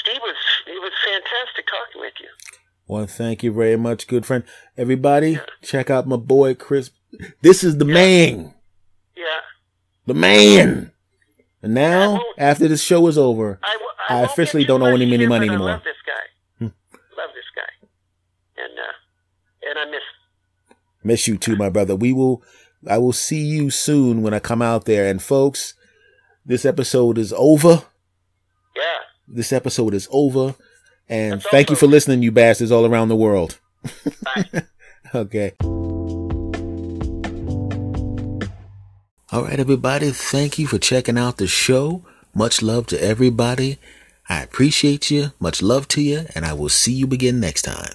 Steve 0.00 0.20
was 0.22 0.36
it 0.66 0.80
was 0.80 0.92
fantastic 1.04 1.66
talking 1.66 2.00
with 2.00 2.14
you. 2.20 2.28
Well, 2.86 3.06
thank 3.06 3.42
you 3.42 3.52
very 3.52 3.76
much, 3.76 4.06
good 4.06 4.26
friend. 4.26 4.44
Everybody, 4.76 5.38
check 5.62 5.90
out 5.90 6.06
my 6.06 6.16
boy 6.16 6.54
Chris. 6.54 6.90
This 7.42 7.62
is 7.62 7.76
the 7.76 7.84
man, 7.84 8.54
Yeah, 9.14 9.42
the 10.06 10.14
man. 10.14 10.91
And 11.62 11.74
now, 11.74 12.20
after 12.38 12.66
this 12.68 12.82
show 12.82 13.06
is 13.06 13.16
over, 13.16 13.58
I, 13.62 13.72
w- 13.72 13.88
I 14.08 14.14
won't 14.16 14.30
officially 14.30 14.64
don't 14.64 14.82
owe 14.82 14.86
any 14.94 15.06
money 15.06 15.26
but 15.26 15.42
anymore. 15.42 15.68
I 15.68 15.72
love 15.74 15.84
this 15.84 15.96
guy. 16.04 16.58
Hmm. 16.58 16.64
love 17.16 17.30
this 17.34 17.44
guy, 17.54 17.86
and 18.62 18.78
uh, 18.78 19.70
and 19.70 19.78
I 19.78 19.90
miss. 19.90 20.02
miss 21.04 21.28
you 21.28 21.38
too, 21.38 21.54
my 21.56 21.68
brother. 21.68 21.94
We 21.94 22.12
will, 22.12 22.42
I 22.88 22.98
will 22.98 23.12
see 23.12 23.40
you 23.44 23.70
soon 23.70 24.22
when 24.22 24.34
I 24.34 24.40
come 24.40 24.60
out 24.60 24.86
there. 24.86 25.08
And 25.08 25.22
folks, 25.22 25.74
this 26.44 26.64
episode 26.64 27.16
is 27.16 27.32
over. 27.34 27.84
Yeah, 28.74 28.82
This 29.28 29.52
episode 29.52 29.94
is 29.94 30.08
over. 30.10 30.54
And 31.08 31.34
That's 31.34 31.48
thank 31.48 31.70
you 31.70 31.76
for 31.76 31.86
listening, 31.86 32.22
you 32.22 32.32
bastards 32.32 32.72
all 32.72 32.86
around 32.86 33.08
the 33.08 33.16
world. 33.16 33.58
bye. 34.24 34.64
Okay. 35.14 35.52
All 39.32 39.44
right, 39.44 39.58
everybody. 39.58 40.10
Thank 40.10 40.58
you 40.58 40.66
for 40.66 40.76
checking 40.76 41.16
out 41.16 41.38
the 41.38 41.46
show. 41.46 42.04
Much 42.34 42.60
love 42.60 42.86
to 42.88 43.02
everybody. 43.02 43.78
I 44.28 44.42
appreciate 44.42 45.10
you. 45.10 45.32
Much 45.40 45.62
love 45.62 45.88
to 45.88 46.02
you. 46.02 46.26
And 46.34 46.44
I 46.44 46.52
will 46.52 46.68
see 46.68 46.92
you 46.92 47.06
again 47.06 47.40
next 47.40 47.62
time. 47.62 47.94